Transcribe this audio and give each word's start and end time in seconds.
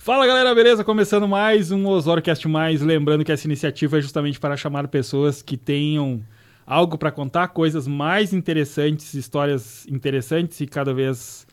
Fala 0.00 0.28
galera, 0.28 0.54
beleza? 0.54 0.84
Começando 0.84 1.26
mais 1.26 1.72
um 1.72 1.84
OsórioCast 1.88 2.46
Mais. 2.46 2.80
Lembrando 2.80 3.24
que 3.24 3.32
essa 3.32 3.48
iniciativa 3.48 3.98
é 3.98 4.00
justamente 4.00 4.38
para 4.38 4.56
chamar 4.56 4.86
pessoas 4.86 5.42
que 5.42 5.56
tenham 5.56 6.22
algo 6.64 6.96
para 6.96 7.10
contar, 7.10 7.48
coisas 7.48 7.88
mais 7.88 8.32
interessantes, 8.32 9.12
histórias 9.12 9.84
interessantes 9.88 10.60
e 10.60 10.66
cada 10.66 10.94
vez 10.94 11.46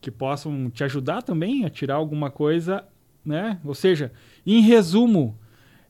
que 0.00 0.10
possam 0.10 0.68
te 0.68 0.82
ajudar 0.82 1.22
também 1.22 1.64
a 1.64 1.70
tirar 1.70 1.94
alguma 1.94 2.28
coisa, 2.28 2.84
né? 3.24 3.60
Ou 3.64 3.74
seja, 3.74 4.12
em 4.44 4.60
resumo, 4.60 5.38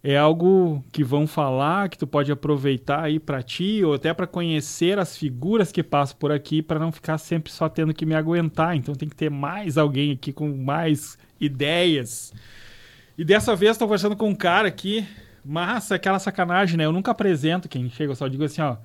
é 0.04 0.16
algo 0.16 0.84
que 0.90 1.04
vão 1.04 1.28
falar, 1.28 1.88
que 1.88 1.96
tu 1.96 2.08
pode 2.08 2.32
aproveitar 2.32 3.04
aí 3.04 3.20
para 3.20 3.40
ti 3.40 3.84
ou 3.84 3.94
até 3.94 4.12
para 4.12 4.26
conhecer 4.26 4.98
as 4.98 5.16
figuras 5.16 5.70
que 5.70 5.82
passam 5.82 6.16
por 6.18 6.32
aqui 6.32 6.60
para 6.60 6.80
não 6.80 6.90
ficar 6.90 7.18
sempre 7.18 7.52
só 7.52 7.68
tendo 7.68 7.94
que 7.94 8.04
me 8.04 8.14
aguentar. 8.14 8.76
Então 8.76 8.96
tem 8.96 9.08
que 9.08 9.14
ter 9.14 9.30
mais 9.30 9.78
alguém 9.78 10.12
aqui 10.12 10.32
com 10.32 10.56
mais 10.56 11.16
ideias. 11.40 12.32
E 13.16 13.24
dessa 13.24 13.54
vez 13.54 13.72
estou 13.72 13.86
conversando 13.86 14.16
com 14.16 14.28
um 14.28 14.34
cara 14.34 14.66
aqui, 14.66 15.06
massa, 15.44 15.94
aquela 15.94 16.18
sacanagem, 16.18 16.76
né? 16.76 16.84
Eu 16.84 16.92
nunca 16.92 17.12
apresento 17.12 17.68
quem 17.68 17.88
chega, 17.88 18.10
eu 18.10 18.16
só 18.16 18.26
digo 18.26 18.42
assim, 18.42 18.60
ó. 18.60 18.78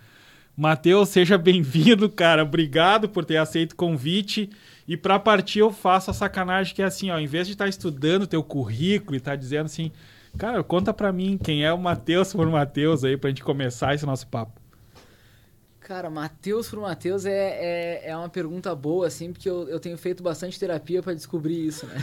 Matheus, 0.56 1.10
seja 1.10 1.38
bem-vindo, 1.38 2.10
cara. 2.10 2.44
Obrigado 2.44 3.10
por 3.10 3.26
ter 3.26 3.38
aceito 3.38 3.72
o 3.72 3.76
convite. 3.76 4.52
E 4.88 4.96
para 4.96 5.18
partir 5.18 5.60
eu 5.60 5.72
faço 5.72 6.12
a 6.12 6.14
sacanagem 6.14 6.76
que 6.76 6.82
é 6.82 6.86
assim, 6.86 7.10
ó, 7.10 7.18
em 7.18 7.28
vez 7.28 7.48
de 7.48 7.54
estar 7.54 7.66
tá 7.66 7.70
estudando 7.70 8.28
teu 8.28 8.44
currículo 8.44 9.16
e 9.16 9.18
estar 9.18 9.32
tá 9.32 9.36
dizendo 9.36 9.66
assim, 9.66 9.92
cara, 10.38 10.64
conta 10.64 10.94
para 10.94 11.12
mim 11.12 11.38
quem 11.42 11.66
é 11.66 11.74
o 11.74 11.78
Matheus 11.78 12.34
por 12.34 12.48
Matheus 12.48 13.04
aí 13.04 13.18
pra 13.18 13.30
gente 13.30 13.44
começar 13.44 13.94
esse 13.94 14.06
nosso 14.06 14.28
papo. 14.28 14.62
Cara, 15.88 16.10
Matheus 16.10 16.70
por 16.70 16.82
Matheus 16.82 17.26
é, 17.26 17.32
é, 17.32 18.10
é, 18.10 18.18
uma 18.18 18.28
pergunta 18.28 18.76
boa, 18.76 19.08
assim, 19.08 19.32
porque 19.32 19.50
eu, 19.50 19.70
eu 19.70 19.80
tenho 19.80 19.98
feito 19.98 20.22
bastante 20.22 20.60
terapia 20.60 21.02
para 21.02 21.14
descobrir 21.14 21.66
isso, 21.66 21.86
né? 21.86 21.96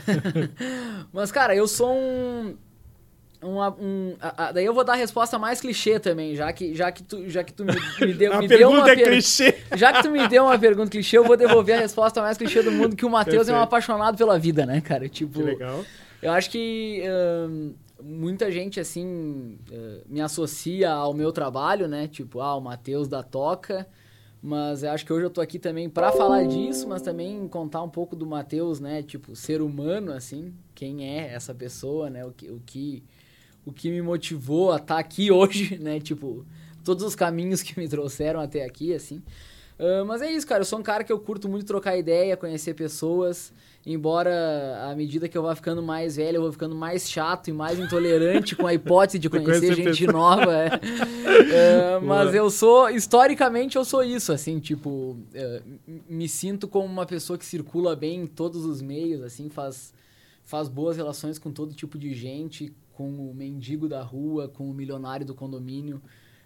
Mas, 1.12 1.30
cara, 1.30 1.54
eu 1.54 1.68
sou 1.68 1.94
um. 1.94 2.56
um, 3.42 3.58
um 3.60 4.16
a, 4.18 4.46
a, 4.46 4.52
daí 4.52 4.64
eu 4.64 4.72
vou 4.72 4.84
dar 4.84 4.94
a 4.94 4.96
resposta 4.96 5.38
mais 5.38 5.60
clichê 5.60 6.00
também, 6.00 6.34
já 6.34 6.50
que, 6.50 6.74
já 6.74 6.90
que 6.90 7.02
tu, 7.02 7.28
já 7.28 7.44
que 7.44 7.52
tu 7.52 7.62
me, 7.62 7.74
me 8.00 8.14
deu, 8.14 8.38
me 8.40 8.48
deu 8.48 8.70
uma 8.70 8.90
é 8.90 8.96
per... 8.96 9.04
clichê. 9.04 9.54
Já 9.76 9.92
que 9.92 10.02
tu 10.02 10.10
me 10.10 10.26
deu 10.28 10.44
uma 10.44 10.58
pergunta 10.58 10.90
clichê, 10.90 11.18
eu 11.18 11.24
vou 11.24 11.36
devolver 11.36 11.76
a 11.76 11.80
resposta 11.80 12.22
mais 12.22 12.38
clichê 12.38 12.62
do 12.62 12.72
mundo, 12.72 12.96
que 12.96 13.04
o 13.04 13.10
Matheus 13.10 13.50
é 13.50 13.52
um 13.52 13.60
apaixonado 13.60 14.16
pela 14.16 14.38
vida, 14.38 14.64
né, 14.64 14.80
cara? 14.80 15.10
Tipo. 15.10 15.40
Que 15.40 15.42
legal. 15.42 15.84
Eu 16.22 16.32
acho 16.32 16.48
que. 16.48 17.02
Um, 17.06 17.74
muita 18.04 18.52
gente, 18.52 18.78
assim, 18.78 19.58
uh, 19.70 20.02
me 20.06 20.20
associa 20.20 20.92
ao 20.92 21.14
meu 21.14 21.32
trabalho, 21.32 21.88
né? 21.88 22.06
Tipo, 22.06 22.40
ah, 22.40 22.54
o 22.54 22.60
Matheus 22.60 23.08
da 23.08 23.22
Toca. 23.22 23.88
Mas 24.42 24.84
acho 24.84 25.06
que 25.06 25.12
hoje 25.12 25.24
eu 25.24 25.30
tô 25.30 25.40
aqui 25.40 25.58
também 25.58 25.88
para 25.88 26.12
falar 26.12 26.46
disso, 26.46 26.86
mas 26.86 27.00
também 27.00 27.48
contar 27.48 27.82
um 27.82 27.88
pouco 27.88 28.14
do 28.14 28.26
Matheus, 28.26 28.78
né? 28.78 29.02
Tipo, 29.02 29.34
ser 29.34 29.62
humano, 29.62 30.12
assim. 30.12 30.52
Quem 30.74 31.08
é 31.08 31.32
essa 31.32 31.54
pessoa, 31.54 32.10
né? 32.10 32.26
O 32.26 32.30
que, 32.30 32.50
o 32.50 32.60
que, 32.60 33.02
o 33.64 33.72
que 33.72 33.90
me 33.90 34.02
motivou 34.02 34.70
a 34.70 34.76
estar 34.76 34.96
tá 34.96 35.00
aqui 35.00 35.32
hoje, 35.32 35.78
né? 35.78 35.98
Tipo, 35.98 36.44
todos 36.84 37.02
os 37.02 37.16
caminhos 37.16 37.62
que 37.62 37.78
me 37.80 37.88
trouxeram 37.88 38.38
até 38.38 38.66
aqui, 38.66 38.92
assim. 38.92 39.22
Uh, 39.78 40.04
mas 40.06 40.22
é 40.22 40.30
isso, 40.30 40.46
cara. 40.46 40.60
Eu 40.60 40.64
sou 40.64 40.78
um 40.78 40.82
cara 40.82 41.02
que 41.02 41.12
eu 41.12 41.18
curto 41.18 41.48
muito 41.48 41.66
trocar 41.66 41.96
ideia, 41.96 42.36
conhecer 42.36 42.74
pessoas. 42.74 43.52
Embora 43.86 44.88
à 44.90 44.94
medida 44.94 45.28
que 45.28 45.36
eu 45.36 45.42
vá 45.42 45.54
ficando 45.54 45.82
mais 45.82 46.16
velho, 46.16 46.36
eu 46.36 46.42
vou 46.42 46.52
ficando 46.52 46.74
mais 46.74 47.10
chato 47.10 47.48
e 47.48 47.52
mais 47.52 47.78
intolerante 47.78 48.56
com 48.56 48.66
a 48.66 48.72
hipótese 48.72 49.18
de 49.18 49.28
conhecer 49.30 49.74
gente 49.74 50.06
nova. 50.06 50.52
É. 50.52 51.98
Uh, 51.98 52.00
mas 52.06 52.34
eu 52.34 52.48
sou, 52.50 52.88
historicamente, 52.88 53.76
eu 53.76 53.84
sou 53.84 54.02
isso, 54.02 54.32
assim, 54.32 54.58
tipo, 54.58 55.18
uh, 55.18 55.62
me 56.08 56.26
sinto 56.28 56.66
como 56.66 56.86
uma 56.86 57.04
pessoa 57.04 57.38
que 57.38 57.44
circula 57.44 57.94
bem 57.94 58.22
em 58.22 58.26
todos 58.26 58.64
os 58.64 58.80
meios, 58.80 59.22
assim, 59.22 59.50
faz, 59.50 59.92
faz 60.44 60.66
boas 60.66 60.96
relações 60.96 61.38
com 61.38 61.52
todo 61.52 61.74
tipo 61.74 61.98
de 61.98 62.14
gente, 62.14 62.72
com 62.94 63.10
o 63.10 63.34
mendigo 63.34 63.86
da 63.86 64.02
rua, 64.02 64.48
com 64.48 64.70
o 64.70 64.72
milionário 64.72 65.26
do 65.26 65.34
condomínio. 65.34 66.00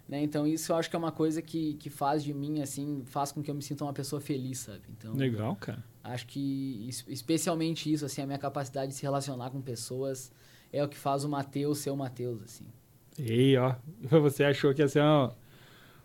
Né? 0.08 0.22
Então 0.22 0.46
isso 0.46 0.72
eu 0.72 0.76
acho 0.76 0.88
que 0.88 0.96
é 0.96 0.98
uma 0.98 1.12
coisa 1.12 1.42
que, 1.42 1.74
que 1.74 1.90
faz 1.90 2.24
de 2.24 2.32
mim, 2.32 2.62
assim, 2.62 3.02
faz 3.04 3.30
com 3.30 3.42
que 3.42 3.50
eu 3.50 3.54
me 3.54 3.62
sinta 3.62 3.84
uma 3.84 3.92
pessoa 3.92 4.20
feliz, 4.20 4.60
sabe? 4.60 4.82
Então, 4.96 5.14
Legal, 5.14 5.54
cara. 5.56 5.84
Acho 6.02 6.26
que 6.26 6.88
especialmente 7.06 7.92
isso, 7.92 8.06
assim, 8.06 8.22
a 8.22 8.26
minha 8.26 8.38
capacidade 8.38 8.92
de 8.92 8.94
se 8.96 9.02
relacionar 9.02 9.50
com 9.50 9.60
pessoas 9.60 10.32
é 10.72 10.82
o 10.82 10.88
que 10.88 10.96
faz 10.96 11.24
o 11.24 11.28
Matheus 11.28 11.78
ser 11.78 11.90
o 11.90 11.96
Matheus, 11.96 12.42
assim. 12.42 12.64
E 13.18 13.56
ó, 13.58 13.74
você 14.20 14.44
achou 14.44 14.72
que 14.72 14.80
ia 14.80 14.88
ser 14.88 15.02
uma, 15.02 15.36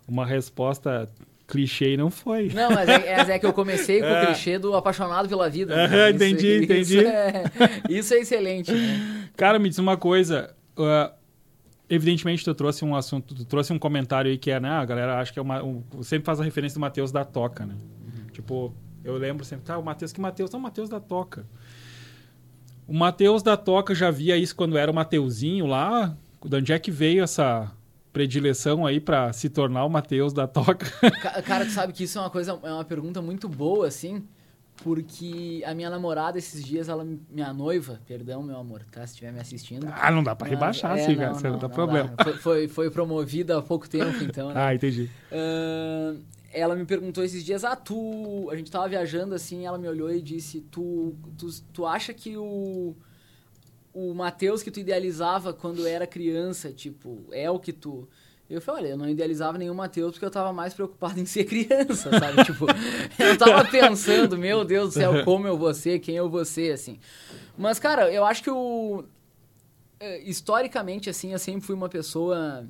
uma 0.05 0.25
resposta 0.25 1.09
clichê 1.47 1.93
e 1.93 1.97
não 1.97 2.09
foi. 2.09 2.49
Não, 2.49 2.71
mas 2.71 2.89
é, 2.89 3.31
é 3.31 3.39
que 3.39 3.45
eu 3.45 3.53
comecei 3.53 4.01
com 4.01 4.07
é. 4.07 4.23
o 4.23 4.25
clichê 4.27 4.59
do 4.59 4.75
apaixonado 4.75 5.29
pela 5.29 5.49
vida. 5.49 5.75
Né? 5.87 6.09
entendi, 6.11 6.47
isso, 6.47 6.63
entendi. 6.63 6.97
Isso 6.97 7.07
é, 7.07 7.43
isso 7.89 8.13
é 8.13 8.17
excelente. 8.17 8.71
Né? 8.71 9.29
Cara, 9.37 9.59
me 9.59 9.69
diz 9.69 9.77
uma 9.77 9.95
coisa. 9.95 10.53
Uh, 10.77 11.22
evidentemente 11.93 12.43
tu 12.43 12.53
trouxe 12.53 12.83
um 12.83 12.95
assunto, 12.95 13.35
tu 13.35 13.45
trouxe 13.45 13.71
um 13.71 13.79
comentário 13.79 14.31
aí 14.31 14.37
que 14.37 14.49
é, 14.49 14.59
né, 14.59 14.69
a 14.69 14.85
galera 14.85 15.19
acha 15.19 15.31
que 15.31 15.39
é 15.39 15.41
uma, 15.41 15.63
um, 15.63 15.83
sempre 16.01 16.25
faz 16.25 16.39
a 16.39 16.43
referência 16.43 16.75
do 16.75 16.81
Matheus 16.81 17.11
da 17.11 17.23
Toca, 17.23 17.65
né? 17.65 17.75
Uhum. 17.75 18.27
Tipo, 18.31 18.73
eu 19.03 19.17
lembro 19.17 19.45
sempre, 19.45 19.65
tá, 19.65 19.77
o 19.77 19.83
Matheus, 19.83 20.11
que 20.11 20.19
Matheus? 20.19 20.49
Não, 20.51 20.59
o 20.59 20.63
Matheus 20.63 20.89
da 20.89 20.99
Toca. 20.99 21.45
O 22.87 22.93
Matheus 22.93 23.43
da 23.43 23.55
Toca 23.55 23.93
já 23.93 24.09
via 24.09 24.35
isso 24.35 24.55
quando 24.55 24.77
era 24.77 24.91
o 24.91 24.93
Mateuzinho 24.93 25.65
lá, 25.65 26.17
de 26.43 26.55
onde 26.55 26.73
é 26.73 26.79
que 26.79 26.91
veio 26.91 27.23
essa 27.23 27.71
predileção 28.11 28.85
aí 28.85 28.99
para 28.99 29.31
se 29.33 29.49
tornar 29.49 29.85
o 29.85 29.89
Matheus 29.89 30.33
da 30.33 30.47
Toca? 30.47 30.85
Cara, 31.45 31.65
tu 31.65 31.71
sabe 31.71 31.93
que 31.93 32.03
isso 32.03 32.17
é 32.17 32.21
uma 32.21 32.29
coisa, 32.29 32.59
é 32.63 32.73
uma 32.73 32.85
pergunta 32.85 33.21
muito 33.21 33.47
boa, 33.47 33.87
assim, 33.87 34.23
porque 34.81 35.63
a 35.65 35.73
minha 35.73 35.89
namorada 35.89 36.37
esses 36.37 36.63
dias, 36.63 36.89
ela, 36.89 37.05
minha 37.29 37.53
noiva, 37.53 38.01
perdão, 38.07 38.41
meu 38.41 38.57
amor, 38.57 38.83
tá? 38.91 39.05
Se 39.05 39.13
estiver 39.13 39.31
me 39.31 39.39
assistindo. 39.39 39.87
Ah, 39.91 40.11
não 40.11 40.23
dá 40.23 40.35
pra 40.35 40.47
rebaixar, 40.47 40.97
é, 40.97 41.03
assim, 41.03 41.15
cara. 41.15 41.33
Não, 41.33 41.41
não, 41.41 41.51
não 41.51 41.59
dá 41.59 41.69
problema. 41.69 42.13
Foi, 42.23 42.33
foi, 42.37 42.67
foi, 42.67 42.91
promovida 42.91 43.57
há 43.57 43.61
pouco 43.61 43.87
tempo, 43.87 44.23
então, 44.23 44.49
né? 44.49 44.55
ah, 44.57 44.73
entendi. 44.73 45.09
Uh, 45.31 46.19
ela 46.51 46.75
me 46.75 46.85
perguntou 46.85 47.23
esses 47.23 47.43
dias, 47.43 47.63
ah, 47.63 47.75
tu. 47.75 48.49
A 48.51 48.55
gente 48.55 48.71
tava 48.71 48.87
viajando 48.87 49.35
assim, 49.35 49.65
ela 49.65 49.77
me 49.77 49.87
olhou 49.87 50.11
e 50.11 50.21
disse, 50.21 50.61
tu, 50.61 51.15
tu, 51.37 51.49
tu 51.71 51.85
acha 51.85 52.13
que 52.13 52.35
o. 52.37 52.95
O 53.93 54.11
Matheus 54.15 54.63
que 54.63 54.71
tu 54.71 54.79
idealizava 54.79 55.53
quando 55.53 55.85
era 55.85 56.07
criança, 56.07 56.71
tipo, 56.71 57.27
é 57.31 57.47
o 57.51 57.59
que 57.59 57.71
tu 57.71 58.09
eu 58.55 58.61
falei, 58.61 58.83
olha, 58.83 58.91
eu 58.93 58.97
não 58.97 59.09
idealizava 59.09 59.57
nenhum 59.57 59.73
Matheus 59.73 60.11
porque 60.11 60.25
eu 60.25 60.31
tava 60.31 60.53
mais 60.53 60.73
preocupado 60.73 61.19
em 61.19 61.25
ser 61.25 61.45
criança, 61.45 62.09
sabe? 62.11 62.43
tipo, 62.45 62.65
eu 63.19 63.37
tava 63.37 63.65
pensando, 63.65 64.37
meu 64.37 64.63
Deus 64.63 64.89
do 64.89 64.93
céu, 64.93 65.23
como 65.23 65.47
eu 65.47 65.57
vou 65.57 65.73
ser, 65.73 65.99
quem 65.99 66.15
eu 66.15 66.29
vou 66.29 66.45
ser, 66.45 66.73
assim. 66.73 66.99
Mas, 67.57 67.79
cara, 67.79 68.11
eu 68.11 68.25
acho 68.25 68.43
que 68.43 68.49
o... 68.49 69.03
É, 69.99 70.21
historicamente, 70.21 71.09
assim, 71.09 71.31
eu 71.31 71.39
sempre 71.39 71.61
fui 71.61 71.75
uma 71.75 71.89
pessoa 71.89 72.67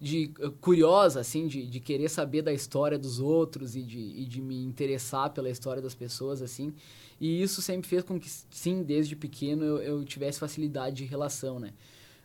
de 0.00 0.30
uh, 0.40 0.50
curiosa, 0.52 1.20
assim, 1.20 1.46
de, 1.46 1.66
de 1.66 1.80
querer 1.80 2.08
saber 2.10 2.42
da 2.42 2.52
história 2.52 2.98
dos 2.98 3.20
outros 3.20 3.74
e 3.74 3.82
de, 3.82 3.98
e 3.98 4.26
de 4.26 4.40
me 4.40 4.62
interessar 4.62 5.30
pela 5.30 5.48
história 5.48 5.80
das 5.80 5.94
pessoas, 5.94 6.42
assim. 6.42 6.74
E 7.20 7.42
isso 7.42 7.62
sempre 7.62 7.88
fez 7.88 8.02
com 8.02 8.20
que, 8.20 8.28
sim, 8.50 8.82
desde 8.82 9.16
pequeno 9.16 9.64
eu, 9.64 9.78
eu 9.78 10.04
tivesse 10.04 10.38
facilidade 10.38 10.96
de 10.96 11.04
relação, 11.04 11.58
né? 11.58 11.72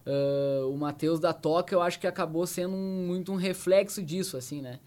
Uh, 0.05 0.67
o 0.69 0.77
Matheus 0.77 1.19
da 1.19 1.33
Toca, 1.33 1.75
eu 1.75 1.81
acho 1.81 1.99
que 1.99 2.07
acabou 2.07 2.47
sendo 2.47 2.73
um, 2.73 3.05
muito 3.07 3.31
um 3.31 3.35
reflexo 3.35 4.01
disso, 4.01 4.37
assim, 4.37 4.61
né? 4.61 4.79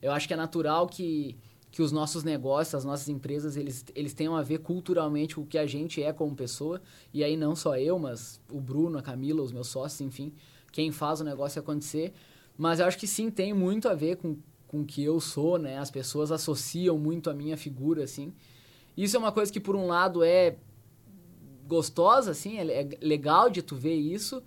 Eu 0.00 0.12
acho 0.12 0.26
que 0.26 0.34
é 0.34 0.36
natural 0.36 0.86
que, 0.86 1.36
que 1.70 1.80
os 1.80 1.92
nossos 1.92 2.24
negócios, 2.24 2.74
as 2.74 2.84
nossas 2.84 3.08
empresas, 3.08 3.56
eles, 3.56 3.84
eles 3.94 4.12
tenham 4.12 4.36
a 4.36 4.42
ver 4.42 4.58
culturalmente 4.58 5.34
com 5.34 5.42
o 5.42 5.46
que 5.46 5.58
a 5.58 5.66
gente 5.66 6.02
é 6.02 6.12
como 6.12 6.34
pessoa. 6.34 6.80
E 7.12 7.24
aí 7.24 7.36
não 7.36 7.56
só 7.56 7.76
eu, 7.76 7.98
mas 7.98 8.40
o 8.50 8.60
Bruno, 8.60 8.98
a 8.98 9.02
Camila, 9.02 9.42
os 9.42 9.52
meus 9.52 9.68
sócios, 9.68 10.00
enfim, 10.00 10.32
quem 10.72 10.92
faz 10.92 11.20
o 11.20 11.24
negócio 11.24 11.60
acontecer. 11.60 12.12
Mas 12.56 12.80
eu 12.80 12.86
acho 12.86 12.98
que 12.98 13.06
sim, 13.06 13.30
tem 13.30 13.52
muito 13.52 13.88
a 13.88 13.94
ver 13.94 14.16
com, 14.16 14.36
com 14.66 14.82
o 14.82 14.84
que 14.84 15.02
eu 15.02 15.20
sou, 15.20 15.58
né? 15.58 15.78
As 15.78 15.90
pessoas 15.90 16.30
associam 16.30 16.98
muito 16.98 17.30
a 17.30 17.34
minha 17.34 17.56
figura, 17.56 18.04
assim. 18.04 18.32
Isso 18.96 19.16
é 19.16 19.18
uma 19.18 19.32
coisa 19.32 19.52
que, 19.52 19.58
por 19.58 19.74
um 19.74 19.86
lado, 19.86 20.22
é 20.22 20.56
gostosa, 21.66 22.30
assim, 22.30 22.58
é, 22.58 22.82
é 22.82 22.88
legal 23.00 23.50
de 23.50 23.62
tu 23.62 23.74
ver 23.74 23.94
isso, 23.94 24.42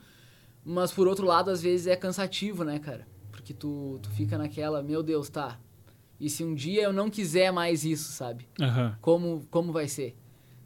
mas 0.69 0.91
por 0.91 1.07
outro 1.07 1.25
lado, 1.25 1.49
às 1.49 1.61
vezes 1.61 1.87
é 1.87 1.95
cansativo, 1.95 2.65
né, 2.65 2.77
cara? 2.77 3.07
Porque 3.31 3.53
tu, 3.53 3.99
tu 4.03 4.09
fica 4.11 4.37
naquela, 4.37 4.83
meu 4.83 5.01
Deus, 5.01 5.29
tá. 5.29 5.57
E 6.19 6.29
se 6.29 6.43
um 6.43 6.53
dia 6.53 6.83
eu 6.83 6.91
não 6.91 7.09
quiser 7.09 7.51
mais 7.51 7.85
isso, 7.85 8.11
sabe? 8.11 8.49
Uhum. 8.59 8.93
Como, 8.99 9.47
como 9.49 9.71
vai 9.71 9.87
ser? 9.87 10.17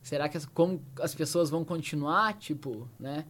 Será 0.02 0.28
que 0.28 0.38
as, 0.38 0.46
como 0.48 0.82
as 1.00 1.14
pessoas 1.14 1.52
vão 1.52 1.64
continuar, 1.64 2.36
tipo, 2.40 2.90
né? 3.00 3.26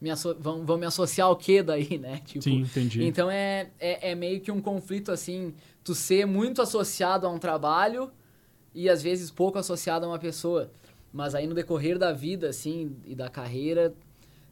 Me 0.00 0.10
vão, 0.38 0.64
vão 0.64 0.78
me 0.78 0.86
associar 0.86 1.26
ao 1.26 1.34
quê 1.34 1.64
daí, 1.64 1.98
né? 1.98 2.20
Tipo, 2.24 2.44
Sim, 2.44 2.60
entendi. 2.60 3.02
Então 3.02 3.28
é, 3.28 3.70
é, 3.80 4.12
é 4.12 4.14
meio 4.14 4.40
que 4.40 4.52
um 4.52 4.60
conflito, 4.60 5.10
assim, 5.10 5.52
tu 5.82 5.96
ser 5.96 6.26
muito 6.26 6.62
associado 6.62 7.26
a 7.26 7.30
um 7.30 7.38
trabalho 7.38 8.12
e 8.72 8.88
às 8.88 9.02
vezes 9.02 9.32
pouco 9.32 9.58
associado 9.58 10.06
a 10.06 10.08
uma 10.10 10.18
pessoa. 10.18 10.70
Mas 11.12 11.34
aí 11.34 11.46
no 11.46 11.54
decorrer 11.54 11.98
da 11.98 12.12
vida, 12.12 12.50
assim, 12.50 12.96
e 13.04 13.16
da 13.16 13.28
carreira, 13.28 13.92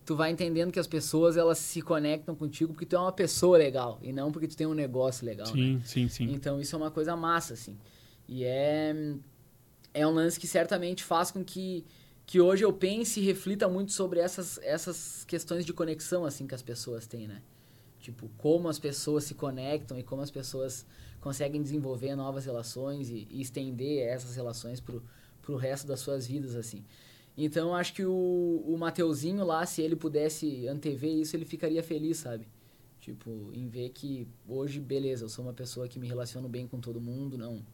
tu 0.04 0.16
vai 0.16 0.30
entendendo 0.30 0.72
que 0.72 0.80
as 0.80 0.86
pessoas 0.86 1.36
elas 1.36 1.58
se 1.58 1.80
conectam 1.80 2.34
contigo 2.34 2.72
porque 2.72 2.86
tu 2.86 2.96
é 2.96 2.98
uma 2.98 3.12
pessoa 3.12 3.56
legal 3.56 3.98
e 4.02 4.12
não 4.12 4.32
porque 4.32 4.48
tu 4.48 4.56
tem 4.56 4.66
um 4.66 4.74
negócio 4.74 5.24
legal. 5.24 5.46
Sim, 5.46 5.74
né? 5.76 5.82
sim, 5.84 6.08
sim. 6.08 6.32
Então 6.32 6.60
isso 6.60 6.74
é 6.74 6.78
uma 6.78 6.90
coisa 6.90 7.16
massa, 7.16 7.54
assim. 7.54 7.78
E 8.28 8.44
é, 8.44 8.94
é 9.94 10.06
um 10.06 10.10
lance 10.10 10.38
que 10.38 10.46
certamente 10.46 11.04
faz 11.04 11.30
com 11.30 11.44
que 11.44 11.84
que 12.24 12.40
hoje 12.40 12.64
eu 12.64 12.72
pense 12.72 13.20
e 13.20 13.24
reflita 13.24 13.68
muito 13.68 13.92
sobre 13.92 14.20
essas, 14.20 14.58
essas 14.62 15.24
questões 15.24 15.66
de 15.66 15.72
conexão 15.72 16.24
assim 16.24 16.46
que 16.46 16.54
as 16.54 16.62
pessoas 16.62 17.06
têm, 17.06 17.26
né? 17.26 17.42
Tipo, 18.00 18.28
como 18.38 18.68
as 18.68 18.78
pessoas 18.78 19.24
se 19.24 19.34
conectam 19.34 19.98
e 19.98 20.02
como 20.02 20.22
as 20.22 20.30
pessoas 20.30 20.86
conseguem 21.20 21.62
desenvolver 21.62 22.16
novas 22.16 22.44
relações 22.44 23.10
e, 23.10 23.28
e 23.30 23.40
estender 23.40 24.06
essas 24.06 24.34
relações 24.34 24.80
pro, 24.80 25.02
pro 25.40 25.56
resto 25.56 25.86
das 25.86 26.00
suas 26.00 26.26
vidas, 26.26 26.56
assim. 26.56 26.84
Então, 27.36 27.74
acho 27.74 27.94
que 27.94 28.04
o, 28.04 28.62
o 28.66 28.76
Mateuzinho 28.78 29.44
lá, 29.44 29.64
se 29.64 29.80
ele 29.80 29.96
pudesse 29.96 30.68
antever 30.68 31.10
isso, 31.10 31.34
ele 31.34 31.44
ficaria 31.44 31.82
feliz, 31.82 32.18
sabe? 32.18 32.46
Tipo, 33.00 33.50
em 33.52 33.66
ver 33.68 33.88
que 33.90 34.28
hoje, 34.46 34.78
beleza, 34.78 35.24
eu 35.24 35.28
sou 35.28 35.44
uma 35.44 35.52
pessoa 35.52 35.88
que 35.88 35.98
me 35.98 36.06
relaciono 36.06 36.48
bem 36.48 36.68
com 36.68 36.78
todo 36.78 37.00
mundo, 37.00 37.36
não, 37.36 37.64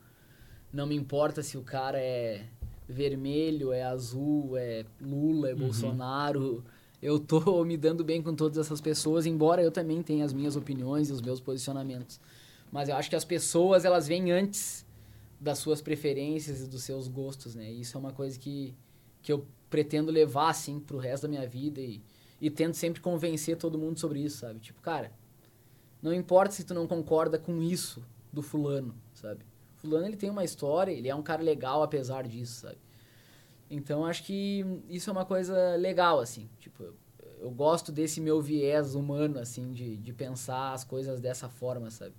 não 0.72 0.86
me 0.86 0.94
importa 0.94 1.42
se 1.42 1.58
o 1.58 1.62
cara 1.62 2.00
é 2.00 2.46
vermelho, 2.88 3.72
é 3.72 3.82
azul, 3.82 4.56
é 4.56 4.86
Lula, 5.00 5.50
é 5.50 5.52
uhum. 5.52 5.58
Bolsonaro. 5.58 6.64
Eu 7.02 7.18
tô 7.18 7.62
me 7.66 7.76
dando 7.76 8.02
bem 8.02 8.22
com 8.22 8.34
todas 8.34 8.58
essas 8.58 8.80
pessoas, 8.80 9.26
embora 9.26 9.62
eu 9.62 9.70
também 9.70 10.02
tenha 10.02 10.24
as 10.24 10.32
minhas 10.32 10.56
opiniões 10.56 11.10
e 11.10 11.12
os 11.12 11.20
meus 11.20 11.40
posicionamentos. 11.40 12.18
Mas 12.72 12.88
eu 12.88 12.96
acho 12.96 13.10
que 13.10 13.16
as 13.16 13.24
pessoas, 13.24 13.84
elas 13.84 14.06
vêm 14.06 14.30
antes 14.30 14.86
das 15.40 15.58
suas 15.58 15.80
preferências 15.80 16.62
e 16.62 16.66
dos 16.66 16.82
seus 16.82 17.06
gostos, 17.06 17.54
né? 17.54 17.70
E 17.70 17.82
isso 17.82 17.96
é 17.96 18.00
uma 18.00 18.12
coisa 18.12 18.38
que, 18.38 18.74
que 19.22 19.32
eu 19.32 19.46
pretendo 19.68 20.10
levar, 20.10 20.50
assim, 20.50 20.80
pro 20.80 20.98
resto 20.98 21.24
da 21.24 21.28
minha 21.28 21.46
vida 21.46 21.80
e, 21.80 22.02
e 22.40 22.50
tento 22.50 22.74
sempre 22.74 23.00
convencer 23.00 23.56
todo 23.56 23.78
mundo 23.78 23.98
sobre 23.98 24.20
isso, 24.20 24.38
sabe? 24.38 24.60
Tipo, 24.60 24.80
cara, 24.80 25.12
não 26.02 26.12
importa 26.12 26.54
se 26.54 26.64
tu 26.64 26.74
não 26.74 26.86
concorda 26.86 27.38
com 27.38 27.62
isso 27.62 28.04
do 28.32 28.42
fulano, 28.42 28.94
sabe? 29.14 29.44
Fulano, 29.76 30.06
ele 30.06 30.16
tem 30.16 30.30
uma 30.30 30.44
história, 30.44 30.92
ele 30.92 31.08
é 31.08 31.14
um 31.14 31.22
cara 31.22 31.42
legal 31.42 31.82
apesar 31.82 32.26
disso, 32.26 32.60
sabe? 32.62 32.78
Então, 33.70 34.04
acho 34.04 34.24
que 34.24 34.64
isso 34.88 35.10
é 35.10 35.12
uma 35.12 35.24
coisa 35.24 35.76
legal, 35.76 36.20
assim. 36.20 36.48
Tipo, 36.58 36.84
eu, 36.84 36.94
eu 37.40 37.50
gosto 37.50 37.92
desse 37.92 38.20
meu 38.20 38.40
viés 38.40 38.94
humano, 38.94 39.38
assim, 39.38 39.72
de, 39.72 39.96
de 39.96 40.12
pensar 40.12 40.72
as 40.72 40.84
coisas 40.84 41.20
dessa 41.20 41.48
forma, 41.48 41.90
sabe? 41.90 42.14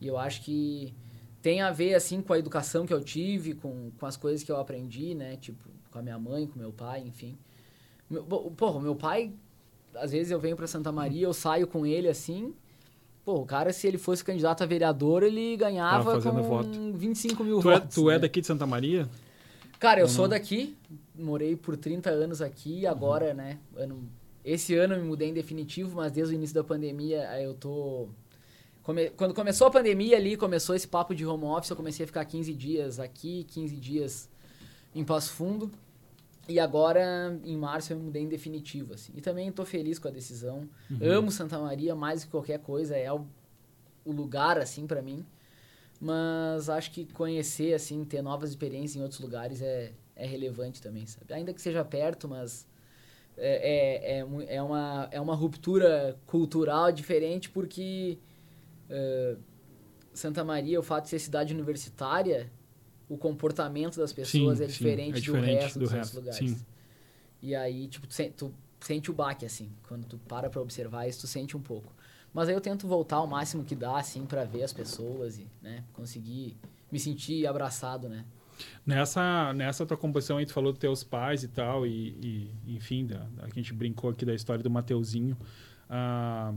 E 0.00 0.06
eu 0.06 0.16
acho 0.16 0.42
que 0.42 0.94
tem 1.42 1.60
a 1.60 1.70
ver, 1.70 1.94
assim, 1.94 2.22
com 2.22 2.32
a 2.32 2.38
educação 2.38 2.86
que 2.86 2.94
eu 2.94 3.02
tive, 3.02 3.54
com, 3.54 3.90
com 3.98 4.06
as 4.06 4.16
coisas 4.16 4.42
que 4.42 4.50
eu 4.50 4.56
aprendi, 4.56 5.14
né? 5.14 5.36
Tipo, 5.36 5.68
com 5.90 5.98
a 5.98 6.02
minha 6.02 6.18
mãe, 6.18 6.46
com 6.46 6.58
meu 6.58 6.72
pai, 6.72 7.02
enfim. 7.06 7.36
Meu, 8.08 8.22
porra, 8.24 8.80
meu 8.80 8.94
pai, 8.94 9.32
às 9.94 10.12
vezes 10.12 10.30
eu 10.30 10.40
venho 10.40 10.56
para 10.56 10.66
Santa 10.66 10.90
Maria, 10.92 11.26
eu 11.26 11.34
saio 11.34 11.66
com 11.66 11.86
ele, 11.86 12.08
assim... 12.08 12.54
Pô, 13.24 13.40
o 13.40 13.44
cara, 13.44 13.74
se 13.74 13.86
ele 13.86 13.98
fosse 13.98 14.24
candidato 14.24 14.62
a 14.62 14.66
vereador, 14.66 15.22
ele 15.22 15.54
ganhava 15.54 16.18
com 16.18 16.42
voto. 16.42 16.70
25 16.94 17.44
mil 17.44 17.56
tu 17.58 17.64
votos. 17.64 17.90
É, 17.90 18.00
tu 18.00 18.08
é 18.08 18.12
né? 18.12 18.16
é 18.16 18.18
daqui 18.20 18.40
de 18.40 18.46
Santa 18.46 18.66
Maria? 18.66 19.06
Cara, 19.78 20.00
eu 20.00 20.06
uhum. 20.06 20.10
sou 20.10 20.26
daqui, 20.26 20.74
morei 21.14 21.54
por 21.54 21.76
30 21.76 22.08
anos 22.08 22.40
aqui, 22.40 22.86
agora, 22.86 23.28
uhum. 23.28 23.34
né, 23.34 23.58
ano, 23.76 24.08
esse 24.42 24.74
ano 24.74 24.94
eu 24.94 25.02
me 25.02 25.06
mudei 25.06 25.28
em 25.28 25.34
definitivo, 25.34 25.96
mas 25.96 26.10
desde 26.10 26.34
o 26.34 26.36
início 26.36 26.54
da 26.54 26.64
pandemia 26.64 27.22
eu 27.40 27.52
tô... 27.52 28.08
Come, 28.82 29.10
quando 29.10 29.34
começou 29.34 29.66
a 29.66 29.70
pandemia 29.70 30.16
ali, 30.16 30.34
começou 30.34 30.74
esse 30.74 30.88
papo 30.88 31.14
de 31.14 31.26
home 31.26 31.44
office, 31.44 31.68
eu 31.68 31.76
comecei 31.76 32.04
a 32.04 32.06
ficar 32.06 32.24
15 32.24 32.54
dias 32.54 32.98
aqui, 32.98 33.44
15 33.44 33.76
dias 33.76 34.30
em 34.94 35.04
Passo 35.04 35.32
Fundo. 35.32 35.70
E 36.48 36.58
agora, 36.58 37.38
em 37.44 37.56
março, 37.56 37.92
eu 37.92 37.98
me 37.98 38.04
mudei 38.04 38.22
em 38.22 38.28
definitivo, 38.28 38.94
assim. 38.94 39.12
E 39.14 39.20
também 39.20 39.48
estou 39.48 39.66
feliz 39.66 39.98
com 39.98 40.08
a 40.08 40.10
decisão. 40.10 40.68
Uhum. 40.90 40.98
Amo 41.02 41.30
Santa 41.30 41.58
Maria 41.58 41.94
mais 41.94 42.22
do 42.22 42.26
que 42.26 42.30
qualquer 42.30 42.58
coisa. 42.60 42.96
É 42.96 43.12
o, 43.12 43.26
o 44.04 44.12
lugar, 44.12 44.58
assim, 44.58 44.86
para 44.86 45.02
mim. 45.02 45.26
Mas 46.00 46.70
acho 46.70 46.90
que 46.90 47.04
conhecer, 47.12 47.74
assim, 47.74 48.02
ter 48.04 48.22
novas 48.22 48.50
experiências 48.50 48.96
em 48.96 49.02
outros 49.02 49.20
lugares 49.20 49.60
é, 49.60 49.92
é 50.16 50.26
relevante 50.26 50.80
também, 50.80 51.06
sabe? 51.06 51.34
Ainda 51.34 51.52
que 51.52 51.60
seja 51.60 51.84
perto, 51.84 52.28
mas 52.28 52.66
é, 53.36 54.18
é, 54.18 54.20
é, 54.20 54.56
é 54.56 54.62
uma, 54.62 55.08
é 55.10 55.20
uma 55.20 55.34
ruptura 55.34 56.16
cultural 56.26 56.90
diferente 56.90 57.50
porque 57.50 58.18
uh, 58.90 59.38
Santa 60.12 60.44
Maria, 60.44 60.78
o 60.80 60.82
fato 60.82 61.04
de 61.04 61.10
ser 61.10 61.20
cidade 61.20 61.54
universitária, 61.54 62.50
o 63.08 63.16
comportamento 63.16 63.96
das 63.96 64.12
pessoas 64.12 64.58
sim, 64.58 64.64
é, 64.64 64.66
diferente 64.66 65.12
sim, 65.12 65.18
é, 65.18 65.20
diferente 65.20 65.44
do 65.44 65.54
resto 65.54 65.78
do 65.78 65.80
dos 65.80 65.92
resto, 65.92 66.14
lugares. 66.16 66.38
Sim. 66.38 66.66
E 67.40 67.54
aí, 67.54 67.88
tipo, 67.88 68.06
tu, 68.36 68.52
sente 68.80 69.10
o 69.10 69.14
baque, 69.14 69.46
assim. 69.46 69.70
Quando 69.86 70.04
tu 70.04 70.18
para 70.18 70.50
pra 70.50 70.60
observar 70.60 71.08
isso, 71.08 71.20
tu 71.20 71.26
sente 71.26 71.56
um 71.56 71.60
pouco. 71.60 71.92
Mas 72.32 72.48
aí 72.48 72.54
eu 72.54 72.60
tento 72.60 72.86
voltar 72.86 73.16
ao 73.16 73.26
máximo 73.26 73.64
que 73.64 73.74
dá, 73.74 73.98
assim, 73.98 74.26
para 74.26 74.44
ver 74.44 74.62
as 74.62 74.72
pessoas 74.72 75.38
e, 75.38 75.46
né, 75.62 75.84
conseguir 75.92 76.56
me 76.90 76.98
sentir 76.98 77.46
abraçado, 77.46 78.08
né? 78.08 78.24
Nessa, 78.84 79.52
nessa 79.52 79.86
tua 79.86 79.96
composição 79.96 80.36
aí, 80.36 80.46
tu 80.46 80.52
falou 80.52 80.72
dos 80.72 80.80
teus 80.80 81.04
pais 81.04 81.42
e 81.44 81.48
tal, 81.48 81.86
e, 81.86 82.50
e 82.66 82.74
enfim, 82.76 83.06
da, 83.06 83.18
da, 83.18 83.44
a 83.44 83.48
gente 83.48 83.72
brincou 83.72 84.10
aqui 84.10 84.24
da 84.24 84.34
história 84.34 84.62
do 84.62 84.70
Mateuzinho. 84.70 85.36
A, 85.88 86.52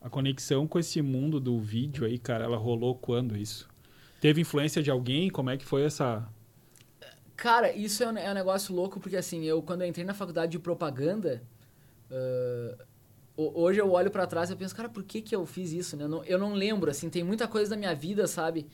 a 0.00 0.10
conexão 0.10 0.66
com 0.66 0.78
esse 0.78 1.00
mundo 1.00 1.38
do 1.40 1.58
vídeo 1.60 2.04
aí, 2.04 2.18
cara, 2.18 2.44
ela 2.44 2.56
rolou 2.56 2.94
quando 2.96 3.36
isso? 3.36 3.68
Teve 4.24 4.40
influência 4.40 4.82
de 4.82 4.90
alguém? 4.90 5.28
Como 5.28 5.50
é 5.50 5.56
que 5.58 5.66
foi 5.66 5.82
essa... 5.82 6.26
Cara, 7.36 7.70
isso 7.72 8.02
é 8.02 8.08
um, 8.10 8.16
é 8.16 8.30
um 8.30 8.32
negócio 8.32 8.74
louco, 8.74 8.98
porque 8.98 9.18
assim, 9.18 9.44
eu 9.44 9.60
quando 9.60 9.82
eu 9.82 9.86
entrei 9.86 10.02
na 10.02 10.14
faculdade 10.14 10.52
de 10.52 10.58
propaganda... 10.58 11.42
Uh, 12.10 12.74
hoje 13.36 13.82
eu 13.82 13.92
olho 13.92 14.10
para 14.10 14.26
trás 14.26 14.48
e 14.48 14.54
eu 14.54 14.56
penso, 14.56 14.74
cara, 14.74 14.88
por 14.88 15.04
que 15.04 15.20
que 15.20 15.36
eu 15.36 15.44
fiz 15.44 15.72
isso, 15.72 15.94
né? 15.94 16.04
Eu 16.04 16.08
não, 16.08 16.24
eu 16.24 16.38
não 16.38 16.54
lembro, 16.54 16.90
assim, 16.90 17.10
tem 17.10 17.22
muita 17.22 17.46
coisa 17.46 17.72
da 17.72 17.76
minha 17.76 17.94
vida, 17.94 18.26
sabe? 18.26 18.66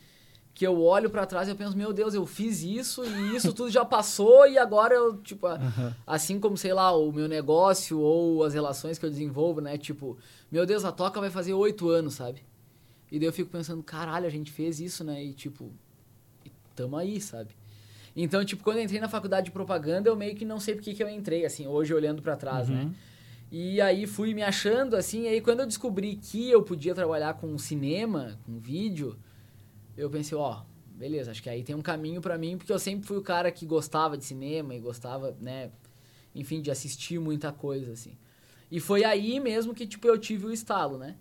Que 0.54 0.64
eu 0.64 0.80
olho 0.80 1.10
para 1.10 1.26
trás 1.26 1.48
e 1.48 1.50
eu 1.50 1.56
penso, 1.56 1.76
meu 1.76 1.92
Deus, 1.92 2.14
eu 2.14 2.24
fiz 2.26 2.62
isso 2.62 3.04
e 3.04 3.34
isso 3.34 3.52
tudo 3.52 3.72
já 3.72 3.84
passou 3.84 4.46
e 4.46 4.56
agora 4.56 4.94
eu, 4.94 5.16
tipo, 5.16 5.48
uhum. 5.48 5.92
assim 6.06 6.38
como, 6.38 6.56
sei 6.56 6.72
lá, 6.72 6.96
o 6.96 7.10
meu 7.10 7.26
negócio 7.26 7.98
ou 7.98 8.44
as 8.44 8.54
relações 8.54 9.00
que 9.00 9.04
eu 9.04 9.10
desenvolvo, 9.10 9.60
né? 9.60 9.76
Tipo, 9.76 10.16
meu 10.48 10.64
Deus, 10.64 10.84
a 10.84 10.92
Toca 10.92 11.18
vai 11.18 11.28
fazer 11.28 11.54
oito 11.54 11.88
anos, 11.88 12.14
sabe? 12.14 12.40
E 13.10 13.18
daí 13.18 13.26
eu 13.26 13.32
fico 13.32 13.50
pensando, 13.50 13.82
caralho, 13.82 14.26
a 14.26 14.30
gente 14.30 14.50
fez 14.52 14.80
isso, 14.80 15.02
né? 15.02 15.22
E 15.22 15.32
tipo, 15.32 15.72
tamo 16.74 16.96
aí, 16.96 17.20
sabe? 17.20 17.50
Então, 18.14 18.44
tipo, 18.44 18.62
quando 18.62 18.78
eu 18.78 18.84
entrei 18.84 19.00
na 19.00 19.08
faculdade 19.08 19.46
de 19.46 19.50
propaganda, 19.50 20.08
eu 20.08 20.16
meio 20.16 20.34
que 20.34 20.44
não 20.44 20.58
sei 20.58 20.74
porque 20.74 20.94
que 20.94 21.02
eu 21.02 21.08
entrei, 21.08 21.44
assim, 21.44 21.66
hoje 21.66 21.94
olhando 21.94 22.22
para 22.22 22.36
trás, 22.36 22.68
né? 22.68 22.82
uhum. 22.82 22.88
né? 22.88 22.94
E 23.52 23.80
aí 23.80 24.06
fui 24.06 24.32
me 24.32 24.42
achando 24.42 24.94
assim, 24.94 25.24
e 25.24 25.28
aí 25.28 25.40
quando 25.40 25.60
eu 25.60 25.66
descobri 25.66 26.14
que 26.14 26.48
eu 26.48 26.62
podia 26.62 26.94
trabalhar 26.94 27.34
com 27.34 27.58
cinema, 27.58 28.38
com 28.46 28.60
vídeo, 28.60 29.18
eu 29.96 30.08
pensei, 30.08 30.38
ó, 30.38 30.62
beleza, 30.94 31.32
acho 31.32 31.42
que 31.42 31.50
aí 31.50 31.64
tem 31.64 31.74
um 31.74 31.82
caminho 31.82 32.20
para 32.20 32.38
mim, 32.38 32.56
porque 32.56 32.72
eu 32.72 32.78
sempre 32.78 33.08
fui 33.08 33.16
o 33.16 33.22
cara 33.22 33.50
que 33.50 33.66
gostava 33.66 34.16
de 34.16 34.24
cinema 34.24 34.72
e 34.72 34.78
gostava, 34.78 35.36
né, 35.40 35.72
enfim, 36.32 36.62
de 36.62 36.70
assistir 36.70 37.18
muita 37.18 37.50
coisa 37.50 37.92
assim. 37.92 38.16
E 38.70 38.78
foi 38.78 39.02
aí 39.02 39.40
mesmo 39.40 39.74
que 39.74 39.84
tipo 39.84 40.06
eu 40.06 40.16
tive 40.16 40.46
o 40.46 40.52
estalo, 40.52 40.96
né? 40.96 41.16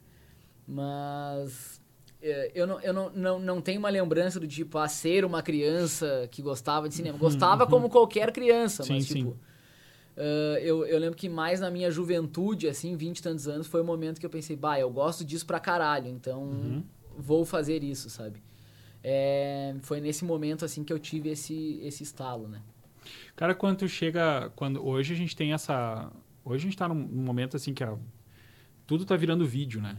Mas 0.67 1.78
eu 2.21 2.67
não, 2.67 2.81
eu 2.81 2.93
não, 2.93 3.09
não, 3.11 3.39
não 3.39 3.61
tenho 3.61 3.79
uma 3.79 3.89
lembrança 3.89 4.39
do 4.39 4.47
tipo, 4.47 4.77
a 4.77 4.83
ah, 4.83 4.87
ser 4.89 5.23
uma 5.23 5.41
criança 5.41 6.27
que 6.31 6.41
gostava 6.41 6.89
de 6.89 6.95
cinema. 6.95 7.17
Gostava 7.17 7.63
uhum. 7.63 7.69
como 7.69 7.89
qualquer 7.89 8.31
criança, 8.31 8.83
sim, 8.83 8.93
mas 8.93 9.07
tipo, 9.07 9.31
sim. 9.31 9.37
Uh, 10.19 10.57
eu, 10.59 10.85
eu 10.85 10.99
lembro 10.99 11.15
que 11.15 11.29
mais 11.29 11.61
na 11.61 11.71
minha 11.71 11.89
juventude, 11.89 12.67
assim, 12.67 12.97
20 12.97 13.17
e 13.17 13.23
tantos 13.23 13.47
anos, 13.47 13.67
foi 13.67 13.79
o 13.79 13.85
momento 13.85 14.19
que 14.19 14.25
eu 14.25 14.29
pensei, 14.29 14.53
bah, 14.53 14.77
eu 14.77 14.89
gosto 14.89 15.23
disso 15.23 15.45
pra 15.45 15.61
caralho, 15.61 16.09
então 16.09 16.43
uhum. 16.43 16.83
vou 17.17 17.45
fazer 17.45 17.85
isso, 17.85 18.09
sabe? 18.09 18.43
É, 19.01 19.73
foi 19.81 20.01
nesse 20.01 20.25
momento, 20.25 20.65
assim, 20.65 20.83
que 20.83 20.91
eu 20.91 20.99
tive 20.99 21.29
esse, 21.29 21.79
esse 21.83 22.03
estalo, 22.03 22.49
né? 22.49 22.61
Cara, 23.33 23.55
quando 23.55 23.77
tu 23.77 23.87
chega... 23.87 24.51
Quando, 24.57 24.85
hoje 24.85 25.13
a 25.13 25.15
gente 25.15 25.33
tem 25.37 25.53
essa... 25.53 26.11
Hoje 26.43 26.65
a 26.65 26.69
gente 26.69 26.77
tá 26.77 26.89
num, 26.89 26.95
num 26.95 27.23
momento, 27.23 27.55
assim, 27.55 27.73
que 27.73 27.81
a, 27.81 27.97
tudo 28.85 29.05
tá 29.05 29.15
virando 29.15 29.45
vídeo, 29.45 29.81
né? 29.81 29.97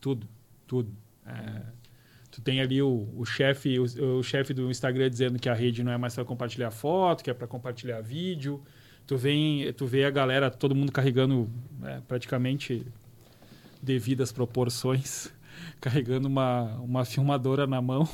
Tudo, 0.00 0.26
tudo. 0.66 0.90
É, 1.26 1.62
tu 2.30 2.40
tem 2.40 2.60
ali 2.60 2.82
o, 2.82 3.08
o 3.16 3.24
chefe 3.24 3.78
o, 3.78 4.18
o 4.18 4.22
chefe 4.22 4.52
do 4.52 4.70
Instagram 4.70 5.10
dizendo 5.10 5.38
que 5.38 5.48
a 5.48 5.54
rede 5.54 5.82
não 5.84 5.92
é 5.92 5.98
mais 5.98 6.14
para 6.14 6.24
compartilhar 6.24 6.70
foto, 6.70 7.22
que 7.22 7.30
é 7.30 7.34
para 7.34 7.46
compartilhar 7.46 8.00
vídeo 8.00 8.62
tu 9.06 9.16
vem, 9.16 9.72
tu 9.74 9.86
vê 9.86 10.04
a 10.04 10.10
galera, 10.10 10.50
todo 10.50 10.74
mundo 10.74 10.92
carregando 10.92 11.50
né, 11.78 12.02
praticamente 12.06 12.86
devidas 13.82 14.32
proporções, 14.32 15.32
carregando 15.80 16.28
uma, 16.28 16.76
uma 16.78 17.04
filmadora 17.04 17.66
na 17.66 17.80
mão. 17.80 18.08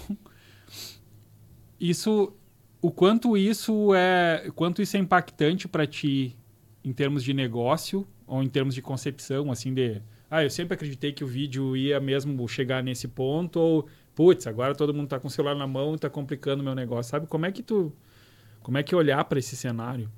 Isso, 1.78 2.34
o 2.80 2.90
quanto 2.90 3.36
isso 3.36 3.94
é, 3.94 4.50
quanto 4.54 4.82
isso 4.82 4.96
é 4.96 5.00
impactante 5.00 5.68
para 5.68 5.86
ti 5.86 6.36
em 6.84 6.92
termos 6.92 7.22
de 7.22 7.32
negócio 7.32 8.06
ou 8.26 8.42
em 8.42 8.48
termos 8.48 8.74
de 8.74 8.82
concepção, 8.82 9.50
assim 9.50 9.72
de, 9.72 10.02
ah, 10.30 10.44
eu 10.44 10.50
sempre 10.50 10.74
acreditei 10.74 11.12
que 11.12 11.24
o 11.24 11.26
vídeo 11.26 11.76
ia 11.76 11.98
mesmo 11.98 12.46
chegar 12.48 12.82
nesse 12.82 13.08
ponto 13.08 13.58
ou 13.58 13.88
putz, 14.14 14.46
agora 14.46 14.74
todo 14.74 14.92
mundo 14.92 15.04
está 15.04 15.20
com 15.20 15.28
o 15.28 15.30
celular 15.30 15.54
na 15.54 15.66
mão 15.66 15.92
e 15.92 15.94
está 15.94 16.10
complicando 16.10 16.60
o 16.60 16.64
meu 16.64 16.74
negócio, 16.74 17.10
sabe? 17.10 17.26
Como 17.26 17.46
é 17.46 17.52
que 17.52 17.62
tu, 17.62 17.92
como 18.62 18.76
é 18.76 18.82
que 18.82 18.94
olhar 18.94 19.24
para 19.24 19.38
esse 19.38 19.56
cenário? 19.56 20.10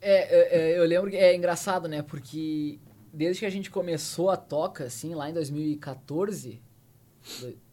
É, 0.00 0.12
é, 0.12 0.58
é, 0.58 0.78
eu 0.78 0.84
lembro 0.84 1.10
que 1.10 1.16
é 1.16 1.34
engraçado, 1.34 1.88
né? 1.88 2.02
Porque 2.02 2.78
desde 3.12 3.40
que 3.40 3.46
a 3.46 3.50
gente 3.50 3.70
começou 3.70 4.30
a 4.30 4.36
toca, 4.36 4.84
assim, 4.84 5.14
lá 5.14 5.28
em 5.28 5.32
2014, 5.32 6.62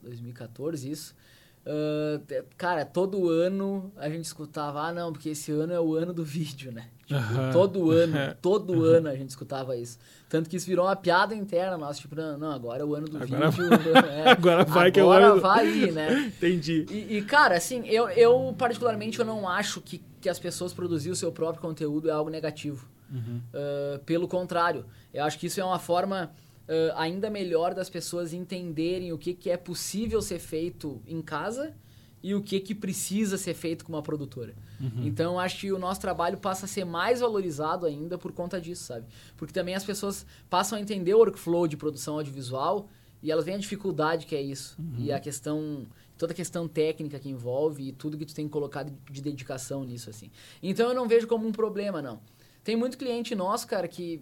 2014 0.01 0.91
isso, 0.91 1.15
Uh, 1.65 2.45
cara, 2.55 2.86
todo 2.86 3.27
ano 3.27 3.91
a 3.98 4.07
gente 4.07 4.25
escutava, 4.25 4.81
ah, 4.81 4.93
não, 4.93 5.12
porque 5.12 5.29
esse 5.29 5.51
ano 5.51 5.74
é 5.74 5.79
o 5.79 5.95
ano 5.95 6.13
do 6.13 6.24
vídeo, 6.24 6.72
né? 6.72 6.89
Tipo, 7.07 7.19
todo 7.51 7.91
ano, 7.91 8.13
todo 8.39 8.84
ano 8.84 9.10
a 9.10 9.15
gente 9.15 9.29
escutava 9.29 9.75
isso. 9.75 9.98
Tanto 10.29 10.48
que 10.48 10.57
isso 10.57 10.67
virou 10.67 10.86
uma 10.86 10.95
piada 10.95 11.34
interna 11.34 11.75
nossa, 11.77 12.00
tipo, 12.00 12.15
não, 12.15 12.38
não 12.38 12.51
agora 12.51 12.84
é 12.84 12.86
o 12.86 12.93
ano 12.93 13.07
do 13.07 13.17
agora 13.17 13.50
vídeo. 13.50 13.98
É, 14.12 14.29
agora 14.31 14.63
vai 14.65 14.89
agora 14.89 14.91
que 14.91 15.00
é 15.00 15.03
o 15.03 15.12
ano 15.12 15.41
vai 15.41 15.67
ir, 15.67 15.91
né? 15.91 16.25
Entendi. 16.27 16.86
E, 16.89 17.17
e, 17.17 17.22
cara, 17.24 17.57
assim, 17.57 17.84
eu, 17.88 18.10
eu 18.10 18.53
particularmente 18.57 19.19
eu 19.19 19.25
não 19.25 19.50
acho 19.50 19.81
que, 19.81 20.03
que 20.22 20.29
as 20.29 20.38
pessoas 20.38 20.72
produzir 20.72 21.10
o 21.10 21.15
seu 21.15 21.31
próprio 21.31 21.62
conteúdo 21.62 22.10
é 22.10 22.12
algo 22.12 22.29
negativo. 22.29 22.88
Uhum. 23.12 23.41
Uh, 23.53 24.00
pelo 24.00 24.27
contrário, 24.27 24.86
eu 25.13 25.24
acho 25.24 25.39
que 25.39 25.48
isso 25.48 25.60
é 25.60 25.63
uma 25.63 25.79
forma 25.79 26.31
uh, 26.67 26.93
ainda 26.95 27.29
melhor 27.29 27.74
das 27.74 27.89
pessoas 27.89 28.34
entenderem 28.34 29.12
o 29.12 29.17
que, 29.17 29.34
que 29.34 29.50
é 29.50 29.57
possível 29.57 30.22
ser 30.22 30.39
feito 30.39 31.01
em 31.07 31.22
casa 31.22 31.74
e 32.22 32.34
o 32.34 32.41
que, 32.41 32.60
que 32.60 32.74
precisa 32.74 33.38
ser 33.38 33.53
feito 33.53 33.86
com 33.86 33.93
uma 33.93 34.01
produtora. 34.01 34.55
Uhum. 34.81 35.05
Então, 35.05 35.39
acho 35.39 35.60
que 35.60 35.72
o 35.72 35.77
nosso 35.77 36.01
trabalho 36.01 36.38
passa 36.38 36.65
a 36.65 36.67
ser 36.67 36.84
mais 36.84 37.19
valorizado 37.19 37.86
ainda 37.86 38.17
por 38.17 38.31
conta 38.31 38.60
disso, 38.60 38.84
sabe? 38.84 39.05
Porque 39.38 39.53
também 39.53 39.75
as 39.75 39.84
pessoas 39.84 40.25
passam 40.50 40.77
a 40.77 40.81
entender 40.81 41.13
o 41.13 41.19
workflow 41.19 41.67
de 41.67 41.77
produção 41.77 42.15
audiovisual 42.15 42.89
e 43.22 43.31
elas 43.31 43.45
veem 43.45 43.57
a 43.57 43.60
dificuldade 43.60 44.25
que 44.25 44.36
é 44.36 44.41
isso. 44.41 44.75
Uhum. 44.79 45.05
E 45.05 45.12
a 45.12 45.19
questão 45.19 45.86
toda 46.17 46.31
a 46.31 46.36
questão 46.36 46.67
técnica 46.67 47.19
que 47.19 47.29
envolve 47.29 47.89
e 47.89 47.91
tudo 47.91 48.17
que 48.17 48.25
tu 48.25 48.34
tem 48.34 48.45
que 48.48 48.51
colocar 48.51 48.84
de, 48.84 48.93
de 49.12 49.22
dedicação 49.22 49.84
nisso, 49.84 50.10
assim. 50.10 50.31
Então, 50.63 50.89
eu 50.89 50.95
não 50.95 51.07
vejo 51.07 51.27
como 51.27 51.48
um 51.48 51.51
problema, 51.51 52.01
não. 52.01 52.19
Tem 52.63 52.75
muito 52.75 52.98
cliente 52.98 53.36
nosso, 53.36 53.67
cara, 53.67 53.88
que 53.88 54.22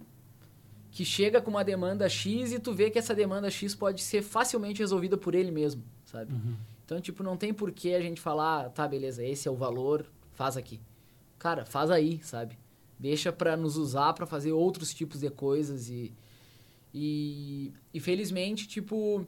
que 0.93 1.03
chega 1.03 1.41
com 1.41 1.50
uma 1.50 1.63
demanda 1.63 2.07
X 2.07 2.53
e 2.53 2.59
tu 2.59 2.71
vê 2.71 2.91
que 2.91 3.00
essa 3.00 3.15
demanda 3.15 3.50
X 3.50 3.73
pode 3.73 4.00
ser 4.00 4.21
facilmente 4.21 4.79
resolvida 4.79 5.17
por 5.17 5.33
ele 5.33 5.50
mesmo, 5.50 5.83
sabe? 6.05 6.31
Uhum. 6.31 6.55
Então, 6.85 7.01
tipo, 7.01 7.23
não 7.23 7.35
tem 7.35 7.51
por 7.51 7.71
que 7.71 7.95
a 7.95 8.00
gente 8.00 8.21
falar, 8.21 8.69
tá, 8.69 8.88
beleza, 8.88 9.25
esse 9.25 9.47
é 9.47 9.51
o 9.51 9.55
valor, 9.55 10.05
faz 10.33 10.55
aqui. 10.55 10.79
Cara, 11.39 11.65
faz 11.65 11.89
aí, 11.89 12.19
sabe? 12.21 12.59
Deixa 13.00 13.33
para 13.33 13.57
nos 13.57 13.75
usar 13.75 14.13
para 14.13 14.27
fazer 14.27 14.51
outros 14.51 14.93
tipos 14.93 15.21
de 15.21 15.31
coisas 15.31 15.89
e, 15.89 16.13
e, 16.93 17.73
e 17.91 18.00
felizmente, 18.00 18.67
tipo, 18.67 19.25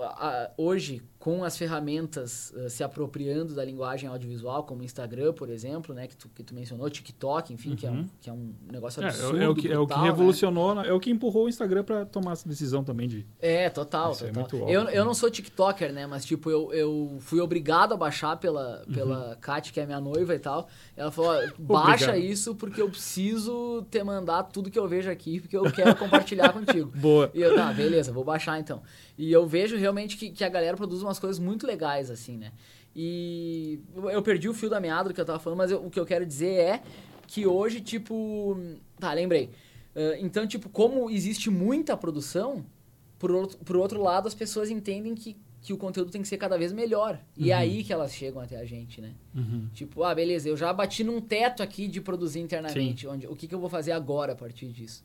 a, 0.00 0.50
hoje, 0.56 1.02
com 1.18 1.42
as 1.44 1.56
ferramentas 1.56 2.52
uh, 2.56 2.68
se 2.68 2.82
apropriando 2.84 3.54
da 3.54 3.64
linguagem 3.64 4.08
audiovisual, 4.08 4.64
como 4.64 4.82
Instagram, 4.82 5.32
por 5.32 5.48
exemplo, 5.48 5.94
né, 5.94 6.06
que 6.06 6.16
tu, 6.16 6.28
que 6.28 6.42
tu 6.42 6.54
mencionou, 6.54 6.88
TikTok, 6.90 7.52
enfim, 7.52 7.70
Uhum. 7.70 7.76
que, 7.76 7.86
é 7.86 7.90
um, 7.90 8.08
que 8.20 8.30
é 8.30 8.32
um 8.32 8.52
negócio 8.70 9.02
É, 9.02 9.06
absurdo. 9.06 9.40
é, 9.42 9.48
o 9.48 9.54
que, 9.54 9.68
é 9.68 9.78
o 9.78 9.86
que 9.86 9.94
brutal, 9.94 9.98
né? 10.02 10.04
revolucionou, 10.10 10.80
é 10.82 10.92
o 10.92 11.00
que 11.00 11.10
empurrou 11.10 11.44
o 11.44 11.48
Instagram 11.48 11.82
para 11.84 12.04
tomar 12.04 12.32
essa 12.32 12.48
decisão 12.48 12.84
também 12.84 13.08
de. 13.08 13.26
É, 13.40 13.70
total, 13.70 14.12
Isso 14.12 14.24
é 14.24 14.28
total. 14.28 14.40
muito 14.42 14.56
eu, 14.70 14.80
óbvio. 14.82 14.94
eu 14.96 15.04
não 15.04 15.14
sou 15.14 15.30
TikToker, 15.30 15.92
né? 15.92 16.06
Mas, 16.06 16.24
tipo, 16.24 16.50
eu, 16.50 16.72
eu 16.72 17.16
fui 17.20 17.40
obrigado 17.40 17.94
a 17.94 17.96
baixar 17.96 18.36
pela, 18.36 18.82
Uhum. 18.86 18.92
pela 18.94 19.36
Kat, 19.40 19.72
que 19.72 19.80
é 19.80 19.86
minha 19.86 20.00
noiva 20.00 20.34
e 20.34 20.38
tal. 20.38 20.68
Ela 20.96 21.10
falou, 21.10 21.32
baixa 21.58 22.10
Obrigado. 22.10 22.18
isso 22.32 22.54
porque 22.54 22.82
eu 22.82 22.88
preciso 22.90 23.86
te 23.90 24.02
mandar 24.02 24.42
tudo 24.44 24.70
que 24.70 24.78
eu 24.78 24.86
vejo 24.88 25.10
aqui, 25.10 25.40
porque 25.40 25.56
eu 25.56 25.64
quero 25.72 25.94
compartilhar 25.96 26.52
contigo. 26.52 26.90
Boa. 26.96 27.30
E 27.32 27.40
eu, 27.40 27.54
tá, 27.54 27.72
beleza, 27.72 28.12
vou 28.12 28.24
baixar 28.24 28.58
então. 28.58 28.82
E 29.16 29.30
eu 29.32 29.46
vejo 29.46 29.76
realmente 29.76 30.16
que, 30.16 30.30
que 30.30 30.42
a 30.44 30.48
galera 30.48 30.76
produz 30.76 31.02
umas 31.02 31.18
coisas 31.18 31.38
muito 31.38 31.66
legais, 31.66 32.10
assim, 32.10 32.36
né? 32.36 32.52
E 32.96 33.80
eu 34.12 34.22
perdi 34.22 34.48
o 34.48 34.54
fio 34.54 34.70
da 34.70 34.80
meada 34.80 35.08
do 35.08 35.14
que 35.14 35.20
eu 35.20 35.24
tava 35.24 35.38
falando, 35.38 35.58
mas 35.58 35.70
eu- 35.70 35.84
o 35.84 35.90
que 35.90 35.98
eu 35.98 36.06
quero 36.06 36.24
dizer 36.24 36.54
é 36.54 36.82
que 37.26 37.46
hoje, 37.46 37.80
tipo. 37.80 38.56
Tá, 38.98 39.12
lembrei. 39.12 39.50
Ah, 39.96 40.16
então, 40.20 40.46
tipo, 40.46 40.68
como 40.68 41.10
existe 41.10 41.50
muita 41.50 41.96
produção, 41.96 42.64
por 43.18 43.30
outro, 43.30 43.58
por 43.58 43.76
outro 43.76 44.02
lado, 44.02 44.26
as 44.28 44.34
pessoas 44.34 44.70
entendem 44.70 45.14
que, 45.14 45.36
que 45.62 45.72
o 45.72 45.76
conteúdo 45.76 46.10
tem 46.10 46.20
que 46.22 46.28
ser 46.28 46.36
cada 46.36 46.56
vez 46.58 46.72
melhor. 46.72 47.18
E 47.36 47.50
é 47.50 47.54
aí 47.54 47.82
que 47.84 47.92
elas 47.92 48.12
chegam 48.12 48.40
até 48.40 48.56
a 48.58 48.64
gente, 48.64 49.00
né? 49.00 49.12
Uhum. 49.34 49.68
Tipo, 49.74 50.02
ah, 50.04 50.14
beleza, 50.14 50.48
eu 50.48 50.56
já 50.56 50.72
bati 50.72 51.02
num 51.04 51.20
teto 51.20 51.62
aqui 51.62 51.88
de 51.88 52.00
produzir 52.00 52.40
internamente. 52.40 53.06
Onde, 53.06 53.26
o 53.26 53.34
que, 53.34 53.46
que 53.48 53.54
eu 53.54 53.60
vou 53.60 53.70
fazer 53.70 53.92
agora 53.92 54.32
a 54.32 54.36
partir 54.36 54.66
disso? 54.68 55.02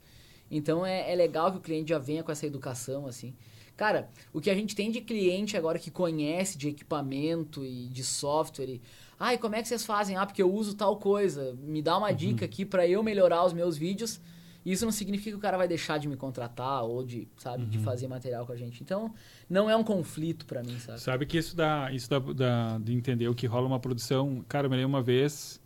Então 0.51 0.85
é, 0.85 1.11
é 1.11 1.15
legal 1.15 1.51
que 1.51 1.57
o 1.59 1.61
cliente 1.61 1.89
já 1.89 1.99
venha 1.99 2.23
com 2.23 2.31
essa 2.31 2.45
educação, 2.45 3.05
assim. 3.07 3.33
Cara, 3.79 4.09
o 4.33 4.41
que 4.41 4.49
a 4.49 4.53
gente 4.53 4.75
tem 4.75 4.91
de 4.91 4.99
cliente 4.99 5.55
agora 5.55 5.79
que 5.79 5.89
conhece 5.89 6.57
de 6.57 6.67
equipamento 6.67 7.63
e 7.63 7.87
de 7.87 8.03
software. 8.03 8.67
E, 8.67 8.81
Ai, 9.17 9.37
como 9.37 9.55
é 9.55 9.61
que 9.61 9.69
vocês 9.69 9.85
fazem? 9.85 10.17
Ah, 10.17 10.25
porque 10.25 10.41
eu 10.41 10.53
uso 10.53 10.75
tal 10.75 10.97
coisa. 10.97 11.57
Me 11.63 11.81
dá 11.81 11.97
uma 11.97 12.11
dica 12.11 12.43
aqui 12.43 12.65
pra 12.65 12.85
eu 12.85 13.01
melhorar 13.01 13.45
os 13.45 13.53
meus 13.53 13.77
vídeos. 13.77 14.19
Isso 14.65 14.83
não 14.83 14.91
significa 14.91 15.29
que 15.29 15.37
o 15.37 15.39
cara 15.39 15.55
vai 15.55 15.65
deixar 15.65 15.97
de 15.97 16.09
me 16.09 16.17
contratar 16.17 16.83
ou 16.83 17.05
de, 17.05 17.25
sabe, 17.37 17.67
de 17.67 17.79
fazer 17.79 18.09
material 18.09 18.45
com 18.45 18.51
a 18.51 18.57
gente. 18.57 18.83
Então, 18.83 19.13
não 19.49 19.69
é 19.69 19.77
um 19.77 19.83
conflito 19.83 20.45
pra 20.45 20.61
mim, 20.61 20.77
sabe? 20.77 20.99
Sabe 20.99 21.25
que 21.25 21.37
isso 21.37 21.55
dá, 21.55 21.89
isso 21.89 22.09
dá, 22.09 22.19
dá 22.19 22.77
de 22.79 22.93
entender 22.93 23.29
o 23.29 23.33
que 23.33 23.47
rola 23.47 23.65
uma 23.65 23.79
produção. 23.79 24.43
Cara, 24.49 24.67
eu 24.67 24.69
me 24.69 24.75
lembro 24.75 24.89
uma 24.89 25.01
vez, 25.01 25.61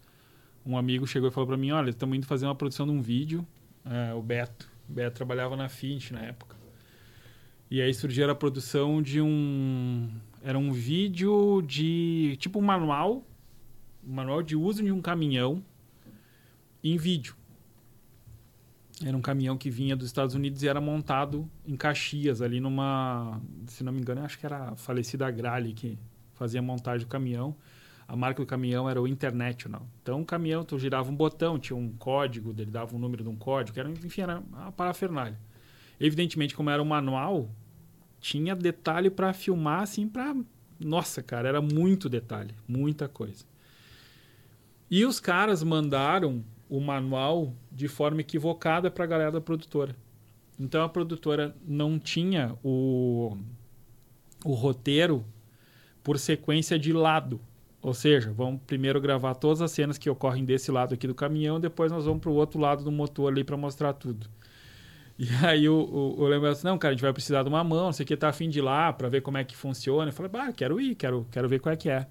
um 0.63 0.77
amigo 0.77 1.07
chegou 1.07 1.29
e 1.29 1.31
falou 1.31 1.47
pra 1.47 1.57
mim: 1.57 1.71
Olha, 1.71 1.89
estamos 1.89 2.15
indo 2.15 2.27
fazer 2.27 2.45
uma 2.45 2.53
produção 2.53 2.85
de 2.85 2.91
um 2.91 3.01
vídeo. 3.01 3.43
É, 3.83 4.13
o 4.13 4.21
Beto. 4.21 4.69
O 4.87 4.93
Beto 4.93 5.15
trabalhava 5.15 5.57
na 5.57 5.67
Fint 5.67 6.11
na 6.11 6.21
época. 6.21 6.62
E 7.73 7.81
aí 7.81 7.91
surgiu 7.91 8.29
a 8.29 8.35
produção 8.35 9.01
de 9.01 9.19
um. 9.19 10.07
Era 10.43 10.59
um 10.59 10.71
vídeo 10.71 11.59
de. 11.63 12.37
Tipo 12.37 12.59
um 12.59 12.61
manual. 12.61 13.25
Um 14.07 14.13
manual 14.13 14.43
de 14.43 14.55
uso 14.55 14.83
de 14.83 14.91
um 14.91 15.01
caminhão 15.01 15.65
em 16.83 16.97
vídeo. 16.97 17.35
Era 19.03 19.17
um 19.17 19.21
caminhão 19.23 19.57
que 19.57 19.71
vinha 19.71 19.95
dos 19.95 20.05
Estados 20.05 20.35
Unidos 20.35 20.61
e 20.61 20.67
era 20.67 20.79
montado 20.79 21.49
em 21.65 21.75
Caxias, 21.75 22.43
ali 22.43 22.59
numa. 22.59 23.41
Se 23.65 23.83
não 23.83 23.91
me 23.91 24.01
engano, 24.01 24.21
acho 24.21 24.37
que 24.37 24.45
era 24.45 24.69
a 24.69 24.75
falecida 24.75 25.25
Agrale 25.25 25.73
que 25.73 25.97
fazia 26.35 26.59
a 26.59 26.63
montagem 26.63 27.07
do 27.07 27.09
caminhão. 27.09 27.55
A 28.07 28.15
marca 28.15 28.43
do 28.43 28.45
caminhão 28.45 28.87
era 28.87 29.01
o 29.01 29.07
International. 29.07 29.87
Então, 30.03 30.21
o 30.21 30.25
caminhão, 30.25 30.63
tu 30.63 30.77
girava 30.77 31.09
um 31.09 31.15
botão, 31.15 31.57
tinha 31.57 31.75
um 31.75 31.91
código, 31.93 32.53
ele 32.55 32.69
dava 32.69 32.95
um 32.95 32.99
número 32.99 33.23
de 33.23 33.29
um 33.29 33.35
código, 33.35 33.79
era, 33.79 33.89
enfim, 33.89 34.21
era 34.21 34.41
uma 34.41 34.71
parafernália. 34.71 35.39
Evidentemente, 35.99 36.55
como 36.55 36.69
era 36.69 36.81
um 36.81 36.85
manual, 36.85 37.49
tinha 38.23 38.55
detalhe 38.55 39.09
para 39.09 39.33
filmar, 39.33 39.81
assim, 39.81 40.07
para. 40.07 40.33
Nossa, 40.79 41.21
cara, 41.21 41.49
era 41.49 41.61
muito 41.61 42.07
detalhe, 42.07 42.55
muita 42.65 43.09
coisa. 43.09 43.43
E 44.89 45.05
os 45.05 45.19
caras 45.19 45.61
mandaram 45.61 46.41
o 46.69 46.79
manual 46.79 47.53
de 47.69 47.89
forma 47.89 48.21
equivocada 48.21 48.89
para 48.89 49.03
a 49.03 49.07
galera 49.07 49.31
da 49.33 49.41
produtora. 49.41 49.93
Então 50.57 50.83
a 50.83 50.89
produtora 50.89 51.53
não 51.67 51.99
tinha 51.99 52.55
o, 52.63 53.37
o 54.45 54.53
roteiro 54.53 55.25
por 56.01 56.17
sequência 56.17 56.79
de 56.79 56.93
lado. 56.93 57.41
Ou 57.81 57.93
seja, 57.93 58.31
vamos 58.31 58.61
primeiro 58.65 59.01
gravar 59.01 59.35
todas 59.35 59.61
as 59.61 59.71
cenas 59.71 59.97
que 59.97 60.09
ocorrem 60.09 60.45
desse 60.45 60.71
lado 60.71 60.93
aqui 60.93 61.05
do 61.05 61.13
caminhão, 61.13 61.59
depois 61.59 61.91
nós 61.91 62.05
vamos 62.05 62.21
para 62.21 62.29
o 62.29 62.35
outro 62.35 62.57
lado 62.57 62.85
do 62.85 62.91
motor 62.91 63.33
ali 63.33 63.43
para 63.43 63.57
mostrar 63.57 63.91
tudo. 63.91 64.29
E 65.17 65.27
aí 65.45 65.69
o, 65.69 65.75
o, 65.75 66.21
o 66.21 66.27
Lembro 66.27 66.49
assim, 66.49 66.65
não, 66.65 66.77
cara, 66.77 66.91
a 66.91 66.95
gente 66.95 67.03
vai 67.03 67.13
precisar 67.13 67.43
de 67.43 67.49
uma 67.49 67.63
mão, 67.63 67.85
não 67.85 67.93
sei 67.93 68.03
o 68.03 68.07
que, 68.07 68.17
tá 68.17 68.29
afim 68.29 68.49
de 68.49 68.59
ir 68.59 68.61
lá 68.61 68.91
para 68.91 69.09
ver 69.09 69.21
como 69.21 69.37
é 69.37 69.43
que 69.43 69.55
funciona. 69.55 70.09
Eu 70.09 70.13
falei, 70.13 70.31
bah, 70.31 70.51
quero 70.51 70.79
ir, 70.81 70.95
quero, 70.95 71.27
quero 71.31 71.47
ver 71.47 71.59
qual 71.59 71.73
é 71.73 71.75
que 71.75 71.89
é. 71.89 72.07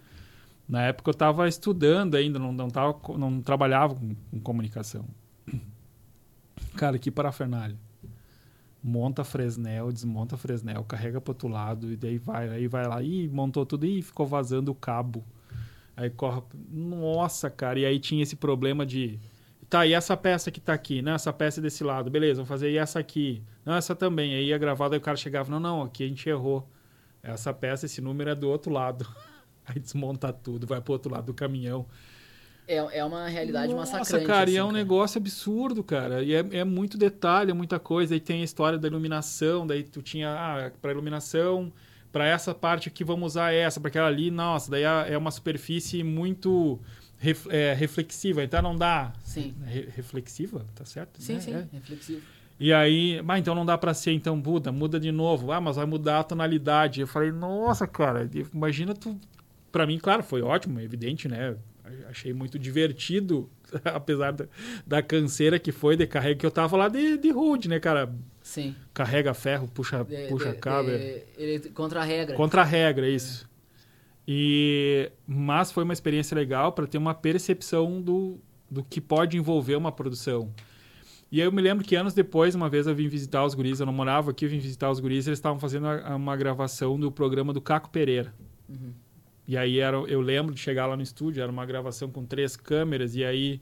Na 0.68 0.82
época 0.82 1.10
eu 1.10 1.12
estava 1.12 1.48
estudando 1.48 2.14
ainda, 2.14 2.38
não, 2.38 2.52
não, 2.52 2.68
tava, 2.68 2.98
não 3.18 3.40
trabalhava 3.42 3.94
com, 3.94 4.14
com 4.30 4.40
comunicação. 4.40 5.04
Cara, 6.76 6.98
que 6.98 7.10
parafernália. 7.10 7.76
Monta 8.82 9.22
Fresnel, 9.22 9.92
desmonta 9.92 10.36
Fresnel, 10.36 10.82
carrega 10.84 11.20
pro 11.20 11.32
outro 11.32 11.46
lado, 11.46 11.92
e 11.92 11.96
daí 11.96 12.18
vai, 12.18 12.48
aí 12.48 12.66
vai 12.66 12.86
lá, 12.86 13.00
e 13.00 13.28
montou 13.28 13.64
tudo 13.64 13.86
e 13.86 14.02
ficou 14.02 14.26
vazando 14.26 14.72
o 14.72 14.74
cabo. 14.74 15.24
Aí 15.96 16.10
corre. 16.10 16.42
Nossa, 16.70 17.50
cara, 17.50 17.78
e 17.78 17.84
aí 17.84 17.98
tinha 18.00 18.22
esse 18.22 18.34
problema 18.34 18.84
de. 18.84 19.20
Tá, 19.72 19.86
e 19.86 19.94
essa 19.94 20.14
peça 20.14 20.50
que 20.50 20.60
tá 20.60 20.74
aqui? 20.74 21.00
Não, 21.00 21.14
essa 21.14 21.32
peça 21.32 21.58
é 21.58 21.62
desse 21.62 21.82
lado. 21.82 22.10
Beleza, 22.10 22.42
vou 22.42 22.44
fazer 22.44 22.70
e 22.70 22.76
essa 22.76 22.98
aqui. 22.98 23.42
Não, 23.64 23.74
essa 23.74 23.96
também. 23.96 24.34
Aí 24.34 24.48
ia 24.48 24.58
gravado, 24.58 24.92
aí 24.92 24.98
o 24.98 25.02
cara 25.02 25.16
chegava, 25.16 25.50
não, 25.50 25.58
não, 25.58 25.82
aqui 25.82 26.04
a 26.04 26.08
gente 26.08 26.28
errou. 26.28 26.68
Essa 27.22 27.54
peça, 27.54 27.86
esse 27.86 27.98
número 28.02 28.28
é 28.28 28.34
do 28.34 28.50
outro 28.50 28.70
lado. 28.70 29.08
Aí 29.64 29.80
desmonta 29.80 30.30
tudo, 30.30 30.66
vai 30.66 30.82
pro 30.82 30.92
outro 30.92 31.10
lado 31.10 31.24
do 31.24 31.32
caminhão. 31.32 31.86
É, 32.68 32.98
é 32.98 33.02
uma 33.02 33.26
realidade 33.28 33.72
Nossa, 33.72 33.96
massacrante. 33.96 34.26
cara, 34.26 34.50
e 34.50 34.56
é 34.56 34.60
assim, 34.60 34.68
um 34.68 34.72
negócio 34.72 35.18
absurdo, 35.18 35.82
cara. 35.82 36.22
E 36.22 36.34
é, 36.34 36.44
é 36.50 36.64
muito 36.64 36.98
detalhe, 36.98 37.50
é 37.50 37.54
muita 37.54 37.78
coisa. 37.78 38.12
Aí 38.12 38.20
tem 38.20 38.42
a 38.42 38.44
história 38.44 38.78
da 38.78 38.86
iluminação, 38.86 39.66
daí 39.66 39.84
tu 39.84 40.02
tinha, 40.02 40.34
ah, 40.34 40.70
para 40.82 40.92
iluminação, 40.92 41.72
para 42.12 42.26
essa 42.26 42.54
parte 42.54 42.88
aqui 42.88 43.04
vamos 43.04 43.32
usar 43.32 43.54
essa, 43.54 43.80
para 43.80 43.88
aquela 43.88 44.08
ali, 44.08 44.30
nossa, 44.30 44.70
daí 44.70 44.82
é 44.82 45.14
é 45.14 45.16
uma 45.16 45.30
superfície 45.30 46.02
muito 46.02 46.78
ref- 47.22 47.46
é, 47.50 47.72
reflexiva, 47.74 48.42
então 48.42 48.60
não 48.60 48.76
dá. 48.76 49.12
Sim. 49.24 49.54
Re- 49.64 49.88
reflexiva, 49.96 50.66
tá 50.74 50.84
certo? 50.84 51.22
Sim, 51.22 51.34
né? 51.34 51.40
sim, 51.40 51.54
É. 51.54 51.66
reflexivo. 51.72 52.20
E 52.60 52.72
aí, 52.72 53.20
mas 53.24 53.40
então 53.40 53.54
não 53.54 53.64
dá 53.66 53.76
pra 53.78 53.92
ser, 53.94 54.12
então 54.12 54.36
muda, 54.36 54.70
muda 54.70 55.00
de 55.00 55.10
novo. 55.10 55.50
Ah, 55.52 55.60
mas 55.60 55.76
vai 55.76 55.86
mudar 55.86 56.20
a 56.20 56.24
tonalidade. 56.24 57.00
Eu 57.00 57.06
falei, 57.06 57.32
nossa, 57.32 57.86
cara, 57.86 58.28
imagina 58.54 58.94
tu. 58.94 59.18
Pra 59.72 59.86
mim, 59.86 59.98
claro, 59.98 60.22
foi 60.22 60.42
ótimo, 60.42 60.78
é 60.78 60.84
evidente, 60.84 61.26
né? 61.28 61.56
Achei 62.08 62.32
muito 62.32 62.58
divertido, 62.58 63.50
apesar 63.84 64.32
da, 64.32 64.46
da 64.86 65.02
canseira 65.02 65.58
que 65.58 65.72
foi 65.72 65.96
de 65.96 66.06
carrega, 66.06 66.36
que 66.40 66.46
eu 66.46 66.50
tava 66.50 66.76
lá 66.76 66.88
de, 66.88 67.16
de 67.18 67.30
rude, 67.30 67.68
né, 67.68 67.80
cara? 67.80 68.12
Sim. 68.42 68.74
Carrega 68.94 69.34
ferro, 69.34 69.66
puxa, 69.68 70.04
De- 70.04 70.28
puxa 70.28 70.50
de- 70.52 70.58
cabo. 70.58 70.90
é. 70.90 71.22
ele 71.36 71.58
contra 71.70 72.00
a 72.00 72.04
regra. 72.04 72.36
Contra 72.36 72.60
a 72.62 72.64
regra, 72.64 73.08
isso. 73.08 73.48
E, 74.26 75.10
mas 75.26 75.72
foi 75.72 75.84
uma 75.84 75.92
experiência 75.92 76.34
legal 76.34 76.72
para 76.72 76.86
ter 76.86 76.98
uma 76.98 77.14
percepção 77.14 78.00
do, 78.00 78.38
do 78.70 78.84
que 78.84 79.00
pode 79.00 79.36
envolver 79.36 79.76
uma 79.76 79.90
produção. 79.90 80.52
E 81.30 81.40
aí 81.40 81.46
eu 81.46 81.52
me 81.52 81.62
lembro 81.62 81.84
que 81.84 81.96
anos 81.96 82.12
depois, 82.12 82.54
uma 82.54 82.68
vez 82.68 82.86
eu 82.86 82.94
vim 82.94 83.08
visitar 83.08 83.44
os 83.44 83.54
guris, 83.54 83.80
eu 83.80 83.86
não 83.86 83.92
morava 83.92 84.30
aqui, 84.30 84.44
eu 84.44 84.50
vim 84.50 84.58
visitar 84.58 84.90
os 84.90 85.00
guris, 85.00 85.26
eles 85.26 85.38
estavam 85.38 85.58
fazendo 85.58 85.86
uma 86.14 86.36
gravação 86.36 87.00
do 87.00 87.10
programa 87.10 87.52
do 87.52 87.60
Caco 87.60 87.88
Pereira. 87.88 88.34
Uhum. 88.68 88.92
E 89.48 89.56
aí 89.56 89.78
era, 89.78 89.96
eu 89.96 90.20
lembro 90.20 90.54
de 90.54 90.60
chegar 90.60 90.86
lá 90.86 90.96
no 90.96 91.02
estúdio, 91.02 91.42
era 91.42 91.50
uma 91.50 91.64
gravação 91.64 92.10
com 92.10 92.24
três 92.24 92.54
câmeras, 92.54 93.16
e 93.16 93.24
aí 93.24 93.60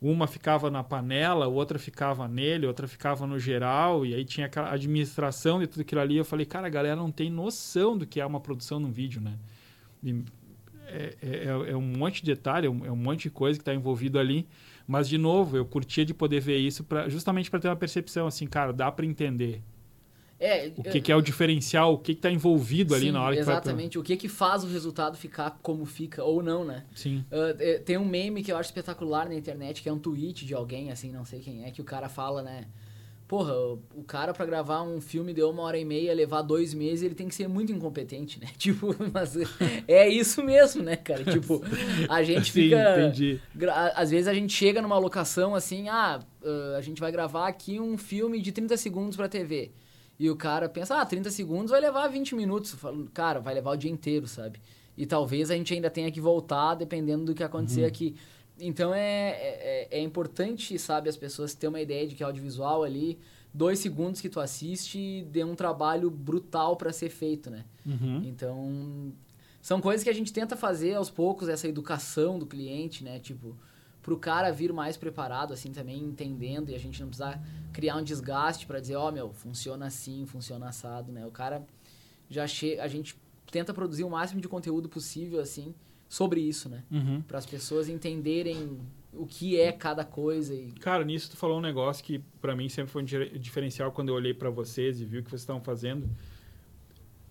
uma 0.00 0.26
ficava 0.26 0.70
na 0.70 0.84
panela, 0.84 1.48
outra 1.48 1.78
ficava 1.78 2.28
nele, 2.28 2.66
outra 2.66 2.86
ficava 2.86 3.26
no 3.26 3.38
geral, 3.38 4.04
e 4.04 4.14
aí 4.14 4.24
tinha 4.24 4.46
aquela 4.46 4.70
administração 4.70 5.58
de 5.58 5.66
tudo 5.66 5.80
aquilo 5.80 6.02
ali. 6.02 6.18
Eu 6.18 6.24
falei, 6.24 6.44
cara, 6.44 6.66
a 6.66 6.70
galera 6.70 6.96
não 6.96 7.10
tem 7.10 7.30
noção 7.30 7.96
do 7.96 8.06
que 8.06 8.20
é 8.20 8.26
uma 8.26 8.40
produção 8.40 8.78
num 8.78 8.92
vídeo, 8.92 9.20
né? 9.20 9.38
É, 10.86 11.16
é, 11.22 11.28
é, 11.28 11.70
é, 11.72 11.76
um 11.76 11.80
monte 11.80 12.22
de 12.22 12.26
detalhe, 12.26 12.66
é 12.66 12.70
um, 12.70 12.84
é 12.84 12.92
um 12.92 12.96
monte 12.96 13.22
de 13.22 13.30
coisa 13.30 13.58
que 13.58 13.62
está 13.62 13.74
envolvido 13.74 14.18
ali. 14.18 14.46
Mas, 14.86 15.08
de 15.08 15.16
novo, 15.16 15.56
eu 15.56 15.64
curtia 15.64 16.04
de 16.04 16.12
poder 16.12 16.40
ver 16.40 16.58
isso 16.58 16.84
pra, 16.84 17.08
justamente 17.08 17.50
para 17.50 17.58
ter 17.58 17.68
uma 17.68 17.76
percepção 17.76 18.26
assim, 18.26 18.46
cara, 18.46 18.72
dá 18.72 18.92
para 18.92 19.06
entender. 19.06 19.62
É, 20.38 20.66
o 20.76 20.82
que, 20.82 20.98
eu, 20.98 21.02
que, 21.02 21.12
é 21.12 21.16
o 21.16 21.22
diferencial, 21.22 21.94
o 21.94 21.98
que 21.98 22.12
está 22.12 22.30
envolvido 22.30 22.92
sim, 22.94 23.00
ali 23.00 23.12
na 23.12 23.22
hora 23.22 23.36
exatamente, 23.38 23.92
que 23.92 23.98
vai... 23.98 24.02
o 24.02 24.04
que 24.04 24.16
que 24.16 24.28
faz 24.28 24.62
o 24.62 24.66
resultado 24.66 25.16
ficar 25.16 25.58
como 25.62 25.86
fica 25.86 26.22
ou 26.22 26.42
não, 26.42 26.64
né? 26.64 26.84
Sim. 26.94 27.24
Uh, 27.30 27.82
tem 27.82 27.96
um 27.96 28.04
meme 28.04 28.42
que 28.42 28.52
eu 28.52 28.56
acho 28.56 28.68
espetacular 28.68 29.28
na 29.28 29.34
internet, 29.34 29.82
que 29.82 29.88
é 29.88 29.92
um 29.92 29.98
tweet 29.98 30.44
de 30.44 30.52
alguém, 30.52 30.90
assim, 30.90 31.10
não 31.10 31.24
sei 31.24 31.40
quem 31.40 31.64
é, 31.64 31.70
que 31.70 31.80
o 31.80 31.84
cara 31.84 32.08
fala, 32.08 32.42
né? 32.42 32.66
Porra, 33.34 33.52
o 33.96 34.04
cara 34.06 34.32
para 34.32 34.46
gravar 34.46 34.82
um 34.82 35.00
filme 35.00 35.34
de 35.34 35.42
uma 35.42 35.64
hora 35.64 35.76
e 35.76 35.84
meia, 35.84 36.14
levar 36.14 36.40
dois 36.40 36.72
meses, 36.72 37.02
ele 37.02 37.16
tem 37.16 37.26
que 37.26 37.34
ser 37.34 37.48
muito 37.48 37.72
incompetente, 37.72 38.38
né? 38.40 38.46
Tipo, 38.56 38.94
mas 39.12 39.36
é 39.88 40.08
isso 40.08 40.40
mesmo, 40.40 40.84
né, 40.84 40.94
cara? 40.94 41.24
Tipo, 41.26 41.60
a 42.08 42.22
gente 42.22 42.52
Sim, 42.52 42.62
fica. 42.62 43.00
Entendi. 43.00 43.40
Às 43.96 44.12
vezes 44.12 44.28
a 44.28 44.34
gente 44.34 44.52
chega 44.52 44.80
numa 44.80 44.96
locação 44.98 45.52
assim, 45.52 45.88
ah, 45.88 46.20
a 46.78 46.80
gente 46.80 47.00
vai 47.00 47.10
gravar 47.10 47.48
aqui 47.48 47.80
um 47.80 47.98
filme 47.98 48.40
de 48.40 48.52
30 48.52 48.76
segundos 48.76 49.16
pra 49.16 49.28
TV. 49.28 49.72
E 50.16 50.30
o 50.30 50.36
cara 50.36 50.68
pensa, 50.68 51.00
ah, 51.00 51.04
30 51.04 51.28
segundos 51.32 51.72
vai 51.72 51.80
levar 51.80 52.06
20 52.06 52.36
minutos. 52.36 52.70
Falo, 52.74 53.10
cara, 53.12 53.40
vai 53.40 53.52
levar 53.54 53.72
o 53.72 53.76
dia 53.76 53.90
inteiro, 53.90 54.28
sabe? 54.28 54.60
E 54.96 55.06
talvez 55.06 55.50
a 55.50 55.56
gente 55.56 55.74
ainda 55.74 55.90
tenha 55.90 56.08
que 56.12 56.20
voltar 56.20 56.76
dependendo 56.76 57.24
do 57.24 57.34
que 57.34 57.42
acontecer 57.42 57.80
uhum. 57.80 57.88
aqui. 57.88 58.14
Então 58.58 58.94
é, 58.94 59.30
é, 59.30 59.88
é, 59.90 60.00
importante, 60.00 60.78
sabe, 60.78 61.08
as 61.08 61.16
pessoas 61.16 61.54
terem 61.54 61.74
uma 61.74 61.80
ideia 61.80 62.06
de 62.06 62.14
que 62.14 62.22
audiovisual 62.22 62.84
ali, 62.84 63.18
dois 63.52 63.78
segundos 63.78 64.20
que 64.20 64.28
tu 64.28 64.38
assiste, 64.38 65.26
dê 65.30 65.42
um 65.42 65.54
trabalho 65.54 66.10
brutal 66.10 66.76
para 66.76 66.92
ser 66.92 67.10
feito, 67.10 67.50
né? 67.50 67.64
Uhum. 67.84 68.22
Então, 68.24 69.12
são 69.60 69.80
coisas 69.80 70.04
que 70.04 70.10
a 70.10 70.14
gente 70.14 70.32
tenta 70.32 70.56
fazer 70.56 70.94
aos 70.94 71.10
poucos, 71.10 71.48
essa 71.48 71.66
educação 71.66 72.38
do 72.38 72.46
cliente, 72.46 73.02
né? 73.02 73.18
Tipo, 73.18 73.56
pro 74.02 74.18
cara 74.18 74.52
vir 74.52 74.72
mais 74.72 74.96
preparado, 74.96 75.52
assim, 75.52 75.72
também 75.72 75.98
entendendo, 75.98 76.70
e 76.70 76.74
a 76.74 76.78
gente 76.78 77.00
não 77.00 77.08
precisar 77.08 77.42
criar 77.72 77.96
um 77.96 78.02
desgaste 78.02 78.66
para 78.66 78.78
dizer, 78.78 78.96
ó, 78.96 79.08
oh, 79.08 79.12
meu, 79.12 79.32
funciona 79.32 79.86
assim, 79.86 80.26
funciona 80.26 80.68
assado, 80.68 81.10
né? 81.10 81.26
O 81.26 81.30
cara 81.30 81.66
já 82.28 82.46
chega, 82.46 82.84
a 82.84 82.88
gente 82.88 83.16
tenta 83.50 83.72
produzir 83.72 84.04
o 84.04 84.10
máximo 84.10 84.40
de 84.40 84.48
conteúdo 84.48 84.88
possível, 84.88 85.40
assim, 85.40 85.74
sobre 86.08 86.40
isso, 86.40 86.68
né? 86.68 86.84
Uhum. 86.90 87.22
Para 87.22 87.38
as 87.38 87.46
pessoas 87.46 87.88
entenderem 87.88 88.78
o 89.12 89.26
que 89.26 89.58
é 89.58 89.72
cada 89.72 90.04
coisa. 90.04 90.54
E... 90.54 90.72
Cara, 90.72 91.04
nisso 91.04 91.30
tu 91.30 91.36
falou 91.36 91.58
um 91.58 91.62
negócio 91.62 92.04
que 92.04 92.18
para 92.40 92.54
mim 92.54 92.68
sempre 92.68 92.92
foi 92.92 93.02
um 93.02 93.06
diferencial 93.38 93.92
quando 93.92 94.08
eu 94.08 94.14
olhei 94.14 94.34
para 94.34 94.50
vocês 94.50 95.00
e 95.00 95.04
vi 95.04 95.18
o 95.18 95.22
que 95.22 95.30
vocês 95.30 95.42
estavam 95.42 95.62
fazendo. 95.62 96.08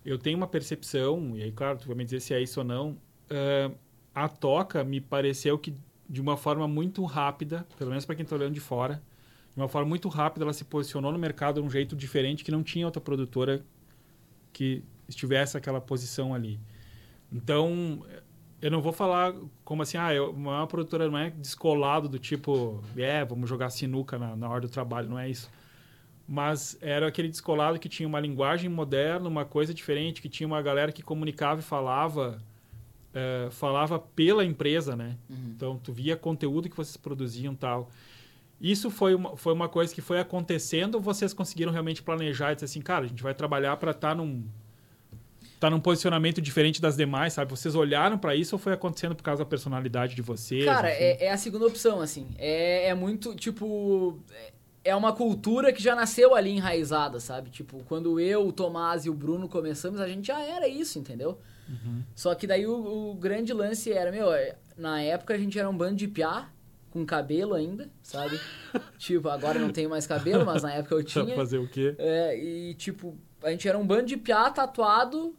Eu 0.04 0.18
tenho 0.18 0.36
uma 0.36 0.46
percepção, 0.46 1.36
e 1.36 1.42
aí, 1.42 1.52
claro, 1.52 1.78
tu 1.78 1.86
vai 1.86 1.96
me 1.96 2.04
dizer 2.04 2.20
se 2.20 2.34
é 2.34 2.42
isso 2.42 2.60
ou 2.60 2.66
não. 2.66 2.90
Uh, 2.90 3.74
a 4.14 4.28
toca 4.28 4.84
me 4.84 5.00
pareceu 5.00 5.58
que, 5.58 5.74
de 6.08 6.20
uma 6.20 6.36
forma 6.36 6.68
muito 6.68 7.02
rápida, 7.04 7.66
pelo 7.78 7.90
menos 7.90 8.04
para 8.04 8.14
quem 8.14 8.22
está 8.22 8.36
olhando 8.36 8.52
de 8.52 8.60
fora, 8.60 9.02
de 9.54 9.60
uma 9.60 9.68
forma 9.68 9.88
muito 9.88 10.08
rápida, 10.08 10.44
ela 10.44 10.52
se 10.52 10.64
posicionou 10.64 11.10
no 11.10 11.18
mercado 11.18 11.60
de 11.60 11.66
um 11.66 11.70
jeito 11.70 11.96
diferente 11.96 12.44
que 12.44 12.50
não 12.50 12.62
tinha 12.62 12.84
outra 12.84 13.00
produtora 13.00 13.64
que 14.52 14.82
estivesse 15.08 15.56
aquela 15.56 15.80
posição 15.80 16.34
ali. 16.34 16.60
Então, 17.32 18.04
eu 18.64 18.70
não 18.70 18.80
vou 18.80 18.94
falar 18.94 19.34
como 19.62 19.82
assim, 19.82 19.98
ah, 19.98 20.14
eu, 20.14 20.30
uma 20.30 20.66
produtora 20.66 21.06
não 21.10 21.18
é 21.18 21.28
descolado 21.28 22.08
do 22.08 22.18
tipo, 22.18 22.82
é, 22.96 23.22
vamos 23.22 23.46
jogar 23.46 23.68
sinuca 23.68 24.18
na, 24.18 24.34
na 24.34 24.48
hora 24.48 24.62
do 24.62 24.70
trabalho, 24.70 25.06
não 25.06 25.18
é 25.18 25.28
isso. 25.28 25.50
Mas 26.26 26.78
era 26.80 27.06
aquele 27.06 27.28
descolado 27.28 27.78
que 27.78 27.90
tinha 27.90 28.08
uma 28.08 28.18
linguagem 28.18 28.70
moderna, 28.70 29.28
uma 29.28 29.44
coisa 29.44 29.74
diferente, 29.74 30.22
que 30.22 30.30
tinha 30.30 30.46
uma 30.46 30.62
galera 30.62 30.92
que 30.92 31.02
comunicava 31.02 31.60
e 31.60 31.62
falava, 31.62 32.40
é, 33.12 33.48
falava 33.50 33.98
pela 33.98 34.42
empresa, 34.42 34.96
né? 34.96 35.18
Uhum. 35.28 35.52
Então, 35.54 35.76
tu 35.76 35.92
via 35.92 36.16
conteúdo 36.16 36.70
que 36.70 36.76
vocês 36.76 36.96
produziam 36.96 37.54
tal. 37.54 37.90
Isso 38.58 38.90
foi 38.90 39.14
uma, 39.14 39.36
foi 39.36 39.52
uma 39.52 39.68
coisa 39.68 39.94
que 39.94 40.00
foi 40.00 40.18
acontecendo 40.18 40.94
ou 40.94 41.02
vocês 41.02 41.34
conseguiram 41.34 41.70
realmente 41.70 42.02
planejar 42.02 42.52
e 42.52 42.54
dizer 42.54 42.64
assim, 42.64 42.80
cara, 42.80 43.04
a 43.04 43.08
gente 43.08 43.22
vai 43.22 43.34
trabalhar 43.34 43.76
para 43.76 43.90
estar 43.90 44.08
tá 44.08 44.14
num 44.14 44.42
tá 45.64 45.70
num 45.70 45.80
posicionamento 45.80 46.42
diferente 46.42 46.78
das 46.78 46.94
demais, 46.94 47.32
sabe? 47.32 47.50
Vocês 47.50 47.74
olharam 47.74 48.18
para 48.18 48.36
isso 48.36 48.54
ou 48.54 48.58
foi 48.58 48.74
acontecendo 48.74 49.14
por 49.14 49.22
causa 49.22 49.42
da 49.42 49.48
personalidade 49.48 50.14
de 50.14 50.20
vocês? 50.20 50.66
Cara, 50.66 50.90
é, 50.90 51.24
é, 51.24 51.32
a 51.32 51.38
segunda 51.38 51.66
opção, 51.66 52.02
assim. 52.02 52.28
É, 52.36 52.88
é 52.88 52.94
muito, 52.94 53.34
tipo... 53.34 54.18
É 54.84 54.94
uma 54.94 55.14
cultura 55.14 55.72
que 55.72 55.82
já 55.82 55.94
nasceu 55.94 56.34
ali 56.34 56.50
enraizada, 56.50 57.18
sabe? 57.18 57.48
Tipo, 57.48 57.82
quando 57.84 58.20
eu, 58.20 58.46
o 58.46 58.52
Tomás 58.52 59.06
e 59.06 59.10
o 59.10 59.14
Bruno 59.14 59.48
começamos, 59.48 59.98
a 59.98 60.06
gente 60.06 60.26
já 60.26 60.38
era 60.42 60.68
isso, 60.68 60.98
entendeu? 60.98 61.38
Uhum. 61.66 62.02
Só 62.14 62.34
que 62.34 62.46
daí 62.46 62.66
o, 62.66 63.12
o, 63.12 63.14
grande 63.14 63.54
lance 63.54 63.90
era, 63.90 64.12
meu, 64.12 64.30
é, 64.30 64.56
na 64.76 65.00
época 65.00 65.32
a 65.32 65.38
gente 65.38 65.58
era 65.58 65.70
um 65.70 65.74
bando 65.74 65.96
de 65.96 66.06
piá, 66.06 66.50
com 66.90 67.06
cabelo 67.06 67.54
ainda, 67.54 67.88
sabe? 68.02 68.38
tipo, 68.98 69.30
agora 69.30 69.58
não 69.58 69.70
tenho 69.70 69.88
mais 69.88 70.06
cabelo, 70.06 70.44
mas 70.44 70.62
na 70.62 70.74
época 70.74 70.96
eu 70.96 71.02
tinha. 71.02 71.34
Fazer 71.34 71.56
o 71.56 71.66
quê? 71.66 71.94
É, 71.96 72.38
e 72.38 72.74
tipo, 72.74 73.16
a 73.42 73.50
gente 73.50 73.66
era 73.66 73.78
um 73.78 73.86
bando 73.86 74.04
de 74.04 74.18
piá 74.18 74.50
tatuado 74.50 75.34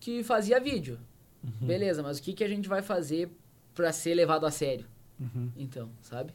que 0.00 0.22
fazia 0.22 0.60
vídeo. 0.60 0.98
Uhum. 1.42 1.66
Beleza, 1.66 2.02
mas 2.02 2.18
o 2.18 2.22
que, 2.22 2.32
que 2.32 2.44
a 2.44 2.48
gente 2.48 2.68
vai 2.68 2.82
fazer 2.82 3.30
para 3.74 3.92
ser 3.92 4.14
levado 4.14 4.46
a 4.46 4.50
sério? 4.50 4.86
Uhum. 5.20 5.50
Então, 5.56 5.90
sabe? 6.02 6.32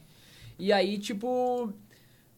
E 0.58 0.72
aí, 0.72 0.98
tipo, 0.98 1.72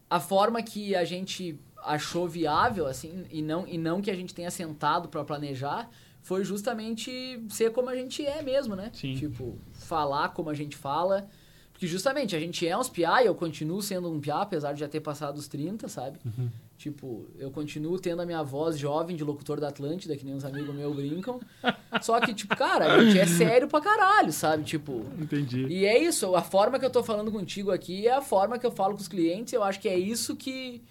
a 0.08 0.20
forma 0.20 0.62
que 0.62 0.94
a 0.94 1.04
gente 1.04 1.58
achou 1.78 2.26
viável, 2.26 2.86
assim, 2.86 3.24
e 3.30 3.42
não, 3.42 3.66
e 3.66 3.76
não 3.76 4.00
que 4.00 4.10
a 4.10 4.16
gente 4.16 4.34
tenha 4.34 4.50
sentado 4.50 5.08
para 5.08 5.24
planejar, 5.24 5.90
foi 6.22 6.42
justamente 6.42 7.44
ser 7.50 7.70
como 7.70 7.90
a 7.90 7.94
gente 7.94 8.24
é 8.24 8.40
mesmo, 8.40 8.74
né? 8.74 8.90
Sim. 8.94 9.14
Tipo, 9.14 9.58
falar 9.72 10.30
como 10.30 10.48
a 10.48 10.54
gente 10.54 10.76
fala. 10.76 11.28
Porque 11.70 11.86
justamente 11.86 12.34
a 12.34 12.40
gente 12.40 12.66
é 12.66 12.76
uns 12.76 12.88
piá 12.88 13.22
e 13.22 13.26
eu 13.26 13.34
continuo 13.34 13.82
sendo 13.82 14.10
um 14.10 14.20
piá, 14.20 14.40
apesar 14.40 14.72
de 14.72 14.80
já 14.80 14.88
ter 14.88 15.00
passado 15.00 15.36
os 15.36 15.48
30, 15.48 15.86
sabe? 15.88 16.18
Uhum. 16.24 16.48
Tipo, 16.84 17.26
eu 17.38 17.50
continuo 17.50 17.98
tendo 17.98 18.20
a 18.20 18.26
minha 18.26 18.42
voz 18.42 18.78
jovem 18.78 19.16
de 19.16 19.24
locutor 19.24 19.58
da 19.58 19.68
Atlântida, 19.68 20.14
que 20.18 20.22
nem 20.22 20.34
uns 20.34 20.44
amigos 20.44 20.74
meus 20.74 20.94
brincam. 20.94 21.40
Só 22.02 22.20
que, 22.20 22.34
tipo, 22.34 22.54
cara, 22.54 22.92
a 22.92 23.02
gente 23.02 23.18
é 23.18 23.26
sério 23.26 23.66
pra 23.66 23.80
caralho, 23.80 24.30
sabe? 24.30 24.64
Tipo. 24.64 25.02
Entendi. 25.18 25.64
E 25.64 25.86
é 25.86 25.98
isso, 25.98 26.36
a 26.36 26.42
forma 26.42 26.78
que 26.78 26.84
eu 26.84 26.90
tô 26.90 27.02
falando 27.02 27.32
contigo 27.32 27.70
aqui 27.70 28.06
é 28.06 28.12
a 28.12 28.20
forma 28.20 28.58
que 28.58 28.66
eu 28.66 28.70
falo 28.70 28.92
com 28.92 29.00
os 29.00 29.08
clientes. 29.08 29.54
Eu 29.54 29.64
acho 29.64 29.80
que 29.80 29.88
é 29.88 29.96
isso 29.96 30.36
que, 30.36 30.82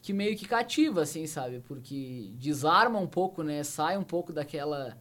que 0.00 0.12
meio 0.12 0.36
que 0.36 0.46
cativa, 0.46 1.02
assim, 1.02 1.26
sabe? 1.26 1.60
Porque 1.66 2.30
desarma 2.34 3.00
um 3.00 3.08
pouco, 3.08 3.42
né? 3.42 3.64
Sai 3.64 3.98
um 3.98 4.04
pouco 4.04 4.32
daquela 4.32 4.96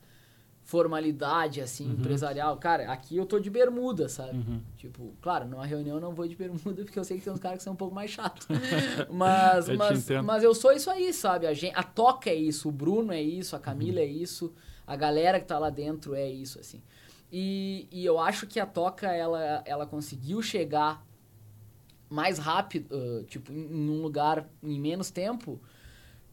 formalidade, 0.69 1.61
assim, 1.61 1.87
uhum. 1.87 1.93
empresarial. 1.93 2.55
Cara, 2.57 2.91
aqui 2.91 3.17
eu 3.17 3.25
tô 3.25 3.39
de 3.39 3.49
bermuda, 3.49 4.07
sabe? 4.07 4.37
Uhum. 4.37 4.61
Tipo, 4.77 5.15
claro, 5.19 5.47
numa 5.47 5.65
reunião 5.65 5.97
eu 5.97 6.01
não 6.01 6.13
vou 6.13 6.27
de 6.27 6.35
bermuda, 6.35 6.83
porque 6.85 6.99
eu 6.99 7.03
sei 7.03 7.17
que 7.17 7.23
tem 7.23 7.33
uns 7.33 7.39
caras 7.39 7.57
que 7.57 7.63
são 7.63 7.73
um 7.73 7.75
pouco 7.75 7.95
mais 7.95 8.11
chatos. 8.11 8.45
mas, 9.09 9.67
eu 9.67 9.75
mas, 9.75 10.07
mas 10.23 10.43
eu 10.43 10.53
sou 10.53 10.71
isso 10.71 10.91
aí, 10.91 11.11
sabe? 11.11 11.47
A, 11.47 11.55
gente, 11.55 11.75
a 11.75 11.81
Toca 11.81 12.29
é 12.29 12.35
isso, 12.35 12.69
o 12.69 12.71
Bruno 12.71 13.11
é 13.11 13.19
isso, 13.19 13.55
a 13.55 13.59
Camila 13.59 13.99
uhum. 13.99 14.05
é 14.05 14.09
isso, 14.09 14.53
a 14.85 14.95
galera 14.95 15.39
que 15.39 15.47
tá 15.47 15.57
lá 15.57 15.71
dentro 15.71 16.13
é 16.13 16.29
isso, 16.29 16.59
assim. 16.59 16.83
E, 17.31 17.87
e 17.91 18.05
eu 18.05 18.19
acho 18.19 18.45
que 18.45 18.59
a 18.59 18.65
Toca, 18.67 19.07
ela, 19.07 19.63
ela 19.65 19.87
conseguiu 19.87 20.39
chegar 20.39 21.03
mais 22.07 22.37
rápido, 22.37 22.95
uh, 22.95 23.23
tipo, 23.23 23.51
em, 23.51 23.71
em 23.71 23.89
um 23.89 24.03
lugar 24.03 24.47
em 24.61 24.79
menos 24.79 25.09
tempo, 25.09 25.59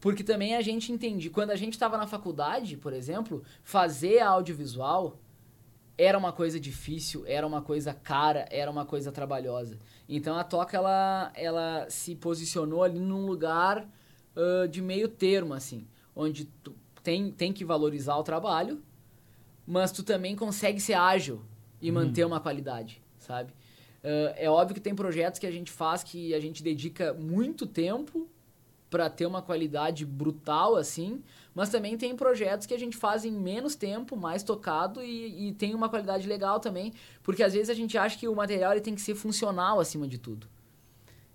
porque 0.01 0.23
também 0.23 0.55
a 0.55 0.61
gente 0.61 0.93
entende, 0.93 1.31
quando 1.31 1.51
a 1.51 1.57
gente 1.57 1.73
estava 1.73 1.97
na 1.97 2.07
faculdade, 2.07 2.77
por 2.77 2.93
exemplo, 2.93 3.43
fazer 3.63 4.21
audiovisual 4.21 5.19
era 5.99 6.19
uma 6.19 6.33
coisa 6.33 6.61
difícil, 6.61 7.25
era 7.27 7.47
uma 7.47 7.63
coisa 7.63 7.95
cara, 7.95 8.47
era 8.51 8.71
uma 8.71 8.85
coisa 8.85 9.11
trabalhosa. 9.11 9.79
Então 10.09 10.37
a 10.37 10.45
Toca 10.45 10.77
ela, 10.77 11.33
ela 11.35 11.87
se 11.89 12.15
posicionou 12.15 12.83
ali 12.83 12.99
num 12.99 13.25
lugar 13.25 13.89
uh, 14.37 14.69
de 14.69 14.83
meio 14.83 15.09
termo, 15.09 15.55
assim, 15.55 15.87
onde 16.15 16.45
tu 16.45 16.75
tem, 17.03 17.31
tem 17.31 17.53
que 17.53 17.65
valorizar 17.65 18.17
o 18.17 18.23
trabalho, 18.23 18.83
mas 19.67 19.91
tu 19.91 20.03
também 20.03 20.37
consegue 20.37 20.81
ser 20.81 20.95
ágil 20.95 21.41
e 21.81 21.91
hum. 21.91 21.95
manter 21.95 22.27
uma 22.27 22.41
qualidade, 22.41 23.03
sabe? 23.19 23.53
Uh, 24.05 24.35
é 24.37 24.51
óbvio 24.51 24.75
que 24.75 24.81
tem 24.81 24.95
projetos 24.95 25.41
que 25.41 25.47
a 25.47 25.51
gente 25.51 25.71
faz 25.71 26.03
que 26.03 26.35
a 26.35 26.41
gente 26.41 26.63
dedica 26.63 27.15
muito 27.15 27.67
tempo 27.67 28.29
para 28.89 29.11
ter 29.11 29.27
uma 29.27 29.43
qualidade 29.43 30.05
brutal 30.05 30.77
assim, 30.77 31.23
mas 31.55 31.69
também 31.69 31.97
tem 31.97 32.15
projetos 32.15 32.67
que 32.67 32.75
a 32.75 32.79
gente 32.79 32.97
faz 32.97 33.25
em 33.25 33.33
menos 33.33 33.75
tempo, 33.75 34.17
mais 34.17 34.43
tocado 34.43 35.03
e, 35.03 35.49
e, 35.49 35.53
tem 35.53 35.75
uma 35.75 35.89
qualidade 35.89 36.27
legal 36.29 36.61
também, 36.61 36.93
porque 37.23 37.43
às 37.43 37.53
vezes 37.53 37.71
a 37.71 37.75
gente 37.75 37.97
acha 37.99 38.19
que 38.19 38.29
o 38.29 38.35
material 38.35 38.73
ele 38.73 38.81
tem 38.81 38.95
que 38.95 39.01
ser 39.01 39.15
funcional 39.15 39.81
acima 39.81 40.07
de 40.07 40.19
tudo. 40.19 40.47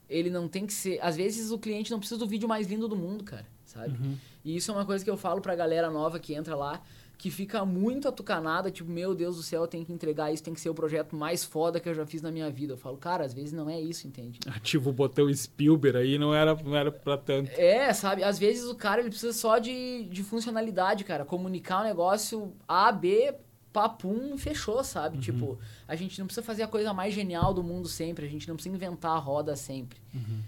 Ele 0.09 0.29
não 0.29 0.47
tem 0.47 0.65
que 0.65 0.73
ser. 0.73 0.99
Às 1.01 1.15
vezes 1.15 1.51
o 1.51 1.57
cliente 1.57 1.89
não 1.89 1.97
precisa 1.97 2.19
do 2.19 2.27
vídeo 2.27 2.47
mais 2.47 2.67
lindo 2.67 2.87
do 2.87 2.95
mundo, 2.95 3.23
cara, 3.23 3.45
sabe? 3.65 3.97
Uhum. 3.97 4.17
E 4.43 4.55
isso 4.55 4.69
é 4.71 4.73
uma 4.73 4.85
coisa 4.85 5.03
que 5.03 5.09
eu 5.09 5.15
falo 5.17 5.41
pra 5.41 5.55
galera 5.55 5.89
nova 5.89 6.19
que 6.19 6.33
entra 6.33 6.55
lá 6.55 6.81
que 7.21 7.29
fica 7.29 7.63
muito 7.63 8.07
atucanada, 8.07 8.71
tipo, 8.71 8.89
meu 8.89 9.13
Deus 9.13 9.35
do 9.35 9.43
céu, 9.43 9.61
eu 9.61 9.67
tenho 9.67 9.85
que 9.85 9.93
entregar 9.93 10.33
isso, 10.33 10.41
tem 10.41 10.55
que 10.55 10.59
ser 10.59 10.71
o 10.71 10.73
projeto 10.73 11.15
mais 11.15 11.43
foda 11.43 11.79
que 11.79 11.87
eu 11.87 11.93
já 11.93 12.03
fiz 12.03 12.19
na 12.19 12.31
minha 12.31 12.49
vida. 12.49 12.73
Eu 12.73 12.77
falo, 12.77 12.97
cara, 12.97 13.23
às 13.23 13.31
vezes 13.31 13.53
não 13.53 13.69
é 13.69 13.79
isso, 13.79 14.07
entende? 14.07 14.39
Ativa 14.49 14.89
o 14.89 14.91
botão 14.91 15.31
Spielberg 15.31 15.99
aí, 15.99 16.17
não 16.17 16.33
era, 16.33 16.55
não 16.55 16.75
era 16.75 16.91
pra 16.91 17.19
tanto. 17.19 17.51
É, 17.51 17.93
sabe? 17.93 18.23
Às 18.23 18.39
vezes 18.39 18.65
o 18.65 18.73
cara, 18.73 19.01
ele 19.01 19.09
precisa 19.09 19.33
só 19.33 19.59
de, 19.59 20.05
de 20.05 20.23
funcionalidade, 20.23 21.03
cara. 21.03 21.23
Comunicar 21.23 21.77
o 21.77 21.81
um 21.81 21.83
negócio 21.83 22.53
A, 22.67 22.91
B, 22.91 23.35
papum, 23.71 24.35
fechou, 24.35 24.83
sabe? 24.83 25.17
Uhum. 25.17 25.21
Tipo, 25.21 25.59
a 25.87 25.95
gente 25.95 26.17
não 26.17 26.25
precisa 26.25 26.43
fazer 26.43 26.63
a 26.63 26.67
coisa 26.67 26.91
mais 26.91 27.13
genial 27.13 27.53
do 27.53 27.61
mundo 27.61 27.87
sempre, 27.87 28.25
a 28.25 28.29
gente 28.29 28.47
não 28.47 28.55
precisa 28.55 28.75
inventar 28.75 29.11
a 29.11 29.19
roda 29.19 29.55
sempre. 29.55 29.99
Uhum. 30.11 30.39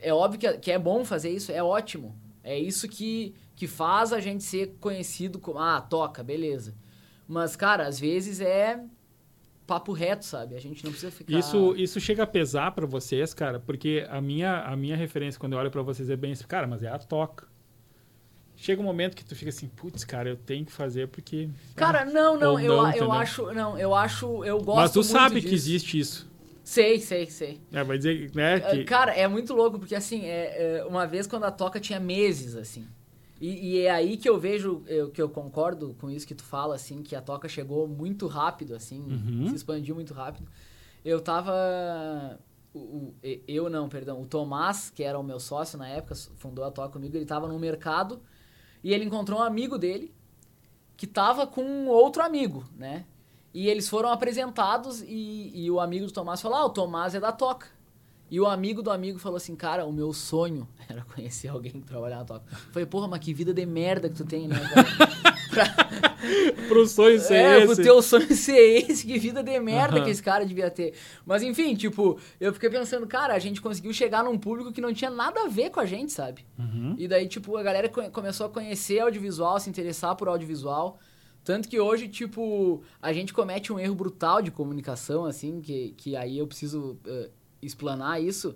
É 0.00 0.12
óbvio 0.12 0.40
que, 0.40 0.58
que 0.58 0.72
é 0.72 0.78
bom 0.78 1.04
fazer 1.04 1.30
isso, 1.30 1.52
é 1.52 1.62
ótimo. 1.62 2.16
É 2.42 2.58
isso 2.58 2.88
que 2.88 3.32
que 3.56 3.66
faz 3.66 4.12
a 4.12 4.20
gente 4.20 4.44
ser 4.44 4.76
conhecido 4.78 5.38
como, 5.38 5.58
ah, 5.58 5.80
toca, 5.80 6.22
beleza. 6.22 6.74
Mas, 7.26 7.56
cara, 7.56 7.86
às 7.86 7.98
vezes 7.98 8.40
é 8.40 8.78
papo 9.66 9.92
reto, 9.92 10.24
sabe? 10.24 10.54
A 10.54 10.60
gente 10.60 10.84
não 10.84 10.92
precisa 10.92 11.10
ficar... 11.10 11.36
Isso, 11.36 11.74
isso 11.76 11.98
chega 11.98 12.22
a 12.22 12.26
pesar 12.26 12.70
para 12.70 12.86
vocês, 12.86 13.34
cara, 13.34 13.58
porque 13.58 14.06
a 14.08 14.20
minha, 14.20 14.60
a 14.60 14.76
minha 14.76 14.94
referência 14.94 15.40
quando 15.40 15.54
eu 15.54 15.58
olho 15.58 15.70
para 15.70 15.82
vocês 15.82 16.08
é 16.08 16.16
bem 16.16 16.32
assim, 16.32 16.44
cara, 16.44 16.66
mas 16.66 16.82
é 16.82 16.88
a 16.88 16.98
toca. 16.98 17.48
Chega 18.54 18.80
um 18.80 18.84
momento 18.84 19.16
que 19.16 19.24
tu 19.24 19.34
fica 19.34 19.48
assim, 19.48 19.66
putz, 19.68 20.04
cara, 20.04 20.28
eu 20.28 20.36
tenho 20.36 20.64
que 20.64 20.72
fazer 20.72 21.08
porque... 21.08 21.48
Cara, 21.74 22.04
não, 22.04 22.38
não, 22.38 22.60
eu, 22.60 22.76
não, 22.76 22.92
eu 22.92 23.12
acho, 23.12 23.52
não, 23.52 23.78
eu 23.78 23.94
acho, 23.94 24.44
eu 24.44 24.58
gosto 24.58 24.76
Mas 24.76 24.92
tu 24.92 25.02
sabe 25.02 25.36
disso. 25.36 25.48
que 25.48 25.54
existe 25.54 25.98
isso. 25.98 26.30
Sei, 26.62 26.98
sei, 27.00 27.26
sei. 27.26 27.60
É, 27.72 27.82
vai 27.82 27.96
dizer, 27.96 28.30
né? 28.34 28.60
Que... 28.60 28.84
Cara, 28.84 29.12
é 29.12 29.26
muito 29.26 29.54
louco, 29.54 29.78
porque 29.78 29.94
assim, 29.94 30.24
é, 30.24 30.78
é, 30.78 30.84
uma 30.84 31.06
vez 31.06 31.26
quando 31.26 31.44
a 31.44 31.50
toca 31.50 31.80
tinha 31.80 32.00
meses, 32.00 32.56
assim. 32.56 32.86
E, 33.40 33.74
e, 33.74 33.80
é 33.80 33.90
aí 33.90 34.16
que 34.16 34.28
eu 34.28 34.38
vejo, 34.38 34.82
eu, 34.86 35.10
que 35.10 35.20
eu 35.20 35.28
concordo 35.28 35.94
com 36.00 36.10
isso 36.10 36.26
que 36.26 36.34
tu 36.34 36.42
fala, 36.42 36.74
assim, 36.74 37.02
que 37.02 37.14
a 37.14 37.20
toca 37.20 37.48
chegou 37.48 37.86
muito 37.86 38.26
rápido, 38.26 38.74
assim, 38.74 39.00
uhum. 39.00 39.48
se 39.48 39.56
expandiu 39.56 39.94
muito 39.94 40.14
rápido. 40.14 40.48
Eu 41.04 41.20
tava... 41.20 42.40
O, 42.72 42.78
o, 42.78 43.14
eu 43.46 43.68
não, 43.68 43.88
perdão. 43.88 44.20
O 44.20 44.26
Tomás, 44.26 44.90
que 44.90 45.02
era 45.02 45.18
o 45.18 45.22
meu 45.22 45.38
sócio 45.38 45.78
na 45.78 45.88
época, 45.88 46.14
fundou 46.36 46.64
a 46.64 46.70
toca 46.70 46.94
comigo, 46.94 47.16
ele 47.16 47.26
tava 47.26 47.46
no 47.46 47.58
mercado 47.58 48.20
e 48.82 48.92
ele 48.92 49.04
encontrou 49.04 49.40
um 49.40 49.42
amigo 49.42 49.78
dele 49.78 50.14
que 50.96 51.06
tava 51.06 51.46
com 51.46 51.86
outro 51.86 52.22
amigo, 52.22 52.64
né? 52.76 53.04
E 53.52 53.68
eles 53.68 53.88
foram 53.88 54.10
apresentados 54.10 55.02
e, 55.02 55.50
e 55.54 55.70
o 55.70 55.80
amigo 55.80 56.06
do 56.06 56.12
Tomás 56.12 56.40
falou, 56.40 56.58
ah, 56.58 56.66
o 56.66 56.70
Tomás 56.70 57.14
é 57.14 57.20
da 57.20 57.32
toca. 57.32 57.68
E 58.30 58.40
o 58.40 58.46
amigo 58.46 58.82
do 58.82 58.90
amigo 58.90 59.18
falou 59.18 59.36
assim, 59.36 59.54
cara, 59.54 59.84
o 59.84 59.92
meu 59.92 60.12
sonho 60.12 60.66
era 60.88 61.02
conhecer 61.02 61.48
alguém 61.48 61.72
que 61.72 61.86
trabalhava 61.86 62.20
na 62.20 62.26
toca. 62.26 62.44
Eu 62.50 62.72
falei, 62.72 62.86
porra, 62.86 63.08
mas 63.08 63.20
que 63.20 63.32
vida 63.32 63.54
de 63.54 63.64
merda 63.64 64.08
que 64.08 64.16
tu 64.16 64.24
tem, 64.24 64.48
né, 64.48 64.56
pra... 65.50 65.86
Pro 66.68 66.86
sonho 66.86 67.20
ser 67.20 67.34
é, 67.34 67.58
esse. 67.58 67.74
pro 67.74 67.84
teu 67.84 68.02
sonho 68.02 68.26
ser 68.34 68.90
esse, 68.90 69.06
que 69.06 69.18
vida 69.18 69.42
de 69.42 69.60
merda 69.60 69.98
uhum. 69.98 70.04
que 70.04 70.10
esse 70.10 70.22
cara 70.22 70.44
devia 70.44 70.70
ter. 70.70 70.94
Mas 71.24 71.42
enfim, 71.42 71.74
tipo, 71.74 72.18
eu 72.40 72.52
fiquei 72.52 72.68
pensando, 72.68 73.06
cara, 73.06 73.34
a 73.34 73.38
gente 73.38 73.60
conseguiu 73.60 73.92
chegar 73.92 74.24
num 74.24 74.38
público 74.38 74.72
que 74.72 74.80
não 74.80 74.92
tinha 74.92 75.10
nada 75.10 75.42
a 75.42 75.48
ver 75.48 75.70
com 75.70 75.80
a 75.80 75.86
gente, 75.86 76.12
sabe? 76.12 76.44
Uhum. 76.58 76.96
E 76.98 77.06
daí, 77.06 77.28
tipo, 77.28 77.56
a 77.56 77.62
galera 77.62 77.88
começou 77.88 78.46
a 78.46 78.50
conhecer 78.50 78.98
audiovisual, 79.00 79.58
se 79.60 79.70
interessar 79.70 80.16
por 80.16 80.28
audiovisual. 80.28 80.98
Tanto 81.44 81.68
que 81.68 81.78
hoje, 81.78 82.08
tipo, 82.08 82.82
a 83.00 83.12
gente 83.12 83.32
comete 83.32 83.72
um 83.72 83.78
erro 83.78 83.94
brutal 83.94 84.42
de 84.42 84.50
comunicação, 84.50 85.24
assim, 85.24 85.60
que, 85.60 85.94
que 85.96 86.16
aí 86.16 86.38
eu 86.38 86.46
preciso... 86.46 86.98
Uh, 87.06 87.30
explanar 87.62 88.22
isso, 88.22 88.54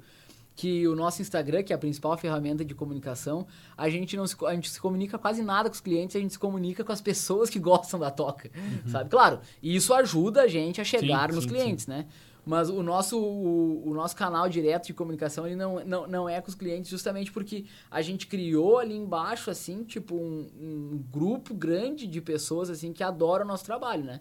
que 0.61 0.87
o 0.87 0.95
nosso 0.95 1.23
Instagram, 1.23 1.63
que 1.63 1.73
é 1.73 1.77
a 1.77 1.79
principal 1.79 2.17
ferramenta 2.19 2.63
de 2.63 2.75
comunicação, 2.75 3.47
a 3.77 3.89
gente 3.89 4.15
não 4.15 4.27
se, 4.27 4.37
a 4.45 4.55
gente 4.55 4.69
se 4.69 4.79
comunica 4.79 5.19
quase 5.19 5.43
nada 5.43 5.71
com 5.71 5.75
os 5.75 5.81
clientes, 5.81 6.15
a 6.17 6.21
gente 6.21 6.33
se 6.33 6.39
comunica 6.39 6.85
com 6.85 6.93
as 6.93 7.01
pessoas 7.01 7.49
que 7.49 7.57
gostam 7.61 7.99
da 7.99 8.11
toca, 8.11 8.51
uhum. 8.55 8.91
sabe? 8.91 9.09
Claro, 9.09 9.41
isso 9.63 9.95
ajuda 9.95 10.43
a 10.43 10.49
gente 10.49 10.79
a 10.79 10.85
chegar 10.85 11.31
sim, 11.31 11.35
nos 11.35 11.45
sim, 11.45 11.51
clientes, 11.51 11.85
sim. 11.87 11.93
né? 11.93 12.07
Mas 12.45 12.69
o 12.69 12.83
nosso, 12.83 13.19
o, 13.19 13.89
o, 13.89 13.95
nosso 13.95 14.17
canal 14.17 14.49
direto 14.49 14.87
de 14.87 14.95
comunicação 14.95 15.47
ele 15.47 15.57
não, 15.57 15.85
não, 15.85 16.07
não 16.07 16.29
é 16.29 16.41
com 16.41 16.49
os 16.49 16.55
clientes 16.55 16.91
justamente 16.91 17.31
porque 17.31 17.65
a 17.91 18.03
gente 18.03 18.27
criou 18.27 18.79
ali 18.79 18.95
embaixo, 18.95 19.51
assim, 19.51 19.85
tipo, 19.85 20.15
um, 20.15 20.47
um 20.61 21.05
grupo 21.11 21.55
grande 21.55 22.07
de 22.07 22.21
pessoas, 22.21 22.69
assim, 22.69 22.93
que 22.93 23.03
adoram 23.03 23.45
o 23.45 23.49
nosso 23.49 23.65
trabalho, 23.65 24.05
né? 24.05 24.21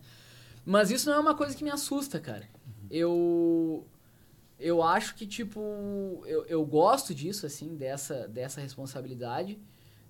Mas 0.65 0.91
isso 0.91 1.09
não 1.09 1.17
é 1.17 1.19
uma 1.19 1.35
coisa 1.35 1.55
que 1.55 1.63
me 1.63 1.69
assusta, 1.71 2.19
cara. 2.19 2.47
Uhum. 2.65 2.87
Eu 2.91 3.87
eu 4.59 4.83
acho 4.83 5.15
que, 5.15 5.25
tipo, 5.25 6.21
eu, 6.25 6.45
eu 6.45 6.65
gosto 6.65 7.15
disso, 7.15 7.45
assim, 7.45 7.75
dessa, 7.75 8.27
dessa 8.27 8.59
responsabilidade. 8.59 9.57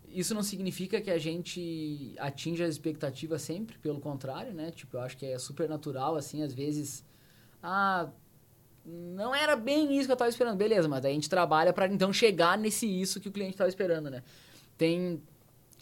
Isso 0.08 0.34
não 0.34 0.42
significa 0.42 1.00
que 1.00 1.12
a 1.12 1.20
gente 1.20 2.16
atinja 2.18 2.66
as 2.66 2.72
expectativas 2.72 3.44
sempre, 3.44 3.78
pelo 3.78 4.00
contrário, 4.00 4.52
né? 4.52 4.72
Tipo, 4.72 4.98
eu 4.98 5.02
acho 5.02 5.16
que 5.16 5.26
é 5.28 5.38
super 5.38 5.70
natural, 5.70 6.16
assim, 6.16 6.42
às 6.42 6.52
vezes. 6.52 7.06
Ah, 7.62 8.10
não 8.84 9.36
era 9.36 9.56
bem 9.56 9.96
isso 9.96 10.08
que 10.08 10.12
eu 10.12 10.16
estava 10.16 10.30
esperando. 10.30 10.58
Beleza, 10.58 10.88
mas 10.88 11.04
daí 11.04 11.12
a 11.12 11.16
gente 11.16 11.30
trabalha 11.30 11.72
para 11.72 11.88
então 11.88 12.12
chegar 12.12 12.58
nesse 12.58 12.88
isso 12.88 13.20
que 13.20 13.30
o 13.30 13.32
cliente 13.32 13.52
estava 13.52 13.70
esperando, 13.70 14.10
né? 14.10 14.24
Tem. 14.76 15.22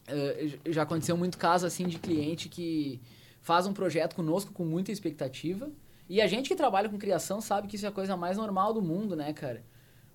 Uh, 0.10 0.72
já 0.74 0.82
aconteceu 0.84 1.16
muito 1.16 1.38
caso, 1.38 1.66
assim, 1.66 1.88
de 1.88 2.00
cliente 2.00 2.50
que 2.50 3.00
faz 3.42 3.66
um 3.66 3.72
projeto 3.72 4.14
conosco 4.14 4.52
com 4.52 4.66
muita 4.66 4.92
expectativa 4.92 5.70
e 6.10 6.22
a 6.22 6.28
gente 6.28 6.48
que 6.48 6.56
trabalha 6.56 6.88
com 6.90 6.98
criação 6.98 7.42
sabe 7.42 7.68
que 7.68 7.76
isso 7.76 7.86
é 7.86 7.90
a 7.90 7.92
coisa 7.92 8.16
mais 8.16 8.38
normal 8.38 8.74
do 8.74 8.82
mundo, 8.82 9.16
né, 9.16 9.34
cara? 9.34 9.64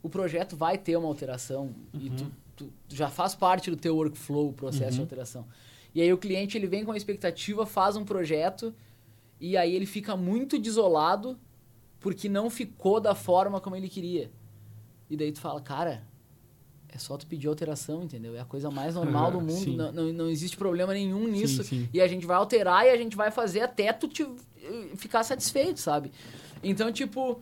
O 0.03 0.09
projeto 0.09 0.57
vai 0.57 0.79
ter 0.79 0.97
uma 0.97 1.07
alteração 1.07 1.75
uhum. 1.93 2.01
e 2.01 2.11
tu, 2.11 2.33
tu, 2.57 2.73
já 2.89 3.09
faz 3.09 3.35
parte 3.35 3.71
do 3.71 3.77
teu 3.77 3.97
workflow 3.97 4.49
o 4.49 4.53
processo 4.53 4.85
uhum. 4.85 4.95
de 4.95 5.01
alteração. 5.03 5.47
E 5.95 6.01
aí 6.01 6.13
o 6.13 6.19
cliente 6.19 6.57
ele 6.57 6.67
vem 6.67 6.85
com 6.85 6.93
a 6.93 6.97
expectativa, 6.97 7.67
faz 7.67 7.97
um 7.97 8.05
projeto 8.05 8.75
e 9.39 9.57
aí 9.57 9.75
ele 9.75 9.87
fica 9.87 10.17
muito 10.17 10.59
desolado 10.59 11.39
porque 12.01 12.29
não 12.29 12.49
ficou 12.49 12.99
da 13.01 13.15
forma 13.15 13.61
como 13.61 13.77
ele 13.77 13.89
queria. 13.89 14.31
E 15.11 15.17
daí 15.17 15.31
tu 15.31 15.41
fala, 15.41 15.61
cara, 15.61 16.03
é 16.95 16.99
só 16.99 17.17
tu 17.17 17.27
pedir 17.27 17.49
alteração, 17.49 18.03
entendeu? 18.03 18.37
É 18.37 18.41
a 18.41 18.45
coisa 18.45 18.71
mais 18.71 18.95
normal 18.95 19.31
do 19.33 19.41
mundo. 19.41 19.77
Não, 19.77 19.93
não, 19.93 20.13
não, 20.13 20.29
existe 20.29 20.57
problema 20.57 20.93
nenhum 20.93 21.27
nisso. 21.27 21.65
Sim, 21.65 21.85
sim. 21.85 21.89
E 21.93 22.01
a 22.01 22.07
gente 22.07 22.27
vai 22.27 22.37
alterar 22.37 22.87
e 22.87 22.91
a 22.91 22.97
gente 22.97 23.17
vai 23.17 23.31
fazer 23.31 23.61
até 23.61 23.93
tu 23.93 24.09
te 24.09 24.27
ficar 24.97 25.25
satisfeito, 25.25 25.81
sabe? 25.81 26.13
Então, 26.63 26.93
tipo, 26.93 27.41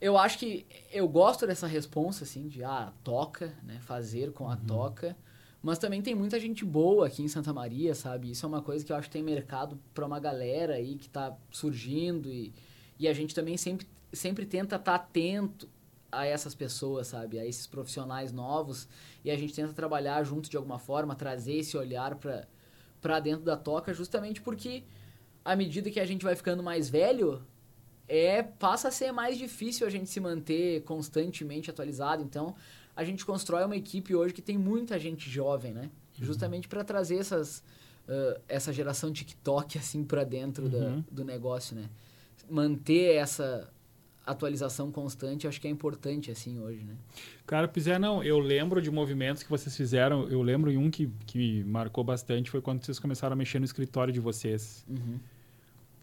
eu 0.00 0.18
acho 0.18 0.38
que 0.38 0.66
eu 0.92 1.08
gosto 1.08 1.46
dessa 1.46 1.66
resposta, 1.66 2.24
assim, 2.24 2.48
de, 2.48 2.62
ah, 2.62 2.92
toca, 3.02 3.54
né? 3.62 3.78
Fazer 3.80 4.32
com 4.32 4.48
a 4.48 4.54
uhum. 4.54 4.66
toca. 4.66 5.16
Mas 5.62 5.78
também 5.78 6.02
tem 6.02 6.14
muita 6.14 6.40
gente 6.40 6.64
boa 6.64 7.06
aqui 7.06 7.22
em 7.22 7.28
Santa 7.28 7.52
Maria, 7.52 7.94
sabe? 7.94 8.30
Isso 8.30 8.44
é 8.44 8.48
uma 8.48 8.60
coisa 8.60 8.84
que 8.84 8.92
eu 8.92 8.96
acho 8.96 9.08
que 9.08 9.12
tem 9.12 9.22
mercado 9.22 9.78
para 9.94 10.04
uma 10.04 10.18
galera 10.18 10.74
aí 10.74 10.96
que 10.96 11.08
tá 11.08 11.36
surgindo 11.52 12.28
e, 12.28 12.52
e 12.98 13.06
a 13.06 13.12
gente 13.12 13.32
também 13.32 13.56
sempre, 13.56 13.86
sempre 14.12 14.44
tenta 14.44 14.74
estar 14.74 14.78
tá 14.78 14.94
atento 14.96 15.68
a 16.12 16.26
essas 16.26 16.54
pessoas, 16.54 17.08
sabe? 17.08 17.38
A 17.38 17.46
esses 17.46 17.66
profissionais 17.66 18.30
novos 18.30 18.86
e 19.24 19.30
a 19.30 19.36
gente 19.36 19.54
tenta 19.54 19.72
trabalhar 19.72 20.22
junto 20.22 20.50
de 20.50 20.56
alguma 20.56 20.78
forma, 20.78 21.16
trazer 21.16 21.54
esse 21.54 21.76
olhar 21.76 22.16
para 23.00 23.20
dentro 23.20 23.42
da 23.42 23.56
toca 23.56 23.94
justamente 23.94 24.42
porque 24.42 24.84
à 25.44 25.56
medida 25.56 25.90
que 25.90 25.98
a 25.98 26.04
gente 26.04 26.22
vai 26.22 26.36
ficando 26.36 26.62
mais 26.62 26.88
velho, 26.88 27.42
é 28.06 28.42
passa 28.42 28.88
a 28.88 28.90
ser 28.90 29.10
mais 29.12 29.38
difícil 29.38 29.86
a 29.86 29.90
gente 29.90 30.08
se 30.08 30.20
manter 30.20 30.82
constantemente 30.82 31.70
atualizado. 31.70 32.22
Então, 32.22 32.54
a 32.94 33.04
gente 33.04 33.24
constrói 33.24 33.64
uma 33.64 33.76
equipe 33.76 34.14
hoje 34.14 34.34
que 34.34 34.42
tem 34.42 34.58
muita 34.58 34.98
gente 34.98 35.30
jovem, 35.30 35.72
né? 35.72 35.90
Uhum. 36.18 36.26
Justamente 36.26 36.68
para 36.68 36.84
trazer 36.84 37.16
essas, 37.16 37.58
uh, 38.06 38.40
essa 38.48 38.72
geração 38.72 39.12
TikTok 39.12 39.78
assim 39.78 40.04
para 40.04 40.24
dentro 40.24 40.64
uhum. 40.64 41.00
da, 41.00 41.04
do 41.10 41.24
negócio, 41.24 41.74
né? 41.74 41.88
Manter 42.50 43.14
essa 43.14 43.72
atualização 44.24 44.90
constante, 44.90 45.48
acho 45.48 45.60
que 45.60 45.66
é 45.66 45.70
importante 45.70 46.30
assim 46.30 46.58
hoje, 46.60 46.84
né? 46.84 46.94
Cara, 47.46 47.66
Pizé, 47.66 47.98
não, 47.98 48.22
eu 48.22 48.38
lembro 48.38 48.80
de 48.80 48.90
movimentos 48.90 49.42
que 49.42 49.50
vocês 49.50 49.76
fizeram, 49.76 50.28
eu 50.28 50.40
lembro 50.42 50.70
em 50.70 50.76
um 50.76 50.90
que, 50.90 51.10
que 51.26 51.64
marcou 51.64 52.04
bastante, 52.04 52.50
foi 52.50 52.60
quando 52.60 52.84
vocês 52.84 52.98
começaram 52.98 53.34
a 53.34 53.36
mexer 53.36 53.58
no 53.58 53.64
escritório 53.64 54.12
de 54.12 54.20
vocês. 54.20 54.84
Uhum. 54.88 55.18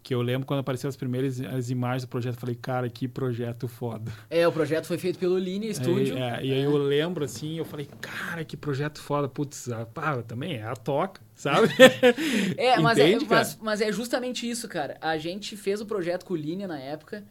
Que 0.02 0.16
eu 0.16 0.22
lembro 0.22 0.48
quando 0.48 0.62
apareceram 0.62 0.90
as 0.90 0.96
primeiras 0.96 1.42
as 1.42 1.70
imagens 1.70 2.04
do 2.04 2.08
projeto, 2.08 2.36
eu 2.36 2.40
falei, 2.40 2.56
cara, 2.56 2.90
que 2.90 3.08
projeto 3.08 3.68
foda. 3.68 4.12
É, 4.30 4.48
o 4.48 4.52
projeto 4.52 4.86
foi 4.86 4.98
feito 4.98 5.20
pelo 5.20 5.38
Line 5.38 5.74
Studio. 5.74 6.18
É, 6.18 6.40
é, 6.40 6.46
e 6.46 6.54
aí 6.54 6.62
eu 6.62 6.78
lembro 6.78 7.24
assim, 7.24 7.58
eu 7.58 7.66
falei, 7.66 7.88
cara, 8.00 8.44
que 8.46 8.56
projeto 8.56 9.02
foda. 9.02 9.28
Putz, 9.28 9.70
ah, 9.70 9.86
pá, 9.86 10.22
também 10.24 10.56
é 10.56 10.64
a 10.64 10.74
toca, 10.74 11.22
sabe? 11.36 11.68
é, 12.58 12.80
mas, 12.80 12.98
é 12.98 13.20
mas, 13.20 13.60
mas, 13.62 13.82
é 13.82 13.92
justamente 13.92 14.50
isso, 14.50 14.70
cara. 14.70 14.98
A 15.02 15.18
gente 15.18 15.58
fez 15.58 15.82
o 15.82 15.86
projeto 15.86 16.26
com 16.26 16.34
o 16.34 16.38
Line 16.38 16.66
na 16.66 16.80
época 16.80 17.24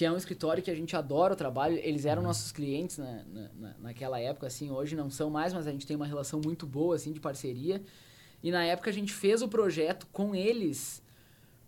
que 0.00 0.04
é 0.06 0.10
um 0.10 0.16
escritório 0.16 0.62
que 0.62 0.70
a 0.70 0.74
gente 0.74 0.96
adora 0.96 1.34
o 1.34 1.36
trabalho. 1.36 1.76
Eles 1.76 2.06
eram 2.06 2.22
nossos 2.22 2.50
clientes 2.50 2.96
na, 2.96 3.22
na, 3.54 3.74
naquela 3.80 4.18
época, 4.18 4.46
assim, 4.46 4.70
hoje 4.70 4.96
não 4.96 5.10
são 5.10 5.28
mais, 5.28 5.52
mas 5.52 5.66
a 5.66 5.70
gente 5.70 5.86
tem 5.86 5.94
uma 5.94 6.06
relação 6.06 6.40
muito 6.42 6.66
boa, 6.66 6.96
assim, 6.96 7.12
de 7.12 7.20
parceria. 7.20 7.82
E 8.42 8.50
na 8.50 8.64
época 8.64 8.88
a 8.88 8.92
gente 8.94 9.12
fez 9.12 9.42
o 9.42 9.48
projeto 9.48 10.06
com 10.10 10.34
eles 10.34 11.02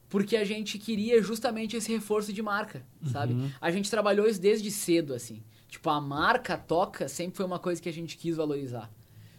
porque 0.09 0.35
a 0.35 0.47
gente 0.47 0.79
queria 0.79 1.23
justamente 1.23 1.77
esse 1.77 1.93
reforço 1.93 2.33
de 2.33 2.41
marca, 2.41 2.83
sabe? 3.13 3.35
Uhum. 3.35 3.51
A 3.61 3.71
gente 3.71 3.91
trabalhou 3.91 4.27
isso 4.27 4.41
desde 4.41 4.71
cedo, 4.71 5.13
assim. 5.13 5.43
Tipo, 5.69 5.91
a 5.91 6.01
marca 6.01 6.57
toca 6.57 7.09
sempre 7.09 7.37
foi 7.37 7.45
uma 7.45 7.59
coisa 7.59 7.83
que 7.83 7.89
a 7.91 7.93
gente 7.93 8.17
quis 8.17 8.37
valorizar. 8.37 8.91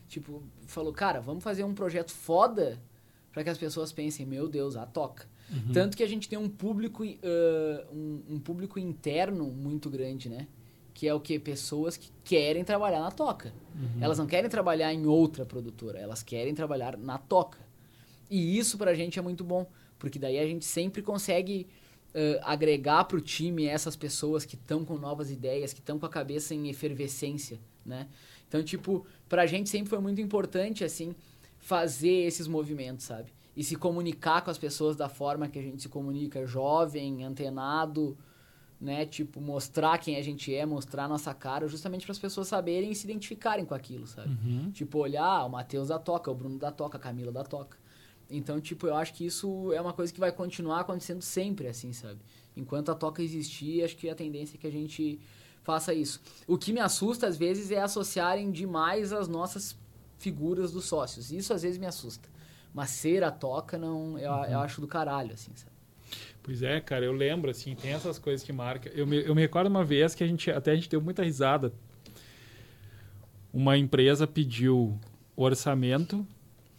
Tipo, 0.08 0.44
falou, 0.68 0.94
cara, 0.94 1.20
vamos 1.20 1.44
fazer 1.44 1.64
um 1.64 1.74
projeto 1.74 2.12
foda 2.12 2.80
para 3.32 3.44
que 3.44 3.50
as 3.50 3.58
pessoas 3.58 3.92
pensem, 3.92 4.24
meu 4.24 4.48
Deus, 4.48 4.76
a 4.76 4.86
toca. 4.86 5.28
Uhum. 5.52 5.74
Tanto 5.74 5.98
que 5.98 6.04
a 6.04 6.08
gente 6.08 6.28
tem 6.30 6.38
um 6.38 6.50
público, 6.50 7.04
uh, 7.04 7.96
um, 7.96 8.24
um, 8.36 8.40
público 8.40 8.80
interno 8.80 9.46
muito 9.46 9.90
grande, 9.90 10.30
né? 10.30 10.48
Que 10.94 11.08
é 11.08 11.14
o 11.14 11.20
que? 11.20 11.38
Pessoas 11.40 11.98
que 11.98 12.12
querem 12.24 12.64
trabalhar 12.64 13.00
na 13.00 13.12
toca. 13.12 13.54
Uhum. 13.76 14.02
Elas 14.02 14.18
não 14.18 14.26
querem 14.26 14.50
trabalhar 14.50 14.94
em 14.94 15.06
outra 15.06 15.46
produtora, 15.46 16.00
elas 16.00 16.24
querem 16.24 16.54
trabalhar 16.54 16.98
na 16.98 17.18
toca. 17.18 17.60
E 18.30 18.58
isso 18.58 18.78
pra 18.78 18.94
gente 18.94 19.20
é 19.20 19.22
muito 19.22 19.44
bom, 19.44 19.68
porque 20.00 20.18
daí 20.18 20.40
a 20.40 20.46
gente 20.46 20.66
sempre 20.66 21.02
consegue 21.02 21.68
uh, 22.14 22.40
agregar 22.44 23.04
para 23.06 23.18
o 23.18 23.22
time 23.22 23.66
essas 23.66 23.96
pessoas 23.96 24.46
que 24.46 24.56
estão 24.56 24.86
com 24.86 24.98
novas 24.98 25.30
ideias, 25.30 25.74
que 25.74 25.80
estão 25.80 26.00
com 26.00 26.06
a 26.06 26.10
cabeça 26.10 26.56
em 26.56 26.70
efervescência, 26.70 27.60
né? 27.86 28.08
Então, 28.48 28.64
tipo, 28.64 29.06
pra 29.28 29.46
gente 29.46 29.70
sempre 29.70 29.90
foi 29.90 30.00
muito 30.00 30.22
importante, 30.22 30.84
assim, 30.84 31.16
fazer 31.58 32.28
esses 32.28 32.48
movimentos, 32.48 33.06
sabe? 33.06 33.34
E 33.56 33.64
se 33.64 33.76
comunicar 33.76 34.42
com 34.42 34.50
as 34.50 34.58
pessoas 34.58 34.96
da 34.96 35.08
forma 35.08 35.48
que 35.48 35.60
a 35.60 35.62
gente 35.62 35.82
se 35.82 35.90
comunica, 35.90 36.46
jovem, 36.46 37.24
antenado, 37.24 38.18
né? 38.82 39.06
Tipo, 39.06 39.40
mostrar 39.40 39.98
quem 39.98 40.18
a 40.18 40.22
gente 40.22 40.54
é, 40.54 40.66
mostrar 40.66 41.08
nossa 41.08 41.34
cara, 41.34 41.68
justamente 41.68 42.06
para 42.06 42.12
as 42.12 42.20
pessoas 42.20 42.48
saberem 42.48 42.92
e 42.92 42.96
se 42.96 43.06
identificarem 43.06 43.66
com 43.66 43.74
aquilo, 43.74 44.06
sabe? 44.06 44.30
Uhum. 44.30 44.72
Tipo, 44.72 45.00
olhar, 45.00 45.24
ah, 45.24 45.46
o 45.46 45.50
Matheus 45.50 45.88
da 45.88 45.98
Toca, 46.00 46.30
o 46.30 46.36
Bruno 46.36 46.58
da 46.58 46.72
Toca, 46.72 46.98
a 46.98 47.00
Camila 47.00 47.32
da 47.32 47.44
Toca. 47.44 47.78
Então, 48.30 48.60
tipo, 48.60 48.88
eu 48.88 48.96
acho 48.96 49.14
que 49.14 49.26
isso 49.26 49.72
é 49.74 49.80
uma 49.80 49.94
coisa 49.94 50.12
que 50.12 50.20
vai 50.20 50.32
continuar 50.32 50.82
acontecendo 50.82 51.22
sempre, 51.22 51.68
assim, 51.68 51.94
sabe? 51.94 52.20
Enquanto 52.56 52.90
a 52.92 52.96
toca 52.96 53.22
existir, 53.22 53.84
acho 53.84 53.96
que 53.96 54.10
a 54.10 54.16
tendência 54.16 54.56
é 54.56 54.60
que 54.60 54.68
a 54.68 54.72
gente 54.72 55.20
faça 55.62 55.94
isso. 55.94 56.22
O 56.48 56.58
que 56.58 56.74
me 56.74 56.80
assusta, 56.80 57.28
às 57.28 57.38
vezes, 57.38 57.72
é 57.72 57.82
associarem 57.82 58.52
demais 58.52 59.14
as 59.14 59.28
nossas 59.28 59.78
figuras 60.18 60.72
dos 60.72 60.86
sócios. 60.86 61.32
Isso, 61.32 61.54
às 61.54 61.62
vezes, 61.62 61.78
me 61.78 61.86
assusta. 61.86 62.28
Mas 62.74 62.90
ser 62.90 63.24
a 63.24 63.32
toca, 63.32 63.78
não, 63.78 64.18
eu, 64.18 64.32
uhum. 64.32 64.46
eu 64.46 64.60
acho 64.60 64.82
do 64.82 64.88
caralho, 64.88 65.34
assim, 65.34 65.52
sabe? 65.56 65.72
Pois 66.42 66.62
é, 66.62 66.82
cara, 66.82 67.06
eu 67.06 67.14
lembro, 67.14 67.50
assim, 67.50 67.76
tem 67.76 67.94
essas 67.94 68.20
coisas 68.20 68.46
que 68.46 68.52
marcam. 68.52 68.92
Eu 68.94 69.08
me, 69.08 69.24
eu 69.24 69.34
me 69.34 69.42
recordo 69.42 69.68
uma 69.68 69.84
vez 69.84 70.14
que 70.14 70.24
a 70.24 70.28
gente, 70.28 70.52
até 70.52 70.72
a 70.72 70.76
gente 70.76 70.90
deu 70.90 71.02
muita 71.02 71.24
risada. 71.24 71.72
Uma 73.54 73.78
empresa 73.78 74.28
pediu 74.28 75.00
orçamento 75.36 76.26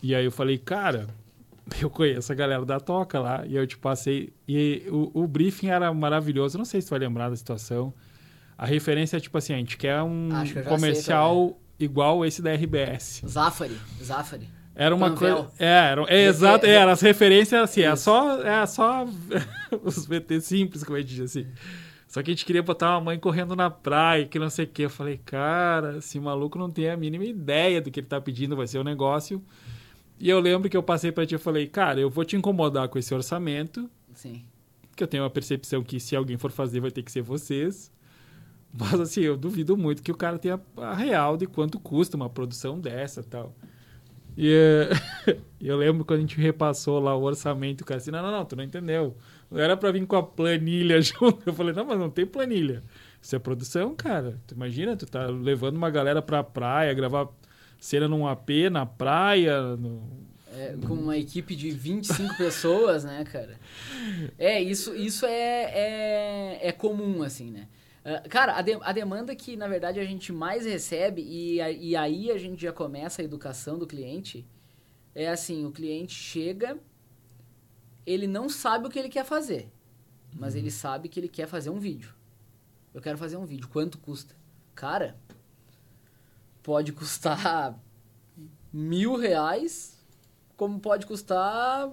e 0.02 0.14
aí 0.14 0.24
eu 0.24 0.30
falei, 0.30 0.58
cara, 0.58 1.08
eu 1.80 1.88
conheço 1.88 2.30
a 2.30 2.34
galera 2.34 2.64
da 2.64 2.78
Toca 2.78 3.18
lá, 3.18 3.46
e 3.46 3.56
eu 3.56 3.66
te 3.66 3.78
passei. 3.78 4.32
E 4.46 4.82
o, 4.90 5.22
o 5.22 5.26
briefing 5.26 5.68
era 5.68 5.92
maravilhoso. 5.94 6.58
não 6.58 6.64
sei 6.64 6.80
se 6.80 6.88
tu 6.88 6.90
vai 6.90 6.98
lembrar 6.98 7.30
da 7.30 7.36
situação. 7.36 7.92
A 8.56 8.66
referência 8.66 9.16
é 9.16 9.20
tipo 9.20 9.38
assim: 9.38 9.54
a 9.54 9.56
gente 9.56 9.78
quer 9.78 10.02
um 10.02 10.28
comercial 10.68 11.58
sei, 11.78 11.86
igual 11.86 12.24
esse 12.24 12.42
da 12.42 12.52
RBS. 12.52 13.22
Zafari. 13.26 13.78
Zafari. 14.02 14.48
Era 14.74 14.94
uma 14.94 15.12
coisa. 15.12 15.48
É, 15.58 15.66
era, 15.66 16.02
é, 16.08 16.26
exato. 16.26 16.66
É, 16.66 16.70
era, 16.70 16.92
as 16.92 17.00
referências 17.00 17.60
assim, 17.60 17.82
é 17.82 17.94
só, 17.94 18.42
é 18.42 18.66
só 18.66 19.06
os 19.82 20.06
VT 20.06 20.40
simples, 20.40 20.82
como 20.82 20.96
a 20.96 21.00
gente 21.00 21.14
diz 21.14 21.20
assim. 21.36 21.46
Só 22.08 22.22
que 22.22 22.30
a 22.30 22.34
gente 22.34 22.44
queria 22.44 22.62
botar 22.62 22.90
uma 22.90 23.00
mãe 23.00 23.18
correndo 23.18 23.56
na 23.56 23.70
praia, 23.70 24.26
que 24.26 24.38
não 24.38 24.48
sei 24.50 24.64
o 24.64 24.68
quê. 24.68 24.84
Eu 24.84 24.90
falei, 24.90 25.20
cara, 25.24 25.98
esse 25.98 26.18
maluco 26.20 26.58
não 26.58 26.70
tem 26.70 26.90
a 26.90 26.96
mínima 26.96 27.24
ideia 27.24 27.80
do 27.80 27.90
que 27.90 28.00
ele 28.00 28.06
tá 28.06 28.20
pedindo, 28.20 28.56
vai 28.56 28.66
ser 28.66 28.78
um 28.78 28.84
negócio 28.84 29.42
e 30.18 30.28
eu 30.28 30.40
lembro 30.40 30.70
que 30.70 30.76
eu 30.76 30.82
passei 30.82 31.10
para 31.10 31.26
ti 31.26 31.34
e 31.34 31.38
falei, 31.38 31.66
cara, 31.66 32.00
eu 32.00 32.08
vou 32.08 32.24
te 32.24 32.36
incomodar 32.36 32.88
com 32.88 32.98
esse 32.98 33.12
orçamento. 33.14 33.90
Sim. 34.14 34.44
Que 34.94 35.02
eu 35.02 35.08
tenho 35.08 35.24
a 35.24 35.30
percepção 35.30 35.82
que 35.82 35.98
se 35.98 36.14
alguém 36.14 36.38
for 36.38 36.50
fazer 36.50 36.80
vai 36.80 36.90
ter 36.90 37.02
que 37.02 37.10
ser 37.10 37.22
vocês. 37.22 37.90
Mas 38.72 38.94
assim, 39.00 39.20
eu 39.22 39.36
duvido 39.36 39.76
muito 39.76 40.02
que 40.02 40.12
o 40.12 40.16
cara 40.16 40.38
tenha 40.38 40.60
a 40.76 40.94
real 40.94 41.36
de 41.36 41.46
quanto 41.46 41.78
custa 41.78 42.16
uma 42.16 42.30
produção 42.30 42.80
dessa 42.80 43.22
tal. 43.22 43.54
E 44.36 44.52
uh, 44.52 45.40
eu 45.60 45.76
lembro 45.76 46.04
quando 46.04 46.18
a 46.18 46.22
gente 46.22 46.36
repassou 46.36 46.98
lá 47.00 47.16
o 47.16 47.22
orçamento, 47.22 47.82
o 47.82 47.84
cara 47.84 47.98
assim, 47.98 48.10
não, 48.10 48.22
não, 48.22 48.30
não, 48.30 48.44
tu 48.44 48.56
não 48.56 48.64
entendeu. 48.64 49.16
Não 49.50 49.60
era 49.60 49.76
para 49.76 49.92
vir 49.92 50.06
com 50.06 50.16
a 50.16 50.22
planilha 50.22 51.00
junto. 51.02 51.42
Eu 51.46 51.54
falei, 51.54 51.74
não, 51.74 51.84
mas 51.84 51.98
não 51.98 52.10
tem 52.10 52.26
planilha. 52.26 52.82
Isso 53.20 53.34
é 53.34 53.38
produção, 53.38 53.94
cara. 53.94 54.40
Tu 54.46 54.54
imagina, 54.54 54.96
tu 54.96 55.06
tá 55.06 55.26
levando 55.26 55.76
uma 55.76 55.90
galera 55.90 56.20
pra 56.20 56.42
praia, 56.42 56.92
gravar 56.92 57.28
cena 57.78 58.08
num 58.08 58.26
AP, 58.26 58.70
na 58.70 58.84
praia. 58.84 59.76
No... 59.76 60.02
É, 60.52 60.76
com 60.86 60.94
uma 60.94 61.16
equipe 61.16 61.56
de 61.56 61.70
25 61.70 62.36
pessoas, 62.38 63.04
né, 63.04 63.24
cara? 63.24 63.58
É, 64.38 64.60
isso, 64.60 64.94
isso 64.94 65.26
é, 65.26 65.64
é, 65.64 66.68
é 66.68 66.72
comum, 66.72 67.22
assim, 67.22 67.50
né? 67.50 67.68
Uh, 68.04 68.28
cara, 68.28 68.56
a, 68.56 68.60
de, 68.60 68.74
a 68.82 68.92
demanda 68.92 69.34
que, 69.34 69.56
na 69.56 69.66
verdade, 69.66 69.98
a 69.98 70.04
gente 70.04 70.30
mais 70.30 70.66
recebe, 70.66 71.22
e, 71.22 71.56
e 71.56 71.96
aí 71.96 72.30
a 72.30 72.36
gente 72.36 72.60
já 72.60 72.72
começa 72.72 73.22
a 73.22 73.24
educação 73.24 73.78
do 73.78 73.86
cliente, 73.86 74.46
é 75.14 75.28
assim, 75.28 75.64
o 75.64 75.72
cliente 75.72 76.12
chega, 76.12 76.78
ele 78.04 78.26
não 78.26 78.48
sabe 78.48 78.86
o 78.86 78.90
que 78.90 78.98
ele 78.98 79.08
quer 79.08 79.24
fazer, 79.24 79.72
mas 80.34 80.52
uhum. 80.52 80.60
ele 80.60 80.70
sabe 80.70 81.08
que 81.08 81.18
ele 81.18 81.28
quer 81.28 81.46
fazer 81.46 81.70
um 81.70 81.78
vídeo. 81.78 82.14
Eu 82.92 83.00
quero 83.00 83.16
fazer 83.16 83.38
um 83.38 83.46
vídeo, 83.46 83.68
quanto 83.68 83.96
custa? 83.98 84.36
Cara, 84.74 85.16
pode 86.62 86.92
custar 86.92 87.78
mil 88.72 89.16
reais, 89.16 89.98
como 90.56 90.78
pode 90.78 91.06
custar 91.06 91.90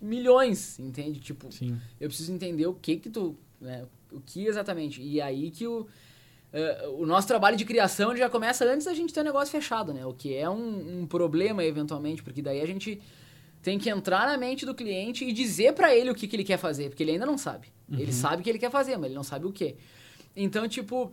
milhões, 0.00 0.78
entende? 0.78 1.20
Tipo, 1.20 1.52
Sim. 1.52 1.78
eu 2.00 2.08
preciso 2.08 2.32
entender 2.32 2.66
o 2.66 2.74
que 2.74 2.96
que 2.96 3.10
tu, 3.10 3.36
né, 3.60 3.86
o 4.12 4.20
que 4.20 4.46
exatamente. 4.46 5.02
E 5.02 5.20
aí 5.20 5.50
que 5.50 5.66
o, 5.66 5.80
uh, 5.82 6.96
o 6.98 7.06
nosso 7.06 7.26
trabalho 7.26 7.56
de 7.56 7.64
criação 7.64 8.16
já 8.16 8.28
começa 8.28 8.64
antes 8.64 8.86
da 8.86 8.94
gente 8.94 9.12
ter 9.12 9.20
o 9.20 9.24
negócio 9.24 9.50
fechado, 9.50 9.92
né? 9.92 10.04
O 10.06 10.12
que 10.12 10.34
é 10.34 10.48
um, 10.48 11.02
um 11.02 11.06
problema 11.06 11.64
eventualmente, 11.64 12.22
porque 12.22 12.42
daí 12.42 12.60
a 12.60 12.66
gente 12.66 13.00
tem 13.62 13.78
que 13.78 13.90
entrar 13.90 14.26
na 14.26 14.38
mente 14.38 14.64
do 14.64 14.74
cliente 14.74 15.24
e 15.24 15.32
dizer 15.32 15.74
para 15.74 15.94
ele 15.94 16.10
o 16.10 16.14
que, 16.14 16.26
que 16.26 16.36
ele 16.36 16.44
quer 16.44 16.56
fazer, 16.56 16.88
porque 16.88 17.02
ele 17.02 17.12
ainda 17.12 17.26
não 17.26 17.36
sabe. 17.36 17.68
Uhum. 17.88 17.98
Ele 17.98 18.12
sabe 18.12 18.40
o 18.40 18.44
que 18.44 18.50
ele 18.50 18.58
quer 18.58 18.70
fazer, 18.70 18.96
mas 18.96 19.06
ele 19.06 19.14
não 19.14 19.22
sabe 19.22 19.46
o 19.46 19.52
que. 19.52 19.76
Então, 20.34 20.66
tipo, 20.66 21.12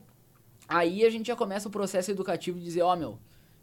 Aí 0.68 1.06
a 1.06 1.10
gente 1.10 1.28
já 1.28 1.36
começa 1.36 1.70
o 1.70 1.72
processo 1.72 2.12
educativo 2.12 2.60
de 2.60 2.66
dizer, 2.66 2.82
ó, 2.82 2.94
oh, 2.94 2.98
meu, 2.98 3.20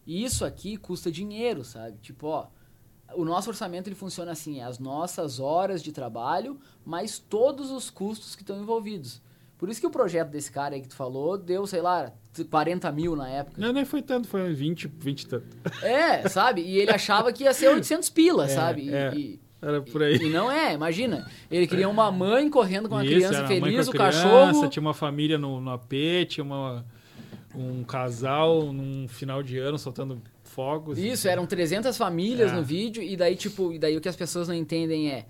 isso 0.06 0.44
aqui 0.44 0.76
custa 0.76 1.12
dinheiro, 1.12 1.62
sabe? 1.62 1.98
Tipo, 1.98 2.28
ó, 2.28 2.46
o 3.14 3.24
nosso 3.24 3.50
orçamento 3.50 3.88
ele 3.88 3.94
funciona 3.94 4.32
assim, 4.32 4.60
é 4.60 4.64
as 4.64 4.78
nossas 4.78 5.38
horas 5.38 5.82
de 5.82 5.92
trabalho, 5.92 6.58
mais 6.84 7.18
todos 7.18 7.70
os 7.70 7.90
custos 7.90 8.34
que 8.34 8.42
estão 8.42 8.60
envolvidos. 8.60 9.22
Por 9.58 9.68
isso 9.68 9.80
que 9.80 9.86
o 9.86 9.90
projeto 9.90 10.30
desse 10.30 10.50
cara 10.50 10.74
aí 10.74 10.80
que 10.80 10.88
tu 10.88 10.96
falou 10.96 11.38
deu, 11.38 11.66
sei 11.66 11.80
lá, 11.80 12.12
40 12.50 12.90
mil 12.92 13.14
na 13.14 13.28
época. 13.28 13.60
Não, 13.60 13.72
nem 13.72 13.84
foi 13.84 14.02
tanto, 14.02 14.26
foi 14.26 14.52
20, 14.52 14.88
20 14.98 15.22
e 15.22 15.26
tanto. 15.26 15.46
É, 15.82 16.28
sabe? 16.28 16.60
E 16.62 16.78
ele 16.78 16.90
achava 16.90 17.32
que 17.32 17.44
ia 17.44 17.54
ser 17.54 17.68
800 17.68 18.10
pila, 18.10 18.44
é, 18.44 18.48
sabe? 18.48 18.82
E, 18.82 18.94
é. 18.94 19.14
E, 19.14 19.40
era 19.62 19.80
por 19.80 20.02
aí. 20.02 20.16
E, 20.16 20.24
e, 20.24 20.30
não 20.30 20.50
é, 20.50 20.74
imagina. 20.74 21.26
Ele 21.50 21.66
queria 21.66 21.88
uma 21.88 22.10
mãe 22.10 22.50
correndo 22.50 22.88
com 22.88 22.96
uma 22.96 23.04
Isso, 23.04 23.14
criança 23.14 23.46
feliz, 23.46 23.88
o 23.88 23.92
criança, 23.92 24.22
cachorro. 24.22 24.68
Tinha 24.68 24.80
uma 24.82 24.92
família 24.92 25.38
no, 25.38 25.60
no 25.60 25.70
AP, 25.70 25.92
tinha 26.28 26.44
uma, 26.44 26.84
um 27.54 27.82
casal 27.84 28.72
num 28.72 29.08
final 29.08 29.42
de 29.42 29.56
ano 29.56 29.78
soltando 29.78 30.20
fogos. 30.54 30.98
Isso, 30.98 31.28
eram 31.28 31.44
300 31.44 31.96
famílias 31.96 32.52
é. 32.52 32.54
no 32.54 32.62
vídeo, 32.62 33.02
e 33.02 33.16
daí, 33.16 33.34
tipo, 33.34 33.72
e 33.72 33.78
daí 33.78 33.96
o 33.96 34.00
que 34.00 34.08
as 34.08 34.16
pessoas 34.16 34.48
não 34.48 34.54
entendem 34.54 35.10
é 35.10 35.26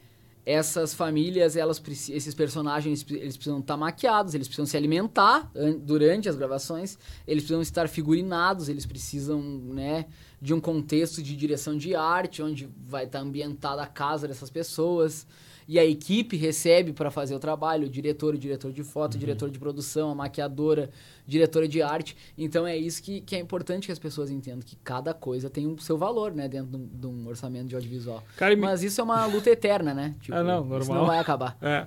essas 0.47 0.93
famílias, 0.93 1.57
elas 1.57 1.83
esses 2.11 2.35
personagens, 2.35 3.05
eles 3.09 3.35
precisam 3.35 3.61
estar 3.61 3.79
maquiados, 3.79 4.35
eles 4.35 4.47
precisam 4.47 4.67
se 4.67 4.77
alimentar 4.77 5.51
durante 5.81 6.29
as 6.29 6.37
gravações, 6.37 6.99
eles 7.27 7.45
precisam 7.45 7.63
estar 7.63 7.89
figurinados, 7.89 8.69
eles 8.69 8.85
precisam, 8.85 9.41
né, 9.41 10.05
de 10.43 10.53
um 10.53 10.61
contexto 10.61 11.23
de 11.23 11.35
direção 11.35 11.79
de 11.79 11.95
arte, 11.95 12.43
onde 12.43 12.69
vai 12.87 13.05
estar 13.05 13.21
ambientada 13.21 13.83
a 13.83 13.87
casa 13.87 14.29
dessas 14.29 14.51
pessoas 14.51 15.27
e 15.67 15.79
a 15.79 15.85
equipe 15.85 16.37
recebe 16.37 16.93
para 16.93 17.11
fazer 17.11 17.35
o 17.35 17.39
trabalho, 17.39 17.87
o 17.87 17.91
diretor, 17.91 18.35
o 18.35 18.39
diretor 18.39 18.73
de 18.73 18.83
foto, 18.83 19.15
uhum. 19.15 19.17
o 19.17 19.21
diretor 19.21 19.51
de 19.51 19.59
produção, 19.59 20.11
a 20.11 20.15
maquiadora, 20.15 20.91
diretora 21.27 21.67
de 21.67 21.81
arte. 21.81 22.17
Então 22.37 22.67
é 22.67 22.77
isso 22.77 23.03
que, 23.03 23.21
que 23.21 23.35
é 23.35 23.39
importante 23.39 23.87
que 23.87 23.93
as 23.93 23.99
pessoas 23.99 24.31
entendam, 24.31 24.61
que 24.61 24.77
cada 24.77 25.15
coisa 25.15 25.49
tem 25.49 25.67
o 25.67 25.79
seu 25.79 25.97
valor, 25.97 26.33
né, 26.35 26.49
dentro 26.49 26.71
de 26.71 26.77
um, 26.77 26.87
de 26.87 27.07
um 27.07 27.29
orçamento 27.29 27.69
de 27.69 27.75
audiovisual. 27.75 28.23
Cara, 28.37 28.57
Mas 28.57 28.83
me... 28.83 28.89
isso 28.89 29.01
é 29.01 29.05
uma 29.05 29.25
luta 29.27 29.51
eterna, 29.51 29.95
né? 29.95 30.15
Tipo, 30.21 30.37
ah, 30.37 30.43
não, 30.43 30.61
normal. 30.61 30.81
Isso 30.81 30.95
não 30.95 31.07
vai 31.07 31.19
acabar. 31.19 31.57
É. 31.61 31.87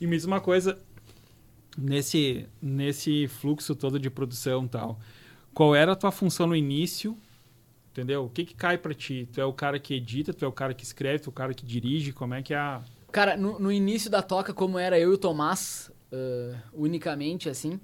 E 0.00 0.06
me 0.06 0.16
diz 0.16 0.24
uma 0.24 0.40
coisa, 0.40 0.78
nesse, 1.76 2.46
nesse 2.60 3.28
fluxo 3.28 3.74
todo 3.74 3.98
de 3.98 4.10
produção 4.10 4.64
e 4.64 4.68
tal, 4.68 4.98
qual 5.54 5.74
era 5.74 5.92
a 5.92 5.96
tua 5.96 6.10
função 6.10 6.46
no 6.46 6.56
início 6.56 7.16
entendeu? 7.90 8.26
O 8.26 8.30
que 8.30 8.44
que 8.44 8.54
cai 8.54 8.78
para 8.78 8.94
ti? 8.94 9.28
Tu 9.32 9.40
é 9.40 9.44
o 9.44 9.52
cara 9.52 9.76
que 9.80 9.92
edita, 9.92 10.32
tu 10.32 10.44
é 10.44 10.48
o 10.48 10.52
cara 10.52 10.72
que 10.72 10.84
escreve, 10.84 11.18
tu 11.18 11.30
é 11.30 11.30
o 11.30 11.32
cara 11.32 11.52
que 11.52 11.66
dirige, 11.66 12.12
como 12.12 12.32
é 12.32 12.40
que 12.40 12.54
é 12.54 12.56
a 12.56 12.80
Cara, 13.10 13.36
no, 13.36 13.58
no, 13.58 13.72
início 13.72 14.10
da 14.10 14.22
toca, 14.22 14.52
como 14.52 14.78
era 14.78 14.98
eu 14.98 15.10
e 15.10 15.14
o 15.14 15.18
Tomás, 15.18 15.90
uh, 16.12 16.56
unicamente, 16.72 17.48
assim. 17.48 17.80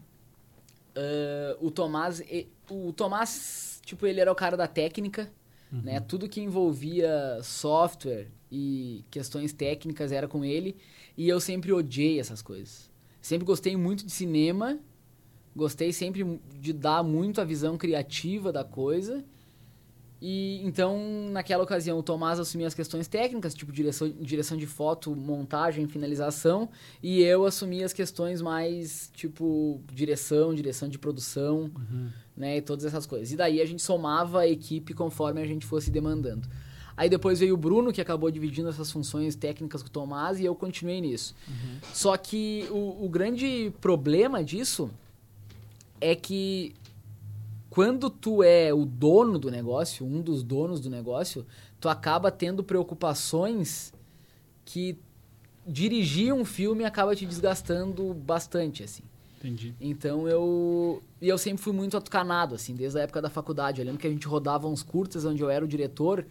Uh, 0.97 1.67
o 1.67 1.71
Tomás, 1.71 2.23
o 2.71 2.93
Tomás, 2.93 3.81
tipo, 3.85 4.07
ele 4.07 4.21
era 4.21 4.31
o 4.31 4.35
cara 4.35 4.57
da 4.57 4.67
técnica, 4.67 5.31
uhum. 5.73 5.83
né? 5.83 6.01
Tudo 6.01 6.29
que 6.29 6.41
envolvia 6.41 7.41
software 7.43 8.29
e 8.53 9.05
questões 9.11 9.53
técnicas 9.53 10.13
era 10.13 10.29
com 10.29 10.45
ele. 10.45 10.77
E 11.17 11.29
eu 11.29 11.41
sempre 11.41 11.73
odiei 11.73 12.21
essas 12.21 12.43
coisas. 12.43 12.91
Sempre 13.21 13.47
gostei 13.47 13.77
muito 13.77 14.05
de 14.05 14.13
cinema, 14.13 14.79
gostei 15.57 15.93
sempre 15.93 16.41
de 16.61 16.73
dar 16.73 17.03
muito 17.03 17.41
a 17.41 17.45
visão 17.45 17.79
criativa 17.79 18.53
da 18.53 18.63
coisa. 18.63 19.25
E 20.27 20.63
então, 20.65 21.29
naquela 21.31 21.63
ocasião, 21.63 21.99
o 21.99 22.03
Tomás 22.03 22.41
assumia 22.41 22.67
as 22.67 22.73
questões 22.73 23.07
técnicas, 23.07 23.55
tipo 23.55 23.71
direção, 23.71 24.09
direção 24.09 24.57
de 24.57 24.67
foto, 24.67 25.15
montagem, 25.15 25.87
finalização, 25.87 26.71
e 27.03 27.21
eu 27.23 27.45
assumia 27.45 27.85
as 27.85 27.93
questões 27.93 28.41
mais, 28.41 29.11
tipo, 29.13 29.83
direção, 29.93 30.55
direção 30.55 30.89
de 30.89 30.99
produção, 30.99 31.71
uhum. 31.77 32.09
né, 32.35 32.57
e 32.57 32.63
todas 32.63 32.87
essas 32.87 33.05
coisas. 33.05 33.33
E 33.33 33.37
daí 33.37 33.61
a 33.61 33.67
gente 33.67 33.83
somava 33.83 34.41
a 34.41 34.49
equipe 34.49 34.95
conforme 34.95 35.43
a 35.43 35.47
gente 35.47 35.67
fosse 35.67 35.91
demandando. 35.91 36.49
Aí 36.97 37.11
depois 37.11 37.41
veio 37.41 37.53
o 37.53 37.59
Bruno, 37.59 37.93
que 37.93 38.01
acabou 38.01 38.31
dividindo 38.31 38.71
essas 38.71 38.91
funções 38.91 39.37
técnicas 39.37 39.83
com 39.83 39.89
o 39.89 39.93
Tomás, 39.93 40.41
e 40.41 40.47
eu 40.47 40.55
continuei 40.55 41.03
nisso. 41.03 41.37
Uhum. 41.47 41.81
Só 41.93 42.17
que 42.17 42.67
o, 42.71 43.05
o 43.05 43.11
grande 43.11 43.71
problema 43.79 44.43
disso 44.43 44.91
é 46.01 46.15
que 46.15 46.75
quando 47.75 48.09
tu 48.09 48.41
é 48.41 48.73
o 48.73 48.85
dono 48.85 49.37
do 49.37 49.51
negócio, 49.51 50.07
um 50.07 50.23
dos 50.23 50.45
donos 50.45 50.79
do 50.79 50.89
negócio, 50.89 51.45
tu 51.81 51.89
acaba 51.89 52.31
tendo 52.31 52.63
preocupações 52.63 53.93
que 54.65 54.97
dirigir 55.67 56.33
um 56.33 56.45
filme 56.45 56.85
acaba 56.85 57.17
te 57.17 57.27
desgastando 57.27 58.15
bastante, 58.15 58.85
assim. 58.85 59.03
Entendi. 59.39 59.75
Então 59.81 60.29
eu. 60.29 61.03
E 61.21 61.29
eu 61.29 61.37
sempre 61.37 61.65
fui 61.65 61.73
muito 61.73 61.97
atucanado, 61.97 62.55
assim, 62.55 62.77
desde 62.77 63.01
a 63.01 63.03
época 63.03 63.21
da 63.21 63.29
faculdade. 63.29 63.81
Eu 63.81 63.87
lembro 63.87 64.01
que 64.01 64.07
a 64.07 64.11
gente 64.11 64.29
rodava 64.29 64.69
uns 64.69 64.85
curtas 64.85 65.25
onde 65.25 65.43
eu 65.43 65.51
era 65.51 65.65
o 65.65 65.69
diretor 65.69 66.25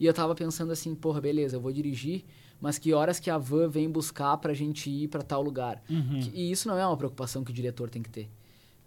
e 0.00 0.06
eu 0.06 0.14
tava 0.14 0.34
pensando 0.34 0.72
assim, 0.72 0.94
porra, 0.94 1.20
beleza, 1.20 1.56
eu 1.56 1.60
vou 1.60 1.72
dirigir, 1.72 2.24
mas 2.58 2.78
que 2.78 2.94
horas 2.94 3.20
que 3.20 3.28
a 3.28 3.36
van 3.36 3.68
vem 3.68 3.90
buscar 3.90 4.38
pra 4.38 4.54
gente 4.54 4.88
ir 4.88 5.08
para 5.08 5.20
tal 5.20 5.42
lugar? 5.42 5.82
Uhum. 5.90 6.20
E 6.32 6.50
isso 6.50 6.66
não 6.66 6.78
é 6.78 6.86
uma 6.86 6.96
preocupação 6.96 7.44
que 7.44 7.50
o 7.50 7.54
diretor 7.54 7.90
tem 7.90 8.02
que 8.02 8.08
ter. 8.08 8.30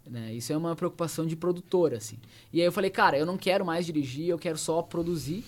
Né? 0.08 0.34
Isso 0.34 0.52
é 0.52 0.56
uma 0.56 0.74
preocupação 0.74 1.26
de 1.26 1.36
produtor, 1.36 1.94
assim. 1.94 2.18
E 2.52 2.60
aí 2.60 2.66
eu 2.66 2.72
falei, 2.72 2.90
cara, 2.90 3.18
eu 3.18 3.26
não 3.26 3.36
quero 3.36 3.64
mais 3.64 3.86
dirigir, 3.86 4.28
eu 4.28 4.38
quero 4.38 4.58
só 4.58 4.82
produzir. 4.82 5.44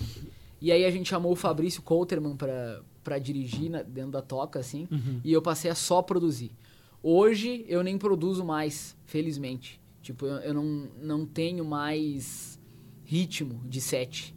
E 0.61 0.71
aí 0.71 0.85
a 0.85 0.91
gente 0.91 1.09
chamou 1.09 1.33
o 1.33 1.37
Fabrício 1.37 1.83
Coulterman 1.83 2.37
para 2.37 3.19
dirigir 3.19 3.71
na, 3.71 3.83
dentro 3.83 4.13
da 4.13 4.23
toca, 4.23 4.61
assim. 4.61 4.87
Uhum. 4.91 5.21
E 5.25 5.33
eu 5.33 5.43
passei 5.43 5.71
a 5.71 5.75
só 5.75 6.01
produzir. 6.03 6.53
Hoje 7.03 7.65
eu 7.69 7.83
nem 7.83 7.99
produzo 7.99 8.45
mais, 8.45 8.97
felizmente. 9.07 9.81
Tipo, 10.01 10.27
eu, 10.27 10.37
eu 10.37 10.55
não, 10.55 10.89
não 11.01 11.27
tenho 11.27 11.65
mais 11.65 12.61
ritmo 13.05 13.61
de 13.69 13.81
set. 13.81 14.35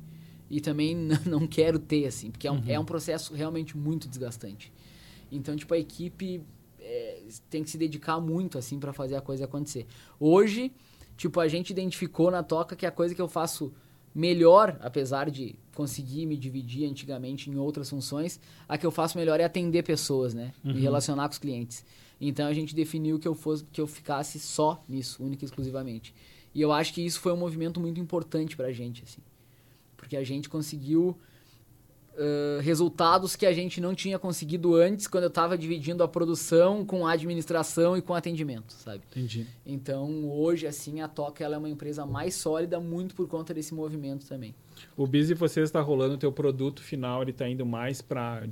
E 0.50 0.60
também 0.60 0.96
não 1.26 1.46
quero 1.46 1.78
ter, 1.78 2.08
assim, 2.08 2.32
porque 2.32 2.48
é 2.48 2.52
um, 2.52 2.56
uhum. 2.56 2.64
é 2.68 2.80
um 2.80 2.86
processo 2.86 3.34
realmente 3.34 3.78
muito 3.78 4.08
desgastante. 4.08 4.74
Então, 5.32 5.56
tipo, 5.56 5.74
a 5.74 5.78
equipe 5.78 6.42
é, 6.86 7.24
tem 7.50 7.64
que 7.64 7.70
se 7.70 7.78
dedicar 7.78 8.20
muito, 8.20 8.58
assim, 8.58 8.80
para 8.80 8.94
fazer 8.94 9.16
a 9.16 9.22
coisa 9.22 9.46
acontecer. 9.46 9.88
Hoje, 10.20 10.72
tipo, 11.18 11.40
a 11.40 11.48
gente 11.48 11.72
identificou 11.72 12.30
na 12.30 12.44
toca 12.44 12.76
que 12.76 12.86
a 12.86 12.92
coisa 12.92 13.16
que 13.16 13.22
eu 13.22 13.28
faço 13.28 13.74
melhor, 14.14 14.78
apesar 14.80 15.30
de 15.30 15.56
conseguir 15.74 16.26
me 16.26 16.38
dividir 16.38 16.90
antigamente 16.90 17.50
em 17.50 17.58
outras 17.58 17.90
funções, 17.90 18.40
a 18.70 18.78
que 18.78 18.86
eu 18.86 18.92
faço 18.92 19.18
melhor 19.18 19.40
é 19.40 19.44
atender 19.44 19.84
pessoas, 19.84 20.34
né? 20.34 20.54
Uhum. 20.64 20.72
E 20.72 20.80
relacionar 20.80 21.28
com 21.28 21.34
os 21.34 21.40
clientes. 21.40 21.84
Então 22.22 22.48
a 22.48 22.54
gente 22.54 22.74
definiu 22.74 23.20
que 23.20 23.28
eu 23.28 23.36
fosse 23.36 23.66
que 23.66 23.82
eu 23.82 23.88
ficasse 23.88 24.40
só 24.40 24.82
nisso, 24.88 25.22
única 25.22 25.44
e 25.44 25.48
exclusivamente. 25.48 26.14
E 26.54 26.62
eu 26.62 26.72
acho 26.72 26.94
que 26.94 27.06
isso 27.06 27.20
foi 27.20 27.34
um 27.34 27.38
movimento 27.38 27.80
muito 27.82 28.00
importante 28.00 28.56
pra 28.56 28.72
gente, 28.72 29.04
assim. 29.04 29.22
Porque 29.98 30.16
a 30.16 30.24
gente 30.24 30.48
conseguiu 30.48 31.18
uh, 32.18 32.62
resultados 32.62 33.36
que 33.36 33.46
a 33.46 33.54
gente 33.54 33.80
não 33.80 33.94
tinha 33.94 34.18
conseguido 34.18 34.76
antes 34.76 35.08
quando 35.08 35.24
eu 35.26 35.30
estava 35.30 35.58
dividindo 35.58 36.04
a 36.04 36.08
produção 36.08 36.86
com 36.86 37.06
a 37.06 37.12
administração 37.12 37.98
e 37.98 38.02
com 38.02 38.14
atendimento, 38.14 38.74
sabe? 38.74 39.04
Entendi. 39.12 39.48
Então, 39.66 40.30
hoje, 40.30 40.68
assim, 40.68 41.02
a 41.02 41.08
Toca 41.08 41.44
ela 41.44 41.56
é 41.56 41.58
uma 41.58 41.70
empresa 41.70 42.06
mais 42.06 42.36
sólida 42.36 42.80
muito 42.80 43.16
por 43.16 43.28
conta 43.28 43.54
desse 43.54 43.74
movimento 43.74 44.26
também. 44.28 44.56
O 44.96 45.06
Busy 45.06 45.34
você 45.34 45.62
está 45.62 45.82
rolando 45.82 46.16
o 46.16 46.18
teu 46.18 46.32
produto 46.32 46.82
final, 46.82 47.22
ele 47.22 47.32
está 47.32 47.48
indo 47.48 47.66
mais 47.66 48.02
para 48.02 48.44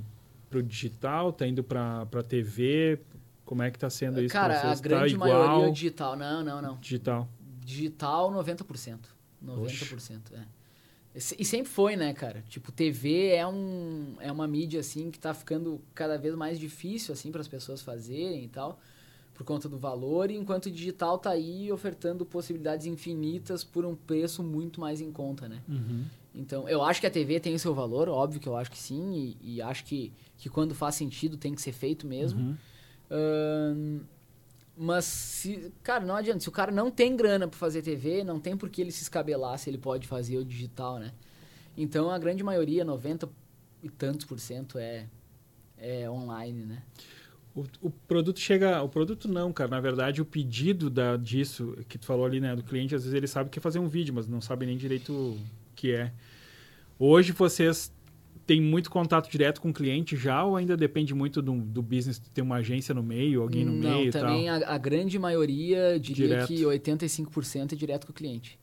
o 0.52 0.62
digital, 0.62 1.30
está 1.30 1.46
indo 1.46 1.62
para 1.62 2.02
a 2.02 2.22
TV, 2.22 3.00
como 3.44 3.62
é 3.62 3.70
que 3.70 3.76
está 3.76 3.90
sendo 3.90 4.20
isso 4.22 4.32
Cara, 4.32 4.70
a 4.70 4.74
grande 4.76 5.14
tá 5.14 5.18
maioria 5.18 5.68
é 5.68 5.70
digital. 5.70 6.16
Não, 6.16 6.42
não, 6.42 6.62
não. 6.62 6.76
Digital. 6.78 7.28
Digital, 7.60 8.30
90%. 8.30 8.98
90%, 9.44 9.94
Oxe. 9.94 10.14
é. 10.32 10.63
E 11.14 11.44
sempre 11.44 11.70
foi, 11.70 11.94
né, 11.94 12.12
cara? 12.12 12.42
Tipo, 12.48 12.72
TV 12.72 13.28
é, 13.28 13.46
um, 13.46 14.16
é 14.18 14.32
uma 14.32 14.48
mídia, 14.48 14.80
assim, 14.80 15.12
que 15.12 15.18
tá 15.18 15.32
ficando 15.32 15.80
cada 15.94 16.18
vez 16.18 16.34
mais 16.34 16.58
difícil, 16.58 17.14
assim, 17.14 17.30
para 17.30 17.40
as 17.40 17.46
pessoas 17.46 17.80
fazerem 17.80 18.44
e 18.44 18.48
tal, 18.48 18.80
por 19.32 19.44
conta 19.44 19.68
do 19.68 19.78
valor, 19.78 20.28
enquanto 20.30 20.66
o 20.66 20.70
digital 20.70 21.16
tá 21.18 21.30
aí 21.30 21.70
ofertando 21.70 22.26
possibilidades 22.26 22.86
infinitas 22.86 23.62
por 23.62 23.84
um 23.84 23.94
preço 23.94 24.42
muito 24.42 24.80
mais 24.80 25.00
em 25.00 25.12
conta, 25.12 25.48
né? 25.48 25.62
Uhum. 25.68 26.04
Então, 26.34 26.68
eu 26.68 26.82
acho 26.82 27.00
que 27.00 27.06
a 27.06 27.10
TV 27.10 27.38
tem 27.38 27.54
o 27.54 27.58
seu 27.60 27.72
valor, 27.72 28.08
óbvio 28.08 28.40
que 28.40 28.48
eu 28.48 28.56
acho 28.56 28.70
que 28.70 28.78
sim, 28.78 29.36
e, 29.40 29.54
e 29.54 29.62
acho 29.62 29.84
que, 29.84 30.12
que 30.36 30.48
quando 30.48 30.74
faz 30.74 30.96
sentido 30.96 31.36
tem 31.36 31.54
que 31.54 31.62
ser 31.62 31.72
feito 31.72 32.08
mesmo. 32.08 32.40
Uhum. 32.40 32.56
Uh, 33.10 34.00
mas, 34.76 35.04
se, 35.04 35.72
cara, 35.82 36.04
não 36.04 36.16
adianta. 36.16 36.40
Se 36.40 36.48
o 36.48 36.52
cara 36.52 36.72
não 36.72 36.90
tem 36.90 37.16
grana 37.16 37.46
para 37.46 37.58
fazer 37.58 37.82
TV, 37.82 38.24
não 38.24 38.40
tem 38.40 38.56
por 38.56 38.68
que 38.68 38.80
ele 38.80 38.90
se 38.90 39.02
escabelar 39.02 39.58
se 39.58 39.70
ele 39.70 39.78
pode 39.78 40.06
fazer 40.06 40.36
o 40.36 40.44
digital, 40.44 40.98
né? 40.98 41.12
Então, 41.76 42.10
a 42.10 42.18
grande 42.18 42.42
maioria, 42.42 42.84
90 42.84 43.28
e 43.82 43.88
tantos 43.88 44.26
por 44.26 44.38
cento, 44.40 44.78
é, 44.78 45.06
é 45.78 46.10
online, 46.10 46.64
né? 46.64 46.82
O, 47.54 47.64
o, 47.82 47.90
produto 47.90 48.40
chega... 48.40 48.82
O 48.82 48.88
produto 48.88 49.28
não, 49.28 49.52
cara. 49.52 49.70
Na 49.70 49.80
verdade, 49.80 50.20
o 50.20 50.24
pedido 50.24 50.90
da, 50.90 51.16
disso, 51.16 51.76
que 51.88 51.96
tu 51.96 52.04
falou 52.04 52.26
ali, 52.26 52.40
né? 52.40 52.56
Do 52.56 52.64
cliente, 52.64 52.96
às 52.96 53.02
vezes 53.02 53.14
ele 53.14 53.28
sabe 53.28 53.50
que 53.50 53.60
é 53.60 53.62
fazer 53.62 53.78
um 53.78 53.86
vídeo, 53.86 54.12
mas 54.12 54.26
não 54.26 54.40
sabe 54.40 54.66
nem 54.66 54.76
direito 54.76 55.12
o 55.12 55.40
que 55.76 55.92
é. 55.92 56.12
Hoje, 56.98 57.30
vocês 57.30 57.92
tem 58.46 58.60
muito 58.60 58.90
contato 58.90 59.30
direto 59.30 59.60
com 59.60 59.70
o 59.70 59.72
cliente 59.72 60.16
já 60.16 60.44
ou 60.44 60.56
ainda 60.56 60.76
depende 60.76 61.14
muito 61.14 61.40
do, 61.40 61.52
do 61.54 61.82
business 61.82 62.18
ter 62.32 62.42
uma 62.42 62.56
agência 62.56 62.94
no 62.94 63.02
meio, 63.02 63.42
alguém 63.42 63.64
no 63.64 63.72
Não, 63.72 63.98
meio 63.98 64.12
também 64.12 64.48
a, 64.48 64.56
a, 64.74 64.78
grande 64.78 65.18
maioria 65.18 65.98
diria 65.98 66.28
direto. 66.28 66.48
que 66.48 66.62
85% 66.62 67.72
é 67.72 67.76
direto 67.76 68.06
com 68.06 68.12
o 68.12 68.14
cliente. 68.14 68.58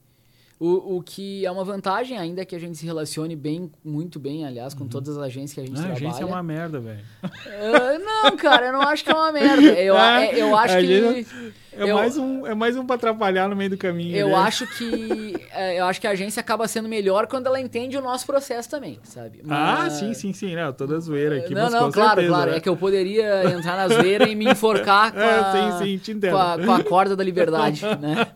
O, 0.60 0.98
o 0.98 1.02
que 1.02 1.44
é 1.44 1.50
uma 1.50 1.64
vantagem 1.64 2.20
ainda 2.20 2.44
é 2.44 2.46
que 2.46 2.56
a 2.56 2.60
gente 2.60 2.78
se 2.78 2.86
relacione 2.86 3.36
bem, 3.36 3.72
muito 3.84 4.20
bem, 4.20 4.46
aliás, 4.46 4.76
com 4.76 4.84
uhum. 4.84 4.90
todas 4.90 5.18
as 5.18 5.24
agências 5.24 5.54
que 5.54 5.60
a 5.60 5.64
gente 5.64 5.74
não, 5.74 5.82
trabalha. 5.82 6.06
A 6.06 6.10
agência 6.10 6.24
é 6.24 6.26
uma 6.28 6.44
merda, 6.44 6.80
velho. 6.80 7.04
Uh, 7.24 8.06
não, 8.06 8.38
cara, 8.38 8.68
eu 8.68 8.74
não 8.74 8.82
acho 8.84 9.04
que 9.04 9.10
é 9.10 9.16
uma 9.16 9.32
merda. 9.32 9.64
Eu, 9.82 9.98
é, 9.98 10.40
eu 10.40 10.56
acho 10.56 10.78
que... 10.78 11.26
É, 11.74 11.90
eu, 11.90 11.96
mais 11.96 12.18
um, 12.18 12.46
é 12.46 12.54
mais 12.54 12.76
um 12.76 12.86
pra 12.86 12.96
atrapalhar 12.96 13.48
no 13.48 13.56
meio 13.56 13.70
do 13.70 13.78
caminho. 13.78 14.16
Eu 14.16 14.30
né? 14.30 14.36
acho 14.36 14.68
que 14.68 15.36
é, 15.52 15.80
eu 15.80 15.86
acho 15.86 16.02
que 16.02 16.08
a 16.08 16.12
agência 16.12 16.42
acaba 16.42 16.68
sendo 16.68 16.90
melhor 16.90 17.28
quando 17.28 17.48
ela 17.48 17.60
entende 17.60 17.98
o 17.98 18.02
nosso 18.02 18.26
processo 18.26 18.70
também, 18.70 19.00
sabe? 19.04 19.40
Ah, 19.44 19.84
Mas... 19.84 19.94
Ah, 19.94 19.98
sim, 19.98 20.14
sim, 20.14 20.34
sim. 20.34 20.56
Não, 20.56 20.74
toda 20.74 21.00
zoeira 21.00 21.38
aqui, 21.38 21.54
não, 21.54 21.70
não, 21.70 21.92
claro, 21.92 22.22
certeza, 22.22 22.28
claro. 22.28 22.52
Né? 22.52 22.58
É 22.58 22.60
que 22.60 22.68
eu 22.68 22.76
poderia 22.76 23.46
entrar 23.54 23.78
na 23.78 23.88
zoeira 23.88 24.28
e 24.28 24.36
me 24.36 24.46
enforcar 24.50 25.12
com 25.14 25.20
a, 25.20 25.24
é, 25.24 25.78
sim, 25.78 26.00
sim, 26.04 26.20
com 26.20 26.38
a, 26.38 26.58
com 26.58 26.72
a 26.72 26.84
corda 26.84 27.16
da 27.16 27.24
liberdade, 27.24 27.82
né? 28.00 28.28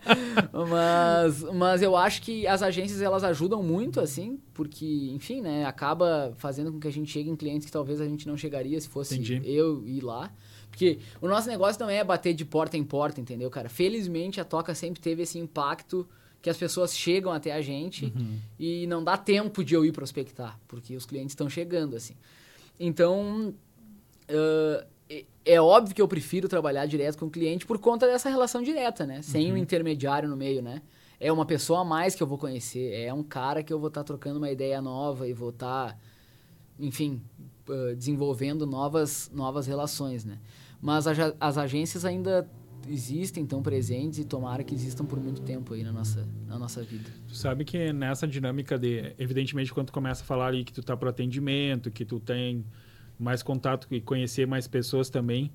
Mas, 0.52 1.42
mas 1.52 1.82
eu 1.82 1.94
acho 1.94 2.22
que 2.22 2.46
as 2.46 2.62
agências 2.62 3.02
elas 3.02 3.22
ajudam 3.22 3.62
muito, 3.62 4.00
assim, 4.00 4.38
porque, 4.54 5.10
enfim, 5.12 5.42
né? 5.42 5.66
Acaba 5.66 6.32
fazendo 6.36 6.72
com 6.72 6.80
que 6.80 6.88
a 6.88 6.92
gente 6.92 7.10
chegue 7.10 7.28
em 7.28 7.36
clientes 7.36 7.66
que 7.66 7.72
talvez 7.72 8.00
a 8.00 8.06
gente 8.06 8.26
não 8.26 8.36
chegaria 8.36 8.80
se 8.80 8.88
fosse 8.88 9.14
Entendi. 9.14 9.42
eu 9.44 9.86
ir 9.86 10.02
lá. 10.02 10.30
Porque 10.76 10.98
o 11.22 11.26
nosso 11.26 11.48
negócio 11.48 11.80
não 11.80 11.88
é 11.88 12.04
bater 12.04 12.34
de 12.34 12.44
porta 12.44 12.76
em 12.76 12.84
porta, 12.84 13.18
entendeu, 13.18 13.48
cara? 13.48 13.66
Felizmente 13.66 14.38
a 14.42 14.44
Toca 14.44 14.74
sempre 14.74 15.00
teve 15.00 15.22
esse 15.22 15.38
impacto 15.38 16.06
que 16.42 16.50
as 16.50 16.56
pessoas 16.58 16.94
chegam 16.94 17.32
até 17.32 17.54
a 17.54 17.62
gente 17.62 18.12
uhum. 18.14 18.38
e 18.58 18.86
não 18.86 19.02
dá 19.02 19.16
tempo 19.16 19.64
de 19.64 19.74
eu 19.74 19.86
ir 19.86 19.92
prospectar, 19.92 20.60
porque 20.68 20.94
os 20.94 21.06
clientes 21.06 21.32
estão 21.32 21.48
chegando, 21.48 21.96
assim. 21.96 22.14
Então, 22.78 23.54
uh, 24.28 24.86
é 25.46 25.58
óbvio 25.58 25.94
que 25.94 26.02
eu 26.02 26.06
prefiro 26.06 26.46
trabalhar 26.46 26.84
direto 26.84 27.16
com 27.16 27.24
o 27.24 27.30
cliente 27.30 27.64
por 27.64 27.78
conta 27.78 28.06
dessa 28.06 28.28
relação 28.28 28.62
direta, 28.62 29.06
né? 29.06 29.22
Sem 29.22 29.48
uhum. 29.48 29.54
um 29.54 29.56
intermediário 29.56 30.28
no 30.28 30.36
meio, 30.36 30.60
né? 30.60 30.82
É 31.18 31.32
uma 31.32 31.46
pessoa 31.46 31.80
a 31.80 31.84
mais 31.84 32.14
que 32.14 32.22
eu 32.22 32.26
vou 32.26 32.36
conhecer, 32.36 32.92
é 32.92 33.14
um 33.14 33.22
cara 33.22 33.62
que 33.62 33.72
eu 33.72 33.78
vou 33.78 33.88
estar 33.88 34.02
tá 34.02 34.04
trocando 34.04 34.36
uma 34.36 34.50
ideia 34.50 34.82
nova 34.82 35.26
e 35.26 35.32
vou 35.32 35.48
estar, 35.48 35.92
tá, 35.92 35.98
enfim, 36.78 37.22
uh, 37.66 37.96
desenvolvendo 37.96 38.66
novas, 38.66 39.30
novas 39.32 39.66
relações, 39.66 40.22
né? 40.22 40.38
Mas 40.86 41.04
as 41.40 41.58
agências 41.58 42.04
ainda 42.04 42.48
existem, 42.88 43.42
estão 43.42 43.60
presentes 43.60 44.20
e 44.20 44.24
tomara 44.24 44.62
que 44.62 44.72
existam 44.72 45.04
por 45.04 45.18
muito 45.18 45.42
tempo 45.42 45.74
aí 45.74 45.82
na 45.82 45.90
nossa, 45.90 46.24
na 46.46 46.56
nossa 46.56 46.80
vida. 46.80 47.10
Tu 47.26 47.34
sabe 47.34 47.64
que 47.64 47.92
nessa 47.92 48.24
dinâmica 48.24 48.78
de, 48.78 49.12
evidentemente, 49.18 49.74
quando 49.74 49.88
tu 49.88 49.92
começa 49.92 50.22
a 50.22 50.24
falar 50.24 50.46
ali 50.46 50.62
que 50.62 50.72
tu 50.72 50.84
tá 50.84 50.96
para 50.96 51.10
atendimento, 51.10 51.90
que 51.90 52.04
tu 52.04 52.20
tem 52.20 52.64
mais 53.18 53.42
contato 53.42 53.88
e 53.90 54.00
conhecer 54.00 54.46
mais 54.46 54.68
pessoas 54.68 55.10
também, 55.10 55.50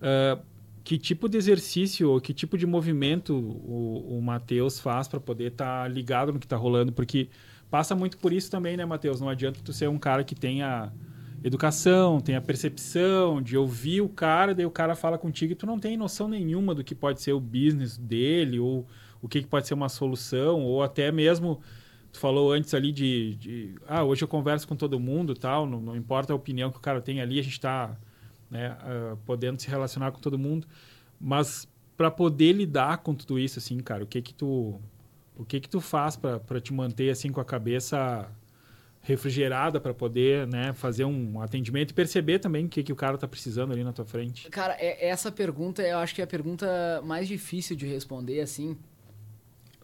uh, 0.00 0.42
que 0.82 0.96
tipo 0.96 1.28
de 1.28 1.36
exercício 1.36 2.08
ou 2.08 2.18
que 2.18 2.32
tipo 2.32 2.56
de 2.56 2.66
movimento 2.66 3.34
o, 3.36 4.16
o 4.16 4.22
Matheus 4.22 4.80
faz 4.80 5.06
para 5.06 5.20
poder 5.20 5.52
estar 5.52 5.82
tá 5.82 5.88
ligado 5.88 6.32
no 6.32 6.38
que 6.38 6.46
está 6.46 6.56
rolando? 6.56 6.90
Porque 6.90 7.28
passa 7.70 7.94
muito 7.94 8.16
por 8.16 8.32
isso 8.32 8.50
também, 8.50 8.78
né, 8.78 8.86
Matheus? 8.86 9.20
Não 9.20 9.28
adianta 9.28 9.60
tu 9.62 9.74
ser 9.74 9.90
um 9.90 9.98
cara 9.98 10.24
que 10.24 10.34
tenha 10.34 10.90
educação, 11.42 12.20
tenha 12.20 12.40
percepção 12.40 13.40
de 13.40 13.56
ouvir 13.56 14.00
o 14.00 14.08
cara, 14.08 14.54
daí 14.54 14.66
o 14.66 14.70
cara 14.70 14.94
fala 14.94 15.16
contigo 15.16 15.52
e 15.52 15.56
tu 15.56 15.66
não 15.66 15.78
tem 15.78 15.96
noção 15.96 16.28
nenhuma 16.28 16.74
do 16.74 16.84
que 16.84 16.94
pode 16.94 17.22
ser 17.22 17.32
o 17.32 17.40
business 17.40 17.96
dele 17.96 18.58
ou 18.58 18.86
o 19.22 19.28
que, 19.28 19.42
que 19.42 19.48
pode 19.48 19.66
ser 19.66 19.74
uma 19.74 19.88
solução 19.88 20.62
ou 20.62 20.82
até 20.82 21.10
mesmo 21.10 21.60
tu 22.12 22.18
falou 22.18 22.52
antes 22.52 22.74
ali 22.74 22.92
de, 22.92 23.34
de 23.36 23.74
ah 23.86 24.04
hoje 24.04 24.22
eu 24.22 24.28
converso 24.28 24.66
com 24.66 24.76
todo 24.76 24.98
mundo 25.00 25.34
tal 25.34 25.66
não, 25.66 25.80
não 25.80 25.96
importa 25.96 26.32
a 26.32 26.36
opinião 26.36 26.70
que 26.70 26.76
o 26.78 26.80
cara 26.80 27.00
tem 27.00 27.20
ali 27.20 27.38
a 27.38 27.42
gente 27.42 27.52
está 27.52 27.96
né, 28.50 28.76
uh, 28.82 29.16
podendo 29.24 29.60
se 29.60 29.68
relacionar 29.68 30.10
com 30.10 30.18
todo 30.18 30.38
mundo, 30.38 30.66
mas 31.20 31.68
para 31.96 32.10
poder 32.10 32.52
lidar 32.52 32.98
com 32.98 33.14
tudo 33.14 33.38
isso, 33.38 33.58
assim, 33.58 33.78
cara, 33.78 34.02
o 34.02 34.06
que 34.06 34.20
que 34.20 34.34
tu, 34.34 34.80
o 35.36 35.44
que 35.44 35.60
que 35.60 35.68
tu 35.68 35.80
faz 35.80 36.16
para 36.16 36.60
te 36.60 36.72
manter 36.72 37.10
assim 37.10 37.30
com 37.30 37.40
a 37.40 37.44
cabeça 37.44 38.28
refrigerada 39.02 39.80
para 39.80 39.94
poder, 39.94 40.46
né, 40.46 40.72
fazer 40.72 41.04
um 41.04 41.40
atendimento 41.40 41.90
e 41.90 41.94
perceber 41.94 42.38
também 42.38 42.66
o 42.66 42.68
que 42.68 42.82
que 42.82 42.92
o 42.92 42.96
cara 42.96 43.16
tá 43.16 43.26
precisando 43.26 43.72
ali 43.72 43.82
na 43.82 43.92
tua 43.92 44.04
frente? 44.04 44.48
Cara, 44.50 44.76
é, 44.78 45.08
essa 45.08 45.32
pergunta 45.32 45.82
eu 45.82 45.98
acho 45.98 46.14
que 46.14 46.20
é 46.20 46.24
a 46.24 46.26
pergunta 46.26 47.00
mais 47.02 47.26
difícil 47.26 47.74
de 47.74 47.86
responder, 47.86 48.40
assim, 48.40 48.76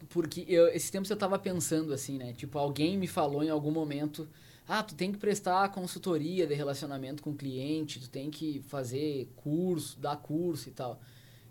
porque 0.09 0.45
eu, 0.47 0.67
esse 0.67 0.91
tempo 0.91 1.11
eu 1.11 1.17
tava 1.17 1.39
pensando 1.39 1.93
assim, 1.93 2.17
né, 2.17 2.33
tipo 2.33 2.57
alguém 2.59 2.97
me 2.97 3.07
falou 3.07 3.43
em 3.43 3.49
algum 3.49 3.71
momento 3.71 4.27
ah, 4.67 4.83
tu 4.83 4.95
tem 4.95 5.11
que 5.13 5.17
prestar 5.17 5.69
consultoria 5.69 6.45
de 6.45 6.53
relacionamento 6.53 7.23
com 7.23 7.29
o 7.29 7.35
cliente, 7.35 8.01
tu 8.01 8.09
tem 8.09 8.29
que 8.29 8.61
fazer 8.67 9.31
curso, 9.37 9.97
dar 9.97 10.17
curso 10.17 10.67
e 10.67 10.73
tal. 10.73 10.99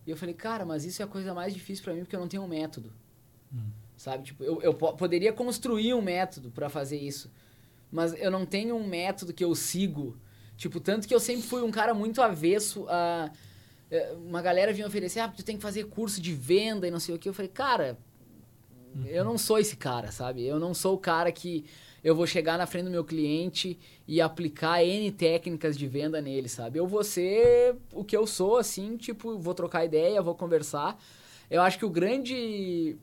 E 0.07 0.11
eu 0.11 0.17
falei, 0.17 0.35
cara, 0.35 0.67
mas 0.67 0.85
isso 0.85 1.01
é 1.01 1.05
a 1.05 1.09
coisa 1.09 1.33
mais 1.33 1.55
difícil 1.55 1.83
para 1.83 1.95
mim 1.95 2.01
porque 2.01 2.15
eu 2.15 2.21
não 2.21 2.29
tenho 2.29 2.43
um 2.43 2.49
método. 2.49 2.93
Hum. 3.53 3.71
Sabe? 3.97 4.25
Tipo, 4.25 4.45
eu, 4.45 4.61
eu 4.61 4.75
poderia 4.75 5.33
construir 5.33 5.95
um 5.95 6.03
método 6.03 6.51
para 6.51 6.69
fazer 6.69 6.99
isso, 6.99 7.31
mas 7.91 8.15
eu 8.21 8.31
não 8.31 8.45
tenho 8.45 8.77
um 8.77 8.87
método 8.87 9.33
que 9.33 9.45
eu 9.45 9.55
sigo. 9.55 10.17
Tipo, 10.57 10.81
tanto 10.81 11.07
que 11.07 11.15
eu 11.15 11.21
sempre 11.21 11.43
fui 11.43 11.63
um 11.63 11.71
cara 11.71 11.95
muito 11.95 12.23
avesso 12.23 12.87
a. 12.89 13.31
Eh, 13.91 14.15
uma 14.19 14.43
galera 14.43 14.73
vinha 14.73 14.87
oferecer, 14.87 15.21
ah, 15.21 15.29
tu 15.29 15.45
tem 15.45 15.57
que 15.57 15.63
fazer 15.63 15.85
curso 15.85 16.21
de 16.21 16.33
venda 16.33 16.89
e 16.89 16.91
não 16.91 16.99
sei 16.99 17.15
o 17.15 17.19
que. 17.19 17.29
Eu 17.29 17.35
falei, 17.35 17.51
cara, 17.51 17.99
uhum. 18.95 19.07
eu 19.07 19.25
não 19.25 19.39
sou 19.39 19.59
esse 19.59 19.77
cara, 19.77 20.11
sabe? 20.11 20.45
Eu 20.45 20.59
não 20.59 20.75
sou 20.75 20.95
o 20.95 20.99
cara 20.99 21.31
que 21.31 21.65
eu 22.03 22.15
vou 22.15 22.27
chegar 22.27 22.57
na 22.57 22.67
frente 22.67 22.85
do 22.85 22.91
meu 22.91 23.05
cliente 23.05 23.79
e 24.07 24.21
aplicar 24.21 24.85
N 24.85 25.11
técnicas 25.11 25.77
de 25.77 25.89
venda 25.89 26.21
nele, 26.21 26.49
sabe? 26.49 26.79
Eu 26.79 26.87
vou 26.87 27.03
ser 27.03 27.77
o 27.93 28.05
que 28.05 28.17
eu 28.17 28.27
sou, 28.27 28.59
assim, 28.59 28.97
tipo, 28.97 29.37
vou 29.39 29.55
trocar 29.55 29.85
ideia, 29.85 30.23
vou 30.23 30.35
conversar. 30.35 30.97
Eu 31.51 31.63
acho 31.63 31.79
que 31.79 31.85
o 31.85 31.91
grande. 31.91 32.97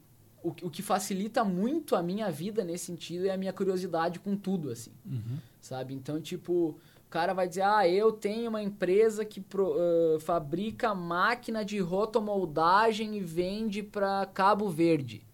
O, 0.43 0.49
o 0.49 0.69
que 0.69 0.81
facilita 0.81 1.43
muito 1.43 1.95
a 1.95 2.03
minha 2.03 2.29
vida 2.29 2.63
nesse 2.63 2.85
sentido 2.85 3.25
é 3.25 3.31
a 3.31 3.37
minha 3.37 3.53
curiosidade 3.53 4.19
com 4.19 4.35
tudo, 4.35 4.69
assim. 4.69 4.91
Uhum. 5.05 5.37
Sabe? 5.61 5.93
Então, 5.93 6.19
tipo, 6.19 6.77
o 7.05 7.09
cara 7.09 7.33
vai 7.33 7.47
dizer: 7.47 7.61
ah, 7.61 7.87
eu 7.87 8.11
tenho 8.11 8.49
uma 8.49 8.61
empresa 8.61 9.23
que 9.23 9.39
pro, 9.39 9.75
uh, 9.75 10.19
fabrica 10.19 10.93
máquina 10.93 11.63
de 11.63 11.79
rotomoldagem 11.79 13.15
e 13.15 13.21
vende 13.21 13.81
para 13.81 14.25
Cabo 14.25 14.69
Verde. 14.69 15.25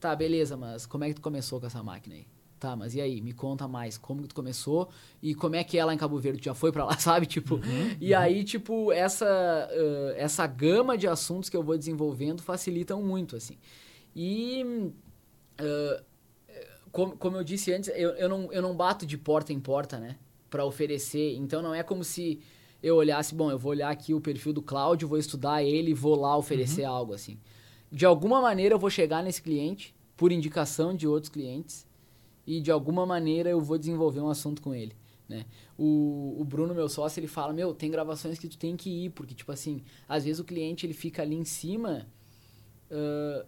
Tá, 0.00 0.14
beleza, 0.14 0.56
mas 0.56 0.86
como 0.86 1.04
é 1.04 1.08
que 1.08 1.14
tu 1.14 1.22
começou 1.22 1.60
com 1.60 1.66
essa 1.66 1.82
máquina 1.82 2.16
aí? 2.16 2.26
Tá, 2.58 2.74
mas 2.74 2.94
e 2.94 3.00
aí? 3.00 3.20
Me 3.20 3.32
conta 3.32 3.68
mais. 3.68 3.96
Como 3.96 4.22
que 4.22 4.28
tu 4.28 4.34
começou? 4.34 4.88
E 5.22 5.34
como 5.34 5.54
é 5.54 5.62
que 5.62 5.78
é 5.78 5.84
lá 5.84 5.94
em 5.94 5.98
Cabo 5.98 6.18
Verde? 6.18 6.40
Tu 6.40 6.44
já 6.46 6.54
foi 6.54 6.72
para 6.72 6.84
lá, 6.84 6.96
sabe? 6.98 7.26
Tipo, 7.26 7.54
uhum, 7.54 7.96
e 8.00 8.12
uhum. 8.12 8.18
aí, 8.18 8.42
tipo, 8.42 8.92
essa, 8.92 9.26
uh, 9.70 10.14
essa 10.16 10.46
gama 10.46 10.98
de 10.98 11.06
assuntos 11.06 11.48
que 11.48 11.56
eu 11.56 11.62
vou 11.62 11.78
desenvolvendo 11.78 12.42
facilitam 12.42 13.00
muito, 13.02 13.36
assim. 13.36 13.56
E, 14.14 14.64
uh, 15.60 16.04
como, 16.90 17.16
como 17.16 17.36
eu 17.36 17.44
disse 17.44 17.72
antes, 17.72 17.88
eu, 17.94 18.10
eu, 18.10 18.28
não, 18.28 18.52
eu 18.52 18.62
não 18.62 18.76
bato 18.76 19.06
de 19.06 19.16
porta 19.16 19.52
em 19.52 19.60
porta, 19.60 19.98
né? 19.98 20.16
para 20.48 20.64
oferecer. 20.64 21.36
Então, 21.36 21.62
não 21.62 21.74
é 21.74 21.82
como 21.82 22.02
se 22.02 22.40
eu 22.82 22.96
olhasse, 22.96 23.34
bom, 23.34 23.50
eu 23.50 23.58
vou 23.58 23.70
olhar 23.70 23.90
aqui 23.90 24.14
o 24.14 24.20
perfil 24.20 24.52
do 24.52 24.62
Cláudio, 24.62 25.08
vou 25.08 25.18
estudar 25.18 25.62
ele 25.62 25.90
e 25.90 25.94
vou 25.94 26.14
lá 26.14 26.36
oferecer 26.36 26.82
uhum. 26.82 26.94
algo, 26.94 27.14
assim. 27.14 27.38
De 27.90 28.04
alguma 28.04 28.40
maneira, 28.40 28.74
eu 28.74 28.78
vou 28.78 28.90
chegar 28.90 29.22
nesse 29.22 29.42
cliente, 29.42 29.94
por 30.16 30.32
indicação 30.32 30.94
de 30.94 31.06
outros 31.06 31.30
clientes, 31.30 31.86
e 32.46 32.60
de 32.60 32.70
alguma 32.70 33.04
maneira 33.04 33.50
eu 33.50 33.60
vou 33.60 33.78
desenvolver 33.78 34.20
um 34.20 34.28
assunto 34.28 34.62
com 34.62 34.74
ele. 34.74 34.94
Né? 35.28 35.44
O, 35.76 36.36
o 36.38 36.44
Bruno, 36.44 36.74
meu 36.74 36.88
sócio, 36.88 37.20
ele 37.20 37.26
fala, 37.26 37.52
meu, 37.52 37.74
tem 37.74 37.90
gravações 37.90 38.38
que 38.38 38.48
tu 38.48 38.56
tem 38.56 38.76
que 38.76 38.88
ir, 39.04 39.10
porque, 39.10 39.34
tipo 39.34 39.52
assim, 39.52 39.82
às 40.08 40.24
vezes 40.24 40.40
o 40.40 40.44
cliente 40.44 40.86
ele 40.86 40.94
fica 40.94 41.22
ali 41.22 41.36
em 41.36 41.44
cima 41.44 42.06
uh, 42.90 43.46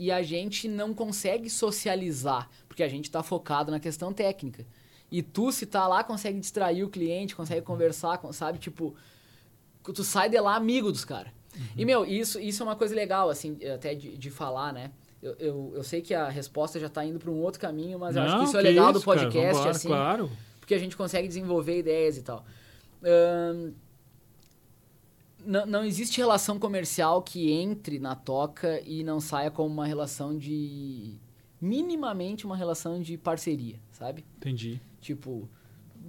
e 0.00 0.10
a 0.10 0.22
gente 0.22 0.66
não 0.66 0.94
consegue 0.94 1.50
socializar, 1.50 2.48
porque 2.66 2.82
a 2.82 2.88
gente 2.88 3.04
está 3.04 3.22
focado 3.22 3.70
na 3.70 3.78
questão 3.78 4.14
técnica. 4.14 4.66
E 5.12 5.22
tu, 5.22 5.52
se 5.52 5.66
tá 5.66 5.86
lá, 5.86 6.02
consegue 6.02 6.40
distrair 6.40 6.82
o 6.82 6.88
cliente, 6.88 7.36
consegue 7.36 7.60
conversar, 7.60 8.18
sabe? 8.32 8.58
Tipo, 8.58 8.94
tu 9.82 10.02
sai 10.02 10.30
de 10.30 10.40
lá 10.40 10.56
amigo 10.56 10.90
dos 10.90 11.04
caras. 11.04 11.30
Uhum. 11.54 11.66
E, 11.76 11.84
meu, 11.84 12.06
isso, 12.06 12.40
isso 12.40 12.62
é 12.62 12.66
uma 12.66 12.76
coisa 12.76 12.94
legal, 12.94 13.28
assim, 13.28 13.58
até 13.66 13.94
de, 13.94 14.16
de 14.16 14.30
falar, 14.30 14.72
né? 14.72 14.90
Eu, 15.22 15.36
eu, 15.38 15.72
eu, 15.74 15.84
sei 15.84 16.00
que 16.00 16.14
a 16.14 16.30
resposta 16.30 16.80
já 16.80 16.86
está 16.86 17.04
indo 17.04 17.18
para 17.18 17.30
um 17.30 17.38
outro 17.38 17.60
caminho, 17.60 17.98
mas 17.98 18.14
Não, 18.14 18.22
eu 18.22 18.28
acho 18.28 18.38
que 18.38 18.44
isso 18.44 18.56
é 18.56 18.62
legal 18.62 18.92
isso, 18.92 19.00
do 19.00 19.04
podcast, 19.04 19.52
Vambora, 19.52 19.70
assim. 19.70 19.88
Claro. 19.88 20.30
Porque 20.58 20.72
a 20.72 20.78
gente 20.78 20.96
consegue 20.96 21.28
desenvolver 21.28 21.78
ideias 21.78 22.16
e 22.16 22.22
tal. 22.22 22.42
Um, 23.02 23.74
não, 25.44 25.66
não 25.66 25.84
existe 25.84 26.18
relação 26.18 26.58
comercial 26.58 27.22
que 27.22 27.52
entre 27.52 27.98
na 27.98 28.14
toca 28.14 28.80
e 28.86 29.02
não 29.02 29.20
saia 29.20 29.50
como 29.50 29.68
uma 29.68 29.86
relação 29.86 30.36
de. 30.36 31.14
minimamente 31.60 32.46
uma 32.46 32.56
relação 32.56 33.00
de 33.00 33.16
parceria, 33.16 33.80
sabe? 33.90 34.24
Entendi. 34.36 34.80
Tipo, 35.00 35.48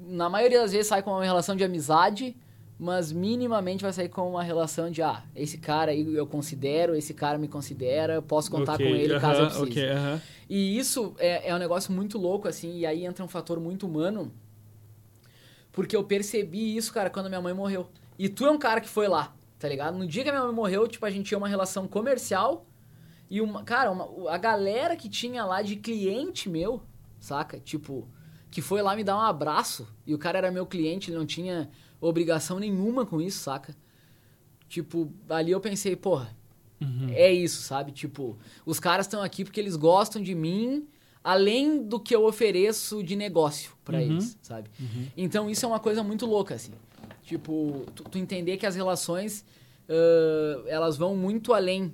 na 0.07 0.29
maioria 0.29 0.61
das 0.61 0.71
vezes 0.71 0.87
sai 0.87 1.03
como 1.03 1.17
uma 1.17 1.25
relação 1.25 1.55
de 1.55 1.63
amizade, 1.63 2.35
mas 2.77 3.11
minimamente 3.11 3.83
vai 3.83 3.93
sair 3.93 4.09
com 4.09 4.29
uma 4.29 4.43
relação 4.43 4.89
de, 4.89 5.01
ah, 5.01 5.23
esse 5.35 5.57
cara 5.57 5.91
aí 5.91 6.15
eu 6.15 6.25
considero, 6.25 6.95
esse 6.95 7.13
cara 7.13 7.37
me 7.37 7.47
considera, 7.47 8.15
eu 8.15 8.23
posso 8.23 8.49
contar 8.49 8.73
okay, 8.73 8.87
com 8.87 8.95
ele 8.95 9.13
uh 9.13 9.17
-huh, 9.17 9.21
caso 9.21 9.41
eu 9.41 9.45
precise. 9.45 9.69
Okay, 9.69 9.89
uh 9.91 9.95
-huh. 9.95 10.21
E 10.49 10.77
isso 10.77 11.13
é, 11.19 11.49
é 11.49 11.55
um 11.55 11.59
negócio 11.59 11.93
muito 11.93 12.17
louco, 12.17 12.47
assim, 12.47 12.79
e 12.79 12.85
aí 12.85 13.05
entra 13.05 13.23
um 13.23 13.27
fator 13.27 13.59
muito 13.59 13.85
humano, 13.85 14.33
porque 15.71 15.95
eu 15.95 16.03
percebi 16.03 16.75
isso, 16.75 16.91
cara, 16.91 17.09
quando 17.09 17.29
minha 17.29 17.39
mãe 17.39 17.53
morreu. 17.53 17.87
E 18.21 18.29
tu 18.29 18.45
é 18.45 18.51
um 18.51 18.59
cara 18.59 18.79
que 18.79 18.87
foi 18.87 19.07
lá, 19.07 19.35
tá 19.57 19.67
ligado? 19.67 19.97
No 19.97 20.05
dia 20.05 20.21
que 20.21 20.29
a 20.29 20.31
minha 20.31 20.45
mãe 20.45 20.53
morreu, 20.53 20.87
tipo, 20.87 21.03
a 21.03 21.09
gente 21.09 21.25
tinha 21.25 21.39
uma 21.39 21.47
relação 21.47 21.87
comercial 21.87 22.67
e 23.27 23.41
uma, 23.41 23.63
cara, 23.63 23.89
uma, 23.89 24.31
a 24.31 24.37
galera 24.37 24.95
que 24.95 25.09
tinha 25.09 25.43
lá 25.43 25.63
de 25.63 25.75
cliente 25.75 26.47
meu, 26.47 26.83
saca? 27.19 27.59
Tipo, 27.59 28.07
que 28.51 28.61
foi 28.61 28.79
lá 28.83 28.95
me 28.95 29.03
dar 29.03 29.17
um 29.17 29.21
abraço 29.21 29.87
e 30.05 30.13
o 30.13 30.19
cara 30.19 30.37
era 30.37 30.51
meu 30.51 30.67
cliente, 30.67 31.09
ele 31.09 31.17
não 31.17 31.25
tinha 31.25 31.67
obrigação 31.99 32.59
nenhuma 32.59 33.07
com 33.07 33.19
isso, 33.19 33.39
saca? 33.39 33.75
Tipo, 34.69 35.11
ali 35.27 35.49
eu 35.49 35.59
pensei, 35.59 35.95
porra, 35.95 36.29
uhum. 36.79 37.09
é 37.09 37.33
isso, 37.33 37.63
sabe? 37.63 37.91
Tipo, 37.91 38.37
os 38.63 38.79
caras 38.79 39.07
estão 39.07 39.23
aqui 39.23 39.43
porque 39.43 39.59
eles 39.59 39.75
gostam 39.75 40.21
de 40.21 40.35
mim, 40.35 40.87
além 41.23 41.83
do 41.83 41.99
que 41.99 42.15
eu 42.15 42.23
ofereço 42.23 43.03
de 43.03 43.15
negócio 43.15 43.71
para 43.83 43.97
uhum. 43.97 44.03
eles, 44.03 44.37
sabe? 44.43 44.69
Uhum. 44.79 45.07
Então 45.17 45.49
isso 45.49 45.65
é 45.65 45.67
uma 45.67 45.79
coisa 45.79 46.03
muito 46.03 46.27
louca, 46.27 46.53
assim. 46.53 46.73
Tipo, 47.23 47.85
tu, 47.95 48.03
tu 48.03 48.17
entender 48.17 48.57
que 48.57 48.65
as 48.65 48.75
relações, 48.75 49.45
uh, 49.87 50.67
elas 50.67 50.97
vão 50.97 51.15
muito 51.15 51.53
além 51.53 51.93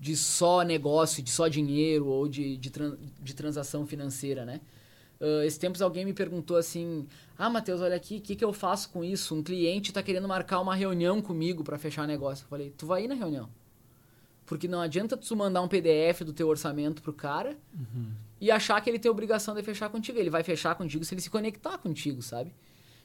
de 0.00 0.16
só 0.16 0.62
negócio, 0.62 1.22
de 1.22 1.30
só 1.30 1.46
dinheiro 1.48 2.06
ou 2.06 2.26
de, 2.26 2.56
de, 2.56 2.70
tran 2.70 2.96
de 3.20 3.34
transação 3.34 3.86
financeira, 3.86 4.44
né? 4.44 4.60
Uh, 5.20 5.42
esse 5.44 5.60
tempos 5.60 5.82
alguém 5.82 6.06
me 6.06 6.14
perguntou 6.14 6.56
assim: 6.56 7.06
Ah, 7.36 7.50
Matheus, 7.50 7.82
olha 7.82 7.94
aqui, 7.94 8.16
o 8.16 8.20
que, 8.22 8.34
que 8.34 8.44
eu 8.44 8.54
faço 8.54 8.88
com 8.88 9.04
isso? 9.04 9.34
Um 9.34 9.42
cliente 9.42 9.90
está 9.90 10.02
querendo 10.02 10.26
marcar 10.26 10.60
uma 10.60 10.74
reunião 10.74 11.20
comigo 11.20 11.62
para 11.62 11.76
fechar 11.76 12.06
negócio. 12.06 12.44
Eu 12.44 12.48
falei: 12.48 12.70
Tu 12.70 12.86
vai 12.86 13.04
ir 13.04 13.08
na 13.08 13.14
reunião. 13.14 13.50
Porque 14.46 14.66
não 14.66 14.80
adianta 14.80 15.16
tu 15.16 15.36
mandar 15.36 15.60
um 15.60 15.68
PDF 15.68 16.22
do 16.24 16.32
teu 16.32 16.48
orçamento 16.48 17.02
pro 17.02 17.12
cara 17.12 17.56
uhum. 17.72 18.10
e 18.40 18.50
achar 18.50 18.80
que 18.80 18.88
ele 18.88 18.98
tem 18.98 19.10
obrigação 19.10 19.54
de 19.54 19.62
fechar 19.62 19.90
contigo. 19.90 20.18
Ele 20.18 20.30
vai 20.30 20.42
fechar 20.42 20.74
contigo 20.74 21.04
se 21.04 21.14
ele 21.14 21.20
se 21.20 21.30
conectar 21.30 21.76
contigo, 21.76 22.22
sabe? 22.22 22.52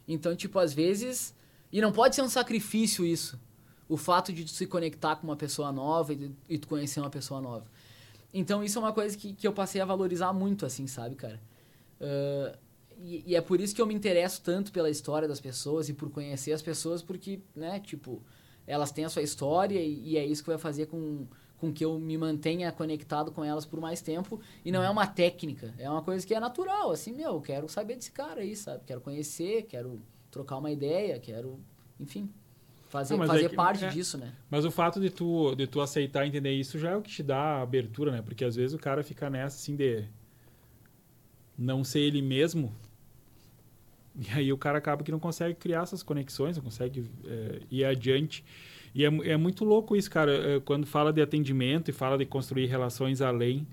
Então, 0.08 0.36
tipo, 0.36 0.58
às 0.58 0.74
vezes. 0.74 1.36
E 1.76 1.82
não 1.82 1.92
pode 1.92 2.16
ser 2.16 2.22
um 2.22 2.30
sacrifício 2.30 3.06
isso. 3.06 3.38
O 3.90 3.98
fato 3.98 4.32
de 4.32 4.46
tu 4.46 4.52
se 4.52 4.66
conectar 4.66 5.18
com 5.18 5.28
uma 5.28 5.36
pessoa 5.36 5.74
nova 5.74 6.14
e, 6.14 6.32
e 6.48 6.58
tu 6.58 6.70
conhecer 6.70 7.02
uma 7.02 7.10
pessoa 7.10 7.42
nova. 7.42 7.66
Então, 8.34 8.64
isso 8.64 8.80
é 8.80 8.82
uma 8.82 8.94
coisa 8.94 9.18
que, 9.18 9.34
que 9.34 9.46
eu 9.46 9.52
passei 9.52 9.82
a 9.82 9.86
valorizar 9.86 10.32
muito, 10.32 10.66
assim, 10.66 10.88
sabe, 10.88 11.16
cara? 11.16 11.38
Uh, 12.00 12.58
e, 12.98 13.24
e, 13.28 13.36
é 13.36 13.42
por 13.42 13.60
isso 13.60 13.76
que 13.76 13.82
eu 13.82 13.86
me 13.86 13.94
interesso 13.94 14.42
tanto 14.42 14.72
pela 14.72 14.90
história 14.90 15.28
das 15.28 15.42
pessoas 15.42 15.90
e 15.90 15.94
por 15.94 16.10
conhecer 16.10 16.54
as 16.54 16.62
pessoas, 16.62 17.02
porque, 17.02 17.42
né, 17.54 17.78
tipo, 17.82 18.24
elas 18.66 18.94
têm 18.94 19.04
a 19.04 19.10
sua 19.10 19.22
história 19.22 19.78
e, 19.78 20.12
e 20.12 20.18
é 20.18 20.26
isso 20.26 20.44
que 20.44 20.50
vai 20.50 20.58
fazer 20.58 20.86
com, 20.86 21.28
com 21.58 21.74
que 21.74 21.84
eu 21.84 22.00
me 22.00 22.18
mantenha 22.18 22.72
conectado 22.72 23.34
com 23.34 23.44
elas 23.44 23.66
por 23.66 23.82
mais 23.82 24.02
tempo. 24.02 24.40
E 24.64 24.72
não 24.72 24.82
é 24.82 24.90
uma 24.90 25.08
técnica, 25.08 25.74
é 25.78 25.90
uma 25.90 26.02
coisa 26.02 26.26
que 26.26 26.34
é 26.34 26.40
natural, 26.40 26.92
assim, 26.92 27.12
meu, 27.12 27.42
quero 27.42 27.68
saber 27.68 27.96
desse 27.96 28.14
cara 28.14 28.40
aí, 28.40 28.56
sabe? 28.56 28.86
Quero 28.86 29.02
conhecer, 29.02 29.64
quero 29.64 30.02
trocar 30.36 30.58
uma 30.58 30.70
ideia, 30.70 31.18
quero, 31.18 31.58
enfim, 31.98 32.30
fazer, 32.90 33.16
Não, 33.16 33.26
fazer 33.26 33.46
é 33.46 33.50
que- 33.50 33.56
parte 33.56 33.86
é. 33.86 33.88
disso, 33.88 34.18
né? 34.18 34.34
Mas 34.50 34.66
o 34.66 34.70
fato 34.72 35.00
de 35.00 35.10
tu, 35.10 35.56
de 35.56 35.66
tu 35.66 35.80
aceitar 35.80 36.28
entender 36.28 36.52
isso 36.52 36.78
já 36.78 36.90
é 36.92 36.96
o 36.98 37.02
que 37.02 37.10
te 37.10 37.24
dá 37.24 37.62
abertura, 37.62 38.12
né? 38.12 38.22
Porque 38.22 38.44
às 38.44 38.54
vezes 38.54 38.74
o 38.74 38.78
cara 38.78 39.02
fica 39.02 39.30
nessa 39.30 39.56
assim 39.56 39.78
de 39.78 40.04
não 41.58 41.86
ser 41.86 42.02
ele 42.02 42.22
mesmo. 42.22 42.70
E 44.18 44.30
aí 44.34 44.52
o 44.52 44.58
cara 44.58 44.78
acaba 44.78 45.04
que 45.06 45.12
não 45.12 45.20
consegue 45.20 45.56
criar 45.56 45.84
essas 45.84 46.04
conexões, 46.04 46.58
não 46.58 46.64
consegue 46.66 47.10
é, 47.26 47.60
ir 47.72 47.86
adiante. 47.86 48.44
E 48.94 49.06
é, 49.06 49.08
é 49.08 49.38
muito 49.38 49.64
louco 49.64 49.96
isso, 49.96 50.10
cara, 50.12 50.32
é, 50.34 50.60
quando 50.60 50.86
fala 50.86 51.14
de 51.14 51.22
atendimento 51.22 51.90
e 51.90 51.94
fala 51.94 52.18
de 52.18 52.26
construir 52.26 52.66
relações 52.66 53.22
além. 53.22 53.66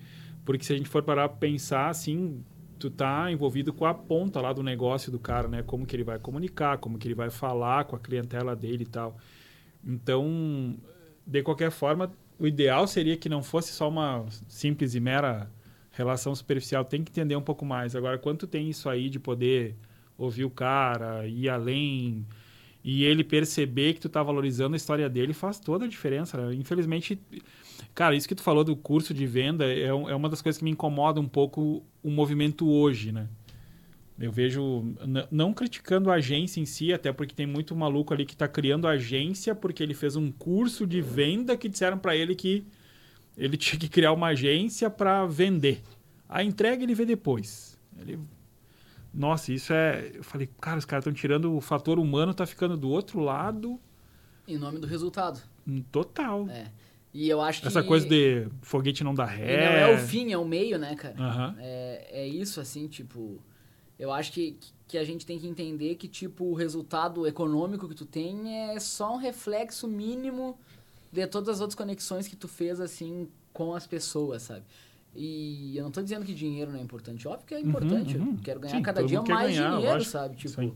Porque 0.45 0.65
se 0.65 0.73
a 0.73 0.77
gente 0.77 0.89
for 0.89 1.03
parar 1.03 1.29
pensar, 1.29 1.89
assim, 1.91 2.45
tu 2.83 2.91
tá 2.91 3.31
envolvido 3.31 3.73
com 3.73 3.87
a 3.87 3.95
ponta 3.95 4.41
lá 4.41 4.53
do 4.53 4.63
negócio 4.63 5.13
do 5.13 5.19
cara, 5.19 5.47
né? 5.47 5.63
Como 5.63 5.87
que 5.87 5.95
ele 5.95 6.03
vai 6.03 6.19
comunicar, 6.19 6.79
como 6.79 6.99
que 6.99 7.07
ele 7.07 7.15
vai 7.15 7.31
falar 7.31 7.85
com 7.85 7.95
a 7.95 7.99
clientela 7.99 8.57
dele 8.57 8.83
e 8.83 8.87
tal. 8.87 9.17
Então, 9.85 10.77
de 11.25 11.43
qualquer 11.45 11.71
forma, 11.71 12.11
o 12.41 12.47
ideal 12.47 12.89
seria 12.89 13.17
que 13.17 13.29
não 13.29 13.41
fosse 13.41 13.73
só 13.73 13.89
uma 13.89 14.27
simples 14.49 14.97
e 14.97 15.01
mera 15.01 15.49
relação 15.93 16.35
superficial. 16.35 16.85
Tem 16.85 17.05
que 17.05 17.13
entender 17.13 17.37
um 17.37 17.43
pouco 17.43 17.65
mais. 17.65 17.95
Agora, 17.95 18.19
quanto 18.19 18.49
tem 18.49 18.69
isso 18.69 18.89
aí 18.89 19.09
de 19.09 19.21
poder 19.21 19.77
ouvir 20.19 20.45
o 20.45 20.51
cara, 20.51 21.25
ir 21.27 21.49
além 21.49 22.27
e 22.85 23.05
ele 23.05 23.23
perceber 23.23 23.95
que 23.95 24.01
tu 24.01 24.09
tá 24.09 24.23
valorizando 24.23 24.75
a 24.75 24.77
história 24.77 25.09
dele 25.09 25.33
faz 25.33 25.59
toda 25.61 25.85
a 25.85 25.89
diferença. 25.89 26.37
né? 26.37 26.55
Infelizmente, 26.55 27.19
cara, 27.95 28.15
isso 28.15 28.27
que 28.27 28.35
tu 28.35 28.43
falou 28.43 28.65
do 28.65 28.75
curso 28.75 29.15
de 29.15 29.27
venda 29.27 29.65
é, 29.65 29.87
é 29.87 29.93
uma 29.93 30.29
das 30.29 30.43
coisas 30.43 30.59
que 30.59 30.65
me 30.65 30.71
incomoda 30.71 31.21
um 31.21 31.29
pouco 31.29 31.85
o 32.03 32.11
movimento 32.11 32.69
hoje, 32.69 33.13
né? 33.13 33.29
Eu 34.19 34.31
vejo, 34.31 34.95
não 35.31 35.53
criticando 35.53 36.11
a 36.11 36.15
agência 36.15 36.61
em 36.61 36.67
si, 36.67 36.93
até 36.93 37.13
porque 37.13 37.35
tem 37.35 37.47
muito 37.47 37.75
maluco 37.75 38.13
ali 38.13 38.25
que 38.25 38.35
está 38.35 38.47
criando 38.47 38.87
agência 38.87 39.55
porque 39.55 39.83
ele 39.83 39.95
fez 39.95 40.15
um 40.15 40.31
curso 40.31 40.87
de 40.87 41.01
venda 41.01 41.57
que 41.57 41.69
disseram 41.69 41.99
para 41.99 42.15
ele 42.15 42.35
que 42.35 42.65
ele 43.37 43.57
tinha 43.59 43.79
que 43.79 43.89
criar 43.89 44.13
uma 44.13 44.29
agência 44.29 44.89
para 44.91 45.27
vender. 45.27 45.83
A 46.29 46.45
entrega 46.45 46.85
ele 46.85 46.95
vê 46.95 47.05
depois. 47.05 47.77
Ele... 47.99 48.19
Nossa, 49.15 49.53
isso 49.53 49.73
é. 49.73 50.11
Eu 50.15 50.25
falei, 50.25 50.49
cara, 50.61 50.79
os 50.79 50.85
caras 50.85 51.03
estão 51.03 51.13
tirando 51.13 51.55
o 51.55 51.61
fator 51.61 51.99
humano, 51.99 52.33
tá 52.33 52.47
ficando 52.47 52.77
do 52.77 52.89
outro 52.89 53.21
lado 53.21 53.79
Em 54.49 54.57
nome 54.57 54.79
do 54.79 54.87
resultado. 54.87 55.41
hum, 55.67 55.83
total. 55.93 56.49
É. 56.49 56.71
E 57.13 57.29
eu 57.29 57.41
acho 57.41 57.61
que. 57.61 57.69
Essa 57.69 57.83
coisa 57.83 58.09
de 58.09 58.49
foguete 58.63 59.05
não 59.05 59.15
dá 59.15 59.25
e 59.35 59.37
ré. 59.37 59.67
Não 59.67 59.77
é 59.77 59.95
o 59.95 59.99
fim, 59.99 60.33
é 60.33 60.39
o 60.39 60.45
meio, 60.45 60.79
né, 60.79 60.95
cara? 60.95 61.15
Aham. 61.19 61.57
É, 61.59 62.07
é 62.11 62.27
isso, 62.27 62.61
assim, 62.61 62.89
tipo. 62.89 63.39
Eu 63.99 64.11
acho 64.11 64.33
que, 64.33 64.57
que 64.89 64.97
a 64.97 65.05
gente 65.05 65.25
tem 65.25 65.39
que 65.39 65.47
entender 65.47 65.95
que, 65.97 66.09
tipo, 66.09 66.45
o 66.47 66.55
resultado 66.55 67.27
econômico 67.27 67.87
que 67.89 67.95
tu 67.95 68.07
tem 68.07 68.71
é 68.71 68.81
só 68.81 69.15
um 69.15 69.19
reflexo 69.19 69.87
mínimo 69.87 70.59
de 71.13 71.27
todas 71.27 71.51
as 71.51 71.61
outras 71.61 71.77
conexões 71.77 72.27
que 72.27 72.35
tu 72.35 72.49
fez, 72.49 72.81
assim, 72.81 73.29
com 73.53 73.75
as 73.75 73.87
pessoas, 73.87 74.43
sabe? 74.43 74.63
E 75.15 75.77
eu 75.77 75.85
não 75.85 75.91
tô 75.91 76.03
dizendo 76.03 76.25
que 76.25 76.35
dinheiro 76.35 76.71
não 76.73 76.79
é 76.79 76.83
importante. 76.83 77.29
Óbvio 77.29 77.47
que 77.47 77.55
é 77.55 77.61
importante. 77.61 78.17
uhum. 78.17 78.33
Eu 78.33 78.43
quero 78.43 78.61
ganhar 78.61 78.77
Sim, 78.77 78.83
cada 78.83 79.05
dia 79.05 79.21
mais 79.23 79.55
ganhar, 79.55 79.77
dinheiro, 79.77 80.05
sabe? 80.05 80.37
Tipo. 80.37 80.75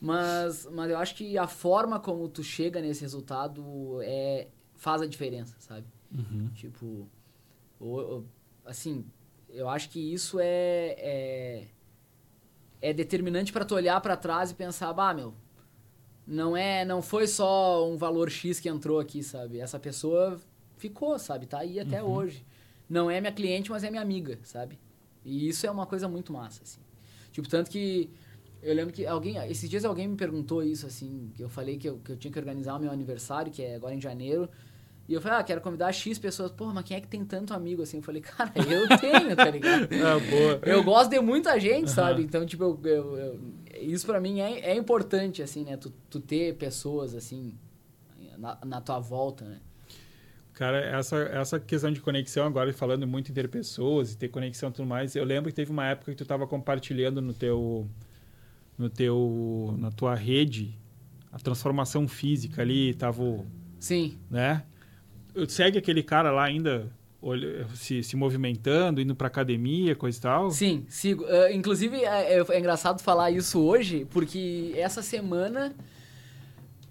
Mas, 0.00 0.66
mas 0.72 0.90
eu 0.90 0.98
acho 0.98 1.14
que 1.14 1.38
a 1.38 1.46
forma 1.46 2.00
como 2.00 2.28
tu 2.28 2.42
chega 2.42 2.80
nesse 2.80 3.02
resultado 3.02 4.00
é, 4.02 4.48
faz 4.74 5.00
a 5.02 5.06
diferença, 5.06 5.54
sabe? 5.60 5.86
Uhum. 6.12 6.48
Tipo, 6.54 7.08
o- 7.78 8.00
o- 8.18 8.24
assim, 8.64 9.04
eu 9.48 9.68
acho 9.68 9.88
que 9.90 10.00
isso 10.12 10.38
é 10.40 10.94
é, 10.98 11.68
é 12.80 12.92
determinante 12.92 13.52
para 13.52 13.64
tu 13.64 13.74
olhar 13.74 14.00
para 14.00 14.16
trás 14.16 14.50
e 14.50 14.54
pensar, 14.54 14.92
bah, 14.92 15.14
meu, 15.14 15.34
não 16.26 16.56
é, 16.56 16.84
não 16.84 17.02
foi 17.02 17.26
só 17.26 17.88
um 17.88 17.96
valor 17.96 18.30
X 18.30 18.58
que 18.60 18.68
entrou 18.68 18.98
aqui, 19.00 19.22
sabe? 19.22 19.60
Essa 19.60 19.78
pessoa 19.78 20.40
ficou, 20.76 21.18
sabe? 21.18 21.46
Tá 21.46 21.58
aí 21.58 21.78
até 21.78 22.02
hoje. 22.02 22.44
Não 22.92 23.10
é 23.10 23.22
minha 23.22 23.32
cliente, 23.32 23.70
mas 23.70 23.82
é 23.84 23.90
minha 23.90 24.02
amiga, 24.02 24.38
sabe? 24.42 24.78
E 25.24 25.48
isso 25.48 25.66
é 25.66 25.70
uma 25.70 25.86
coisa 25.86 26.06
muito 26.06 26.30
massa, 26.30 26.62
assim. 26.62 26.80
Tipo, 27.32 27.48
tanto 27.48 27.70
que 27.70 28.10
eu 28.62 28.74
lembro 28.74 28.92
que 28.92 29.06
alguém, 29.06 29.38
esses 29.50 29.68
dias 29.70 29.82
alguém 29.86 30.06
me 30.06 30.14
perguntou 30.14 30.62
isso, 30.62 30.86
assim, 30.86 31.30
que 31.34 31.42
eu 31.42 31.48
falei 31.48 31.78
que 31.78 31.88
eu, 31.88 31.98
que 32.04 32.12
eu 32.12 32.16
tinha 32.18 32.30
que 32.30 32.38
organizar 32.38 32.76
o 32.76 32.78
meu 32.78 32.90
aniversário, 32.90 33.50
que 33.50 33.62
é 33.62 33.76
agora 33.76 33.94
em 33.94 34.00
janeiro. 34.00 34.46
E 35.08 35.14
eu 35.14 35.22
falei, 35.22 35.38
ah, 35.38 35.42
quero 35.42 35.62
convidar 35.62 35.90
X 35.90 36.18
pessoas. 36.18 36.50
Porra, 36.52 36.74
mas 36.74 36.84
quem 36.84 36.98
é 36.98 37.00
que 37.00 37.08
tem 37.08 37.24
tanto 37.24 37.54
amigo 37.54 37.80
assim? 37.82 37.96
Eu 37.96 38.02
falei, 38.02 38.20
cara, 38.20 38.52
eu 38.56 38.86
tenho, 39.00 39.34
tá 39.34 39.50
ligado? 39.50 39.88
Ah, 39.94 40.18
boa. 40.18 40.60
Eu 40.66 40.84
gosto 40.84 41.08
de 41.08 41.18
muita 41.18 41.58
gente, 41.58 41.86
Aham. 41.86 41.94
sabe? 41.94 42.22
Então, 42.24 42.44
tipo, 42.44 42.62
eu, 42.62 42.78
eu- 42.84 43.16
eu- 43.16 43.40
isso 43.80 44.04
pra 44.04 44.20
mim 44.20 44.40
é, 44.40 44.60
é 44.60 44.76
importante, 44.76 45.42
assim, 45.42 45.64
né? 45.64 45.78
Tu, 45.78 45.90
tu 46.10 46.20
ter 46.20 46.56
pessoas, 46.56 47.14
assim, 47.14 47.54
na, 48.36 48.58
na 48.66 48.80
tua 48.82 49.00
volta, 49.00 49.46
né? 49.46 49.60
Cara, 50.54 50.78
essa, 50.78 51.16
essa 51.16 51.58
questão 51.58 51.90
de 51.90 52.00
conexão, 52.00 52.46
agora 52.46 52.72
falando 52.72 53.06
muito 53.06 53.30
entre 53.30 53.48
pessoas 53.48 54.12
e 54.12 54.18
ter 54.18 54.28
conexão 54.28 54.68
e 54.68 54.72
tudo 54.72 54.86
mais, 54.86 55.16
eu 55.16 55.24
lembro 55.24 55.50
que 55.50 55.56
teve 55.56 55.70
uma 55.70 55.86
época 55.86 56.12
que 56.12 56.16
tu 56.16 56.22
estava 56.24 56.46
compartilhando 56.46 57.22
no 57.22 57.32
teu, 57.32 57.88
no 58.76 58.90
teu, 58.90 59.74
na 59.78 59.90
tua 59.90 60.14
rede 60.14 60.78
a 61.32 61.38
transformação 61.38 62.06
física 62.06 62.60
ali, 62.60 62.92
tava, 62.92 63.22
Sim. 63.80 64.18
né? 64.30 64.62
Segue 65.48 65.78
aquele 65.78 66.02
cara 66.02 66.30
lá 66.30 66.44
ainda 66.44 66.92
se, 67.74 68.02
se 68.02 68.16
movimentando, 68.16 69.00
indo 69.00 69.14
pra 69.14 69.28
academia, 69.28 69.94
coisa 69.96 70.18
e 70.18 70.20
tal? 70.20 70.50
Sim, 70.50 70.84
sigo. 70.88 71.24
Ah, 71.26 71.50
inclusive, 71.50 71.96
é, 72.04 72.38
é- 72.38 72.44
é 72.50 72.58
engraçado 72.58 73.00
falar 73.00 73.30
isso 73.30 73.58
hoje, 73.60 74.06
porque 74.10 74.74
essa 74.76 75.00
semana 75.00 75.74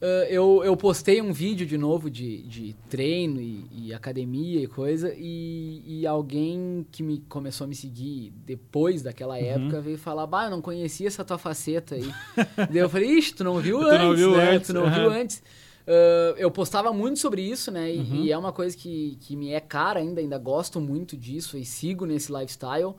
ah, 0.01 0.25
eu, 0.29 0.63
eu 0.63 0.75
postei 0.75 1.21
um 1.21 1.31
vídeo 1.31 1.65
de 1.65 1.77
novo 1.77 2.09
de, 2.09 2.41
de 2.43 2.75
treino 2.89 3.39
e, 3.39 3.65
e 3.71 3.93
academia 3.93 4.59
e 4.61 4.67
coisa, 4.67 5.13
e, 5.15 5.81
e 5.85 6.07
alguém 6.07 6.85
que 6.91 7.03
me 7.03 7.19
começou 7.29 7.65
a 7.65 7.67
me 7.67 7.75
seguir 7.75 8.31
depois 8.45 9.01
daquela 9.01 9.35
Uhum. 9.37 9.45
época 9.45 9.81
veio 9.81 9.97
falar, 9.97 10.25
bah, 10.27 10.45
eu 10.45 10.51
não 10.51 10.61
conhecia 10.61 11.07
essa 11.07 11.23
tua 11.23 11.37
faceta 11.37 11.95
aí. 11.95 12.11
Daí 12.57 12.77
eu 12.77 12.89
falei, 12.89 13.09
ixi, 13.17 13.33
tu 13.35 13.43
não 13.43 13.59
viu 13.59 13.79
Tu 13.79 13.85
antes, 13.85 13.99
não 13.99 14.15
viu 14.15 14.35
né? 14.35 14.49
antes, 14.55 14.67
Tu 14.67 14.73
não 14.73 14.85
aham. 14.85 14.99
viu 14.99 15.09
antes. 15.11 15.43
Ah, 15.87 16.35
eu 16.37 16.49
postava 16.51 16.91
muito 16.93 17.19
sobre 17.19 17.41
isso, 17.41 17.71
né? 17.71 17.91
E, 17.93 17.97
Uhum. 17.99 18.15
e 18.25 18.31
é 18.31 18.37
uma 18.37 18.51
coisa 18.51 18.75
que, 18.77 19.17
que 19.21 19.35
me 19.35 19.49
é 19.51 19.59
cara 19.59 19.99
ainda, 19.99 20.19
ainda 20.21 20.37
gosto 20.37 20.79
muito 20.79 21.17
disso 21.17 21.57
e 21.57 21.65
sigo 21.65 22.05
nesse 22.05 22.31
lifestyle. 22.31 22.93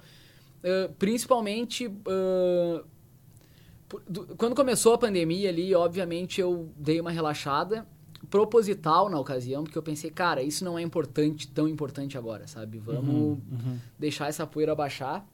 Ah, 0.65 0.91
principalmente 0.99 1.89
do- 1.89 2.85
quando 4.37 4.55
começou 4.55 4.95
a 4.95 4.99
pandemia 4.99 5.49
ali, 5.49 5.75
obviamente 5.75 6.41
eu 6.41 6.71
dei 6.77 7.01
uma 7.01 7.11
relaxada 7.11 7.87
proposital 8.31 9.09
na 9.11 9.19
ocasião, 9.19 9.65
porque 9.65 9.77
eu 9.77 9.83
pensei, 9.83 10.11
cara, 10.11 10.43
isso 10.43 10.65
não 10.65 10.79
é 10.79 10.83
importante, 10.83 11.49
tão 11.49 11.69
importante 11.69 12.17
agora, 12.17 12.47
sabe? 12.47 12.79
Vamos 12.79 13.39
Uhum. 13.51 13.79
deixar 13.99 14.29
essa 14.29 14.47
poeira 14.47 14.75
baixar. 14.75 15.27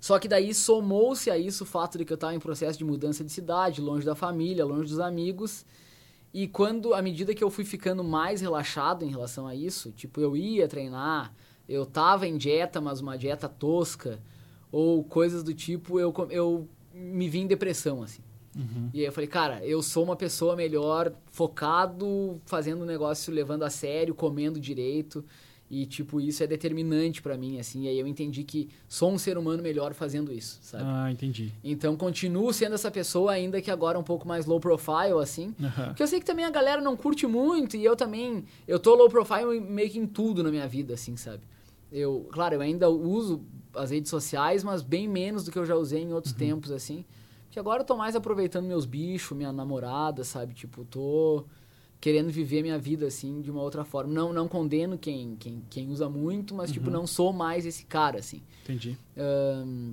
Só 0.00 0.18
que 0.18 0.28
daí 0.28 0.52
somou-se 0.52 1.30
a 1.30 1.38
isso 1.38 1.64
o 1.64 1.66
fato 1.66 1.96
de 1.96 2.04
que 2.04 2.12
eu 2.12 2.16
estava 2.16 2.34
em 2.34 2.38
processo 2.40 2.78
de 2.78 2.84
mudança 2.84 3.24
de 3.24 3.30
cidade, 3.32 3.80
longe 3.80 4.04
da 4.04 4.14
família, 4.14 4.64
longe 4.64 4.88
dos 4.90 5.00
amigos. 5.00 5.64
E 6.32 6.48
quando, 6.48 6.92
à 6.94 7.00
medida 7.00 7.34
que 7.34 7.44
eu 7.44 7.48
fui 7.50 7.64
ficando 7.64 8.02
mais 8.02 8.40
relaxado 8.40 9.04
em 9.04 9.08
relação 9.08 9.46
a 9.46 9.54
isso, 9.54 9.92
tipo, 9.92 10.20
eu 10.20 10.36
ia 10.36 10.66
treinar, 10.68 11.32
eu 11.68 11.86
tava 11.86 12.26
em 12.26 12.36
dieta, 12.36 12.80
mas 12.80 13.00
uma 13.00 13.16
dieta 13.16 13.48
tosca, 13.48 14.20
ou 14.70 15.04
coisas 15.04 15.42
do 15.42 15.54
tipo, 15.54 16.00
eu, 16.00 16.12
eu 16.30 16.68
me 16.94 17.28
vi 17.28 17.40
em 17.40 17.46
depressão, 17.46 18.02
assim. 18.02 18.22
Uhum. 18.56 18.88
E 18.94 19.00
aí 19.00 19.06
eu 19.06 19.12
falei, 19.12 19.26
cara, 19.26 19.64
eu 19.66 19.82
sou 19.82 20.04
uma 20.04 20.14
pessoa 20.14 20.54
melhor 20.54 21.12
focado, 21.32 22.40
fazendo 22.46 22.82
o 22.82 22.86
negócio, 22.86 23.34
levando 23.34 23.64
a 23.64 23.70
sério, 23.70 24.14
comendo 24.14 24.60
direito. 24.60 25.24
E, 25.68 25.86
tipo, 25.86 26.20
isso 26.20 26.44
é 26.44 26.46
determinante 26.46 27.20
pra 27.20 27.36
mim, 27.36 27.58
assim. 27.58 27.84
E 27.84 27.88
aí 27.88 27.98
eu 27.98 28.06
entendi 28.06 28.44
que 28.44 28.68
sou 28.86 29.10
um 29.10 29.18
ser 29.18 29.36
humano 29.36 29.62
melhor 29.62 29.92
fazendo 29.92 30.32
isso, 30.32 30.58
sabe? 30.62 30.84
Ah, 30.86 31.10
entendi. 31.10 31.52
Então, 31.64 31.96
continuo 31.96 32.52
sendo 32.52 32.74
essa 32.74 32.90
pessoa, 32.90 33.32
ainda 33.32 33.60
que 33.60 33.70
agora 33.70 33.98
um 33.98 34.02
pouco 34.04 34.28
mais 34.28 34.46
low 34.46 34.60
profile, 34.60 35.20
assim. 35.20 35.54
Aham. 35.60 35.86
Porque 35.86 36.02
eu 36.02 36.06
sei 36.06 36.20
que 36.20 36.26
também 36.26 36.44
a 36.44 36.50
galera 36.50 36.80
não 36.80 36.96
curte 36.96 37.26
muito 37.26 37.76
e 37.76 37.84
eu 37.84 37.96
também... 37.96 38.44
Eu 38.68 38.78
tô 38.78 38.94
low 38.94 39.08
profile 39.08 39.58
meio 39.58 39.90
que 39.90 39.98
em 39.98 40.06
tudo 40.06 40.44
na 40.44 40.50
minha 40.50 40.68
vida, 40.68 40.94
assim, 40.94 41.16
sabe? 41.16 41.42
Eu, 41.90 42.28
claro, 42.30 42.54
eu 42.54 42.60
ainda 42.60 42.88
uso 42.88 43.42
as 43.76 43.90
redes 43.90 44.10
sociais, 44.10 44.62
mas 44.62 44.82
bem 44.82 45.08
menos 45.08 45.44
do 45.44 45.52
que 45.52 45.58
eu 45.58 45.66
já 45.66 45.74
usei 45.74 46.02
em 46.02 46.12
outros 46.12 46.32
tempos, 46.32 46.70
assim. 46.70 47.04
Porque 47.44 47.58
agora 47.58 47.82
eu 47.82 47.86
tô 47.86 47.96
mais 47.96 48.16
aproveitando 48.16 48.66
meus 48.66 48.84
bichos, 48.84 49.36
minha 49.36 49.52
namorada, 49.52 50.24
sabe? 50.24 50.54
Tipo, 50.54 50.84
tô 50.84 51.44
querendo 52.00 52.30
viver 52.30 52.62
minha 52.62 52.78
vida, 52.78 53.06
assim, 53.06 53.40
de 53.40 53.50
uma 53.50 53.62
outra 53.62 53.84
forma. 53.84 54.12
Não, 54.12 54.32
não 54.32 54.46
condeno 54.46 54.98
quem, 54.98 55.36
quem, 55.36 55.62
quem 55.70 55.88
usa 55.88 56.08
muito, 56.08 56.54
mas, 56.54 56.70
tipo, 56.70 56.90
não 56.90 57.06
sou 57.06 57.32
mais 57.32 57.64
esse 57.64 57.86
cara, 57.86 58.18
assim. 58.18 58.42
Entendi. 58.64 58.98
Ahn, 59.16 59.92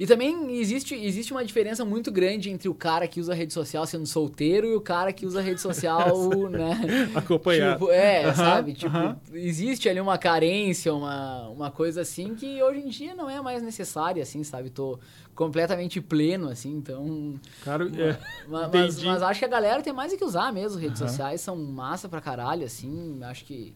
E 0.00 0.06
também 0.06 0.58
existe, 0.58 0.94
existe 0.94 1.30
uma 1.30 1.44
diferença 1.44 1.84
muito 1.84 2.10
grande 2.10 2.48
entre 2.48 2.70
o 2.70 2.74
cara 2.74 3.06
que 3.06 3.20
usa 3.20 3.34
rede 3.34 3.52
social 3.52 3.84
sendo 3.84 4.06
solteiro 4.06 4.66
e 4.66 4.74
o 4.74 4.80
cara 4.80 5.12
que 5.12 5.26
usa 5.26 5.42
rede 5.42 5.60
social, 5.60 6.08
né? 6.48 7.10
Acompanhado. 7.14 7.80
Tipo, 7.80 7.92
é, 7.92 8.32
sabe? 8.32 8.72
Tipo, 8.72 8.96
existe 9.34 9.90
ali 9.90 10.00
uma 10.00 10.16
carência, 10.16 10.94
uma, 10.94 11.48
uma 11.48 11.70
coisa 11.70 12.00
assim 12.00 12.34
que 12.34 12.62
hoje 12.62 12.80
em 12.80 12.88
dia 12.88 13.14
não 13.14 13.28
é 13.28 13.42
mais 13.42 13.62
necessária, 13.62 14.22
assim, 14.22 14.42
sabe? 14.42 14.70
Tô 14.70 14.98
completamente 15.34 16.00
pleno, 16.00 16.48
assim, 16.48 16.72
então... 16.72 17.38
Claro, 17.62 17.90
é. 17.94 18.18
Mas, 18.48 18.72
mas, 18.72 19.02
mas, 19.02 19.22
acho 19.22 19.38
que 19.38 19.44
a 19.44 19.48
galera 19.48 19.82
tem 19.82 19.92
mais 19.92 20.14
é 20.14 20.16
que 20.16 20.24
usar 20.24 20.50
mesmo. 20.50 20.80
Redes 20.80 20.98
sociais 20.98 21.42
são 21.42 21.56
massa 21.56 22.08
pra 22.08 22.22
caralho, 22.22 22.64
assim. 22.64 23.22
Acho 23.22 23.44
que 23.44 23.74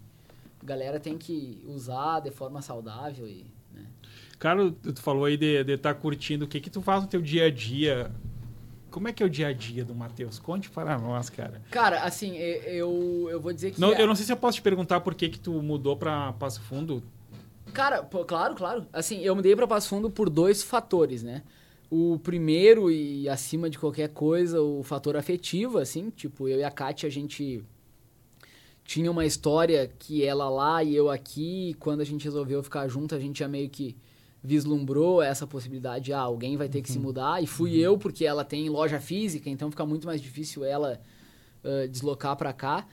a 0.62 0.64
galera 0.64 0.98
tem 0.98 1.18
que 1.18 1.62
usar 1.66 2.20
de 2.20 2.30
forma 2.30 2.62
saudável 2.62 3.28
e 3.28 3.44
Cara, 4.44 4.70
tu 4.70 5.00
falou 5.00 5.24
aí 5.24 5.38
de 5.38 5.62
estar 5.72 5.94
tá 5.94 5.98
curtindo. 5.98 6.44
O 6.44 6.48
que 6.48 6.60
que 6.60 6.68
tu 6.68 6.82
faz 6.82 7.02
no 7.02 7.08
teu 7.08 7.22
dia 7.22 7.46
a 7.46 7.50
dia? 7.50 8.12
Como 8.90 9.08
é 9.08 9.12
que 9.12 9.22
é 9.22 9.26
o 9.26 9.30
dia 9.30 9.46
a 9.46 9.54
dia 9.54 9.82
do 9.86 9.94
Matheus? 9.94 10.38
Conte 10.38 10.68
para 10.68 10.98
nós, 10.98 11.30
cara. 11.30 11.62
Cara, 11.70 12.02
assim, 12.02 12.36
eu, 12.36 13.26
eu 13.30 13.40
vou 13.40 13.54
dizer 13.54 13.70
que... 13.70 13.80
Não, 13.80 13.94
é... 13.94 14.02
Eu 14.02 14.06
não 14.06 14.14
sei 14.14 14.26
se 14.26 14.30
eu 14.30 14.36
posso 14.36 14.56
te 14.56 14.62
perguntar 14.62 15.00
por 15.00 15.14
que 15.14 15.30
que 15.30 15.40
tu 15.40 15.62
mudou 15.62 15.96
para 15.96 16.34
Passo 16.34 16.60
Fundo. 16.60 17.02
Cara, 17.72 18.02
pô, 18.02 18.22
claro, 18.22 18.54
claro. 18.54 18.86
Assim, 18.92 19.22
eu 19.22 19.34
mudei 19.34 19.56
para 19.56 19.66
Passo 19.66 19.88
Fundo 19.88 20.10
por 20.10 20.28
dois 20.28 20.62
fatores, 20.62 21.22
né? 21.22 21.42
O 21.88 22.18
primeiro 22.18 22.90
e 22.90 23.26
acima 23.30 23.70
de 23.70 23.78
qualquer 23.78 24.10
coisa, 24.10 24.60
o 24.60 24.82
fator 24.82 25.16
afetivo, 25.16 25.78
assim. 25.78 26.10
Tipo, 26.10 26.48
eu 26.48 26.58
e 26.58 26.64
a 26.64 26.70
Kátia, 26.70 27.06
a 27.06 27.10
gente 27.10 27.64
tinha 28.84 29.10
uma 29.10 29.24
história 29.24 29.90
que 29.98 30.22
ela 30.22 30.50
lá 30.50 30.84
e 30.84 30.94
eu 30.94 31.08
aqui. 31.08 31.70
E 31.70 31.74
quando 31.74 32.02
a 32.02 32.04
gente 32.04 32.24
resolveu 32.24 32.62
ficar 32.62 32.86
junto, 32.88 33.14
a 33.14 33.18
gente 33.18 33.38
já 33.38 33.48
meio 33.48 33.70
que 33.70 33.96
vislumbrou 34.44 35.22
essa 35.22 35.46
possibilidade, 35.46 36.12
ah, 36.12 36.20
alguém 36.20 36.54
vai 36.54 36.68
ter 36.68 36.82
que 36.82 36.92
se 36.92 36.98
uhum. 36.98 37.04
mudar, 37.04 37.42
e 37.42 37.46
fui 37.46 37.70
uhum. 37.70 37.92
eu, 37.92 37.98
porque 37.98 38.26
ela 38.26 38.44
tem 38.44 38.68
loja 38.68 39.00
física, 39.00 39.48
então 39.48 39.70
fica 39.70 39.86
muito 39.86 40.06
mais 40.06 40.20
difícil 40.20 40.62
ela 40.62 41.00
uh, 41.64 41.88
deslocar 41.88 42.36
para 42.36 42.52
cá. 42.52 42.86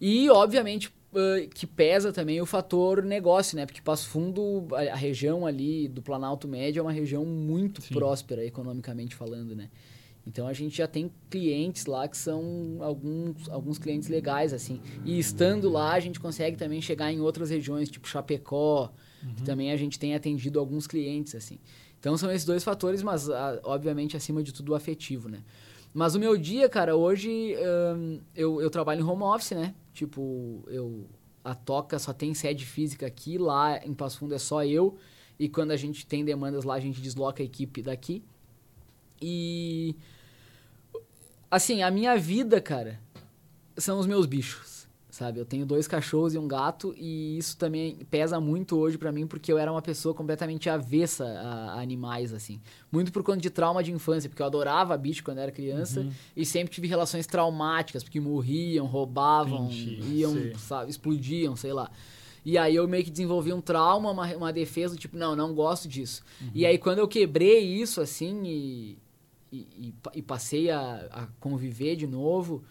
E, 0.00 0.28
obviamente, 0.28 0.88
uh, 0.88 1.48
que 1.54 1.64
pesa 1.64 2.12
também 2.12 2.40
o 2.40 2.46
fator 2.46 3.04
negócio, 3.04 3.56
né? 3.56 3.64
Porque 3.64 3.80
Passo 3.80 4.08
Fundo, 4.08 4.66
a, 4.72 4.94
a 4.94 4.96
região 4.96 5.46
ali 5.46 5.86
do 5.86 6.02
Planalto 6.02 6.48
Médio 6.48 6.80
é 6.80 6.82
uma 6.82 6.92
região 6.92 7.24
muito 7.24 7.80
Sim. 7.80 7.94
próspera, 7.94 8.44
economicamente 8.44 9.14
falando, 9.14 9.54
né? 9.54 9.70
Então 10.26 10.48
a 10.48 10.52
gente 10.52 10.76
já 10.76 10.88
tem 10.88 11.08
clientes 11.30 11.86
lá 11.86 12.08
que 12.08 12.16
são 12.16 12.78
alguns, 12.80 13.48
alguns 13.48 13.78
clientes 13.78 14.08
legais, 14.08 14.52
assim. 14.52 14.80
E 15.04 15.20
estando 15.20 15.70
lá, 15.70 15.92
a 15.92 16.00
gente 16.00 16.18
consegue 16.18 16.56
também 16.56 16.82
chegar 16.82 17.12
em 17.12 17.20
outras 17.20 17.48
regiões, 17.50 17.88
tipo 17.88 18.08
Chapecó, 18.08 18.92
Uhum. 19.22 19.34
Que 19.34 19.42
também 19.42 19.72
a 19.72 19.76
gente 19.76 19.98
tem 19.98 20.14
atendido 20.14 20.58
alguns 20.58 20.86
clientes, 20.86 21.34
assim. 21.34 21.58
Então 21.98 22.16
são 22.16 22.30
esses 22.30 22.44
dois 22.44 22.62
fatores, 22.62 23.02
mas 23.02 23.28
a, 23.28 23.60
obviamente 23.64 24.16
acima 24.16 24.42
de 24.42 24.52
tudo 24.52 24.72
o 24.72 24.74
afetivo, 24.74 25.28
né? 25.28 25.42
Mas 25.92 26.14
o 26.14 26.20
meu 26.20 26.36
dia, 26.36 26.68
cara, 26.68 26.94
hoje 26.94 27.56
eu, 28.34 28.60
eu 28.60 28.68
trabalho 28.68 29.00
em 29.00 29.04
home 29.04 29.22
office, 29.22 29.52
né? 29.52 29.74
Tipo, 29.94 30.62
eu 30.68 31.06
a 31.42 31.54
Toca 31.54 31.98
só 31.98 32.12
tem 32.12 32.34
sede 32.34 32.66
física 32.66 33.06
aqui, 33.06 33.38
lá 33.38 33.78
em 33.84 33.94
Passo 33.94 34.18
Fundo 34.18 34.34
é 34.34 34.38
só 34.38 34.64
eu. 34.64 34.98
E 35.38 35.48
quando 35.48 35.70
a 35.70 35.76
gente 35.76 36.04
tem 36.04 36.24
demandas 36.24 36.64
lá, 36.64 36.74
a 36.74 36.80
gente 36.80 37.00
desloca 37.00 37.40
a 37.42 37.46
equipe 37.46 37.82
daqui. 37.82 38.22
E. 39.22 39.94
Assim, 41.48 41.82
a 41.82 41.90
minha 41.90 42.18
vida, 42.18 42.60
cara, 42.60 43.00
são 43.76 44.00
os 44.00 44.06
meus 44.06 44.26
bichos 44.26 44.75
sabe? 45.16 45.40
Eu 45.40 45.46
tenho 45.46 45.64
dois 45.64 45.88
cachorros 45.88 46.34
e 46.34 46.38
um 46.38 46.46
gato 46.46 46.94
e 46.96 47.38
isso 47.38 47.56
também 47.56 47.96
pesa 48.10 48.38
muito 48.38 48.76
hoje 48.76 48.98
para 48.98 49.10
mim 49.10 49.26
porque 49.26 49.50
eu 49.50 49.56
era 49.56 49.72
uma 49.72 49.80
pessoa 49.80 50.14
completamente 50.14 50.68
avessa 50.68 51.24
a, 51.24 51.80
animais, 51.80 52.34
assim. 52.34 52.60
Muito 52.92 53.10
por 53.10 53.22
conta 53.22 53.40
de 53.40 53.48
trauma 53.48 53.82
de 53.82 53.90
infância, 53.90 54.28
porque 54.28 54.42
eu 54.42 54.46
adorava 54.46 54.96
bicho 54.96 55.24
quando 55.24 55.38
era 55.38 55.50
criança 55.50 56.00
uhum. 56.00 56.12
e 56.36 56.44
sempre 56.44 56.72
tive 56.72 56.86
relações 56.86 57.26
traumáticas, 57.26 58.02
porque 58.02 58.20
morriam, 58.20 58.84
roubavam, 58.86 59.70
Entendi, 59.70 60.18
iam, 60.18 60.34
sabe, 60.58 60.90
explodiam, 60.90 61.56
sei 61.56 61.72
lá. 61.72 61.90
E 62.44 62.58
aí 62.58 62.76
eu 62.76 62.86
meio 62.86 63.02
que 63.02 63.10
desenvolvi 63.10 63.52
um 63.52 63.60
trauma, 63.60 64.10
uma, 64.10 64.36
uma 64.36 64.52
defesa, 64.52 64.96
tipo, 64.96 65.16
não, 65.16 65.34
não 65.34 65.54
gosto 65.54 65.88
disso. 65.88 66.22
Uhum. 66.40 66.50
E 66.54 66.66
aí 66.66 66.76
quando 66.76 66.98
eu 66.98 67.08
quebrei 67.08 67.60
isso, 67.60 68.02
assim, 68.02 68.44
e, 68.44 68.98
e, 69.50 69.58
e, 69.78 69.94
e 70.16 70.22
passei 70.22 70.70
a, 70.70 71.08
a 71.10 71.26
conviver 71.40 71.96
de 71.96 72.06
novo 72.06 72.62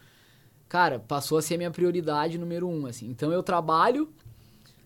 cara, 0.68 1.00
passou 1.00 1.38
a 1.38 1.42
ser 1.42 1.58
minha 1.58 1.72
prioridade 1.72 2.38
número 2.38 2.68
um, 2.68 2.86
assim. 2.86 3.08
Então 3.08 3.32
eu 3.32 3.44
trabalho 3.44 4.10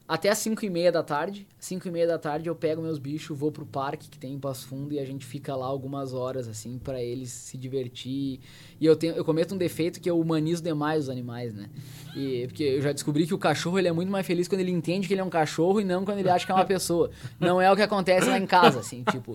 até 0.09 0.29
as 0.29 0.39
5 0.39 0.65
e 0.65 0.71
meia 0.71 0.91
da 0.91 1.03
tarde. 1.03 1.47
5 1.59 1.87
e 1.87 1.91
meia 1.91 2.07
da 2.07 2.17
tarde 2.17 2.49
eu 2.49 2.55
pego 2.55 2.81
meus 2.81 2.97
bichos, 2.97 3.37
vou 3.37 3.51
pro 3.51 3.63
parque 3.63 4.09
que 4.09 4.17
tem 4.17 4.33
em 4.33 4.39
Passo 4.39 4.67
Fundo 4.67 4.91
e 4.91 4.99
a 4.99 5.05
gente 5.05 5.23
fica 5.23 5.55
lá 5.55 5.67
algumas 5.67 6.15
horas, 6.15 6.47
assim, 6.47 6.79
para 6.79 6.99
eles 6.99 7.29
se 7.29 7.55
divertir. 7.55 8.39
E 8.81 8.85
eu, 8.87 8.95
tenho, 8.95 9.13
eu 9.13 9.23
cometo 9.23 9.53
um 9.53 9.57
defeito 9.57 10.01
que 10.01 10.09
eu 10.09 10.19
humanizo 10.19 10.63
demais 10.63 11.03
os 11.03 11.09
animais, 11.11 11.53
né? 11.53 11.69
E, 12.15 12.47
porque 12.47 12.63
eu 12.63 12.81
já 12.81 12.91
descobri 12.91 13.27
que 13.27 13.35
o 13.35 13.37
cachorro 13.37 13.77
ele 13.77 13.87
é 13.87 13.91
muito 13.91 14.11
mais 14.11 14.25
feliz 14.25 14.47
quando 14.47 14.61
ele 14.61 14.71
entende 14.71 15.07
que 15.07 15.13
ele 15.13 15.21
é 15.21 15.23
um 15.23 15.29
cachorro 15.29 15.79
e 15.79 15.83
não 15.83 16.03
quando 16.03 16.17
ele 16.17 16.29
acha 16.31 16.43
que 16.43 16.51
é 16.51 16.55
uma 16.55 16.65
pessoa. 16.65 17.11
Não 17.39 17.61
é 17.61 17.71
o 17.71 17.75
que 17.75 17.83
acontece 17.83 18.27
lá 18.27 18.39
em 18.39 18.47
casa, 18.47 18.79
assim, 18.79 19.03
tipo... 19.03 19.31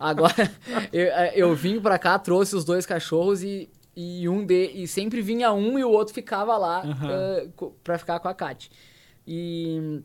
Agora, 0.00 0.50
eu, 0.90 1.04
eu 1.34 1.54
vim 1.54 1.78
pra 1.78 1.98
cá, 1.98 2.18
trouxe 2.18 2.56
os 2.56 2.64
dois 2.64 2.86
cachorros 2.86 3.42
e 3.42 3.68
e 3.96 4.28
um 4.28 4.44
de 4.44 4.70
e 4.74 4.88
sempre 4.88 5.20
vinha 5.20 5.52
um 5.52 5.78
e 5.78 5.84
o 5.84 5.90
outro 5.90 6.14
ficava 6.14 6.56
lá 6.56 6.84
uhum. 6.84 7.68
uh, 7.68 7.74
para 7.82 7.98
ficar 7.98 8.18
com 8.20 8.28
a 8.28 8.34
Kat. 8.34 8.70
E 9.26 10.02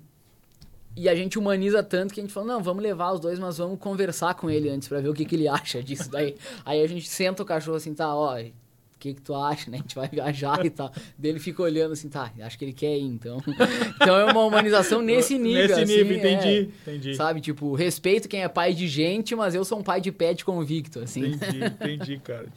e 0.95 1.07
a 1.07 1.15
gente 1.15 1.39
humaniza 1.39 1.81
tanto 1.81 2.13
que 2.13 2.19
a 2.19 2.23
gente 2.23 2.33
falou, 2.33 2.49
não, 2.49 2.61
vamos 2.61 2.83
levar 2.83 3.13
os 3.13 3.19
dois, 3.21 3.39
mas 3.39 3.57
vamos 3.57 3.79
conversar 3.79 4.33
com 4.33 4.49
ele 4.49 4.69
antes 4.69 4.87
para 4.87 4.99
ver 4.99 5.07
o 5.07 5.13
que, 5.13 5.23
que 5.23 5.35
ele 5.35 5.47
acha 5.47 5.81
disso 5.81 6.11
daí. 6.11 6.35
Aí 6.65 6.83
a 6.83 6.87
gente 6.87 7.07
senta 7.07 7.41
o 7.41 7.45
cachorro 7.45 7.77
assim, 7.77 7.93
tá, 7.93 8.13
ó, 8.13 8.37
o 8.37 8.51
que 8.99 9.13
que 9.13 9.21
tu 9.21 9.33
acha, 9.33 9.71
né? 9.71 9.77
A 9.77 9.81
gente 9.81 9.95
vai 9.95 10.09
viajar 10.09 10.65
e 10.65 10.69
tal. 10.69 10.91
Dele 11.17 11.39
fica 11.39 11.61
olhando 11.63 11.93
assim, 11.93 12.09
tá, 12.09 12.29
acho 12.41 12.57
que 12.59 12.65
ele 12.65 12.73
quer 12.73 12.97
ir, 12.97 13.05
então. 13.05 13.37
então 13.95 14.17
é 14.17 14.25
uma 14.25 14.43
humanização 14.43 15.01
nesse 15.01 15.37
nível. 15.37 15.77
Nesse 15.77 15.83
assim, 15.83 16.03
nível, 16.03 16.17
entendi, 16.17 16.47
é, 16.47 16.61
entendi. 16.91 17.15
Sabe, 17.15 17.39
tipo, 17.39 17.73
respeito 17.75 18.27
quem 18.27 18.43
é 18.43 18.49
pai 18.49 18.73
de 18.73 18.87
gente, 18.87 19.33
mas 19.35 19.55
eu 19.55 19.63
sou 19.63 19.79
um 19.79 19.83
pai 19.83 20.01
de 20.01 20.11
pet 20.11 20.43
convicto, 20.43 20.99
assim. 20.99 21.27
Entendi, 21.27 21.63
entendi, 21.79 22.19
cara. 22.19 22.47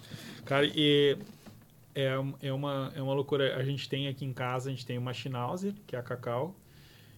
Cara, 0.44 0.66
e 0.66 1.16
é, 1.94 2.14
é, 2.40 2.52
uma, 2.52 2.92
é 2.94 3.02
uma 3.02 3.14
loucura. 3.14 3.56
A 3.56 3.64
gente 3.64 3.88
tem 3.88 4.08
aqui 4.08 4.24
em 4.24 4.32
casa, 4.32 4.68
a 4.68 4.72
gente 4.72 4.84
tem 4.84 4.98
uma 4.98 5.12
Schnauzer, 5.12 5.74
que 5.86 5.94
é 5.94 5.98
a 5.98 6.02
Cacau. 6.02 6.56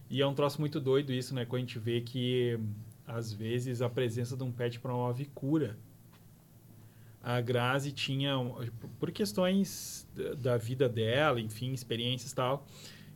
E 0.09 0.21
é 0.21 0.27
um 0.27 0.33
troço 0.33 0.59
muito 0.59 0.79
doido 0.79 1.11
isso, 1.11 1.33
né? 1.33 1.45
Quando 1.45 1.63
a 1.63 1.65
gente 1.65 1.79
vê 1.79 2.01
que, 2.01 2.59
às 3.07 3.33
vezes, 3.33 3.81
a 3.81 3.89
presença 3.89 4.37
de 4.37 4.43
um 4.43 4.51
pet 4.51 4.79
promove 4.79 5.25
cura. 5.33 5.77
A 7.23 7.41
Grazi 7.41 7.91
tinha, 7.91 8.35
por 8.99 9.11
questões 9.11 10.07
da 10.37 10.57
vida 10.57 10.87
dela, 10.87 11.41
enfim, 11.41 11.73
experiências 11.73 12.31
e 12.31 12.35
tal, 12.35 12.67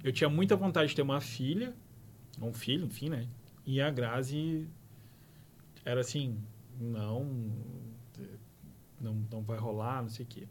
eu 0.04 0.12
tinha 0.12 0.28
muita 0.28 0.56
vontade 0.56 0.90
de 0.90 0.96
ter 0.96 1.04
uma 1.04 1.22
filha, 1.22 1.76
um 2.42 2.52
filho, 2.52 2.88
enfim, 2.88 3.10
né? 3.10 3.28
E 3.68 3.80
a 3.80 3.92
Grazi 3.92 4.68
era 5.86 6.02
assim, 6.02 6.40
não, 6.80 7.52
não, 9.00 9.26
não 9.32 9.42
vai 9.42 9.58
rolar, 9.58 10.02
não 10.02 10.10
sei 10.10 10.26
o 10.26 10.28
quê. 10.28 10.48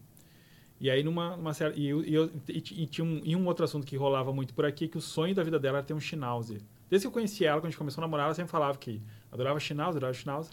E 0.80 0.88
aí, 0.90 1.02
numa, 1.02 1.36
numa 1.36 1.52
série. 1.52 1.74
E, 1.74 1.90
e, 1.90 2.16
e, 2.48 2.82
e, 2.82 2.86
tinha 2.86 3.04
um, 3.04 3.20
e 3.24 3.34
um 3.34 3.46
outro 3.46 3.64
assunto 3.64 3.86
que 3.86 3.96
rolava 3.96 4.32
muito 4.32 4.54
por 4.54 4.64
aqui, 4.64 4.86
que 4.86 4.96
o 4.96 5.00
sonho 5.00 5.34
da 5.34 5.42
vida 5.42 5.58
dela 5.58 5.78
era 5.78 5.86
ter 5.86 5.94
um 5.94 6.00
Schnauzer. 6.00 6.60
Desde 6.88 7.04
que 7.04 7.08
eu 7.08 7.12
conheci 7.12 7.44
ela, 7.44 7.60
quando 7.60 7.66
a 7.66 7.70
gente 7.70 7.78
começou 7.78 8.02
a 8.02 8.06
namorar, 8.06 8.26
ela 8.26 8.34
sempre 8.34 8.50
falava 8.50 8.78
que 8.78 9.02
adorava 9.30 9.58
Schnauzer, 9.58 9.96
adorava 9.96 10.14
Schnauzer. 10.14 10.52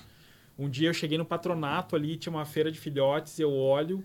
Um 0.58 0.70
dia 0.70 0.90
eu 0.90 0.94
cheguei 0.94 1.18
no 1.18 1.26
patronato 1.26 1.96
ali, 1.96 2.18
tinha 2.18 2.34
uma 2.34 2.46
feira 2.46 2.72
de 2.72 2.80
filhotes, 2.80 3.40
eu 3.40 3.54
olho, 3.54 4.04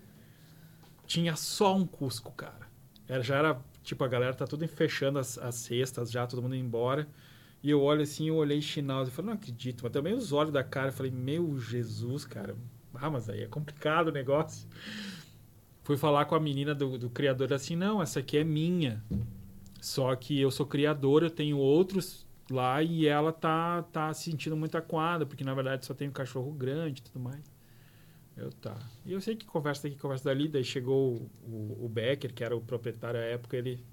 tinha 1.06 1.36
só 1.36 1.74
um 1.74 1.86
Cusco, 1.86 2.32
cara. 2.32 2.68
Era, 3.08 3.22
já 3.22 3.36
era, 3.36 3.60
tipo, 3.82 4.04
a 4.04 4.08
galera 4.08 4.34
tá 4.34 4.46
tudo 4.46 4.66
fechando 4.68 5.18
as, 5.18 5.38
as 5.38 5.54
cestas 5.54 6.10
já, 6.10 6.26
todo 6.26 6.42
mundo 6.42 6.54
indo 6.54 6.66
embora. 6.66 7.08
E 7.62 7.70
eu 7.70 7.82
olho 7.82 8.02
assim, 8.02 8.28
eu 8.28 8.36
olhei 8.36 8.60
Schnauzer, 8.60 9.12
eu 9.12 9.16
falei, 9.16 9.30
não 9.30 9.34
acredito. 9.34 9.82
Mas 9.82 9.92
também 9.92 10.12
os 10.12 10.32
olhos 10.32 10.52
da 10.52 10.62
cara, 10.62 10.88
eu 10.88 10.92
falei, 10.92 11.10
meu 11.10 11.58
Jesus, 11.58 12.24
cara, 12.24 12.56
ah, 12.94 13.10
mas 13.10 13.28
aí 13.28 13.42
é 13.42 13.46
complicado 13.46 14.08
o 14.08 14.12
negócio. 14.12 14.68
Fui 15.82 15.96
falar 15.96 16.24
com 16.26 16.34
a 16.34 16.40
menina 16.40 16.74
do, 16.74 16.98
do 16.98 17.10
criador 17.10 17.52
assim, 17.52 17.76
não, 17.76 18.02
essa 18.02 18.20
aqui 18.20 18.38
é 18.38 18.44
minha. 18.44 19.02
Só 19.80 20.14
que 20.14 20.40
eu 20.40 20.50
sou 20.50 20.66
criador, 20.66 21.22
eu 21.22 21.30
tenho 21.30 21.56
outros 21.56 22.26
lá 22.50 22.82
e 22.82 23.06
ela 23.06 23.32
tá, 23.32 23.82
tá 23.84 24.12
se 24.12 24.30
sentindo 24.30 24.56
muito 24.56 24.76
aquada, 24.76 25.24
porque 25.24 25.44
na 25.44 25.54
verdade 25.54 25.86
só 25.86 25.94
tem 25.94 26.08
um 26.08 26.12
cachorro 26.12 26.52
grande 26.52 27.00
e 27.00 27.02
tudo 27.02 27.20
mais. 27.20 27.50
Eu 28.36 28.50
tá. 28.52 28.76
E 29.04 29.12
eu 29.12 29.20
sei 29.20 29.36
que 29.36 29.46
conversa 29.46 29.82
daqui, 29.82 29.98
conversa 29.98 30.24
dali, 30.24 30.48
daí 30.48 30.64
chegou 30.64 31.28
o, 31.42 31.84
o 31.84 31.88
Becker, 31.88 32.32
que 32.32 32.42
era 32.42 32.56
o 32.56 32.60
proprietário 32.60 33.20
à 33.20 33.22
época, 33.22 33.56
ele. 33.56 33.84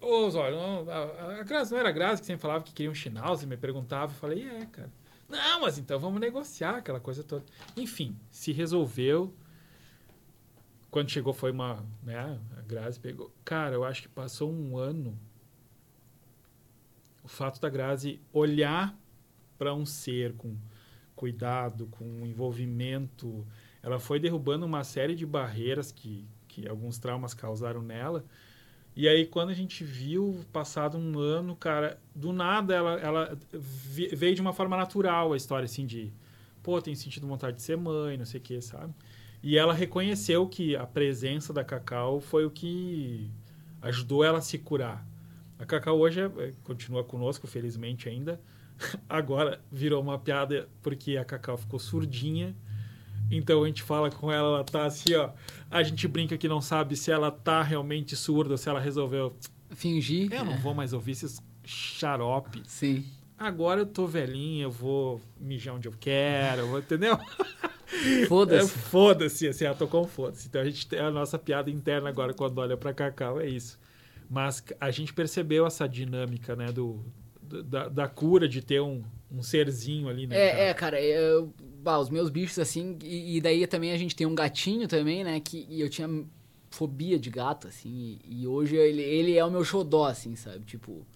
Ô, 0.00 0.30
Zóio, 0.30 0.58
a, 0.90 1.40
a 1.40 1.64
não 1.64 1.78
era 1.78 1.90
Grazi 1.90 2.20
que 2.20 2.26
sempre 2.26 2.42
falava 2.42 2.62
que 2.62 2.72
queria 2.72 2.90
um 2.90 2.94
Schnauzer, 2.94 3.48
me 3.48 3.56
perguntava, 3.56 4.12
eu 4.12 4.16
falei, 4.16 4.46
é, 4.46 4.66
cara. 4.66 4.90
Não, 5.28 5.60
mas 5.60 5.78
então 5.78 5.98
vamos 5.98 6.20
negociar 6.20 6.76
aquela 6.76 7.00
coisa 7.00 7.22
toda. 7.22 7.44
Enfim, 7.76 8.16
se 8.30 8.52
resolveu. 8.52 9.34
Quando 10.90 11.10
chegou 11.10 11.34
foi 11.34 11.50
uma, 11.50 11.84
né, 12.02 12.40
a 12.56 12.62
Grazi 12.62 12.98
pegou. 12.98 13.30
Cara, 13.44 13.74
eu 13.74 13.84
acho 13.84 14.02
que 14.02 14.08
passou 14.08 14.50
um 14.50 14.76
ano. 14.78 15.18
O 17.22 17.28
fato 17.28 17.60
da 17.60 17.68
Grazi 17.68 18.20
olhar 18.32 18.98
para 19.58 19.74
um 19.74 19.84
ser 19.84 20.32
com 20.34 20.56
cuidado, 21.14 21.88
com 21.88 22.24
envolvimento. 22.24 23.46
Ela 23.82 23.98
foi 23.98 24.18
derrubando 24.18 24.64
uma 24.64 24.82
série 24.82 25.14
de 25.14 25.26
barreiras 25.26 25.92
que, 25.92 26.26
que 26.46 26.66
alguns 26.66 26.96
traumas 26.98 27.34
causaram 27.34 27.82
nela. 27.82 28.24
E 28.98 29.08
aí, 29.08 29.26
quando 29.26 29.50
a 29.50 29.54
gente 29.54 29.84
viu, 29.84 30.44
passado 30.52 30.98
um 30.98 31.20
ano, 31.20 31.54
cara, 31.54 32.00
do 32.12 32.32
nada 32.32 32.74
ela, 32.74 32.94
ela 32.98 33.38
veio 33.52 34.34
de 34.34 34.40
uma 34.40 34.52
forma 34.52 34.76
natural 34.76 35.32
a 35.32 35.36
história, 35.36 35.66
assim, 35.66 35.86
de 35.86 36.12
pô, 36.64 36.82
tem 36.82 36.96
sentido 36.96 37.24
vontade 37.24 37.58
de 37.58 37.62
ser 37.62 37.76
mãe, 37.76 38.16
não 38.16 38.24
sei 38.24 38.40
o 38.40 38.42
que, 38.42 38.60
sabe? 38.60 38.92
E 39.40 39.56
ela 39.56 39.72
reconheceu 39.72 40.48
que 40.48 40.74
a 40.74 40.84
presença 40.84 41.52
da 41.52 41.62
Cacau 41.62 42.18
foi 42.18 42.44
o 42.44 42.50
que 42.50 43.30
ajudou 43.82 44.24
ela 44.24 44.38
a 44.38 44.40
se 44.40 44.58
curar. 44.58 45.06
A 45.60 45.64
Cacau 45.64 45.96
hoje 45.96 46.20
é, 46.20 46.24
é 46.24 46.52
continua 46.64 47.04
conosco, 47.04 47.46
felizmente 47.46 48.08
ainda. 48.08 48.40
Agora 49.08 49.60
virou 49.70 50.02
uma 50.02 50.18
piada 50.18 50.68
porque 50.82 51.16
a 51.16 51.24
Cacau 51.24 51.56
ficou 51.56 51.78
surdinha. 51.78 52.52
Então 53.30 53.62
a 53.62 53.66
gente 53.66 53.82
fala 53.82 54.10
com 54.10 54.32
ela, 54.32 54.56
ela 54.56 54.64
tá 54.64 54.86
assim, 54.86 55.14
ó. 55.14 55.30
A 55.70 55.82
gente 55.82 56.08
brinca 56.08 56.36
que 56.38 56.48
não 56.48 56.60
sabe 56.60 56.96
se 56.96 57.10
ela 57.10 57.30
tá 57.30 57.62
realmente 57.62 58.16
surda, 58.16 58.56
se 58.56 58.68
ela 58.68 58.80
resolveu 58.80 59.36
fingir. 59.70 60.32
Eu 60.32 60.44
não 60.44 60.56
vou 60.58 60.74
mais 60.74 60.92
ouvir 60.92 61.12
esses 61.12 61.40
xarope. 61.64 62.62
Sim. 62.66 63.04
Agora 63.38 63.80
eu 63.80 63.86
tô 63.86 64.06
velhinha, 64.06 64.64
eu 64.64 64.70
vou 64.70 65.20
mijar 65.38 65.74
onde 65.74 65.86
eu 65.86 65.94
quero, 65.98 66.78
entendeu? 66.78 67.18
Foda-se. 68.28 68.64
É, 68.64 68.78
foda-se, 68.78 69.48
assim, 69.48 69.64
ela 69.64 69.74
tocou 69.74 70.04
um 70.04 70.08
foda-se. 70.08 70.48
Então 70.48 70.60
a 70.60 70.64
gente 70.64 70.86
tem 70.86 70.98
a 70.98 71.10
nossa 71.10 71.38
piada 71.38 71.70
interna 71.70 72.08
agora 72.08 72.34
quando 72.34 72.58
olha 72.58 72.76
pra 72.76 72.92
Cacau, 72.92 73.40
é 73.40 73.46
isso. 73.46 73.78
Mas 74.28 74.62
a 74.78 74.90
gente 74.90 75.12
percebeu 75.14 75.66
essa 75.66 75.88
dinâmica, 75.88 76.54
né, 76.54 76.66
do, 76.66 77.02
da, 77.42 77.88
da 77.88 78.08
cura 78.08 78.46
de 78.46 78.60
ter 78.60 78.80
um, 78.80 79.02
um 79.30 79.42
serzinho 79.42 80.08
ali, 80.08 80.26
né? 80.26 80.36
É, 80.36 80.50
cara, 80.50 80.60
é, 80.62 80.74
cara 80.74 81.02
eu, 81.02 81.52
bah, 81.82 81.98
os 81.98 82.08
meus 82.08 82.30
bichos, 82.30 82.58
assim, 82.58 82.98
e, 83.02 83.36
e, 83.36 83.40
daí 83.40 83.66
também 83.66 83.92
a 83.92 83.96
gente 83.96 84.16
tem 84.16 84.26
um 84.26 84.34
gatinho 84.34 84.88
também, 84.88 85.22
né, 85.22 85.38
que 85.40 85.66
eu 85.70 85.88
tinha 85.88 86.08
fobia 86.70 87.18
de 87.18 87.30
gato, 87.30 87.68
assim, 87.68 88.18
e, 88.24 88.42
e 88.42 88.46
hoje 88.46 88.76
ele, 88.76 89.02
ele 89.02 89.36
é 89.36 89.44
o 89.44 89.50
meu 89.50 89.64
xodó, 89.64 90.06
assim, 90.06 90.34
sabe? 90.36 90.64
Tipo, 90.64 91.06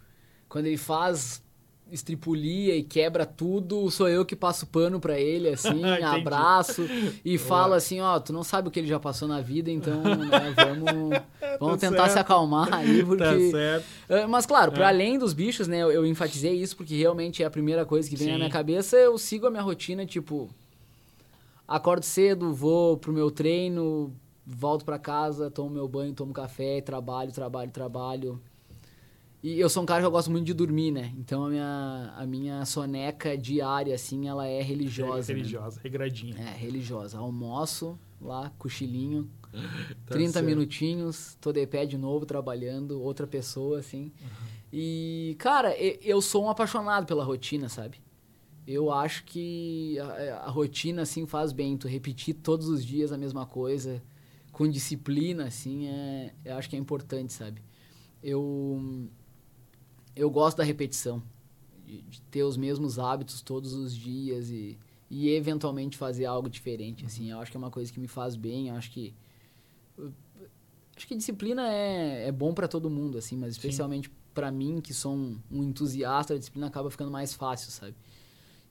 quando 0.48 0.66
ele 0.66 0.76
faz 0.76 1.42
estripulia 1.90 2.74
e 2.74 2.82
quebra 2.82 3.26
tudo, 3.26 3.90
sou 3.90 4.08
eu 4.08 4.24
que 4.24 4.34
passo 4.34 4.66
pano 4.66 4.98
para 4.98 5.20
ele, 5.20 5.48
assim, 5.48 5.84
abraço 6.02 6.86
e 7.24 7.36
falo 7.38 7.74
assim, 7.74 8.00
ó, 8.00 8.18
tu 8.18 8.32
não 8.32 8.42
sabe 8.42 8.68
o 8.68 8.70
que 8.70 8.80
ele 8.80 8.88
já 8.88 8.98
passou 8.98 9.28
na 9.28 9.40
vida, 9.40 9.70
então, 9.70 10.00
né, 10.02 10.54
vamos, 10.56 11.20
vamos 11.60 11.80
tá 11.80 11.88
tentar 11.88 12.04
certo. 12.04 12.12
se 12.12 12.18
acalmar 12.18 12.72
aí, 12.72 13.00
tá 13.00 13.06
porque... 13.06 13.52
Tá. 13.52 13.82
Ah, 14.08 14.28
mas, 14.28 14.46
claro, 14.46 14.72
é. 14.72 14.74
para 14.74 14.88
além 14.88 15.18
dos 15.18 15.32
bichos, 15.34 15.68
né, 15.68 15.82
eu, 15.82 15.92
eu, 15.92 16.06
enfatizei 16.06 16.54
isso 16.54 16.76
porque 16.76 16.96
realmente 16.96 17.42
é 17.42 17.46
a 17.46 17.50
primeira 17.50 17.84
coisa 17.84 18.08
que 18.08 18.16
vem 18.16 18.26
Sim. 18.26 18.32
na 18.32 18.38
minha 18.38 18.50
cabeça, 18.50 18.96
eu 18.96 19.18
sigo 19.18 19.46
a 19.46 19.50
minha 19.50 19.62
rotina, 19.62 20.06
tipo, 20.06 20.48
acordo 21.68 22.04
cedo, 22.04 22.54
vou 22.54 22.96
pro 22.96 23.12
meu 23.12 23.30
treino, 23.30 24.14
volto 24.46 24.84
para 24.84 24.98
casa, 24.98 25.50
tomo 25.50 25.70
meu 25.70 25.86
banho, 25.86 26.14
tomo 26.14 26.32
café, 26.32 26.80
trabalho, 26.80 27.32
trabalho, 27.32 27.70
trabalho 27.70 28.40
e 29.42 29.58
eu 29.58 29.68
sou 29.68 29.82
um 29.82 29.86
cara 29.86 30.00
que 30.00 30.06
eu 30.06 30.10
gosto 30.10 30.30
muito 30.30 30.46
de 30.46 30.54
dormir, 30.54 30.92
né? 30.92 31.12
Então 31.18 31.44
a 31.44 31.50
minha, 31.50 32.14
a 32.16 32.26
minha 32.26 32.64
soneca 32.64 33.36
diária, 33.36 33.92
assim, 33.92 34.28
ela 34.28 34.46
é 34.46 34.62
religiosa. 34.62 35.32
É 35.32 35.34
religiosa, 35.34 35.76
né? 35.76 35.80
regradinha. 35.82 36.38
É, 36.38 36.56
religiosa. 36.56 37.18
Almoço 37.18 37.98
lá, 38.20 38.52
cochilinho, 38.56 39.28
tá 40.06 40.14
30 40.14 40.32
certo. 40.32 40.46
minutinhos, 40.46 41.36
tô 41.40 41.52
de 41.52 41.66
pé 41.66 41.84
de 41.84 41.98
novo, 41.98 42.24
trabalhando, 42.24 43.02
outra 43.02 43.26
pessoa, 43.26 43.80
assim. 43.80 44.12
Uhum. 44.20 44.48
E, 44.72 45.34
cara, 45.40 45.76
eu 45.76 46.22
sou 46.22 46.44
um 46.44 46.48
apaixonado 46.48 47.04
pela 47.04 47.24
rotina, 47.24 47.68
sabe? 47.68 48.00
Eu 48.64 48.92
acho 48.92 49.24
que 49.24 49.98
a, 49.98 50.44
a 50.44 50.50
rotina, 50.50 51.02
assim, 51.02 51.26
faz 51.26 51.52
bem. 51.52 51.76
Tu 51.76 51.88
repetir 51.88 52.34
todos 52.34 52.68
os 52.68 52.84
dias 52.84 53.10
a 53.10 53.18
mesma 53.18 53.44
coisa, 53.44 54.00
com 54.52 54.70
disciplina, 54.70 55.46
assim, 55.46 55.88
é, 55.88 56.32
eu 56.44 56.54
acho 56.54 56.70
que 56.70 56.76
é 56.76 56.78
importante, 56.78 57.32
sabe? 57.32 57.60
Eu 58.22 59.10
eu 60.14 60.30
gosto 60.30 60.58
da 60.58 60.64
repetição, 60.64 61.22
de, 61.86 62.02
de, 62.02 62.20
ter 62.22 62.42
os 62.42 62.56
mesmos 62.56 62.98
hábitos 62.98 63.40
todos 63.40 63.72
os 63.72 63.94
dias 63.94 64.50
e, 64.50 64.78
e 65.10 65.30
eventualmente 65.30 65.96
fazer 65.96 66.24
algo 66.24 66.48
diferente. 66.48 67.04
Assim, 67.04 67.30
eu 67.30 67.38
acho 67.40 67.50
que 67.50 67.56
é 67.56 67.60
uma 67.60 67.70
coisa 67.70 67.92
que 67.92 68.00
me 68.00 68.08
faz 68.08 68.36
bem. 68.36 68.68
Eu 68.68 68.74
acho 68.74 68.90
que 68.90 69.14
acho 70.96 71.06
que 71.06 71.14
disciplina 71.14 71.72
é, 71.72 72.28
é 72.28 72.32
bom 72.32 72.54
para 72.54 72.68
todo 72.68 72.88
mundo, 72.90 73.18
assim, 73.18 73.36
mas 73.36 73.52
especialmente 73.52 74.10
para 74.34 74.50
mim 74.50 74.80
que 74.80 74.94
sou 74.94 75.14
um, 75.14 75.38
um 75.50 75.62
entusiasta, 75.62 76.34
a 76.34 76.38
disciplina 76.38 76.66
acaba 76.66 76.90
ficando 76.90 77.10
mais 77.10 77.34
fácil, 77.34 77.70
sabe? 77.70 77.94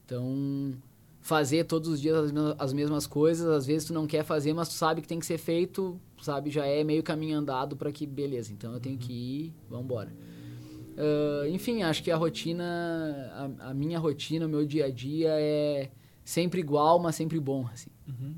Então 0.06 0.74
fazer 1.22 1.66
todos 1.66 1.88
os 1.88 2.02
dias 2.02 2.18
as 2.18 2.32
mesmas, 2.32 2.56
as 2.58 2.74
mesmas 2.74 3.08
coisas, 3.08 3.48
às 3.48 3.66
vezes 3.66 3.88
tu 3.88 3.94
não 3.94 4.08
quer 4.08 4.24
fazer, 4.24 4.54
mas 4.54 4.70
tu 4.70 4.74
sabe 4.74 5.02
que 5.02 5.08
tem 5.08 5.20
que 5.20 5.26
ser 5.26 5.38
feito, 5.38 6.00
sabe? 6.22 6.50
Já 6.50 6.66
é 6.66 6.84
meio 6.84 7.04
caminho 7.04 7.38
andado 7.38 7.76
para 7.76 7.92
que 7.92 8.08
beleza. 8.08 8.52
Então 8.52 8.74
eu 8.74 8.80
tenho 8.80 8.96
uhum. 8.96 9.02
que 9.02 9.14
ir, 9.14 9.54
vamos 9.70 9.86
embora. 9.86 10.12
Uh, 11.02 11.48
enfim, 11.48 11.82
acho 11.82 12.04
que 12.04 12.12
a 12.12 12.16
rotina, 12.16 13.58
a, 13.60 13.70
a, 13.70 13.74
minha 13.74 13.98
rotina, 13.98 14.46
o 14.46 14.50
meu 14.50 14.64
dia 14.64 14.86
a 14.86 14.92
dia 14.92 15.30
é 15.32 15.90
sempre 16.24 16.60
igual, 16.60 17.00
mas 17.00 17.16
sempre 17.16 17.40
bom, 17.40 17.68
assim. 17.74 17.90
Uhum. 18.08 18.36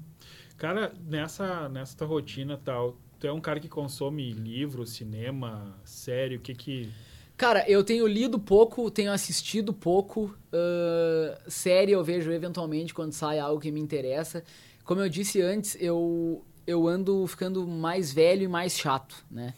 Cara, 0.55 0.93
nessa, 1.05 1.67
nessa 1.67 1.97
tua 1.97 2.07
rotina 2.07 2.57
tal, 2.63 2.97
tu 3.19 3.27
é 3.27 3.33
um 3.33 3.41
cara 3.41 3.59
que 3.59 3.67
consome 3.67 4.31
livro, 4.31 4.85
cinema, 4.85 5.77
série, 5.83 6.37
o 6.37 6.39
que 6.39 6.55
que... 6.55 6.89
Cara, 7.35 7.69
eu 7.69 7.83
tenho 7.83 8.07
lido 8.07 8.39
pouco, 8.39 8.89
tenho 8.89 9.11
assistido 9.11 9.73
pouco. 9.73 10.33
Uh, 10.53 11.35
série 11.49 11.91
eu 11.91 12.01
vejo 12.01 12.31
eventualmente 12.31 12.93
quando 12.93 13.11
sai 13.11 13.39
algo 13.39 13.59
que 13.59 13.71
me 13.71 13.81
interessa. 13.81 14.41
Como 14.85 15.01
eu 15.01 15.09
disse 15.09 15.41
antes, 15.41 15.75
eu, 15.81 16.45
eu 16.65 16.87
ando 16.87 17.27
ficando 17.27 17.67
mais 17.67 18.13
velho 18.13 18.43
e 18.43 18.47
mais 18.47 18.77
chato, 18.77 19.25
né? 19.29 19.53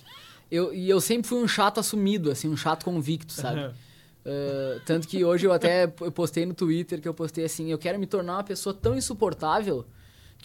Eu, 0.51 0.73
e 0.73 0.89
eu 0.89 1.01
sempre 1.01 1.27
fui 1.27 1.39
um 1.39 1.47
chato 1.47 1.79
assumido, 1.79 2.31
assim, 2.31 2.47
um 2.47 2.57
chato 2.57 2.83
convicto, 2.83 3.33
sabe? 3.33 3.61
Uhum. 3.61 3.69
Uh, 3.69 4.81
tanto 4.85 5.07
que 5.07 5.23
hoje 5.23 5.45
eu 5.45 5.53
até 5.53 5.87
postei 6.13 6.45
no 6.45 6.53
Twitter 6.53 6.99
que 6.99 7.07
eu 7.07 7.13
postei 7.13 7.45
assim, 7.45 7.71
eu 7.71 7.77
quero 7.77 7.99
me 7.99 8.07
tornar 8.07 8.37
uma 8.37 8.43
pessoa 8.43 8.73
tão 8.73 8.97
insuportável 8.97 9.85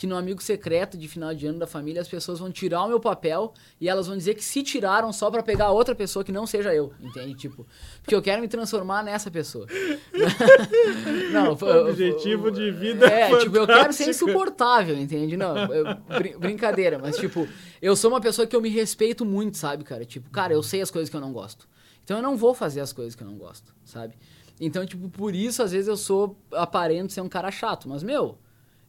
que 0.01 0.07
no 0.07 0.17
amigo 0.17 0.43
secreto 0.43 0.97
de 0.97 1.07
final 1.07 1.35
de 1.35 1.47
ano 1.47 1.59
da 1.59 1.67
família 1.67 2.01
as 2.01 2.09
pessoas 2.09 2.39
vão 2.39 2.51
tirar 2.51 2.85
o 2.85 2.89
meu 2.89 2.99
papel 2.99 3.53
e 3.79 3.87
elas 3.87 4.07
vão 4.07 4.17
dizer 4.17 4.35
que 4.35 4.43
se 4.43 4.63
tiraram 4.63 5.13
só 5.13 5.31
para 5.31 5.43
pegar 5.43 5.73
outra 5.73 5.95
pessoa 5.95 6.25
que 6.25 6.33
não 6.33 6.47
seja 6.47 6.75
eu, 6.75 6.95
entende? 7.03 7.35
Tipo, 7.35 7.67
porque 8.01 8.15
eu 8.15 8.23
quero 8.23 8.41
me 8.41 8.49
transformar 8.49 9.05
nessa 9.05 9.31
pessoa. 9.31 9.67
não, 11.33 11.53
o 11.53 11.91
objetivo 11.91 12.51
de 12.51 12.71
vida 12.71 13.05
é, 13.05 13.27
fantástico. 13.27 13.43
tipo, 13.43 13.57
eu 13.59 13.67
quero 13.67 13.93
ser 13.93 14.09
insuportável, 14.09 14.97
entende? 14.97 15.37
Não, 15.37 15.55
eu, 15.71 15.85
br 15.85 16.39
brincadeira, 16.39 16.99
mas 16.99 17.19
tipo, 17.19 17.47
eu 17.83 17.95
sou 17.95 18.11
uma 18.11 18.23
pessoa 18.23 18.47
que 18.47 18.57
eu 18.57 18.63
me 18.63 18.71
respeito 18.71 19.27
muito, 19.27 19.59
sabe, 19.59 19.85
cara? 19.85 20.07
Tipo, 20.07 20.31
cara, 20.31 20.55
eu 20.55 20.63
sei 20.63 20.81
as 20.81 20.91
coisas 20.91 21.11
que 21.11 21.17
eu 21.17 21.21
não 21.21 21.31
gosto. 21.31 21.69
Então 22.03 22.17
eu 22.17 22.23
não 22.23 22.39
vou 22.39 22.55
fazer 22.55 22.81
as 22.81 22.91
coisas 22.91 23.15
que 23.15 23.23
eu 23.23 23.27
não 23.27 23.37
gosto, 23.37 23.75
sabe? 23.85 24.15
Então, 24.59 24.87
tipo, 24.87 25.11
por 25.11 25.35
isso 25.35 25.63
às 25.63 25.73
vezes 25.73 25.89
eu 25.89 25.97
sou 25.99 26.39
aparento 26.53 27.13
ser 27.13 27.21
um 27.21 27.29
cara 27.29 27.51
chato, 27.51 27.87
mas 27.87 28.03
meu, 28.03 28.39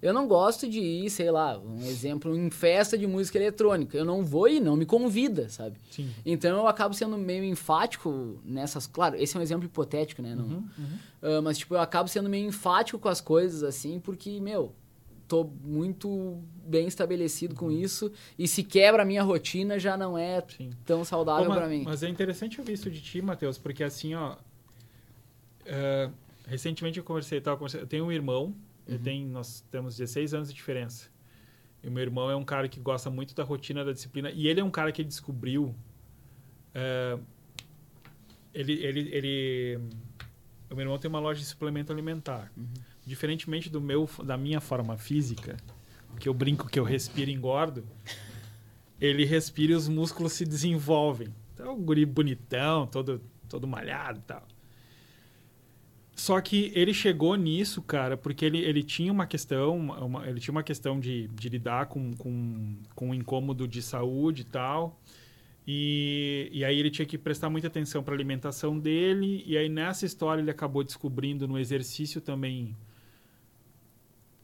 eu 0.01 0.13
não 0.13 0.27
gosto 0.27 0.67
de 0.67 0.79
ir, 0.79 1.09
sei 1.11 1.29
lá, 1.29 1.59
um 1.59 1.85
exemplo, 1.85 2.35
em 2.35 2.49
festa 2.49 2.97
de 2.97 3.05
música 3.05 3.37
eletrônica. 3.37 3.95
Eu 3.95 4.03
não 4.03 4.25
vou 4.25 4.47
e 4.47 4.59
não 4.59 4.75
me 4.75 4.85
convida, 4.85 5.47
sabe? 5.47 5.77
Sim. 5.91 6.09
Então 6.25 6.57
eu 6.57 6.67
acabo 6.67 6.95
sendo 6.95 7.17
meio 7.17 7.43
enfático 7.43 8.41
nessas. 8.43 8.87
Claro, 8.87 9.15
esse 9.15 9.37
é 9.37 9.39
um 9.39 9.43
exemplo 9.43 9.65
hipotético, 9.65 10.21
né? 10.23 10.33
Não, 10.33 10.45
uhum, 10.45 10.69
uhum. 10.77 11.39
Uh, 11.39 11.41
mas, 11.43 11.59
tipo, 11.59 11.75
eu 11.75 11.79
acabo 11.79 12.09
sendo 12.09 12.27
meio 12.27 12.47
enfático 12.47 12.97
com 12.97 13.09
as 13.09 13.21
coisas, 13.21 13.61
assim, 13.61 13.99
porque, 13.99 14.39
meu, 14.39 14.73
tô 15.27 15.43
muito 15.63 16.41
bem 16.65 16.87
estabelecido 16.87 17.53
com 17.53 17.67
uhum. 17.67 17.71
isso. 17.71 18.11
E 18.39 18.47
se 18.47 18.63
quebra 18.63 19.03
a 19.03 19.05
minha 19.05 19.21
rotina, 19.21 19.77
já 19.77 19.95
não 19.95 20.17
é 20.17 20.43
Sim. 20.57 20.71
tão 20.83 21.05
saudável 21.05 21.51
para 21.51 21.67
mim. 21.67 21.83
Mas 21.85 22.01
é 22.01 22.09
interessante 22.09 22.59
ouvir 22.59 22.73
isso 22.73 22.89
de 22.89 22.99
ti, 22.99 23.21
Matheus, 23.21 23.59
porque 23.59 23.83
assim, 23.83 24.15
ó. 24.15 24.35
Uh, 25.61 26.11
recentemente 26.47 26.97
eu 26.97 27.03
conversei, 27.03 27.39
conversando, 27.39 27.81
eu 27.81 27.87
tenho 27.87 28.05
um 28.05 28.11
irmão 28.11 28.55
Uhum. 28.95 29.01
Tem, 29.01 29.25
nós 29.25 29.61
temos 29.71 29.97
16 29.97 30.33
anos 30.33 30.49
de 30.49 30.55
diferença. 30.55 31.09
E 31.83 31.87
o 31.87 31.91
meu 31.91 32.03
irmão 32.03 32.29
é 32.29 32.35
um 32.35 32.43
cara 32.43 32.67
que 32.67 32.79
gosta 32.79 33.09
muito 33.09 33.33
da 33.33 33.43
rotina, 33.43 33.83
da 33.83 33.91
disciplina. 33.91 34.29
E 34.31 34.47
ele 34.47 34.59
é 34.59 34.63
um 34.63 34.71
cara 34.71 34.91
que 34.91 35.03
descobriu. 35.03 35.75
É, 36.73 37.17
ele, 38.53 38.73
ele, 38.73 39.09
ele, 39.11 39.79
o 40.69 40.75
meu 40.75 40.83
irmão 40.83 40.97
tem 40.97 41.09
uma 41.09 41.19
loja 41.19 41.39
de 41.39 41.45
suplemento 41.45 41.91
alimentar. 41.91 42.51
Uhum. 42.55 42.67
Diferentemente 43.05 43.69
do 43.69 43.81
meu, 43.81 44.07
da 44.23 44.37
minha 44.37 44.61
forma 44.61 44.97
física, 44.97 45.57
que 46.19 46.29
eu 46.29 46.33
brinco 46.33 46.69
que 46.69 46.79
eu 46.79 46.83
respiro 46.83 47.31
e 47.31 47.33
engordo, 47.33 47.83
ele 48.99 49.25
respira 49.25 49.71
e 49.71 49.75
os 49.75 49.87
músculos 49.87 50.33
se 50.33 50.45
desenvolvem. 50.45 51.33
Então, 51.53 51.75
um 51.75 51.81
guri 51.81 52.05
bonitão, 52.05 52.85
todo, 52.85 53.21
todo 53.49 53.67
malhado 53.67 54.19
e 54.19 54.21
tal. 54.21 54.47
Só 56.21 56.39
que 56.39 56.71
ele 56.75 56.93
chegou 56.93 57.33
nisso, 57.35 57.81
cara, 57.81 58.15
porque 58.15 58.45
ele, 58.45 58.59
ele 58.59 58.83
tinha 58.83 59.11
uma 59.11 59.25
questão, 59.25 59.75
uma, 59.75 60.29
ele 60.29 60.39
tinha 60.39 60.51
uma 60.51 60.61
questão 60.61 60.99
de, 60.99 61.27
de 61.29 61.49
lidar 61.49 61.87
com, 61.87 62.13
com, 62.13 62.75
com 62.93 63.09
um 63.09 63.13
incômodo 63.15 63.67
de 63.67 63.81
saúde 63.81 64.43
e 64.43 64.45
tal. 64.45 65.01
E, 65.65 66.47
e 66.53 66.63
aí 66.63 66.77
ele 66.77 66.91
tinha 66.91 67.07
que 67.07 67.17
prestar 67.17 67.49
muita 67.49 67.65
atenção 67.65 68.03
para 68.03 68.13
a 68.13 68.17
alimentação 68.17 68.77
dele. 68.77 69.43
E 69.47 69.57
aí 69.57 69.67
nessa 69.67 70.05
história 70.05 70.43
ele 70.43 70.51
acabou 70.51 70.83
descobrindo 70.83 71.47
no 71.47 71.57
exercício 71.57 72.21
também 72.21 72.77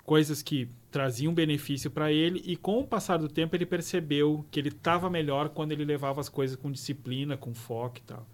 coisas 0.04 0.42
que 0.42 0.68
traziam 0.90 1.32
benefício 1.32 1.92
para 1.92 2.12
ele 2.12 2.42
e 2.44 2.56
com 2.56 2.80
o 2.80 2.88
passar 2.88 3.18
do 3.18 3.30
tempo 3.30 3.56
ele 3.56 3.68
percebeu 3.68 4.44
que 4.50 4.60
ele 4.60 4.70
estava 4.70 5.12
melhor 5.12 5.50
quando 5.50 5.74
ele 5.74 5.86
levava 5.86 6.20
as 6.20 6.28
coisas 6.28 6.56
com 6.56 6.72
disciplina, 6.72 7.38
com 7.38 7.54
foco 7.54 8.00
e 8.00 8.02
tal. 8.02 8.28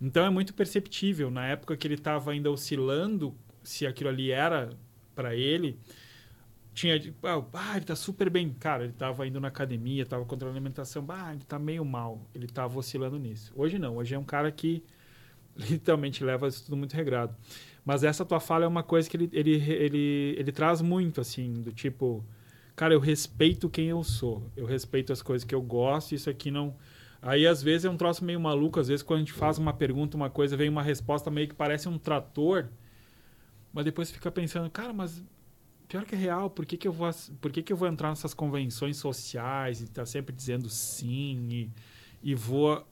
Então 0.00 0.24
é 0.24 0.30
muito 0.30 0.54
perceptível 0.54 1.30
na 1.30 1.46
época 1.46 1.76
que 1.76 1.86
ele 1.86 1.94
estava 1.94 2.30
ainda 2.30 2.50
oscilando 2.50 3.34
se 3.62 3.86
aquilo 3.86 4.10
ali 4.10 4.30
era 4.30 4.70
para 5.14 5.34
ele. 5.34 5.78
Tinha, 6.72 6.94
ah, 7.52 7.76
ele 7.76 7.84
tá 7.84 7.96
super 7.96 8.30
bem. 8.30 8.54
Cara, 8.60 8.84
ele 8.84 8.92
estava 8.92 9.26
indo 9.26 9.40
na 9.40 9.48
academia, 9.48 10.04
estava 10.04 10.24
controlando 10.24 10.56
a 10.56 10.60
alimentação. 10.60 11.04
Ah, 11.08 11.32
ele 11.34 11.42
tá 11.44 11.58
meio 11.58 11.84
mal. 11.84 12.24
Ele 12.32 12.44
estava 12.44 12.78
oscilando 12.78 13.18
nisso. 13.18 13.52
Hoje 13.56 13.78
não. 13.78 13.96
Hoje 13.96 14.14
é 14.14 14.18
um 14.18 14.24
cara 14.24 14.50
que 14.52 14.84
literalmente 15.58 16.22
leva 16.22 16.46
isso 16.46 16.64
tudo 16.64 16.76
muito 16.76 16.94
regrado. 16.94 17.34
Mas 17.84 18.04
essa 18.04 18.24
tua 18.24 18.38
fala 18.38 18.64
é 18.64 18.68
uma 18.68 18.82
coisa 18.82 19.10
que 19.10 19.16
ele, 19.16 19.28
ele, 19.32 19.54
ele, 19.72 20.34
ele 20.38 20.52
traz 20.52 20.80
muito, 20.80 21.20
assim, 21.20 21.54
do 21.54 21.72
tipo, 21.72 22.24
cara, 22.76 22.94
eu 22.94 23.00
respeito 23.00 23.68
quem 23.68 23.86
eu 23.86 24.04
sou, 24.04 24.48
eu 24.56 24.66
respeito 24.66 25.12
as 25.12 25.22
coisas 25.22 25.44
que 25.44 25.54
eu 25.54 25.62
gosto, 25.62 26.14
isso 26.14 26.30
aqui 26.30 26.50
não. 26.50 26.76
Aí, 27.20 27.46
às 27.46 27.62
vezes, 27.62 27.84
é 27.84 27.90
um 27.90 27.96
troço 27.96 28.24
meio 28.24 28.38
maluco, 28.38 28.78
às 28.78 28.88
vezes, 28.88 29.02
quando 29.02 29.18
a 29.18 29.22
gente 29.22 29.32
faz 29.32 29.58
uma 29.58 29.72
pergunta, 29.72 30.16
uma 30.16 30.30
coisa, 30.30 30.56
vem 30.56 30.68
uma 30.68 30.82
resposta 30.82 31.30
meio 31.30 31.48
que 31.48 31.54
parece 31.54 31.88
um 31.88 31.98
trator, 31.98 32.68
mas 33.72 33.84
depois 33.84 34.10
fica 34.10 34.30
pensando, 34.30 34.70
cara, 34.70 34.92
mas 34.92 35.22
pior 35.88 36.04
que 36.04 36.14
é 36.14 36.18
real, 36.18 36.50
por 36.50 36.66
que, 36.66 36.76
que, 36.76 36.86
eu, 36.86 36.92
vou, 36.92 37.10
por 37.40 37.50
que, 37.50 37.62
que 37.62 37.72
eu 37.72 37.76
vou 37.76 37.88
entrar 37.88 38.10
nessas 38.10 38.34
convenções 38.34 38.98
sociais 38.98 39.80
e 39.80 39.88
tá 39.88 40.04
sempre 40.04 40.34
dizendo 40.34 40.68
sim 40.68 41.48
e, 41.50 41.70
e 42.22 42.34
vou, 42.34 42.86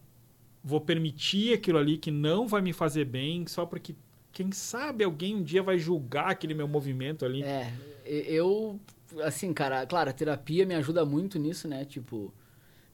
vou 0.64 0.80
permitir 0.80 1.52
aquilo 1.52 1.78
ali 1.78 1.98
que 1.98 2.10
não 2.10 2.48
vai 2.48 2.62
me 2.62 2.72
fazer 2.72 3.04
bem 3.04 3.46
só 3.46 3.66
porque 3.66 3.94
quem 4.32 4.50
sabe 4.50 5.04
alguém 5.04 5.34
um 5.34 5.42
dia 5.42 5.62
vai 5.62 5.78
julgar 5.78 6.30
aquele 6.30 6.52
meu 6.52 6.66
movimento 6.66 7.24
ali. 7.24 7.42
É, 7.42 7.72
eu, 8.04 8.78
assim, 9.22 9.52
cara, 9.52 9.86
claro, 9.86 10.10
a 10.10 10.12
terapia 10.12 10.66
me 10.66 10.74
ajuda 10.74 11.06
muito 11.06 11.38
nisso, 11.38 11.66
né? 11.66 11.86
Tipo, 11.86 12.34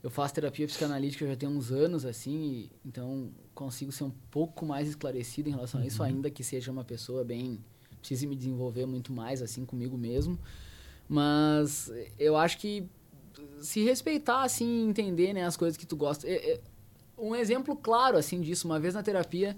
eu 0.02 0.10
faço 0.10 0.34
terapia 0.34 0.66
psicanalítica 0.66 1.26
já 1.26 1.36
tem 1.36 1.48
uns 1.48 1.70
anos, 1.70 2.04
assim, 2.04 2.68
então 2.84 3.30
consigo 3.54 3.92
ser 3.92 4.04
um 4.04 4.12
pouco 4.30 4.66
mais 4.66 4.88
esclarecido 4.88 5.48
em 5.48 5.52
relação 5.52 5.78
uhum. 5.78 5.84
a 5.84 5.88
isso, 5.88 6.02
uhum. 6.02 6.08
ainda 6.08 6.30
que 6.30 6.42
seja 6.42 6.72
uma 6.72 6.84
pessoa 6.84 7.22
bem. 7.24 7.60
precise 7.98 8.26
me 8.26 8.34
desenvolver 8.34 8.84
muito 8.84 9.12
mais, 9.12 9.40
assim, 9.40 9.64
comigo 9.64 9.96
mesmo. 9.96 10.38
Mas 11.08 11.92
eu 12.18 12.36
acho 12.36 12.58
que 12.58 12.88
se 13.60 13.84
respeitar, 13.84 14.42
assim, 14.42 14.88
entender, 14.88 15.32
né, 15.32 15.44
as 15.44 15.56
coisas 15.56 15.76
que 15.76 15.86
tu 15.86 15.94
gosta. 15.96 16.26
Um 17.16 17.36
exemplo 17.36 17.76
claro, 17.76 18.16
assim, 18.16 18.40
disso, 18.40 18.66
uma 18.66 18.80
vez 18.80 18.94
na 18.94 19.02
terapia 19.02 19.56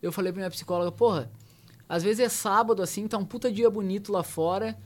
eu 0.00 0.10
falei 0.10 0.32
pra 0.32 0.40
minha 0.40 0.50
psicóloga, 0.50 0.90
porra, 0.90 1.30
às 1.88 2.02
vezes 2.02 2.20
é 2.20 2.28
sábado, 2.28 2.82
assim, 2.82 3.06
tá 3.06 3.16
um 3.16 3.24
puta 3.24 3.52
dia 3.52 3.70
bonito 3.70 4.10
lá 4.10 4.22
fora, 4.22 4.76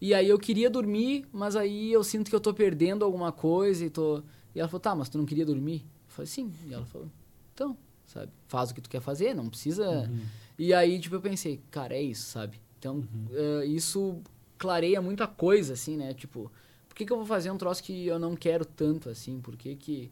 e 0.00 0.12
aí 0.12 0.28
eu 0.28 0.38
queria 0.38 0.68
dormir, 0.68 1.24
mas 1.32 1.56
aí 1.56 1.90
eu 1.90 2.04
sinto 2.04 2.28
que 2.28 2.36
eu 2.36 2.40
tô 2.40 2.52
perdendo 2.52 3.04
alguma 3.04 3.32
coisa 3.32 3.84
e 3.84 3.90
tô... 3.90 4.22
E 4.56 4.58
ela 4.58 4.68
falou, 4.70 4.80
tá, 4.80 4.94
mas 4.94 5.10
tu 5.10 5.18
não 5.18 5.26
queria 5.26 5.44
dormir? 5.44 5.82
Eu 5.82 6.08
falei, 6.08 6.26
sim. 6.26 6.50
E 6.66 6.72
ela 6.72 6.86
falou, 6.86 7.10
então, 7.52 7.76
sabe, 8.06 8.32
faz 8.48 8.70
o 8.70 8.74
que 8.74 8.80
tu 8.80 8.88
quer 8.88 9.02
fazer, 9.02 9.34
não 9.34 9.50
precisa... 9.50 9.86
Uhum. 9.86 10.22
E 10.58 10.72
aí, 10.72 10.98
tipo, 10.98 11.14
eu 11.14 11.20
pensei, 11.20 11.60
cara, 11.70 11.94
é 11.94 12.00
isso, 12.00 12.30
sabe? 12.30 12.58
Então, 12.78 12.96
uhum. 12.96 13.60
uh, 13.60 13.64
isso 13.64 14.22
clareia 14.56 15.02
muita 15.02 15.26
coisa, 15.26 15.74
assim, 15.74 15.98
né? 15.98 16.14
Tipo, 16.14 16.50
por 16.88 16.96
que, 16.96 17.04
que 17.04 17.12
eu 17.12 17.18
vou 17.18 17.26
fazer 17.26 17.50
um 17.50 17.58
troço 17.58 17.82
que 17.82 18.06
eu 18.06 18.18
não 18.18 18.34
quero 18.34 18.64
tanto, 18.64 19.10
assim? 19.10 19.42
Por 19.42 19.56
que 19.56 19.76
que... 19.76 20.10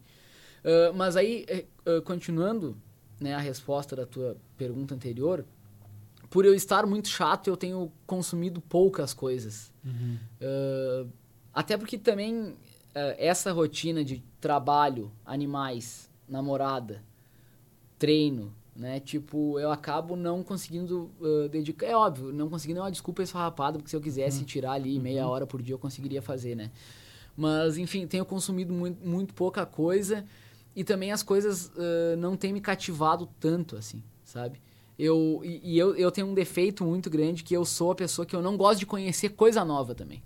Uh, 0.63 0.93
mas 0.93 1.15
aí, 1.15 1.47
uh, 1.87 1.99
continuando, 2.03 2.77
né, 3.19 3.33
a 3.33 3.39
resposta 3.39 3.95
da 3.95 4.05
tua 4.05 4.37
pergunta 4.55 4.93
anterior, 4.93 5.43
por 6.29 6.45
eu 6.45 6.53
estar 6.53 6.85
muito 6.85 7.07
chato, 7.07 7.47
eu 7.47 7.57
tenho 7.57 7.91
consumido 8.05 8.61
poucas 8.61 9.11
coisas. 9.11 9.73
Uhum. 9.83 10.19
Uh, 10.39 11.09
até 11.51 11.75
porque 11.75 11.97
também 11.97 12.55
essa 13.17 13.51
rotina 13.51 14.05
de 14.05 14.23
trabalho, 14.45 15.11
animais, 15.25 16.07
namorada, 16.29 17.01
treino, 17.97 18.53
né? 18.75 18.99
Tipo, 18.99 19.59
eu 19.59 19.71
acabo 19.71 20.15
não 20.15 20.43
conseguindo 20.43 21.09
uh, 21.19 21.49
dedicar. 21.49 21.87
É 21.87 21.95
óbvio, 21.95 22.31
não 22.31 22.47
conseguindo 22.47 22.79
é 22.79 22.83
uma 22.83 22.91
desculpa 22.91 23.23
esfarrapada, 23.23 23.79
porque 23.79 23.89
se 23.89 23.95
eu 23.95 24.01
quisesse 24.01 24.41
uhum. 24.41 24.45
tirar 24.45 24.73
ali 24.73 24.99
meia 24.99 25.25
uhum. 25.25 25.31
hora 25.31 25.47
por 25.47 25.63
dia, 25.63 25.73
eu 25.73 25.79
conseguiria 25.79 26.21
fazer, 26.21 26.53
né? 26.53 26.69
Mas, 27.35 27.79
enfim, 27.79 28.05
tenho 28.05 28.23
consumido 28.23 28.71
muito, 28.71 29.03
muito 29.03 29.33
pouca 29.33 29.65
coisa. 29.65 30.23
E 30.75 30.83
também 30.83 31.11
as 31.11 31.23
coisas 31.23 31.71
uh, 31.75 32.15
não 32.19 32.37
têm 32.37 32.53
me 32.53 32.61
cativado 32.61 33.27
tanto, 33.39 33.75
assim, 33.75 34.03
sabe? 34.23 34.61
Eu, 34.99 35.41
e, 35.43 35.73
e 35.73 35.79
eu, 35.79 35.95
eu 35.95 36.11
tenho 36.11 36.27
um 36.27 36.35
defeito 36.35 36.83
muito 36.83 37.09
grande 37.09 37.43
que 37.43 37.55
eu 37.57 37.65
sou 37.65 37.89
a 37.89 37.95
pessoa 37.95 38.27
que 38.27 38.35
eu 38.35 38.43
não 38.43 38.55
gosto 38.55 38.77
de 38.77 38.85
conhecer 38.85 39.29
coisa 39.29 39.65
nova 39.65 39.95
também. 39.95 40.21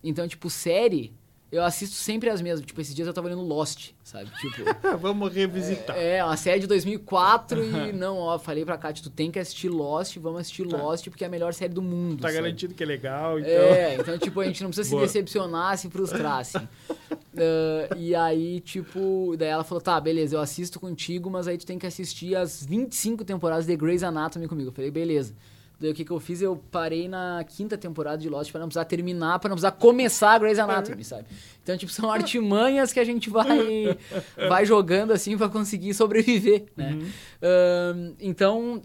Então, 0.00 0.28
tipo, 0.28 0.48
série, 0.48 1.12
eu 1.50 1.64
assisto 1.64 1.96
sempre 1.96 2.28
as 2.28 2.42
mesmas. 2.42 2.64
Tipo, 2.64 2.80
esses 2.80 2.94
dias 2.94 3.08
eu 3.08 3.14
tava 3.14 3.28
lendo 3.28 3.40
Lost, 3.40 3.92
sabe? 4.04 4.30
Tipo. 4.38 4.64
vamos 5.00 5.32
revisitar. 5.32 5.96
É, 5.96 6.16
é, 6.16 6.24
uma 6.24 6.36
série 6.36 6.60
de 6.60 6.66
2004 6.66 7.64
e 7.64 7.92
não, 7.96 8.18
ó, 8.18 8.38
falei 8.38 8.64
pra 8.64 8.76
Kátia, 8.76 9.02
tu 9.02 9.10
tem 9.10 9.30
que 9.30 9.38
assistir 9.38 9.68
Lost, 9.68 10.18
vamos 10.18 10.40
assistir 10.40 10.66
tá. 10.68 10.76
Lost 10.76 11.08
porque 11.08 11.24
é 11.24 11.26
a 11.26 11.30
melhor 11.30 11.54
série 11.54 11.72
do 11.72 11.80
mundo. 11.80 12.20
Tá 12.20 12.28
sabe? 12.28 12.34
garantido 12.34 12.74
que 12.74 12.82
é 12.82 12.86
legal, 12.86 13.38
então. 13.38 13.50
É, 13.50 13.96
então, 14.00 14.18
tipo, 14.18 14.40
a 14.40 14.44
gente 14.44 14.62
não 14.62 14.70
precisa 14.70 14.88
se 14.88 14.96
decepcionar, 14.96 15.78
se 15.78 15.88
frustrar, 15.88 16.40
assim. 16.40 16.58
Uh, 16.58 17.96
e 17.96 18.14
aí, 18.14 18.60
tipo, 18.60 19.34
daí 19.38 19.48
ela 19.48 19.64
falou: 19.64 19.80
tá, 19.80 19.98
beleza, 19.98 20.36
eu 20.36 20.40
assisto 20.40 20.78
contigo, 20.78 21.30
mas 21.30 21.48
aí 21.48 21.56
tu 21.56 21.64
tem 21.64 21.78
que 21.78 21.86
assistir 21.86 22.36
as 22.36 22.64
25 22.64 23.24
temporadas 23.24 23.64
de 23.64 23.74
Grey's 23.74 24.02
Anatomy 24.02 24.46
comigo. 24.46 24.68
Eu 24.68 24.72
falei: 24.72 24.90
beleza. 24.90 25.34
Daí 25.80 25.92
o 25.92 25.94
que, 25.94 26.04
que 26.04 26.10
eu 26.10 26.18
fiz? 26.18 26.42
Eu 26.42 26.56
parei 26.56 27.08
na 27.08 27.44
quinta 27.44 27.78
temporada 27.78 28.18
de 28.18 28.28
Lost 28.28 28.50
para 28.50 28.60
não 28.60 28.66
precisar 28.66 28.84
terminar, 28.84 29.38
para 29.38 29.48
não 29.48 29.54
precisar 29.54 29.72
começar 29.72 30.32
a 30.32 30.38
Grey's 30.38 30.58
Anatomy, 30.58 31.04
sabe? 31.04 31.26
Então, 31.62 31.76
tipo, 31.76 31.92
são 31.92 32.10
artimanhas 32.10 32.92
que 32.92 32.98
a 32.98 33.04
gente 33.04 33.30
vai, 33.30 33.96
vai 34.48 34.66
jogando 34.66 35.12
assim 35.12 35.38
para 35.38 35.48
conseguir 35.48 35.94
sobreviver, 35.94 36.66
né? 36.76 36.94
Uhum. 36.94 37.00
Uh, 37.00 38.16
então, 38.18 38.82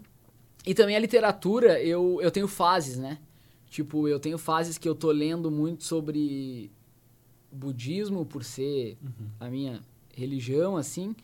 e 0.64 0.72
também 0.72 0.94
a 0.94 1.00
literatura, 1.00 1.82
eu, 1.82 2.20
eu 2.22 2.30
tenho 2.30 2.46
fases, 2.46 2.96
né? 2.96 3.18
Tipo, 3.68 4.06
eu 4.06 4.20
tenho 4.20 4.38
fases 4.38 4.78
que 4.78 4.88
eu 4.88 4.94
tô 4.94 5.10
lendo 5.10 5.50
muito 5.50 5.82
sobre 5.82 6.70
budismo 7.50 8.24
por 8.24 8.44
ser 8.44 8.96
uhum. 9.02 9.26
a 9.40 9.50
minha 9.50 9.82
religião, 10.14 10.76
assim. 10.76 11.16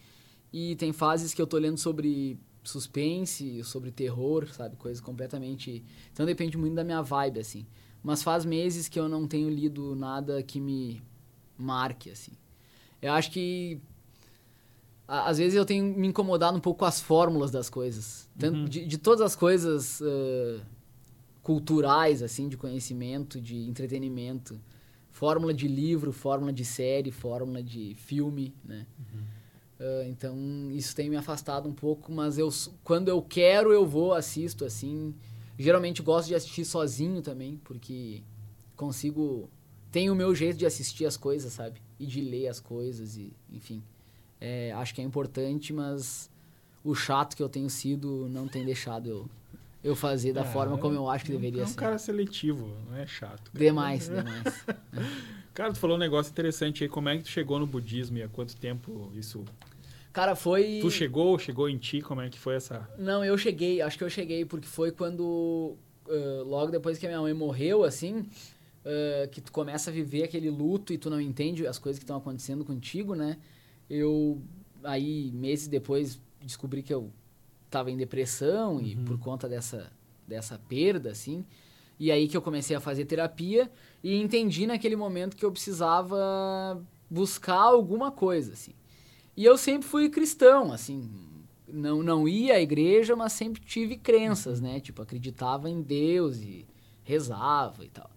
E 0.53 0.75
tem 0.75 0.93
fases 0.93 1.33
que 1.33 1.41
eu 1.41 1.47
tô 1.47 1.59
lendo 1.59 1.79
sobre 1.79 2.37
suspense, 2.63 3.63
sobre 3.65 3.91
terror, 3.91 4.49
sabe? 4.53 4.77
Coisas 4.77 5.01
completamente... 5.01 5.85
Então 6.13 6.27
depende 6.27 6.57
muito 6.57 6.75
da 6.75 6.85
minha 6.85 7.03
vibe, 7.03 7.41
assim. 7.41 7.67
Mas 8.03 8.23
faz 8.23 8.45
meses 8.45 8.89
que 8.89 8.99
eu 8.99 9.09
não 9.09 9.27
tenho 9.27 9.49
lido 9.49 9.95
nada 9.95 10.43
que 10.43 10.61
me 10.61 11.03
marque, 11.57 12.11
assim. 12.11 12.33
Eu 13.01 13.13
acho 13.13 13.31
que... 13.31 13.81
Às 15.07 15.39
vezes 15.39 15.55
eu 15.55 15.65
tenho 15.65 15.85
me 15.85 16.07
incomodado 16.07 16.57
um 16.57 16.61
pouco 16.61 16.81
com 16.81 16.85
as 16.85 17.01
fórmulas 17.01 17.51
das 17.51 17.69
coisas. 17.69 18.29
Tanto 18.39 18.59
uhum. 18.61 18.65
de, 18.65 18.87
de, 18.87 18.97
todas 18.97 19.21
as 19.21 19.35
coisas 19.35 20.01
uh, 20.01 20.61
culturais, 21.43 22.23
assim, 22.23 22.49
de 22.49 22.57
conhecimento, 22.57 23.41
de 23.41 23.57
entretenimento 23.69 24.61
fórmula 25.11 25.53
de 25.53 25.69
livro, 25.69 26.13
fórmula 26.13 26.53
de 26.53 26.65
série, 26.65 27.11
fórmula 27.11 27.63
de 27.63 27.95
filme, 27.95 28.55
né? 28.65 28.87
Uhum. 28.99 29.21
Uh, 29.81 30.07
então 30.11 30.37
isso 30.73 30.95
tem 30.95 31.09
me 31.09 31.17
afastado 31.17 31.67
um 31.67 31.73
pouco, 31.73 32.13
mas 32.13 32.37
eu 32.37 32.51
quando 32.85 33.09
eu 33.09 33.23
quero 33.23 33.73
eu 33.73 33.87
vou 33.87 34.13
assisto 34.13 34.67
assim. 34.67 35.15
Geralmente 35.59 36.03
gosto 36.03 36.29
de 36.29 36.35
assistir 36.35 36.67
sozinho 36.67 37.23
também, 37.23 37.59
porque 37.65 38.23
consigo 38.77 39.49
tenho 39.91 40.13
o 40.13 40.17
meu 40.17 40.35
jeito 40.35 40.59
de 40.59 40.67
assistir 40.67 41.07
as 41.07 41.17
coisas, 41.17 41.55
sabe? 41.55 41.81
E 41.99 42.05
de 42.05 42.21
ler 42.21 42.49
as 42.49 42.61
coisas 42.61 43.17
e 43.17 43.33
enfim. 43.51 43.83
É, 44.39 44.71
acho 44.73 44.95
que 44.95 45.01
é 45.01 45.05
importante, 45.05 45.73
mas 45.73 46.31
o 46.85 46.95
chato 46.95 47.35
que 47.35 47.43
eu 47.43 47.49
tenho 47.49 47.71
sido 47.71 48.29
não 48.29 48.47
tem 48.47 48.65
deixado 48.65 49.09
eu 49.09 49.31
eu 49.83 49.97
fazer 49.97 50.35
da 50.35 50.43
é, 50.43 50.45
forma 50.45 50.77
como 50.77 50.95
eu 50.95 51.09
acho 51.09 51.25
que 51.25 51.33
deveria 51.33 51.65
ser. 51.65 51.71
É 51.71 51.73
um 51.73 51.77
cara 51.77 51.99
seletivo, 51.99 52.69
não 52.91 52.99
é 52.99 53.07
chato. 53.07 53.51
Cara. 53.51 53.65
Demais, 53.65 54.09
demais. 54.13 54.67
cara, 55.55 55.73
tu 55.73 55.79
falou 55.79 55.97
um 55.97 55.99
negócio 55.99 56.31
interessante 56.31 56.85
aí. 56.85 56.91
Como 56.91 57.09
é 57.09 57.17
que 57.17 57.23
tu 57.23 57.31
chegou 57.31 57.59
no 57.59 57.67
budismo 57.67 58.19
e 58.19 58.23
há 58.23 58.29
quanto 58.29 58.55
tempo 58.57 59.11
isso... 59.15 59.43
Cara, 60.13 60.35
foi... 60.35 60.79
Tu 60.81 60.91
chegou, 60.91 61.39
chegou 61.39 61.69
em 61.69 61.79
ti? 61.79 62.01
Como 62.01 62.21
é 62.21 62.29
que 62.29 62.39
foi 62.39 62.57
essa... 62.57 62.89
Não, 62.99 63.25
eu 63.25 63.39
cheguei. 63.39 63.81
Acho 63.81 63.97
que 63.97 64.05
eu 64.05 64.11
cheguei 64.11 64.45
porque 64.45 64.67
foi 64.67 64.91
quando... 64.91 65.77
Uh, 66.07 66.43
logo 66.45 66.73
depois 66.73 66.99
que 66.99 67.07
a 67.07 67.09
minha 67.09 67.21
mãe 67.21 67.33
morreu, 67.33 67.85
assim... 67.85 68.27
Uh, 68.81 69.29
que 69.31 69.43
tu 69.43 69.53
começa 69.53 69.91
a 69.91 69.93
viver 69.93 70.23
aquele 70.23 70.49
luto 70.49 70.91
e 70.93 70.99
tu 70.99 71.11
não 71.11 71.21
entende 71.21 71.67
as 71.67 71.79
coisas 71.79 71.99
que 71.99 72.05
estão 72.05 72.17
acontecendo 72.17 72.65
contigo, 72.65 73.15
né? 73.15 73.37
Eu, 73.91 74.41
aí, 74.83 75.31
meses 75.33 75.69
depois, 75.69 76.19
descobri 76.41 76.83
que 76.83 76.93
eu 76.93 77.13
estava 77.67 77.91
em 77.91 77.97
depressão 77.97 78.77
uhum. 78.77 78.81
e 78.81 78.97
por 78.97 79.19
conta 79.19 79.47
dessa, 79.49 79.93
dessa 80.27 80.59
perda, 80.59 81.11
assim. 81.11 81.45
E 81.99 82.11
aí 82.11 82.27
que 82.27 82.37
eu 82.37 82.41
comecei 82.41 82.75
a 82.75 82.81
fazer 82.81 83.05
terapia 83.05 83.71
e 84.03 84.17
entendi 84.17 84.67
naquele 84.67 84.97
momento 84.97 85.37
que 85.37 85.45
eu 85.45 85.53
precisava 85.53 86.83
buscar 87.11 87.61
alguma 87.61 88.11
coisa, 88.11 88.55
assim. 88.55 88.73
E 89.41 89.45
eu 89.47 89.57
sempre 89.57 89.89
fui 89.89 90.11
cristão, 90.11 90.71
assim, 90.71 91.11
não, 91.67 92.03
não 92.03 92.29
ia 92.29 92.57
à 92.57 92.61
igreja, 92.61 93.17
mas 93.17 93.33
sempre 93.33 93.59
tive 93.63 93.97
crenças, 93.97 94.61
né? 94.61 94.81
Tipo, 94.81 95.01
acreditava 95.01 95.71
em 95.71 95.81
Deus 95.81 96.43
e 96.43 96.67
rezava 97.03 97.83
e 97.83 97.89
tal. 97.89 98.11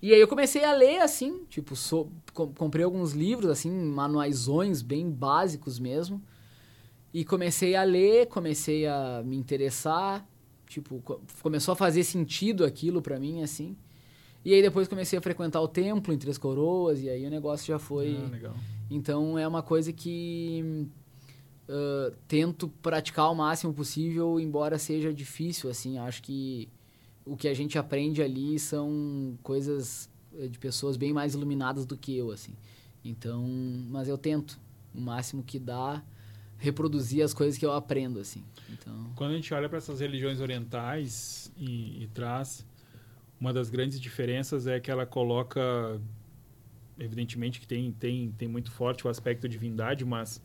E 0.00 0.14
aí 0.14 0.18
eu 0.18 0.26
comecei 0.26 0.64
a 0.64 0.72
ler, 0.72 1.00
assim, 1.00 1.44
tipo, 1.44 1.76
so, 1.76 2.10
com, 2.32 2.50
comprei 2.54 2.82
alguns 2.86 3.12
livros, 3.12 3.50
assim, 3.50 3.70
manuaisões 3.70 4.80
bem 4.80 5.10
básicos 5.10 5.78
mesmo. 5.78 6.22
E 7.12 7.22
comecei 7.22 7.76
a 7.76 7.82
ler, 7.82 8.28
comecei 8.28 8.86
a 8.86 9.22
me 9.22 9.36
interessar, 9.36 10.26
tipo, 10.66 11.02
co 11.02 11.20
começou 11.42 11.72
a 11.72 11.76
fazer 11.76 12.02
sentido 12.02 12.64
aquilo 12.64 13.02
para 13.02 13.20
mim, 13.20 13.42
assim. 13.42 13.76
E 14.42 14.54
aí 14.54 14.62
depois 14.62 14.88
comecei 14.88 15.18
a 15.18 15.22
frequentar 15.22 15.60
o 15.60 15.68
templo 15.68 16.14
em 16.14 16.18
Três 16.18 16.38
Coroas, 16.38 17.02
e 17.02 17.10
aí 17.10 17.26
o 17.26 17.30
negócio 17.30 17.66
já 17.66 17.78
foi... 17.78 18.18
Ah, 18.24 18.30
legal. 18.30 18.54
Então 18.90 19.38
é 19.38 19.46
uma 19.46 19.62
coisa 19.62 19.92
que 19.92 20.88
uh, 21.68 22.14
tento 22.28 22.68
praticar 22.68 23.30
o 23.30 23.34
máximo 23.34 23.72
possível, 23.72 24.38
embora 24.38 24.78
seja 24.78 25.12
difícil, 25.12 25.70
assim. 25.70 25.98
Acho 25.98 26.22
que 26.22 26.68
o 27.24 27.36
que 27.36 27.48
a 27.48 27.54
gente 27.54 27.78
aprende 27.78 28.22
ali 28.22 28.58
são 28.58 29.36
coisas 29.42 30.08
eh, 30.38 30.46
de 30.46 30.58
pessoas 30.58 30.96
bem 30.96 31.12
mais 31.12 31.34
iluminadas 31.34 31.84
do 31.84 31.96
que 31.96 32.16
eu, 32.16 32.30
assim. 32.30 32.52
Então, 33.04 33.44
mas 33.90 34.08
eu 34.08 34.16
tento 34.16 34.58
o 34.94 35.00
máximo 35.00 35.42
que 35.42 35.58
dá 35.58 36.02
reproduzir 36.58 37.22
as 37.22 37.34
coisas 37.34 37.58
que 37.58 37.66
eu 37.66 37.72
aprendo, 37.72 38.20
assim. 38.20 38.44
Então, 38.72 39.12
quando 39.14 39.32
a 39.32 39.34
gente 39.34 39.52
olha 39.52 39.68
para 39.68 39.78
essas 39.78 40.00
religiões 40.00 40.40
orientais 40.40 41.52
e, 41.56 42.04
e 42.04 42.06
traz 42.14 42.64
uma 43.40 43.52
das 43.52 43.68
grandes 43.68 44.00
diferenças 44.00 44.66
é 44.66 44.80
que 44.80 44.90
ela 44.90 45.04
coloca 45.04 46.00
evidentemente 46.98 47.60
que 47.60 47.66
tem 47.66 47.92
tem 47.92 48.32
tem 48.32 48.48
muito 48.48 48.70
forte 48.70 49.06
o 49.06 49.10
aspecto 49.10 49.48
divindade, 49.48 50.04
mas 50.04 50.42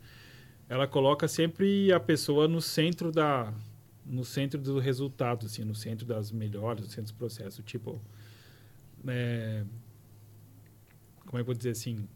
ela 0.68 0.86
coloca 0.86 1.28
sempre 1.28 1.92
a 1.92 2.00
pessoa 2.00 2.48
no 2.48 2.60
centro 2.60 3.10
da 3.10 3.52
no 4.04 4.24
centro 4.24 4.60
do 4.60 4.78
resultado, 4.78 5.46
assim, 5.46 5.64
no 5.64 5.74
centro 5.74 6.04
das 6.04 6.32
melhores, 6.32 6.84
no 6.84 6.90
centro 6.90 7.12
do 7.12 7.16
processo. 7.16 7.62
Tipo, 7.62 8.00
é, 9.06 9.64
como 11.20 11.30
é 11.30 11.36
que 11.36 11.40
eu 11.40 11.44
vou 11.44 11.54
dizer 11.54 11.70
assim? 11.70 12.08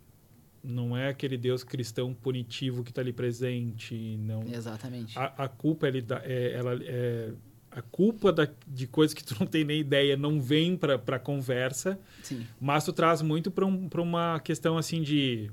Não 0.62 0.96
é 0.96 1.08
aquele 1.08 1.36
Deus 1.36 1.62
cristão 1.62 2.12
punitivo 2.12 2.82
que 2.82 2.90
está 2.90 3.00
ali 3.00 3.12
presente, 3.12 4.16
não. 4.18 4.42
exatamente. 4.52 5.16
A, 5.16 5.26
a 5.44 5.48
culpa 5.48 5.86
ele 5.86 6.02
dá, 6.02 6.20
é, 6.24 6.52
ela 6.54 6.74
é 6.82 7.32
a 7.76 7.82
culpa 7.82 8.32
da, 8.32 8.48
de 8.66 8.86
coisas 8.86 9.12
que 9.12 9.22
tu 9.22 9.36
não 9.38 9.46
tem 9.46 9.62
nem 9.62 9.78
ideia 9.78 10.16
não 10.16 10.40
vem 10.40 10.78
para 10.78 10.98
para 10.98 11.18
conversa, 11.18 12.00
Sim. 12.22 12.46
mas 12.58 12.86
tu 12.86 12.92
traz 12.92 13.20
muito 13.20 13.50
para 13.50 13.66
um, 13.66 13.86
para 13.86 14.00
uma 14.00 14.40
questão 14.40 14.78
assim 14.78 15.02
de, 15.02 15.50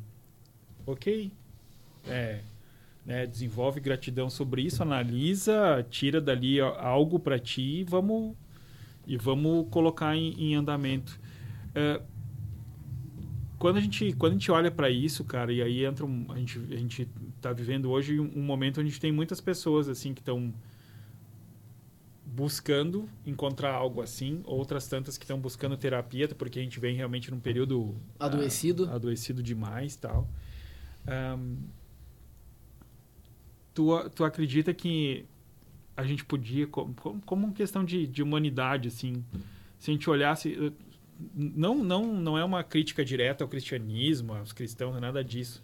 ok, 0.86 1.34
é, 2.08 2.40
né, 3.06 3.28
desenvolve 3.28 3.82
gratidão 3.82 4.30
sobre 4.30 4.62
isso, 4.62 4.82
analisa, 4.82 5.86
tira 5.90 6.22
dali 6.22 6.62
algo 6.62 7.20
para 7.20 7.38
ti 7.38 7.82
e 7.82 7.84
vamos, 7.84 8.34
e 9.06 9.18
vamos 9.18 9.68
colocar 9.70 10.16
em, 10.16 10.34
em 10.42 10.56
andamento. 10.56 11.20
É, 11.76 12.02
quando 13.60 13.78
a 13.78 13.82
gente 13.82 14.14
quando 14.14 14.32
a 14.32 14.36
gente 14.36 14.50
olha 14.50 14.72
para 14.72 14.90
isso, 14.90 15.26
cara, 15.26 15.52
e 15.52 15.62
aí 15.62 15.84
entra 15.84 16.06
um, 16.06 16.26
a 16.30 16.38
gente 16.38 16.58
a 16.72 16.78
gente 16.78 17.06
está 17.36 17.52
vivendo 17.52 17.92
hoje 17.92 18.18
um, 18.18 18.32
um 18.34 18.44
momento 18.44 18.80
onde 18.80 18.88
a 18.88 18.92
gente 18.92 19.02
tem 19.02 19.12
muitas 19.12 19.42
pessoas 19.42 19.90
assim 19.90 20.14
que 20.14 20.22
estão 20.22 20.54
buscando 22.36 23.08
encontrar 23.26 23.74
algo 23.74 24.02
assim, 24.02 24.42
outras 24.46 24.88
tantas 24.88 25.18
que 25.18 25.24
estão 25.24 25.40
buscando 25.40 25.78
terapia, 25.78 26.28
porque 26.30 26.60
a 26.60 26.62
gente 26.64 26.80
vem 26.80 26.96
realmente 26.96 27.30
num 27.30 27.40
período 27.40 27.96
adoecido, 28.20 28.90
ah, 28.90 28.96
adoecido 28.96 29.44
demais, 29.44 29.96
tal. 29.96 30.28
Um, 31.08 31.58
tu, 33.74 34.10
tu 34.10 34.24
acredita 34.24 34.74
que 34.74 35.26
a 35.96 36.04
gente 36.04 36.26
podia, 36.26 36.66
como, 36.66 36.96
como 37.26 37.46
uma 37.46 37.54
questão 37.54 37.86
de, 37.86 38.08
de 38.08 38.24
humanidade, 38.24 38.88
assim, 38.88 39.24
se 39.78 39.92
a 39.92 39.94
gente 39.94 40.10
olhasse. 40.10 40.74
Não, 41.36 41.84
não, 41.84 42.16
não 42.16 42.38
é 42.38 42.44
uma 42.44 42.64
crítica 42.64 43.06
direta 43.06 43.44
ao 43.44 43.48
cristianismo, 43.48 44.34
aos 44.34 44.52
cristãos, 44.52 45.00
nada 45.00 45.24
disso. 45.24 45.62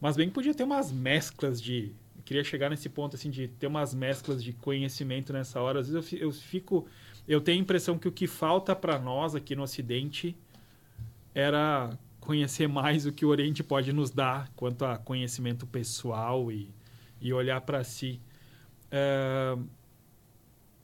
Mas 0.00 0.16
bem 0.16 0.28
que 0.28 0.34
podia 0.34 0.54
ter 0.54 0.64
umas 0.64 0.90
mesclas 0.90 1.60
de. 1.60 1.92
Queria 2.28 2.44
chegar 2.44 2.68
nesse 2.68 2.90
ponto, 2.90 3.16
assim, 3.16 3.30
de 3.30 3.48
ter 3.48 3.68
umas 3.68 3.94
mesclas 3.94 4.44
de 4.44 4.52
conhecimento 4.52 5.32
nessa 5.32 5.62
hora. 5.62 5.80
Às 5.80 5.88
vezes 5.88 6.20
eu, 6.20 6.30
fico. 6.30 6.86
Eu 7.26 7.40
tenho 7.40 7.56
a 7.58 7.62
impressão 7.62 7.98
que 7.98 8.06
o 8.06 8.12
que 8.12 8.26
falta 8.26 8.76
para 8.76 8.98
nós 8.98 9.34
aqui 9.34 9.56
no 9.56 9.62
Ocidente 9.62 10.36
era 11.34 11.88
conhecer 12.20 12.68
mais 12.68 13.06
o 13.06 13.12
que 13.12 13.24
o 13.24 13.30
Oriente 13.30 13.64
pode 13.64 13.94
nos 13.94 14.10
dar 14.10 14.52
quanto 14.54 14.84
a 14.84 14.98
conhecimento 14.98 15.66
pessoal 15.66 16.52
e, 16.52 16.68
e 17.18 17.32
olhar 17.32 17.62
para 17.62 17.82
si. 17.82 18.20
Uh, 18.92 19.64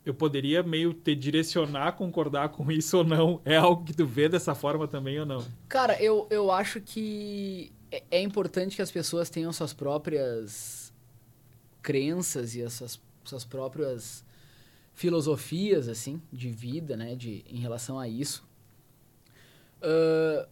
eu 0.03 0.15
poderia 0.15 0.63
meio 0.63 0.95
te 0.95 1.15
direcionar, 1.15 1.93
concordar 1.93 2.49
com 2.49 2.73
isso 2.73 2.97
ou 2.97 3.05
não? 3.05 3.43
É 3.45 3.59
algo 3.59 3.85
que 3.85 3.93
tu 3.93 4.07
vê 4.07 4.31
dessa 4.31 4.55
forma 4.55 4.89
também 4.89 5.21
ou 5.21 5.27
não? 5.27 5.47
Cara, 5.69 6.03
eu, 6.03 6.27
eu 6.31 6.51
acho 6.51 6.81
que 6.81 7.71
é, 7.93 8.03
é 8.13 8.23
importante 8.23 8.77
que 8.77 8.81
as 8.81 8.91
pessoas 8.91 9.29
tenham 9.29 9.53
suas 9.53 9.75
próprias 9.75 10.84
crenças 11.85 12.57
e 12.57 12.63
as 12.63 12.73
suas, 12.73 13.01
suas 13.23 13.45
próprias 13.45 14.25
filosofias, 14.95 15.87
assim, 15.87 16.21
de 16.33 16.49
vida, 16.49 16.97
né, 16.97 17.15
de, 17.15 17.45
em 17.47 17.59
relação 17.59 17.99
a 17.99 18.09
isso. 18.09 18.43
Uh, 19.83 20.49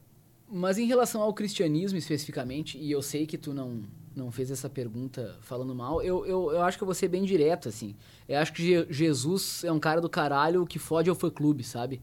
mas 0.46 0.76
em 0.76 0.86
relação 0.86 1.22
ao 1.22 1.32
cristianismo 1.32 1.96
especificamente, 1.96 2.76
e 2.76 2.90
eu 2.90 3.00
sei 3.00 3.26
que 3.26 3.38
tu 3.38 3.54
não, 3.54 3.82
não 4.14 4.30
fez 4.30 4.50
essa 4.50 4.68
pergunta 4.68 5.38
falando 5.40 5.74
mal, 5.74 6.02
eu, 6.02 6.26
eu, 6.26 6.52
eu 6.52 6.62
acho 6.62 6.76
que 6.76 6.84
eu 6.84 6.86
vou 6.86 6.94
ser 6.94 7.08
bem 7.08 7.24
direto, 7.24 7.70
assim. 7.70 7.96
Eu 8.28 8.38
acho 8.38 8.52
que 8.52 8.62
Je 8.62 8.86
Jesus 8.90 9.64
é 9.64 9.72
um 9.72 9.80
cara 9.80 10.02
do 10.02 10.10
caralho 10.10 10.66
que 10.66 10.78
fode 10.78 11.08
ao 11.08 11.16
fã-clube, 11.16 11.64
sabe? 11.64 12.02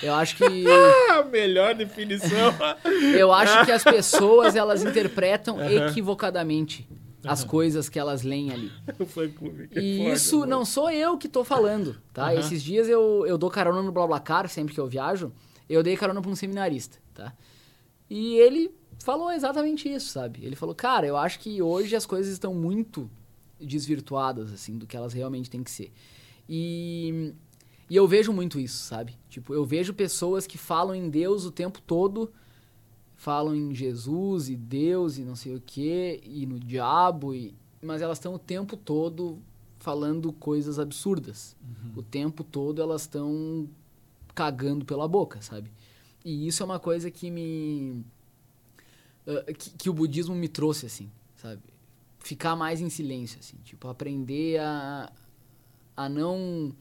Eu 0.00 0.14
acho 0.14 0.36
que... 0.36 0.44
Melhor 1.32 1.74
definição! 1.74 2.54
eu 3.18 3.32
acho 3.32 3.64
que 3.64 3.72
as 3.72 3.82
pessoas, 3.82 4.54
elas 4.54 4.84
interpretam 4.84 5.58
equivocadamente 5.68 6.86
as 7.24 7.42
uhum. 7.42 7.48
coisas 7.48 7.88
que 7.88 7.98
elas 7.98 8.22
leem 8.22 8.52
ali. 8.52 8.72
Fã-clube. 9.06 9.68
E 9.72 9.98
foda, 9.98 10.12
isso 10.12 10.38
mano. 10.40 10.50
não 10.50 10.64
sou 10.64 10.90
eu 10.90 11.18
que 11.18 11.28
tô 11.28 11.44
falando, 11.44 11.96
tá? 12.12 12.26
Uhum. 12.32 12.38
Esses 12.38 12.62
dias 12.62 12.88
eu, 12.88 13.26
eu 13.26 13.36
dou 13.36 13.50
carona 13.50 13.82
no 13.82 13.92
BlaBlaCar, 13.92 14.48
sempre 14.48 14.74
que 14.74 14.80
eu 14.80 14.86
viajo, 14.86 15.32
eu 15.68 15.82
dei 15.82 15.96
carona 15.96 16.22
pra 16.22 16.30
um 16.30 16.36
seminarista, 16.36 16.98
tá? 17.14 17.32
E 18.08 18.36
ele 18.36 18.70
falou 18.98 19.30
exatamente 19.32 19.88
isso, 19.88 20.08
sabe? 20.08 20.44
Ele 20.44 20.56
falou, 20.56 20.74
cara, 20.74 21.06
eu 21.06 21.16
acho 21.16 21.38
que 21.40 21.60
hoje 21.60 21.94
as 21.94 22.06
coisas 22.06 22.32
estão 22.32 22.54
muito 22.54 23.10
desvirtuadas, 23.60 24.52
assim, 24.52 24.78
do 24.78 24.86
que 24.86 24.96
elas 24.96 25.12
realmente 25.12 25.50
têm 25.50 25.62
que 25.62 25.70
ser. 25.70 25.92
E, 26.48 27.34
e 27.90 27.96
eu 27.96 28.06
vejo 28.06 28.32
muito 28.32 28.58
isso, 28.58 28.84
sabe? 28.84 29.16
Tipo, 29.28 29.54
eu 29.54 29.64
vejo 29.64 29.92
pessoas 29.92 30.46
que 30.46 30.56
falam 30.56 30.94
em 30.94 31.10
Deus 31.10 31.44
o 31.44 31.50
tempo 31.50 31.80
todo, 31.80 32.32
falam 33.18 33.52
em 33.52 33.74
Jesus 33.74 34.48
e 34.48 34.56
Deus 34.56 35.18
e 35.18 35.24
não 35.24 35.34
sei 35.34 35.56
o 35.56 35.60
que, 35.60 36.20
e 36.22 36.46
no 36.46 36.58
diabo, 36.58 37.34
e, 37.34 37.52
mas 37.82 38.00
elas 38.00 38.16
estão 38.16 38.32
o 38.32 38.38
tempo 38.38 38.76
todo 38.76 39.42
falando 39.80 40.32
coisas 40.32 40.78
absurdas. 40.78 41.56
Uhum. 41.60 41.98
O 41.98 42.02
tempo 42.02 42.44
todo 42.44 42.80
elas 42.80 43.02
estão 43.02 43.68
cagando 44.36 44.84
pela 44.84 45.08
boca, 45.08 45.42
sabe? 45.42 45.70
E 46.24 46.46
isso 46.46 46.62
é 46.62 46.66
uma 46.66 46.78
coisa 46.78 47.10
que 47.10 47.28
me. 47.28 48.04
Uh, 49.26 49.52
que, 49.52 49.70
que, 49.70 49.90
o 49.90 49.92
budismo 49.92 50.34
me 50.34 50.48
trouxe, 50.48 50.86
assim, 50.86 51.10
sabe? 51.36 51.60
Ficar 52.20 52.54
mais 52.54 52.80
em 52.80 52.88
silêncio, 52.88 53.40
assim. 53.40 53.56
Tipo, 53.64 53.88
aprender 53.88 54.60
a, 54.60 55.12
a 55.96 56.08
não. 56.08 56.72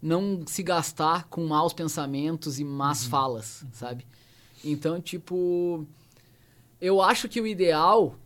Não 0.00 0.44
se 0.46 0.62
gastar 0.62 1.24
com 1.24 1.44
maus 1.44 1.72
pensamentos 1.72 2.60
e 2.60 2.64
más 2.64 3.02
uhum. 3.02 3.10
falas, 3.10 3.66
sabe? 3.72 4.06
Então, 4.64 5.00
tipo. 5.00 5.86
Eu 6.80 7.02
acho 7.02 7.28
que 7.28 7.40
o 7.40 7.46
ideal. 7.46 8.18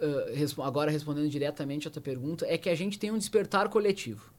Uh, 0.00 0.62
agora 0.62 0.90
respondendo 0.90 1.28
diretamente 1.28 1.86
a 1.86 1.90
tua 1.90 2.02
pergunta, 2.02 2.44
é 2.48 2.58
que 2.58 2.68
a 2.68 2.74
gente 2.74 2.98
tenha 2.98 3.14
um 3.14 3.18
despertar 3.18 3.68
coletivo. 3.68 4.32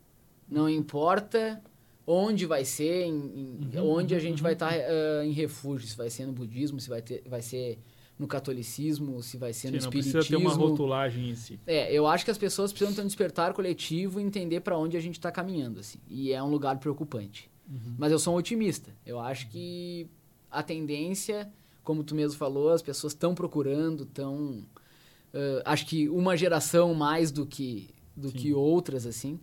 Não 0.50 0.70
importa 0.70 1.62
onde 2.06 2.46
vai 2.46 2.66
ser, 2.66 3.06
em, 3.06 3.14
em, 3.14 3.78
uhum, 3.78 3.90
onde 3.92 4.14
a 4.14 4.20
gente 4.20 4.40
uhum. 4.40 4.44
vai 4.44 4.54
estar 4.54 4.74
tá, 4.74 4.78
uh, 4.78 5.24
em 5.24 5.32
refúgio, 5.32 5.88
se 5.88 5.96
vai 5.96 6.10
ser 6.10 6.26
no 6.26 6.34
budismo, 6.34 6.80
se 6.82 6.90
vai, 6.90 7.02
ter, 7.02 7.24
vai 7.26 7.42
ser 7.42 7.80
no 8.20 8.28
catolicismo, 8.28 9.22
se 9.24 9.38
vai 9.38 9.54
ser 9.54 9.68
Sim, 9.68 9.72
no 9.72 9.78
espiritismo. 9.78 10.20
Não 10.20 10.26
precisa 10.26 10.40
ter 10.40 10.48
uma 10.48 10.54
rotulagem 10.54 11.30
em 11.30 11.36
si. 11.36 11.60
É, 11.66 11.92
eu 11.94 12.06
acho 12.06 12.26
que 12.26 12.32
as 12.32 12.38
pessoas 12.38 12.72
precisam 12.72 12.94
ter 12.94 13.02
um 13.02 13.08
despertar 13.08 13.54
coletivo 13.54 14.20
e 14.20 14.24
entender 14.24 14.60
para 14.60 14.78
onde 14.78 14.98
a 14.98 15.00
gente 15.00 15.16
está 15.16 15.32
caminhando, 15.32 15.80
assim. 15.80 16.00
E 16.10 16.32
é 16.32 16.44
um 16.44 16.50
lugar 16.50 16.78
preocupante. 16.78 17.50
Uhum. 17.70 17.96
Mas 17.98 18.12
eu 18.12 18.20
sou 18.20 18.34
um 18.34 18.38
otimista. 18.38 18.92
Eu 19.06 19.20
acho 19.20 19.50
que 19.50 20.08
a 20.54 20.64
tendência, 20.64 21.52
como 21.84 22.04
tu 22.04 22.16
mesmo 22.16 22.38
falou, 22.38 22.70
as 22.70 22.82
pessoas 22.82 23.14
estão 23.14 23.34
procurando, 23.34 24.04
estão... 24.04 24.64
Uh, 25.34 25.62
acho 25.66 25.88
que 25.88 26.08
uma 26.10 26.38
geração 26.38 26.94
mais 26.94 27.32
do 27.32 27.46
que, 27.46 27.90
do 28.16 28.32
que 28.32 28.54
outras, 28.54 29.08
assim. 29.08 29.40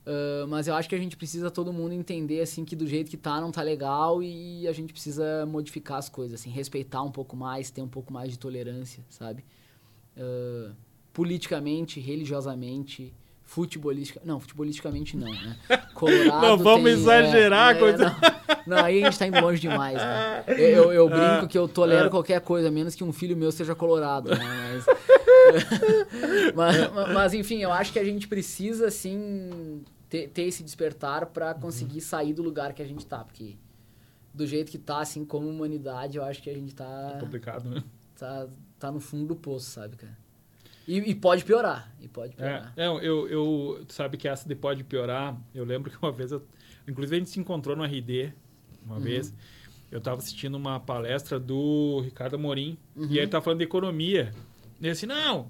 Uh, 0.00 0.46
mas 0.48 0.66
eu 0.66 0.74
acho 0.74 0.88
que 0.88 0.94
a 0.94 0.98
gente 0.98 1.16
precisa 1.16 1.50
todo 1.50 1.72
mundo 1.72 1.92
entender 1.92 2.40
assim 2.40 2.64
que 2.64 2.74
do 2.74 2.86
jeito 2.86 3.10
que 3.10 3.18
tá 3.18 3.40
não 3.40 3.52
tá 3.52 3.62
legal 3.62 4.22
e 4.22 4.66
a 4.66 4.72
gente 4.72 4.92
precisa 4.92 5.46
modificar 5.46 5.98
as 5.98 6.08
coisas, 6.08 6.40
assim, 6.40 6.50
respeitar 6.50 7.02
um 7.02 7.12
pouco 7.12 7.36
mais, 7.36 7.70
ter 7.70 7.82
um 7.82 7.88
pouco 7.88 8.12
mais 8.12 8.32
de 8.32 8.38
tolerância, 8.38 9.04
sabe? 9.08 9.44
Uh, 10.16 10.74
politicamente, 11.12 12.00
religiosamente, 12.00 13.14
Futebolistica... 13.50 14.20
Não, 14.24 14.38
futebolisticamente 14.38 15.16
não, 15.16 15.26
né? 15.26 15.56
Colorado 15.92 16.40
não 16.40 16.56
vamos 16.56 16.84
tem, 16.84 16.92
exagerar 16.92 17.74
é, 17.74 17.78
coisa. 17.80 18.16
Não, 18.64 18.76
não, 18.76 18.84
aí 18.84 19.02
a 19.02 19.06
gente 19.06 19.18
tá 19.18 19.26
indo 19.26 19.40
longe 19.40 19.60
demais, 19.60 19.96
né? 19.96 20.44
Eu, 20.46 20.56
eu, 20.56 20.92
eu 20.92 21.08
brinco 21.08 21.48
que 21.48 21.58
eu 21.58 21.66
tolero 21.66 22.08
qualquer 22.10 22.40
coisa, 22.42 22.70
menos 22.70 22.94
que 22.94 23.02
um 23.02 23.12
filho 23.12 23.36
meu 23.36 23.50
seja 23.50 23.74
colorado, 23.74 24.30
né? 24.30 24.38
Mas, 26.54 26.92
mas, 26.92 27.12
mas, 27.12 27.34
enfim, 27.34 27.58
eu 27.58 27.72
acho 27.72 27.92
que 27.92 27.98
a 27.98 28.04
gente 28.04 28.28
precisa, 28.28 28.86
assim, 28.86 29.82
ter, 30.08 30.28
ter 30.28 30.42
esse 30.42 30.62
despertar 30.62 31.26
para 31.26 31.54
conseguir 31.54 32.02
sair 32.02 32.32
do 32.32 32.42
lugar 32.42 32.72
que 32.72 32.82
a 32.82 32.86
gente 32.86 33.04
tá, 33.04 33.24
porque 33.24 33.56
do 34.32 34.46
jeito 34.46 34.70
que 34.70 34.78
tá, 34.78 35.00
assim, 35.00 35.24
como 35.24 35.48
humanidade, 35.48 36.18
eu 36.18 36.24
acho 36.24 36.40
que 36.40 36.50
a 36.50 36.54
gente 36.54 36.74
tá... 36.74 37.14
É 37.16 37.20
complicado, 37.20 37.68
né? 37.68 37.82
Tá, 38.16 38.46
tá 38.78 38.92
no 38.92 39.00
fundo 39.00 39.26
do 39.26 39.34
poço, 39.34 39.70
sabe, 39.70 39.96
cara? 39.96 40.16
E, 40.90 41.10
e 41.10 41.14
pode 41.14 41.44
piorar, 41.44 41.88
e 42.00 42.08
pode 42.08 42.34
piorar. 42.34 42.72
É, 42.76 42.84
eu, 42.84 43.28
eu, 43.28 43.84
tu 43.86 43.92
sabe 43.92 44.16
que 44.16 44.26
essa 44.26 44.48
de 44.48 44.56
pode 44.56 44.82
piorar, 44.82 45.40
eu 45.54 45.64
lembro 45.64 45.88
que 45.88 45.96
uma 46.02 46.10
vez, 46.10 46.32
eu, 46.32 46.42
inclusive 46.88 47.14
a 47.14 47.18
gente 47.20 47.30
se 47.30 47.38
encontrou 47.38 47.76
no 47.76 47.84
RD, 47.84 48.32
uma 48.84 48.96
uhum. 48.96 49.00
vez, 49.00 49.32
eu 49.88 49.98
estava 49.98 50.18
assistindo 50.18 50.56
uma 50.56 50.80
palestra 50.80 51.38
do 51.38 52.00
Ricardo 52.00 52.34
Amorim, 52.34 52.76
uhum. 52.96 53.06
e 53.08 53.18
ele 53.18 53.26
estava 53.26 53.44
falando 53.44 53.58
de 53.58 53.64
economia, 53.66 54.32
e 54.80 54.88
assim, 54.88 55.06
não, 55.06 55.48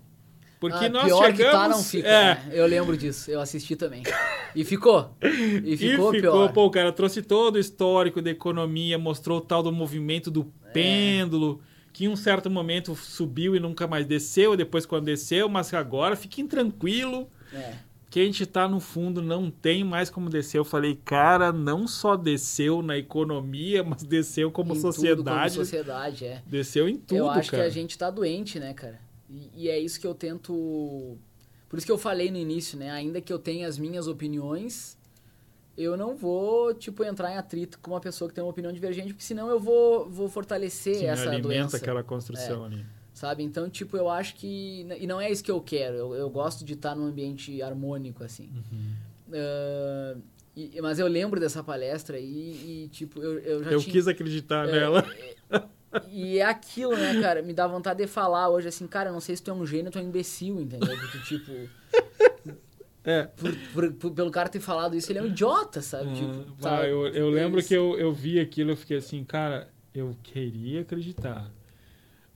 porque 0.60 0.84
ah, 0.84 0.88
nós 0.90 1.04
pior 1.06 1.24
chegamos... 1.24 1.38
que 1.38 1.50
tá 1.50 1.68
não 1.68 1.82
fica, 1.82 2.08
é. 2.08 2.34
né? 2.34 2.48
Eu 2.52 2.66
lembro 2.66 2.94
disso, 2.94 3.30
eu 3.30 3.40
assisti 3.40 3.76
também. 3.76 4.02
E 4.54 4.62
ficou. 4.62 5.16
E 5.22 5.72
ficou, 5.74 6.12
e 6.12 6.16
ficou 6.16 6.32
pior. 6.34 6.52
Pô, 6.52 6.66
o 6.66 6.70
cara 6.70 6.92
trouxe 6.92 7.22
todo 7.22 7.56
o 7.56 7.58
histórico 7.58 8.20
da 8.20 8.30
economia, 8.30 8.98
mostrou 8.98 9.38
o 9.38 9.40
tal 9.40 9.62
do 9.62 9.72
movimento 9.72 10.30
do 10.30 10.52
é. 10.66 10.70
pêndulo, 10.70 11.62
que 11.92 12.04
em 12.04 12.08
um 12.08 12.16
certo 12.16 12.48
momento 12.50 12.94
subiu 12.94 13.54
e 13.56 13.60
nunca 13.60 13.86
mais 13.86 14.06
desceu, 14.06 14.56
depois 14.56 14.86
quando 14.86 15.06
desceu, 15.06 15.48
mas 15.48 15.72
agora 15.74 16.16
fiquem 16.16 16.46
tranquilo. 16.46 17.28
É. 17.52 17.74
Que 18.08 18.20
a 18.20 18.24
gente 18.24 18.44
tá 18.44 18.68
no 18.68 18.80
fundo, 18.80 19.22
não 19.22 19.52
tem 19.52 19.84
mais 19.84 20.10
como 20.10 20.28
descer. 20.28 20.58
Eu 20.58 20.64
falei, 20.64 20.98
cara, 21.04 21.52
não 21.52 21.86
só 21.86 22.16
desceu 22.16 22.82
na 22.82 22.98
economia, 22.98 23.82
mas 23.84 24.02
desceu 24.02 24.50
como 24.50 24.74
em 24.74 24.80
sociedade. 24.80 25.54
como 25.54 25.64
sociedade, 25.64 26.24
é. 26.24 26.42
Desceu 26.44 26.88
em 26.88 26.96
tudo, 26.96 27.18
Eu 27.18 27.30
acho 27.30 27.52
cara. 27.52 27.62
que 27.62 27.68
a 27.68 27.72
gente 27.72 27.96
tá 27.96 28.10
doente, 28.10 28.58
né, 28.58 28.74
cara? 28.74 28.98
E, 29.28 29.50
e 29.54 29.68
é 29.68 29.78
isso 29.78 30.00
que 30.00 30.06
eu 30.06 30.14
tento. 30.14 31.16
Por 31.68 31.76
isso 31.76 31.86
que 31.86 31.92
eu 31.92 31.98
falei 31.98 32.32
no 32.32 32.36
início, 32.36 32.76
né? 32.76 32.90
Ainda 32.90 33.20
que 33.20 33.32
eu 33.32 33.38
tenha 33.38 33.68
as 33.68 33.78
minhas 33.78 34.08
opiniões, 34.08 34.98
eu 35.82 35.96
não 35.96 36.14
vou, 36.16 36.74
tipo, 36.74 37.04
entrar 37.04 37.32
em 37.32 37.36
atrito 37.36 37.78
com 37.78 37.92
uma 37.92 38.00
pessoa 38.00 38.28
que 38.28 38.34
tem 38.34 38.42
uma 38.42 38.50
opinião 38.50 38.72
divergente, 38.72 39.08
porque 39.08 39.24
senão 39.24 39.48
eu 39.48 39.58
vou, 39.58 40.08
vou 40.08 40.28
fortalecer 40.28 40.96
Sim, 40.96 41.06
essa 41.06 41.22
alimenta 41.30 41.48
doença. 41.48 41.76
aquela 41.76 42.02
construção 42.02 42.64
é, 42.64 42.66
ali. 42.66 42.86
Sabe? 43.12 43.42
Então, 43.42 43.68
tipo, 43.68 43.96
eu 43.96 44.08
acho 44.08 44.34
que... 44.34 44.86
E 44.98 45.06
não 45.06 45.20
é 45.20 45.30
isso 45.30 45.42
que 45.42 45.50
eu 45.50 45.60
quero. 45.60 45.96
Eu, 45.96 46.14
eu 46.14 46.30
gosto 46.30 46.64
de 46.64 46.74
estar 46.74 46.94
num 46.94 47.06
ambiente 47.06 47.60
harmônico, 47.62 48.24
assim. 48.24 48.50
Uhum. 48.54 48.94
Uh, 49.28 50.22
e, 50.56 50.80
mas 50.82 50.98
eu 50.98 51.06
lembro 51.06 51.38
dessa 51.38 51.62
palestra 51.62 52.18
e, 52.18 52.84
e 52.84 52.88
tipo, 52.88 53.22
eu, 53.22 53.38
eu 53.38 53.64
já 53.64 53.70
Eu 53.70 53.80
tinha, 53.80 53.92
quis 53.92 54.08
acreditar 54.08 54.68
é, 54.68 54.72
nela. 54.72 55.06
É, 55.52 55.62
e 56.10 56.38
é 56.38 56.44
aquilo, 56.44 56.96
né, 56.96 57.20
cara? 57.20 57.42
Me 57.42 57.52
dá 57.52 57.66
vontade 57.66 58.02
de 58.02 58.06
falar 58.06 58.48
hoje 58.48 58.68
assim, 58.68 58.86
cara, 58.86 59.10
eu 59.10 59.12
não 59.12 59.20
sei 59.20 59.36
se 59.36 59.42
tu 59.42 59.50
é 59.50 59.54
um 59.54 59.66
gênio 59.66 59.86
ou 59.86 59.92
tu 59.92 59.98
é 59.98 60.02
um 60.02 60.06
imbecil, 60.06 60.60
entendeu? 60.60 60.96
Porque, 60.96 61.18
tipo. 61.20 61.52
É. 63.10 63.22
Por, 63.24 63.56
por, 63.72 63.92
por, 63.92 64.10
pelo 64.12 64.30
cara 64.30 64.48
ter 64.48 64.60
falado 64.60 64.96
isso, 64.96 65.10
ele 65.10 65.18
é 65.18 65.22
um 65.22 65.26
idiota, 65.26 65.82
sabe? 65.82 66.14
tipo, 66.14 66.46
ah, 66.58 66.62
sabe? 66.62 66.90
eu, 66.90 67.06
eu 67.06 67.12
tipo, 67.12 67.28
lembro 67.28 67.58
isso. 67.60 67.68
que 67.68 67.74
eu, 67.74 67.98
eu 67.98 68.12
vi 68.12 68.38
aquilo, 68.38 68.70
eu 68.70 68.76
fiquei 68.76 68.98
assim, 68.98 69.24
cara, 69.24 69.68
eu 69.94 70.16
queria 70.22 70.82
acreditar. 70.82 71.50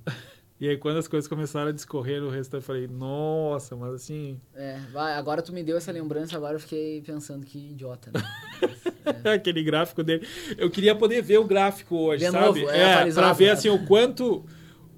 E 0.61 0.69
aí, 0.69 0.77
quando 0.79 0.99
as 0.99 1.09
coisas 1.09 1.29
começaram 1.29 1.69
a 1.69 1.73
discorrer 1.73 2.23
no 2.23 2.31
resto, 2.31 2.57
eu 2.57 2.63
falei, 2.63 2.87
nossa, 2.87 3.75
mas 3.75 3.93
assim. 3.93 4.41
É, 4.55 4.79
vai, 4.93 5.15
agora 5.15 5.43
tu 5.43 5.53
me 5.53 5.65
deu 5.65 5.77
essa 5.77 5.91
lembrança, 5.91 6.37
agora 6.37 6.55
eu 6.55 6.61
fiquei 6.61 7.03
pensando 7.03 7.45
que 7.45 7.73
idiota, 7.73 8.13
né? 8.15 8.23
é. 9.25 9.33
Aquele 9.33 9.65
gráfico 9.65 10.03
dele. 10.03 10.27
Eu 10.57 10.71
queria 10.71 10.95
poder 10.95 11.21
ver 11.23 11.39
o 11.39 11.45
gráfico 11.45 11.97
hoje, 11.97 12.25
De 12.25 12.31
sabe? 12.31 12.61
Novo, 12.61 12.71
é, 12.71 13.09
é 13.09 13.13
pra 13.13 13.33
ver 13.33 13.51
assim 13.51 13.69
o 13.69 13.85
quanto 13.85 14.47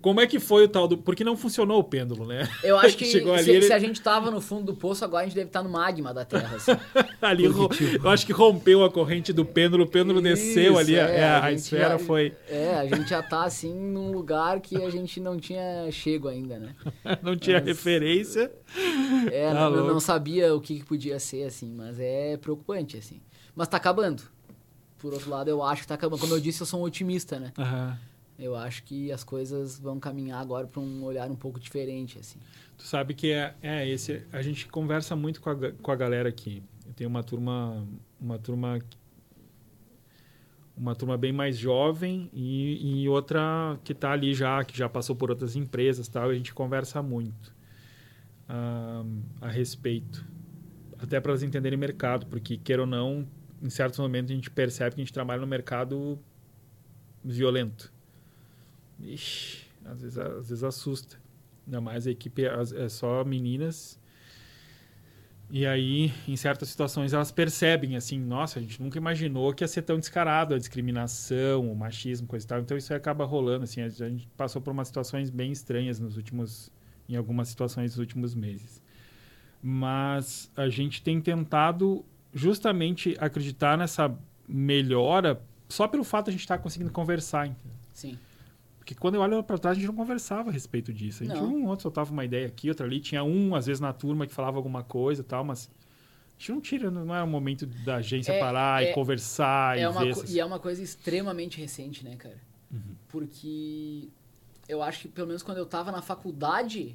como 0.07 0.21
é 0.21 0.27
que 0.29 0.39
foi 0.39 0.67
o 0.67 0.69
tal 0.69 0.87
do. 0.87 0.97
Porque 0.97 1.25
não 1.25 1.37
funcionou 1.37 1.81
o 1.81 1.83
pêndulo, 1.83 2.25
né? 2.25 2.49
Eu 2.63 2.79
acho 2.79 2.97
que 2.97 3.05
Chegou 3.05 3.35
ali, 3.35 3.43
se, 3.43 3.51
ele... 3.51 3.67
se, 3.67 3.73
a 3.73 3.79
gente 3.81 4.01
tava 4.01 4.31
no 4.31 4.41
fundo 4.41 4.67
do 4.67 4.75
poço, 4.77 5.05
agora 5.05 5.25
a 5.25 5.27
gente 5.27 5.35
deve 5.35 5.49
estar 5.49 5.65
no 5.65 5.69
magma 5.69 6.15
da 6.15 6.25
Terra. 6.25 6.55
Assim. 6.55 6.71
ali, 7.21 7.43
eu 7.45 8.09
acho 8.09 8.25
que 8.25 8.33
rompeu 8.33 8.85
a 8.85 8.91
corrente 8.91 9.33
do 9.33 9.45
pêndulo, 9.45 9.83
o 9.83 9.87
pêndulo 9.89 10.21
Isso, 10.21 10.29
desceu 10.29 10.79
ali, 10.79 10.95
é, 10.95 11.25
a, 11.25 11.39
a, 11.39 11.45
a 11.47 11.53
esfera 11.53 11.99
já, 11.99 11.99
foi. 11.99 12.33
É, 12.49 12.75
a 12.77 12.87
gente 12.87 13.11
já 13.11 13.21
tá 13.21 13.43
assim 13.43 13.75
num 13.75 14.13
lugar 14.13 14.61
que 14.61 14.81
a 14.81 14.89
gente 14.91 15.19
não 15.19 15.41
tinha 15.41 15.91
chego 15.91 16.29
ainda, 16.29 16.57
né? 16.57 16.77
não 17.21 17.37
tinha 17.37 17.59
mas, 17.59 17.67
referência. 17.67 18.53
É, 19.33 19.53
tá 19.53 19.69
não, 19.69 19.89
não, 19.89 19.99
sabia 19.99 20.55
o 20.55 20.61
que, 20.61 20.79
que 20.79 20.85
podia 20.85 21.19
ser, 21.19 21.43
assim, 21.43 21.75
mas 21.75 21.99
é 21.99 22.37
preocupante, 22.37 22.97
assim. 22.97 23.21
Mas 23.57 23.67
tá 23.67 23.77
acabando. 23.77 24.23
Por 24.99 25.13
outro 25.13 25.29
lado, 25.29 25.51
eu 25.51 25.65
acho 25.65 25.83
que 25.83 25.89
tá 25.89 25.97
acabando. 25.97 26.21
Como 26.21 26.33
eu 26.33 26.41
disse, 26.41 26.63
eu 26.63 26.67
sou 26.67 26.79
um 26.79 26.85
otimista, 26.85 27.41
né? 27.41 27.53
Aham. 27.59 27.89
Uhum 27.89 28.16
eu 28.39 28.55
acho 28.55 28.82
que 28.84 29.11
as 29.11 29.24
coisas 29.24 29.78
vão 29.78 29.99
caminhar 29.99 30.41
agora 30.41 30.66
para 30.66 30.80
um 30.80 31.03
olhar 31.03 31.30
um 31.30 31.37
pouco 31.37 31.59
diferente 31.59 32.18
assim. 32.18 32.39
Tu 32.76 32.84
sabe 32.84 33.14
que 33.14 33.32
é, 33.32 33.55
é 33.62 33.89
esse 33.89 34.22
a 34.32 34.43
gente 34.43 34.66
conversa 34.66 35.16
muito 35.16 35.41
com 35.41 35.51
a, 35.51 35.72
com 35.72 35.91
a 35.91 35.97
galera 35.97 36.28
aqui. 36.28 36.62
Eu 36.87 36.93
tenho 36.93 37.09
uma 37.09 37.22
turma 37.22 37.87
uma 38.20 38.39
turma 38.39 38.78
uma 40.76 40.95
turma 40.95 41.16
bem 41.16 41.32
mais 41.32 41.57
jovem 41.57 42.30
e, 42.34 43.03
e 43.03 43.09
outra 43.09 43.78
que 43.82 43.93
está 43.93 44.12
ali 44.12 44.34
já 44.34 44.62
que 44.64 44.76
já 44.76 44.89
passou 44.89 45.16
por 45.16 45.30
outras 45.30 45.57
empresas 45.57 46.07
tal 46.07 46.28
a 46.28 46.34
gente 46.34 46.53
conversa 46.53 47.03
muito 47.03 47.55
uh, 48.51 49.22
a 49.41 49.49
respeito. 49.49 50.26
Até 50.99 51.20
para 51.20 51.32
elas 51.32 51.43
entenderem 51.43 51.78
mercado 51.78 52.26
porque 52.26 52.59
queira 52.59 52.82
ou 52.82 52.87
não 52.87 53.26
em 53.62 53.70
certos 53.70 53.99
momentos 53.99 54.30
a 54.30 54.34
gente 54.34 54.51
percebe 54.51 54.95
que 54.95 55.01
a 55.01 55.05
gente 55.05 55.14
trabalha 55.14 55.41
no 55.41 55.47
mercado 55.47 56.18
violento 57.24 57.96
Ixi, 59.01 59.65
às 59.85 60.01
vezes, 60.01 60.19
às 60.19 60.49
vezes 60.49 60.65
assusta. 60.65 61.17
Ainda 61.67 61.81
mais 61.81 62.07
a 62.07 62.11
equipe 62.11 62.45
é 62.45 62.89
só 62.89 63.25
meninas. 63.25 63.99
E 65.49 65.65
aí, 65.65 66.13
em 66.27 66.35
certas 66.37 66.69
situações, 66.69 67.13
elas 67.13 67.31
percebem 67.31 67.97
assim, 67.97 68.19
nossa, 68.19 68.59
a 68.59 68.63
gente 68.63 68.83
nunca 68.83 68.99
imaginou 68.99 69.53
que 69.55 69.63
ia 69.63 69.69
ser 69.69 69.83
tão 69.83 69.99
descarado 69.99 70.55
a 70.55 70.59
discriminação, 70.59 71.71
o 71.71 71.77
machismo, 71.77 72.27
coisa 72.27 72.45
e 72.45 72.49
tal. 72.49 72.61
Então 72.61 72.77
isso 72.77 72.93
acaba 72.93 73.25
rolando, 73.25 73.63
assim, 73.63 73.81
a 73.81 73.89
gente 73.89 74.27
passou 74.37 74.61
por 74.61 74.73
umas 74.73 74.89
situações 74.89 75.31
bem 75.31 75.53
estranhas 75.53 76.01
nos 76.01 76.17
últimos, 76.17 76.73
em 77.09 77.15
algumas 77.15 77.49
situações 77.49 77.93
nos 77.93 77.99
últimos 77.99 78.35
meses. 78.35 78.83
Mas 79.63 80.51
a 80.57 80.69
gente 80.69 81.01
tem 81.01 81.21
tentado 81.21 82.05
justamente 82.35 83.17
acreditar 83.21 83.79
nessa 83.79 84.17
melhora 84.49 85.41
só 85.69 85.87
pelo 85.87 86.05
fato 86.05 86.27
de 86.27 86.31
a 86.31 86.33
gente 86.33 86.41
estar 86.41 86.57
tá 86.57 86.63
conseguindo 86.63 86.91
conversar. 86.91 87.55
Sim. 87.93 88.19
Porque 88.87 88.95
quando 88.95 89.16
eu 89.16 89.20
olho 89.20 89.43
para 89.43 89.59
trás, 89.59 89.76
a 89.76 89.80
gente 89.80 89.89
não 89.89 89.97
conversava 89.97 90.49
a 90.49 90.53
respeito 90.53 90.93
disso. 90.93 91.24
A 91.24 91.26
gente 91.26 91.41
não. 91.41 91.57
um 91.57 91.66
outro 91.66 91.82
soltava 91.82 92.12
uma 92.12 92.24
ideia 92.24 92.47
aqui, 92.47 92.68
outra 92.68 92.87
ali. 92.87 93.01
Tinha 93.01 93.24
um, 93.24 93.57
às 93.57 93.66
vezes, 93.66 93.80
na 93.80 93.93
turma 93.93 94.28
que 94.28 94.32
falava 94.32 94.59
alguma 94.59 94.84
coisa 94.84 95.22
e 95.22 95.24
tal, 95.24 95.43
mas 95.43 95.68
a 95.68 96.39
gente 96.39 96.53
não 96.53 96.61
tira, 96.61 96.89
não 96.89 97.12
é 97.12 97.20
o 97.20 97.26
momento 97.26 97.66
da 97.66 97.97
agência 97.97 98.30
é, 98.30 98.39
parar 98.39 98.84
é, 98.84 98.91
e 98.91 98.95
conversar 98.95 99.76
é 99.76 99.82
e 99.82 99.89
ver. 99.91 100.09
Essas... 100.11 100.32
E 100.32 100.39
é 100.39 100.45
uma 100.45 100.61
coisa 100.61 100.80
extremamente 100.80 101.61
recente, 101.61 102.05
né, 102.05 102.14
cara? 102.14 102.41
Uhum. 102.70 102.95
Porque 103.09 104.07
eu 104.68 104.80
acho 104.80 105.01
que, 105.01 105.09
pelo 105.09 105.26
menos 105.26 105.43
quando 105.43 105.59
eu 105.59 105.66
tava 105.66 105.91
na 105.91 106.01
faculdade, 106.01 106.95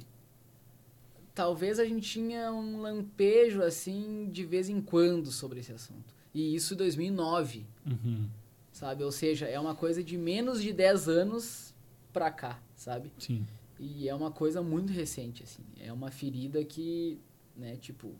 talvez 1.34 1.78
a 1.78 1.84
gente 1.84 2.08
tinha 2.08 2.50
um 2.50 2.80
lampejo, 2.80 3.60
assim, 3.62 4.30
de 4.32 4.46
vez 4.46 4.70
em 4.70 4.80
quando 4.80 5.30
sobre 5.30 5.60
esse 5.60 5.72
assunto. 5.72 6.14
E 6.32 6.54
isso 6.54 6.72
em 6.72 6.76
2009. 6.78 7.66
Uhum. 7.86 8.30
Sabe? 8.72 9.04
Ou 9.04 9.12
seja, 9.12 9.46
é 9.46 9.60
uma 9.60 9.74
coisa 9.74 10.02
de 10.02 10.16
menos 10.16 10.62
de 10.62 10.72
10 10.72 11.06
anos 11.06 11.71
pra 12.12 12.30
cá, 12.30 12.60
sabe? 12.74 13.12
Sim. 13.18 13.46
E 13.78 14.08
é 14.08 14.14
uma 14.14 14.30
coisa 14.30 14.62
muito 14.62 14.92
recente, 14.92 15.42
assim. 15.42 15.64
É 15.80 15.92
uma 15.92 16.10
ferida 16.10 16.64
que, 16.64 17.18
né, 17.56 17.76
tipo, 17.76 18.14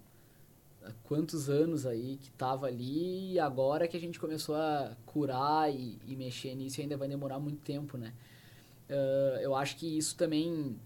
há 0.82 0.90
quantos 1.04 1.48
anos 1.48 1.86
aí 1.86 2.18
que 2.20 2.30
tava 2.32 2.66
ali 2.66 3.34
e 3.34 3.38
agora 3.38 3.86
que 3.86 3.96
a 3.96 4.00
gente 4.00 4.18
começou 4.18 4.56
a 4.56 4.96
curar 5.06 5.72
e, 5.72 5.98
e 6.06 6.16
mexer 6.16 6.54
nisso 6.54 6.80
ainda 6.80 6.96
vai 6.96 7.08
demorar 7.08 7.38
muito 7.38 7.60
tempo, 7.60 7.96
né? 7.96 8.12
Uh, 8.88 9.38
eu 9.40 9.54
acho 9.54 9.76
que 9.76 9.86
isso 9.86 10.16
também 10.16 10.76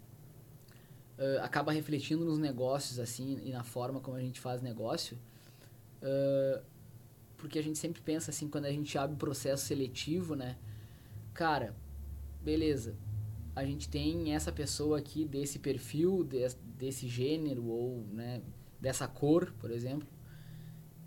uh, 1.19 1.43
acaba 1.43 1.73
refletindo 1.73 2.25
nos 2.25 2.39
negócios, 2.39 2.99
assim, 2.99 3.41
e 3.45 3.51
na 3.51 3.65
forma 3.65 4.01
como 4.01 4.17
a 4.17 4.21
gente 4.21 4.41
faz 4.41 4.61
negócio. 4.61 5.19
Uh, 6.03 6.63
porque 7.37 7.59
a 7.59 7.63
gente 7.63 7.79
sempre 7.79 8.01
pensa, 8.03 8.31
assim, 8.31 8.49
quando 8.49 8.67
a 8.67 8.71
gente 8.71 8.97
abre 8.99 9.15
um 9.15 9.19
processo 9.19 9.65
seletivo, 9.65 10.35
né? 10.35 10.57
Cara, 11.35 11.75
beleza, 12.47 12.95
a 13.57 13.65
gente 13.65 13.89
tem 13.89 14.33
essa 14.33 14.53
pessoa 14.53 14.99
aqui 14.99 15.25
desse 15.25 15.59
perfil, 15.59 16.23
desse, 16.23 16.57
desse 16.79 17.09
gênero 17.09 17.67
ou 17.67 18.07
né, 18.13 18.41
dessa 18.81 19.09
cor, 19.09 19.53
por 19.59 19.73
exemplo, 19.73 20.07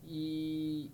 e, 0.04 0.92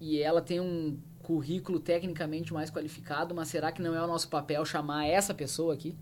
e 0.00 0.22
ela 0.22 0.40
tem 0.40 0.60
um 0.60 0.96
currículo 1.20 1.80
tecnicamente 1.80 2.54
mais 2.54 2.70
qualificado, 2.70 3.34
mas 3.34 3.48
será 3.48 3.72
que 3.72 3.82
não 3.82 3.92
é 3.92 4.00
o 4.00 4.06
nosso 4.06 4.28
papel 4.28 4.64
chamar 4.64 5.04
essa 5.06 5.34
pessoa 5.34 5.74
aqui? 5.74 5.96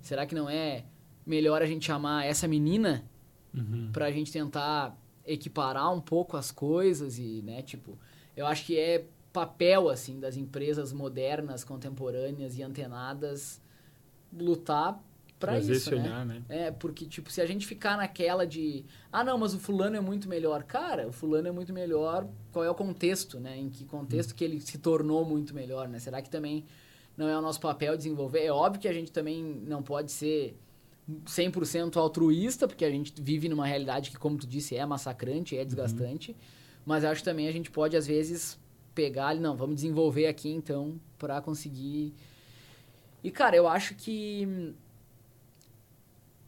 Será 0.00 0.24
que 0.24 0.34
não 0.34 0.48
é 0.48 0.86
melhor 1.26 1.60
a 1.60 1.66
gente 1.66 1.84
chamar 1.84 2.24
essa 2.24 2.48
menina 2.48 3.04
uhum. 3.52 3.90
para 3.92 4.06
a 4.06 4.10
gente 4.10 4.32
tentar 4.32 4.98
equiparar 5.26 5.92
um 5.92 6.00
pouco 6.00 6.38
as 6.38 6.50
coisas 6.50 7.18
e, 7.18 7.42
né, 7.42 7.60
tipo, 7.60 7.98
eu 8.34 8.46
acho 8.46 8.64
que 8.64 8.78
é 8.78 9.04
papel, 9.36 9.90
assim, 9.90 10.18
das 10.18 10.34
empresas 10.34 10.94
modernas, 10.94 11.62
contemporâneas 11.62 12.56
e 12.56 12.62
antenadas 12.62 13.60
lutar 14.32 14.98
para 15.38 15.58
isso, 15.58 15.94
né? 15.94 16.24
né? 16.24 16.42
É, 16.48 16.70
porque, 16.70 17.04
tipo, 17.04 17.30
se 17.30 17.42
a 17.42 17.44
gente 17.44 17.66
ficar 17.66 17.98
naquela 17.98 18.46
de... 18.46 18.82
Ah, 19.12 19.22
não, 19.22 19.36
mas 19.36 19.52
o 19.52 19.58
fulano 19.58 19.94
é 19.94 20.00
muito 20.00 20.26
melhor. 20.26 20.62
Cara, 20.62 21.06
o 21.06 21.12
fulano 21.12 21.48
é 21.48 21.52
muito 21.52 21.70
melhor. 21.70 22.26
Qual 22.50 22.64
é 22.64 22.70
o 22.70 22.74
contexto, 22.74 23.38
né? 23.38 23.58
Em 23.58 23.68
que 23.68 23.84
contexto 23.84 24.34
que 24.34 24.42
ele 24.42 24.58
se 24.58 24.78
tornou 24.78 25.22
muito 25.22 25.54
melhor, 25.54 25.86
né? 25.86 25.98
Será 25.98 26.22
que 26.22 26.30
também 26.30 26.64
não 27.14 27.28
é 27.28 27.36
o 27.36 27.42
nosso 27.42 27.60
papel 27.60 27.94
desenvolver? 27.94 28.42
É 28.42 28.50
óbvio 28.50 28.80
que 28.80 28.88
a 28.88 28.92
gente 28.94 29.12
também 29.12 29.44
não 29.44 29.82
pode 29.82 30.10
ser 30.12 30.58
100% 31.26 31.94
altruísta, 31.98 32.66
porque 32.66 32.86
a 32.86 32.90
gente 32.90 33.12
vive 33.20 33.50
numa 33.50 33.66
realidade 33.66 34.10
que, 34.10 34.16
como 34.16 34.38
tu 34.38 34.46
disse, 34.46 34.74
é 34.74 34.86
massacrante, 34.86 35.58
é 35.58 35.62
desgastante. 35.62 36.34
Mas 36.86 37.04
acho 37.04 37.20
que 37.20 37.26
também 37.26 37.46
a 37.48 37.52
gente 37.52 37.70
pode, 37.70 37.94
às 37.98 38.06
vezes, 38.06 38.58
pegar... 38.96 39.36
Não, 39.36 39.56
vamos 39.56 39.76
desenvolver 39.76 40.26
aqui, 40.26 40.50
então, 40.50 41.00
para 41.16 41.40
conseguir... 41.40 42.12
E, 43.22 43.30
cara, 43.30 43.54
eu 43.54 43.68
acho 43.68 43.94
que 43.94 44.74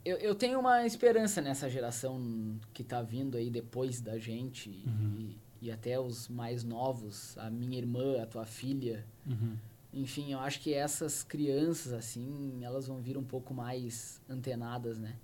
eu, 0.05 0.17
eu 0.17 0.35
tenho 0.35 0.59
uma 0.59 0.87
esperança 0.87 1.41
nessa 1.43 1.69
geração 1.69 2.59
que 2.73 2.83
tá 2.83 3.03
vindo 3.03 3.37
aí 3.37 3.51
depois 3.51 4.01
da 4.01 4.19
gente 4.19 4.71
Uhum. 4.87 5.17
e, 5.61 5.67
e 5.67 5.71
até 5.71 6.01
os 6.01 6.29
mais 6.29 6.65
novos, 6.65 7.37
a 7.37 7.51
minha 7.51 7.77
irmã, 7.77 8.23
a 8.23 8.27
tua 8.27 8.47
filha. 8.47 9.05
Uhum. 9.27 9.57
Enfim, 9.93 10.33
eu 10.33 10.39
acho 10.39 10.61
que 10.61 10.73
essas 10.73 11.23
crianças, 11.23 11.93
assim, 11.93 12.61
elas 12.63 12.87
vão 12.87 12.99
vir 13.03 13.19
um 13.19 13.25
pouco 13.25 13.53
mais 13.53 14.21
antenadas, 14.29 14.99
né? 14.99 15.17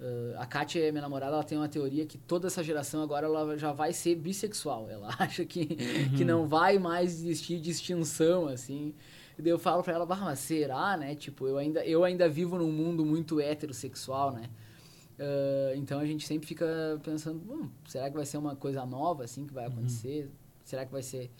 Ah, 0.00 0.42
a 0.42 0.46
Kátia, 0.46 0.90
minha 0.92 1.02
namorada, 1.02 1.32
ela 1.34 1.42
tem 1.44 1.58
uma 1.58 1.68
teoria 1.68 2.06
que 2.06 2.16
toda 2.18 2.46
essa 2.46 2.62
geração 2.62 3.02
agora 3.02 3.26
ela 3.26 3.56
já 3.58 3.72
vai 3.72 3.92
ser 3.92 4.14
bissexual. 4.16 4.88
Ela 4.88 5.08
acha 5.18 5.44
que, 5.44 5.66
que 6.16 6.24
não 6.24 6.46
vai 6.46 6.78
mais 6.78 7.14
existir 7.20 7.60
distinção, 7.60 8.46
assim. 8.48 8.94
E 9.38 9.42
daí 9.42 9.50
eu 9.52 9.58
falo 9.58 9.82
pra 9.82 9.92
ela, 9.94 10.04
bah, 10.06 10.16
mas 10.20 10.38
será, 10.40 10.96
né? 10.96 11.14
Tipo, 11.14 11.46
eu 11.46 11.58
ainda, 11.58 11.84
eu 11.84 12.02
ainda 12.04 12.28
vivo 12.28 12.58
num 12.58 12.72
mundo 12.72 13.04
muito 13.04 13.40
heterossexual, 13.40 14.32
né? 14.32 14.48
Ah, 15.18 15.72
então 15.76 15.98
a 16.00 16.06
gente 16.06 16.26
sempre 16.26 16.46
fica 16.46 16.66
pensando, 17.02 17.40
"Hum, 17.50 17.68
será 17.86 18.08
que 18.10 18.16
vai 18.16 18.24
ser 18.26 18.38
uma 18.38 18.54
coisa 18.56 18.84
nova, 18.86 19.24
assim, 19.24 19.46
que 19.46 19.52
vai 19.54 19.66
acontecer? 19.66 20.30
Será 20.64 20.84
que 20.86 20.92
vai 20.92 21.02
ser... 21.02 21.30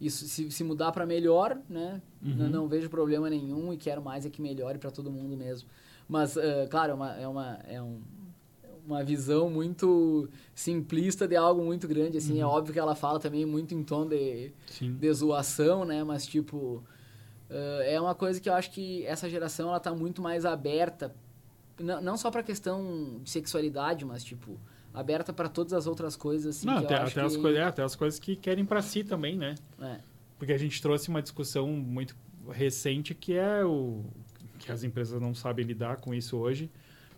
Isso, 0.00 0.26
se, 0.26 0.50
se 0.50 0.64
mudar 0.64 0.90
para 0.92 1.06
melhor, 1.06 1.56
né? 1.68 2.02
Não, 2.20 2.44
Uhum. 2.46 2.50
não 2.50 2.68
vejo 2.68 2.90
problema 2.90 3.30
nenhum 3.30 3.72
e 3.72 3.76
quero 3.76 4.02
mais 4.02 4.26
é 4.26 4.30
que 4.30 4.42
melhore 4.42 4.76
para 4.78 4.90
todo 4.90 5.10
mundo 5.10 5.36
mesmo. 5.36 5.68
Mas, 6.08 6.36
ah, 6.36 6.66
claro, 6.70 6.92
é 6.92 6.94
uma, 6.94 7.12
é, 7.16 7.28
uma, 7.28 7.58
é 7.66 7.82
um, 7.82 8.00
uma 8.86 9.02
visão 9.02 9.48
muito 9.48 10.28
simplista 10.54 11.26
de 11.26 11.36
algo 11.36 11.64
muito 11.64 11.88
grande, 11.88 12.18
assim. 12.18 12.40
É 12.40 12.44
óbvio 12.46 12.72
que 12.72 12.78
ela 12.78 12.94
fala 12.94 13.18
também 13.18 13.46
muito 13.46 13.74
em 13.74 13.82
tom 13.82 14.06
de, 14.06 14.52
Sim. 14.66 14.94
de 14.94 15.12
zoação, 15.12 15.84
né? 15.84 16.04
Mas, 16.04 16.26
tipo, 16.26 16.82
ah, 17.50 17.82
é 17.84 18.00
uma 18.00 18.14
coisa 18.14 18.40
que 18.40 18.48
eu 18.48 18.54
acho 18.54 18.70
que 18.70 19.04
essa 19.06 19.28
geração, 19.28 19.68
ela 19.68 19.80
tá 19.80 19.94
muito 19.94 20.20
mais 20.20 20.44
aberta, 20.44 21.14
não, 21.78 22.00
não 22.00 22.16
só 22.16 22.30
pra 22.30 22.42
questão 22.42 23.20
de 23.22 23.30
sexualidade, 23.30 24.04
mas, 24.04 24.22
tipo, 24.22 24.58
aberta 24.92 25.32
para 25.32 25.48
todas 25.48 25.72
as 25.72 25.86
outras 25.86 26.16
coisas, 26.16 26.56
assim, 26.56 26.66
Não, 26.66 26.78
até, 26.78 26.94
até 26.94 27.20
as 27.20 27.34
que... 27.34 27.42
coisas, 27.42 27.60
é, 27.60 27.64
até 27.64 27.82
as 27.82 27.96
coisas 27.96 28.20
que 28.20 28.36
querem 28.36 28.64
pra 28.64 28.80
si 28.80 29.02
também, 29.02 29.36
né? 29.36 29.56
É, 29.80 29.98
Porque 30.38 30.52
a 30.52 30.58
gente 30.58 30.80
trouxe 30.80 31.08
uma 31.08 31.20
discussão 31.20 31.66
muito 31.66 32.16
recente 32.50 33.14
que 33.14 33.32
é 33.34 33.64
o 33.64 34.04
que 34.64 34.72
as 34.72 34.82
empresas 34.82 35.20
não 35.20 35.34
sabem 35.34 35.64
lidar 35.64 35.96
com 35.96 36.14
isso 36.14 36.36
hoje, 36.36 36.70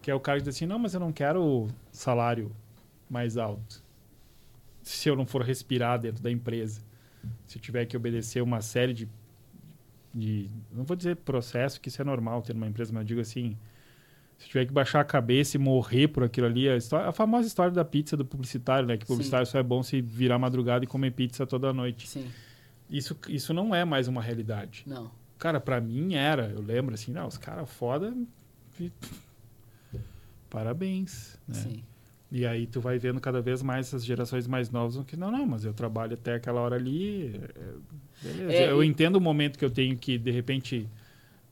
que 0.02 0.10
é 0.10 0.14
o 0.14 0.20
cara 0.20 0.38
que 0.38 0.44
diz 0.44 0.56
assim, 0.56 0.66
não, 0.66 0.78
mas 0.78 0.94
eu 0.94 1.00
não 1.00 1.12
quero 1.12 1.68
salário 1.92 2.50
mais 3.08 3.36
alto. 3.36 3.82
Se 4.82 5.08
eu 5.08 5.16
não 5.16 5.26
for 5.26 5.42
respirar 5.42 5.98
dentro 5.98 6.22
da 6.22 6.30
empresa, 6.30 6.80
se 7.46 7.58
eu 7.58 7.62
tiver 7.62 7.86
que 7.86 7.96
obedecer 7.96 8.42
uma 8.42 8.60
série 8.60 8.92
de, 8.92 9.08
de 10.14 10.50
não 10.72 10.84
vou 10.84 10.96
dizer 10.96 11.16
processo, 11.16 11.80
que 11.80 11.88
isso 11.88 12.00
é 12.00 12.04
normal 12.04 12.42
ter 12.42 12.54
numa 12.54 12.66
empresa, 12.66 12.92
mas 12.92 13.02
eu 13.02 13.06
digo 13.06 13.20
assim, 13.20 13.56
se 14.38 14.46
eu 14.46 14.48
tiver 14.50 14.66
que 14.66 14.72
baixar 14.72 15.00
a 15.00 15.04
cabeça 15.04 15.56
e 15.56 15.60
morrer 15.60 16.08
por 16.08 16.22
aquilo 16.24 16.46
ali, 16.46 16.68
a, 16.68 16.76
história, 16.76 17.08
a 17.08 17.12
famosa 17.12 17.46
história 17.46 17.72
da 17.72 17.84
pizza 17.84 18.16
do 18.16 18.24
publicitário, 18.24 18.86
né? 18.86 18.96
Que 18.96 19.06
Sim. 19.06 19.12
publicitário 19.12 19.46
só 19.46 19.58
é 19.58 19.62
bom 19.62 19.82
se 19.82 20.00
virar 20.00 20.38
madrugada 20.38 20.84
e 20.84 20.88
comer 20.88 21.12
pizza 21.12 21.46
toda 21.46 21.72
noite. 21.72 22.08
sim, 22.08 22.30
Isso, 22.90 23.16
isso 23.28 23.54
não 23.54 23.74
é 23.74 23.84
mais 23.84 24.08
uma 24.08 24.20
realidade. 24.20 24.82
não. 24.86 25.10
Cara, 25.38 25.60
pra 25.60 25.80
mim 25.80 26.14
era. 26.14 26.48
Eu 26.48 26.62
lembro 26.62 26.94
assim, 26.94 27.12
não, 27.12 27.26
os 27.26 27.36
caras 27.38 27.68
foda. 27.70 28.14
Parabéns. 30.50 31.38
Né? 31.46 31.54
Sim. 31.54 31.84
E 32.30 32.44
aí 32.46 32.66
tu 32.66 32.80
vai 32.80 32.98
vendo 32.98 33.20
cada 33.20 33.40
vez 33.40 33.62
mais 33.62 33.86
essas 33.88 34.04
gerações 34.04 34.46
mais 34.46 34.70
novas 34.70 35.04
que 35.04 35.16
não, 35.16 35.30
não, 35.30 35.46
mas 35.46 35.64
eu 35.64 35.72
trabalho 35.72 36.14
até 36.14 36.34
aquela 36.34 36.60
hora 36.60 36.74
ali. 36.76 37.34
é, 37.36 37.74
beleza. 38.22 38.52
É, 38.52 38.70
eu 38.70 38.82
e- 38.82 38.86
entendo 38.86 39.16
o 39.16 39.20
momento 39.20 39.58
que 39.58 39.64
eu 39.64 39.70
tenho 39.70 39.96
que, 39.96 40.18
de 40.18 40.30
repente, 40.30 40.88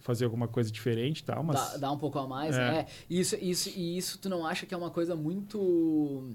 fazer 0.00 0.24
alguma 0.24 0.48
coisa 0.48 0.70
diferente 0.70 1.20
e 1.20 1.24
tal, 1.24 1.44
mas. 1.44 1.56
Dá, 1.72 1.76
dá 1.78 1.92
um 1.92 1.98
pouco 1.98 2.18
a 2.18 2.26
mais, 2.26 2.56
É. 2.56 2.58
né? 2.72 2.86
Isso, 3.08 3.36
isso, 3.40 3.68
e 3.70 3.96
isso 3.96 4.18
tu 4.18 4.28
não 4.28 4.44
acha 4.46 4.66
que 4.66 4.74
é 4.74 4.76
uma 4.76 4.90
coisa 4.90 5.14
muito. 5.14 6.30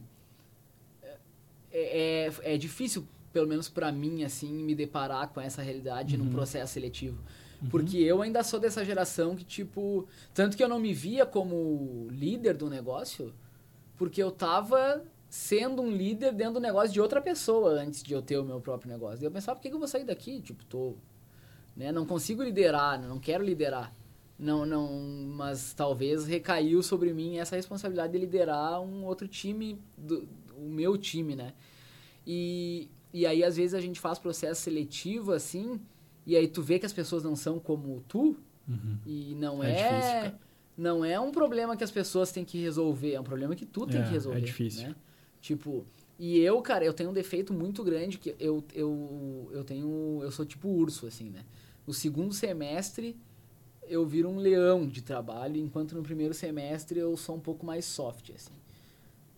É, 1.72 2.28
é, 2.28 2.54
é 2.54 2.58
difícil, 2.58 3.06
pelo 3.32 3.48
menos 3.48 3.70
pra 3.70 3.92
mim, 3.92 4.24
assim, 4.24 4.52
me 4.52 4.74
deparar 4.76 5.30
com 5.30 5.40
essa 5.42 5.62
realidade 5.62 6.16
Uhum. 6.18 6.26
num 6.26 6.30
processo 6.32 6.74
seletivo. 6.74 7.22
Porque 7.70 7.98
eu 7.98 8.22
ainda 8.22 8.42
sou 8.42 8.58
dessa 8.60 8.86
geração 8.86 9.36
que, 9.36 9.44
tipo. 9.44 10.08
Tanto 10.34 10.56
que 10.56 10.64
eu 10.64 10.70
não 10.70 10.80
me 10.80 10.94
via 10.94 11.26
como 11.26 12.08
líder 12.10 12.54
do 12.56 12.70
negócio, 12.70 13.34
porque 13.98 14.24
eu 14.24 14.32
tava 14.32 15.04
sendo 15.30 15.82
um 15.82 15.92
líder 15.92 16.34
dentro 16.34 16.54
do 16.56 16.60
negócio 16.62 16.92
de 16.92 17.02
outra 17.02 17.22
pessoa 17.22 17.72
antes 17.72 18.02
de 18.02 18.14
eu 18.14 18.22
ter 18.22 18.38
o 18.38 18.46
meu 18.46 18.62
próprio 18.62 18.90
negócio. 18.90 19.22
E 19.22 19.26
eu 19.26 19.32
pensava, 19.32 19.58
por 19.58 19.62
que, 19.62 19.70
que 19.70 19.76
eu 19.76 19.80
vou 19.80 19.88
sair 19.90 20.06
daqui? 20.06 20.42
Tipo, 20.42 20.64
tô. 20.66 20.96
Né? 21.76 21.92
Não 21.92 22.06
consigo 22.06 22.42
liderar, 22.42 23.00
não 23.02 23.20
quero 23.20 23.44
liderar. 23.44 23.94
Não, 24.38 24.66
não, 24.66 24.88
mas 25.36 25.74
talvez 25.74 26.26
recaiu 26.26 26.82
sobre 26.82 27.14
mim 27.14 27.40
essa 27.40 27.58
responsabilidade 27.58 28.14
de 28.14 28.20
liderar 28.20 28.82
um 28.82 29.04
outro 29.04 29.28
time, 29.28 29.78
do, 29.98 30.26
o 30.58 30.62
meu 30.70 30.98
time, 30.98 31.36
né? 31.36 31.54
E, 32.26 32.90
e 33.14 33.26
aí, 33.26 33.44
às 33.44 33.58
vezes, 33.58 33.74
a 33.74 33.82
gente 33.82 34.00
faz 34.00 34.20
processo 34.20 34.62
seletivo, 34.62 35.32
assim, 35.32 35.80
e 36.26 36.36
aí 36.36 36.48
tu 36.48 36.62
vê 36.62 36.78
que 36.80 36.86
as 36.86 36.94
pessoas 36.94 37.24
não 37.24 37.36
são 37.36 37.60
como 37.60 38.04
tu, 38.08 38.36
Uhum. 38.68 38.98
e 39.06 39.34
não 39.36 39.64
É 39.64 39.72
é, 39.72 39.74
difícil, 39.74 40.40
não 40.78 41.04
é 41.04 41.20
um 41.20 41.32
problema 41.32 41.76
que 41.76 41.84
as 41.84 41.92
pessoas 41.92 42.32
têm 42.32 42.46
que 42.46 42.62
resolver, 42.62 43.14
é 43.14 43.20
um 43.20 43.24
problema 43.24 43.56
que 43.56 43.66
tu 43.66 43.88
tem 43.88 44.02
É, 44.02 44.04
que 44.04 44.12
resolver. 44.12 44.40
é 44.40 44.42
difícil. 44.42 44.90
Né? 44.90 44.96
Tipo, 45.42 45.86
e 46.20 46.38
eu, 46.40 46.62
cara, 46.62 46.84
eu 46.86 46.94
tenho 46.94 47.10
um 47.10 47.14
defeito 47.14 47.54
muito 47.54 47.84
grande 47.84 48.18
que 48.18 48.36
eu, 48.40 48.64
eu, 48.76 49.50
eu 49.52 49.64
tenho, 49.64 50.20
eu 50.22 50.32
sou 50.32 50.46
tipo 50.46 50.68
urso, 50.68 51.08
assim, 51.08 51.30
né? 51.30 51.46
No 51.88 51.94
segundo 51.94 52.34
semestre 52.34 53.16
eu 53.88 54.06
viro 54.06 54.30
um 54.30 54.38
leão 54.38 54.86
de 54.88 55.02
trabalho, 55.02 55.58
enquanto 55.58 55.96
no 55.96 56.04
primeiro 56.04 56.34
semestre 56.34 57.00
eu 57.00 57.18
sou 57.18 57.36
um 57.36 57.40
pouco 57.40 57.66
mais 57.66 57.86
soft, 57.86 58.30
assim. 58.36 58.54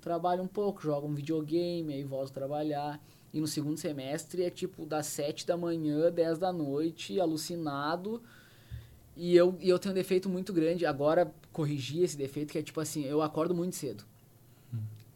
Trabalho 0.01 0.41
um 0.43 0.47
pouco, 0.47 0.81
jogo 0.81 1.07
um 1.07 1.13
videogame, 1.13 1.93
aí 1.93 2.03
volto 2.03 2.31
a 2.31 2.33
trabalhar. 2.33 2.99
E 3.33 3.39
no 3.39 3.47
segundo 3.47 3.77
semestre 3.77 4.43
é 4.43 4.49
tipo 4.49 4.85
das 4.85 5.05
7 5.07 5.47
da 5.47 5.55
manhã, 5.55 6.11
10 6.11 6.37
da 6.37 6.51
noite, 6.51 7.19
alucinado. 7.19 8.21
E 9.15 9.35
eu, 9.35 9.57
e 9.59 9.69
eu 9.69 9.79
tenho 9.79 9.93
um 9.93 9.95
defeito 9.95 10.29
muito 10.29 10.51
grande. 10.51 10.85
Agora 10.85 11.33
corrigi 11.51 12.01
esse 12.01 12.17
defeito, 12.17 12.51
que 12.51 12.57
é 12.57 12.61
tipo 12.61 12.79
assim, 12.79 13.05
eu 13.05 13.21
acordo 13.21 13.55
muito 13.55 13.75
cedo. 13.75 14.03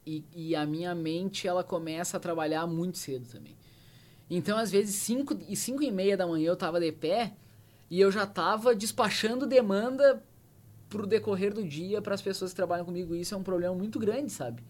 E, 0.05 0.23
e 0.33 0.55
a 0.55 0.65
minha 0.65 0.93
mente, 0.93 1.47
ela 1.47 1.63
começa 1.63 2.17
a 2.17 2.19
trabalhar 2.19 2.67
muito 2.67 2.97
cedo 2.97 3.27
também. 3.27 3.55
Então, 4.29 4.57
às 4.57 4.71
vezes, 4.71 4.95
5 4.95 5.37
e 5.47 5.55
cinco 5.55 5.83
e 5.83 5.91
meia 5.91 6.15
da 6.15 6.27
manhã 6.27 6.47
eu 6.47 6.55
tava 6.55 6.79
de 6.79 6.91
pé 6.91 7.33
e 7.89 7.99
eu 7.99 8.11
já 8.11 8.25
tava 8.25 8.75
despachando 8.75 9.45
demanda 9.45 10.23
pro 10.89 11.05
decorrer 11.05 11.53
do 11.53 11.63
dia 11.63 12.01
para 12.01 12.13
as 12.13 12.21
pessoas 12.21 12.51
que 12.51 12.55
trabalham 12.55 12.85
comigo. 12.85 13.15
Isso 13.15 13.33
é 13.33 13.37
um 13.37 13.43
problema 13.43 13.75
muito 13.75 13.99
grande, 13.99 14.31
sabe? 14.31 14.63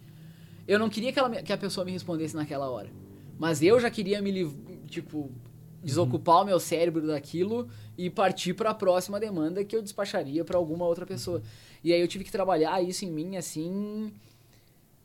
Eu 0.67 0.79
não 0.79 0.89
queria 0.89 1.13
que, 1.13 1.19
ela, 1.19 1.29
que 1.29 1.53
a 1.53 1.57
pessoa 1.57 1.85
me 1.85 1.91
respondesse 1.91 2.35
naquela 2.35 2.69
hora. 2.69 2.89
Mas 3.37 3.61
eu 3.61 3.79
já 3.79 3.89
queria 3.89 4.21
me, 4.21 4.49
tipo, 4.87 5.29
desocupar 5.83 6.41
o 6.41 6.45
meu 6.45 6.59
cérebro 6.59 7.05
daquilo 7.05 7.67
e 7.97 8.09
partir 8.09 8.53
para 8.53 8.71
a 8.71 8.73
próxima 8.73 9.19
demanda 9.19 9.63
que 9.63 9.75
eu 9.75 9.81
despacharia 9.81 10.43
para 10.43 10.57
alguma 10.57 10.85
outra 10.85 11.05
pessoa. 11.05 11.41
E 11.83 11.93
aí 11.93 12.01
eu 12.01 12.07
tive 12.07 12.23
que 12.23 12.31
trabalhar 12.31 12.81
isso 12.81 13.05
em 13.05 13.11
mim, 13.11 13.37
assim... 13.37 14.11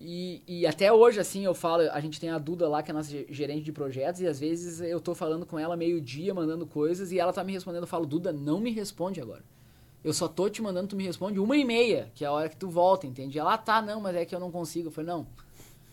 E, 0.03 0.43
e 0.49 0.67
até 0.67 0.91
hoje, 0.91 1.21
assim, 1.21 1.45
eu 1.45 1.55
falo, 1.55 1.83
a 1.93 2.01
gente 2.01 2.19
tem 2.19 2.31
a 2.31 2.39
Duda 2.39 2.67
lá, 2.67 2.83
que 2.83 2.91
é 2.91 2.93
a 2.93 2.97
nossa 2.97 3.11
ge- 3.11 3.27
gerente 3.29 3.65
de 3.65 3.71
projetos, 3.71 4.23
e 4.23 4.27
às 4.27 4.41
vezes 4.41 4.81
eu 4.81 4.99
tô 4.99 5.15
falando 5.15 5.45
com 5.45 5.59
ela 5.59 5.77
meio-dia, 5.77 6.33
mandando 6.33 6.67
coisas, 6.67 7.13
e 7.13 7.19
ela 7.19 7.35
tá 7.35 7.45
me 7.45 7.53
respondendo, 7.53 7.83
eu 7.83 7.87
falo, 7.87 8.07
Duda, 8.07 8.33
não 8.33 8.61
me 8.61 8.71
responde 8.71 9.21
agora. 9.21 9.45
Eu 10.03 10.15
só 10.15 10.27
tô 10.27 10.49
te 10.49 10.63
mandando, 10.63 10.89
tu 10.89 10.97
me 10.97 11.05
responde 11.05 11.39
uma 11.39 11.55
e 11.55 11.67
meia, 11.67 12.11
que 12.15 12.25
é 12.25 12.29
a 12.29 12.33
hora 12.33 12.49
que 12.49 12.57
tu 12.57 12.71
volta, 12.71 13.07
entende? 13.07 13.39
Ela, 13.39 13.53
ah, 13.53 13.59
tá, 13.59 13.83
não, 13.83 14.01
mas 14.01 14.17
é 14.17 14.25
que 14.25 14.35
eu 14.35 14.41
não 14.41 14.51
consigo. 14.51 14.89
Eu 14.89 14.91
falei, 14.91 15.11
não, 15.11 15.27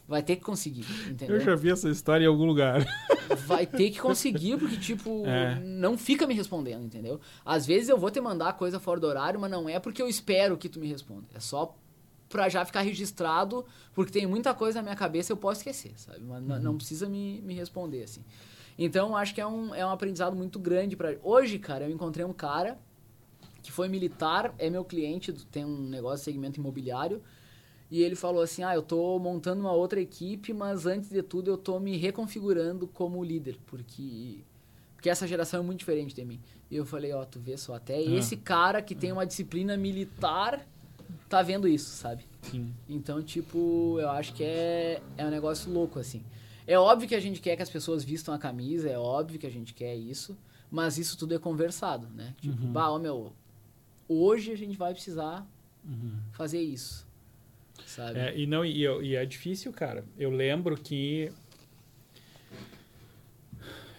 vai 0.08 0.24
ter 0.24 0.36
que 0.38 0.42
conseguir, 0.44 0.86
entendeu? 1.10 1.36
Eu 1.36 1.42
já 1.42 1.56
vi 1.56 1.70
essa 1.72 1.90
história 1.90 2.24
em 2.24 2.28
algum 2.28 2.46
lugar. 2.46 2.86
Vai 3.46 3.66
ter 3.66 3.92
que 3.92 4.00
conseguir, 4.00 4.58
porque, 4.58 4.78
tipo, 4.78 5.26
É. 5.26 5.60
não 5.60 5.98
fica 5.98 6.26
me 6.26 6.34
respondendo, 6.34 6.86
entendeu? 6.86 7.20
Às 7.46 7.66
vezes 7.66 7.90
eu 7.90 7.98
vou 7.98 8.10
te 8.10 8.22
mandar 8.22 8.54
coisa 8.54 8.80
fora 8.80 9.00
do 9.02 9.08
horário, 9.08 9.38
mas 9.40 9.52
não 9.52 9.68
é 9.68 9.80
porque 9.80 10.02
eu 10.02 10.08
espero 10.08 10.58
que 10.58 10.70
tu 10.70 10.80
me 10.80 10.88
responda. 10.88 11.28
É 11.34 11.40
só 11.42 11.76
pra 12.30 12.48
já 12.48 12.64
ficar 12.64 12.82
registrado, 12.82 13.66
porque 13.94 14.12
tem 14.12 14.26
muita 14.26 14.54
coisa 14.54 14.80
na 14.80 14.84
minha 14.84 14.96
cabeça 14.96 15.34
eu 15.34 15.38
posso 15.38 15.60
esquecer, 15.60 15.92
sabe? 15.98 16.22
Mas 16.24 16.42
Uhum. 16.42 16.60
não 16.64 16.78
precisa 16.78 17.08
me, 17.10 17.42
me 17.42 17.54
responder, 17.54 18.04
assim. 18.04 18.22
Então, 18.80 19.16
acho 19.16 19.34
que 19.36 19.42
é 19.42 19.48
um, 19.48 19.76
é 19.76 19.86
um 19.86 19.90
aprendizado 19.90 20.36
muito 20.36 20.58
grande 20.58 20.96
para 20.96 21.18
Hoje, 21.22 21.60
cara, 21.60 21.86
eu 21.86 21.92
encontrei 21.92 22.26
um 22.26 22.34
cara 22.34 22.78
que 23.62 23.72
foi 23.74 23.90
militar, 23.90 24.54
é 24.58 24.70
meu 24.70 24.86
cliente, 24.86 25.34
tem 25.52 25.66
um 25.66 25.82
negócio 25.90 26.20
de 26.20 26.24
segmento 26.24 26.60
imobiliário, 26.60 27.22
e 27.90 28.02
ele 28.02 28.16
falou 28.16 28.42
assim: 28.42 28.64
"Ah, 28.64 28.76
eu 28.76 28.82
tô 28.82 29.18
montando 29.20 29.62
uma 29.62 29.72
outra 29.74 30.00
equipe, 30.00 30.54
mas 30.54 30.86
antes 30.86 31.10
de 31.10 31.22
tudo 31.24 31.50
eu 31.52 31.58
tô 31.58 31.80
me 31.80 31.98
reconfigurando 31.98 32.88
como 32.88 33.24
líder, 33.24 33.58
porque 33.66 34.44
porque 34.96 35.10
essa 35.12 35.28
geração 35.28 35.60
é 35.60 35.64
muito 35.64 35.80
diferente 35.80 36.16
de 36.16 36.26
mim". 36.26 36.40
E 36.70 36.76
eu 36.76 36.86
falei: 36.86 37.14
"Ó, 37.14 37.24
tu 37.26 37.40
vê 37.40 37.58
só, 37.58 37.76
até 37.76 37.96
Ah. 37.98 38.02
esse 38.02 38.36
cara 38.38 38.82
que 38.82 38.96
tem 38.96 39.12
uma 39.12 39.26
disciplina 39.26 39.78
militar 39.78 40.66
tá 41.30 41.42
vendo 41.42 41.68
isso, 41.68 41.92
sabe?" 41.92 42.26
Sim. 42.42 42.74
Então, 42.90 43.22
tipo, 43.22 43.98
eu 44.00 44.10
acho 44.10 44.34
que 44.34 44.44
é, 44.44 45.02
é 45.18 45.26
um 45.26 45.30
negócio 45.30 45.72
louco, 45.72 46.00
assim. 46.00 46.24
É 46.66 46.78
óbvio 46.78 47.08
que 47.08 47.16
a 47.16 47.20
gente 47.20 47.40
quer 47.42 47.56
que 47.56 47.64
as 47.64 47.70
pessoas 47.70 48.04
vistam 48.04 48.34
a 48.34 48.38
camisa, 48.38 48.90
é 48.90 48.98
óbvio 48.98 49.40
que 49.40 49.48
a 49.48 49.50
gente 49.52 49.74
quer 49.74 49.96
isso, 49.96 50.38
mas 50.70 50.98
isso 50.98 51.18
tudo 51.18 51.34
é 51.34 51.40
conversado, 51.40 52.08
né? 52.10 52.36
Tipo, 52.42 52.66
Uhum. 52.66 52.72
bah, 52.74 52.92
ó, 52.92 53.00
meu, 53.00 53.32
hoje 54.08 54.52
a 54.52 54.56
gente 54.58 54.78
vai 54.78 54.94
precisar 54.94 55.48
Uhum. 55.86 56.20
fazer 56.34 56.62
isso, 56.62 57.07
sabe? 57.86 58.20
É, 58.20 58.38
e, 58.38 58.46
não, 58.46 58.64
e, 58.64 58.82
e 58.82 59.16
é 59.16 59.26
difícil, 59.26 59.72
cara. 59.72 60.04
Eu 60.18 60.30
lembro 60.30 60.76
que 60.78 61.32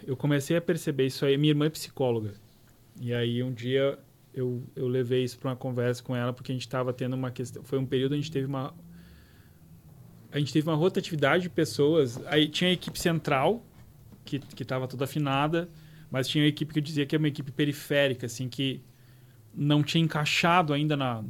eu 0.05 0.15
comecei 0.17 0.57
a 0.57 0.61
perceber 0.61 1.05
isso 1.05 1.25
aí. 1.25 1.37
Minha 1.37 1.51
irmã 1.51 1.65
é 1.65 1.69
psicóloga. 1.69 2.33
E 2.99 3.13
aí 3.13 3.41
um 3.43 3.53
dia 3.53 3.97
eu, 4.33 4.63
eu 4.75 4.87
levei 4.87 5.23
isso 5.23 5.37
para 5.37 5.51
uma 5.51 5.55
conversa 5.55 6.03
com 6.03 6.15
ela, 6.15 6.33
porque 6.33 6.51
a 6.51 6.55
gente 6.55 6.65
estava 6.65 6.93
tendo 6.93 7.13
uma 7.13 7.31
questão. 7.31 7.63
Foi 7.63 7.77
um 7.77 7.85
período 7.85 8.13
onde 8.13 8.19
a 8.19 8.23
gente 8.23 8.31
teve 8.31 8.45
uma. 8.45 8.73
A 10.31 10.39
gente 10.39 10.53
teve 10.53 10.67
uma 10.67 10.75
rotatividade 10.75 11.43
de 11.43 11.49
pessoas. 11.49 12.23
Aí 12.27 12.47
tinha 12.47 12.69
a 12.69 12.73
equipe 12.73 12.99
central, 12.99 13.65
que 14.25 14.41
estava 14.61 14.87
toda 14.87 15.05
afinada, 15.05 15.69
mas 16.11 16.27
tinha 16.27 16.43
a 16.43 16.47
equipe 16.47 16.71
que 16.71 16.79
eu 16.79 16.83
dizia 16.83 17.05
que 17.05 17.15
é 17.15 17.19
uma 17.19 17.27
equipe 17.27 17.51
periférica, 17.51 18.27
assim, 18.27 18.47
que 18.47 18.81
não 19.53 19.81
tinha 19.81 20.03
encaixado 20.03 20.73
ainda 20.73 20.95
na, 20.95 21.23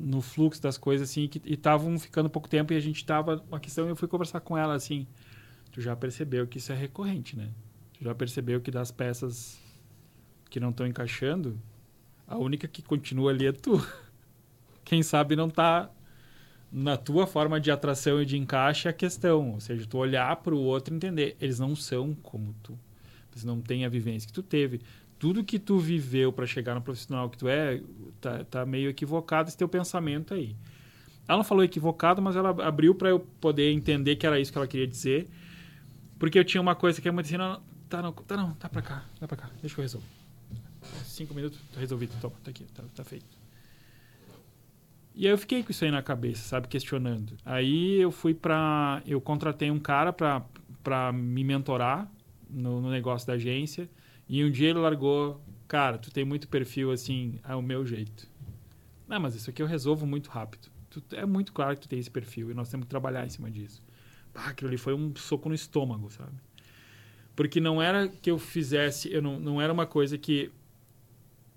no 0.00 0.20
fluxo 0.20 0.62
das 0.62 0.78
coisas, 0.78 1.10
assim, 1.10 1.26
que, 1.26 1.40
e 1.44 1.54
estavam 1.54 1.98
ficando 1.98 2.30
pouco 2.30 2.48
tempo 2.48 2.72
e 2.72 2.76
a 2.76 2.80
gente 2.80 3.04
tava. 3.04 3.42
Uma 3.48 3.60
questão, 3.60 3.88
eu 3.88 3.96
fui 3.96 4.08
conversar 4.08 4.40
com 4.40 4.56
ela 4.56 4.74
assim. 4.74 5.06
Tu 5.72 5.80
já 5.80 5.94
percebeu 5.96 6.46
que 6.46 6.58
isso 6.58 6.72
é 6.72 6.74
recorrente, 6.74 7.36
né? 7.36 7.50
Tu 7.94 8.04
já 8.04 8.14
percebeu 8.14 8.60
que 8.60 8.70
das 8.70 8.90
peças 8.90 9.60
que 10.48 10.60
não 10.60 10.70
estão 10.70 10.86
encaixando, 10.86 11.60
a 12.26 12.36
única 12.38 12.66
que 12.68 12.82
continua 12.82 13.30
ali 13.30 13.46
é 13.46 13.52
tu. 13.52 13.84
Quem 14.84 15.02
sabe 15.02 15.36
não 15.36 15.50
tá 15.50 15.90
na 16.70 16.96
tua 16.96 17.26
forma 17.26 17.60
de 17.60 17.70
atração 17.70 18.22
e 18.22 18.26
de 18.26 18.36
encaixe 18.36 18.88
a 18.88 18.92
questão. 18.92 19.52
Ou 19.52 19.60
seja, 19.60 19.86
tu 19.86 19.98
olhar 19.98 20.36
para 20.36 20.54
o 20.54 20.58
outro 20.58 20.94
e 20.94 20.96
entender. 20.96 21.36
Eles 21.40 21.58
não 21.58 21.74
são 21.74 22.14
como 22.14 22.54
tu. 22.62 22.78
Eles 23.32 23.44
não 23.44 23.60
têm 23.60 23.84
a 23.84 23.88
vivência 23.88 24.26
que 24.26 24.32
tu 24.32 24.42
teve. 24.42 24.80
Tudo 25.18 25.42
que 25.42 25.58
tu 25.58 25.78
viveu 25.78 26.32
para 26.32 26.46
chegar 26.46 26.74
no 26.74 26.80
profissional 26.80 27.28
que 27.28 27.36
tu 27.36 27.48
é, 27.48 27.82
tá, 28.20 28.44
tá 28.44 28.66
meio 28.66 28.88
equivocado 28.88 29.48
esse 29.48 29.56
teu 29.56 29.68
pensamento 29.68 30.32
aí. 30.34 30.54
Ela 31.26 31.38
não 31.38 31.44
falou 31.44 31.62
equivocado, 31.62 32.22
mas 32.22 32.36
ela 32.36 32.50
abriu 32.64 32.94
para 32.94 33.10
eu 33.10 33.20
poder 33.20 33.70
entender 33.72 34.16
que 34.16 34.26
era 34.26 34.40
isso 34.40 34.50
que 34.50 34.58
ela 34.58 34.66
queria 34.66 34.86
dizer. 34.86 35.28
Porque 36.18 36.38
eu 36.38 36.44
tinha 36.44 36.60
uma 36.60 36.74
coisa 36.74 37.00
que 37.00 37.08
é 37.08 37.10
muito 37.10 37.26
assim, 37.26 37.36
não, 37.36 37.60
tá 37.88 38.00
não, 38.00 38.12
tá 38.12 38.36
não, 38.36 38.52
tá 38.54 38.68
pra 38.68 38.80
cá, 38.82 39.04
tá 39.20 39.28
pra 39.28 39.36
cá, 39.36 39.50
deixa 39.60 39.74
que 39.74 39.80
eu 39.80 39.82
resolvo. 39.82 40.06
Cinco 41.04 41.34
minutos, 41.34 41.58
tá 41.72 41.80
resolvido, 41.80 42.12
toma, 42.20 42.34
tá 42.42 42.50
aqui, 42.50 42.64
tá, 42.64 42.82
tá 42.94 43.04
feito. 43.04 43.26
E 45.14 45.26
aí 45.26 45.32
eu 45.32 45.38
fiquei 45.38 45.62
com 45.64 45.70
isso 45.72 45.84
aí 45.84 45.90
na 45.90 46.00
cabeça, 46.00 46.42
sabe, 46.42 46.68
questionando. 46.68 47.36
Aí 47.44 48.00
eu 48.00 48.12
fui 48.12 48.32
pra, 48.32 49.02
eu 49.04 49.20
contratei 49.20 49.70
um 49.70 49.78
cara 49.78 50.12
pra, 50.12 50.44
pra 50.82 51.12
me 51.12 51.42
mentorar 51.42 52.08
no, 52.48 52.80
no 52.80 52.88
negócio 52.88 53.26
da 53.26 53.34
agência. 53.34 53.90
E 54.28 54.44
um 54.44 54.50
dia 54.50 54.70
ele 54.70 54.78
largou, 54.78 55.40
cara, 55.66 55.96
tu 55.96 56.10
tem 56.10 56.24
muito 56.24 56.48
perfil 56.48 56.90
assim, 56.90 57.40
é 57.48 57.54
o 57.54 57.62
meu 57.62 57.84
jeito. 57.86 58.28
Não, 59.06 59.18
mas 59.18 59.34
isso 59.34 59.48
aqui 59.48 59.62
eu 59.62 59.66
resolvo 59.66 60.06
muito 60.06 60.28
rápido. 60.28 60.68
Tu, 60.90 61.02
é 61.12 61.24
muito 61.24 61.52
claro 61.52 61.74
que 61.74 61.82
tu 61.82 61.88
tem 61.88 61.98
esse 61.98 62.10
perfil 62.10 62.50
e 62.50 62.54
nós 62.54 62.68
temos 62.68 62.84
que 62.84 62.90
trabalhar 62.90 63.24
em 63.24 63.30
cima 63.30 63.50
disso. 63.50 63.82
Ah, 64.34 64.50
aquilo 64.50 64.68
ali 64.68 64.76
foi 64.76 64.94
um 64.94 65.14
soco 65.16 65.48
no 65.48 65.54
estômago, 65.54 66.10
sabe? 66.10 66.38
Porque 67.34 67.60
não 67.60 67.80
era 67.80 68.08
que 68.08 68.30
eu 68.30 68.38
fizesse, 68.38 69.12
eu 69.12 69.22
não, 69.22 69.40
não 69.40 69.60
era 69.60 69.72
uma 69.72 69.86
coisa 69.86 70.18
que 70.18 70.52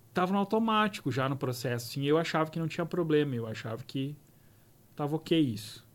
estava 0.10 0.32
no 0.32 0.40
automático 0.40 1.12
já 1.12 1.28
no 1.28 1.36
processo. 1.36 1.90
Assim, 1.90 2.04
eu 2.06 2.18
achava 2.18 2.50
que 2.50 2.60
não 2.60 2.68
tinha 2.68 2.86
problema, 2.86 3.36
eu 3.36 3.46
achava 3.46 3.84
que 3.84 4.16
estava 4.92 5.16
ok 5.16 5.40
isso. 5.40 5.86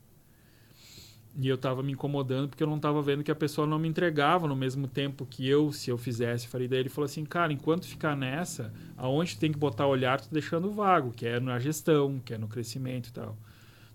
E 1.39 1.49
eu 1.49 1.57
estava 1.57 1.83
me 1.83 1.93
incomodando 1.93 2.49
porque 2.49 2.63
eu 2.63 2.67
não 2.67 2.77
estava 2.77 3.03
vendo 3.03 3.23
que 3.23 3.31
a 3.31 3.35
pessoa 3.35 3.67
não 3.67 3.79
me 3.79 3.87
entregava 3.87 4.49
no 4.49 4.57
mesmo 4.57 4.89
tempo 4.89 5.27
que 5.27 5.47
eu, 5.47 5.71
se 5.71 5.91
eu 5.91 5.99
fizesse. 5.99 6.49
Falei, 6.49 6.67
daí 6.67 6.79
ele 6.81 6.89
falou 6.89 7.05
assim, 7.05 7.27
cara, 7.27 7.53
enquanto 7.53 7.87
ficar 7.87 8.17
nessa, 8.17 8.73
aonde 8.97 9.35
tu 9.37 9.41
tem 9.41 9.53
que 9.53 9.59
botar 9.59 9.87
o 9.87 9.91
olhar, 9.91 10.19
tu 10.19 10.29
deixando 10.33 10.71
vago, 10.73 11.11
que 11.13 11.27
é 11.27 11.39
na 11.39 11.59
gestão, 11.59 12.19
que 12.25 12.33
é 12.33 12.39
no 12.39 12.49
crescimento 12.49 13.09
e 13.09 13.13
tal. 13.13 13.37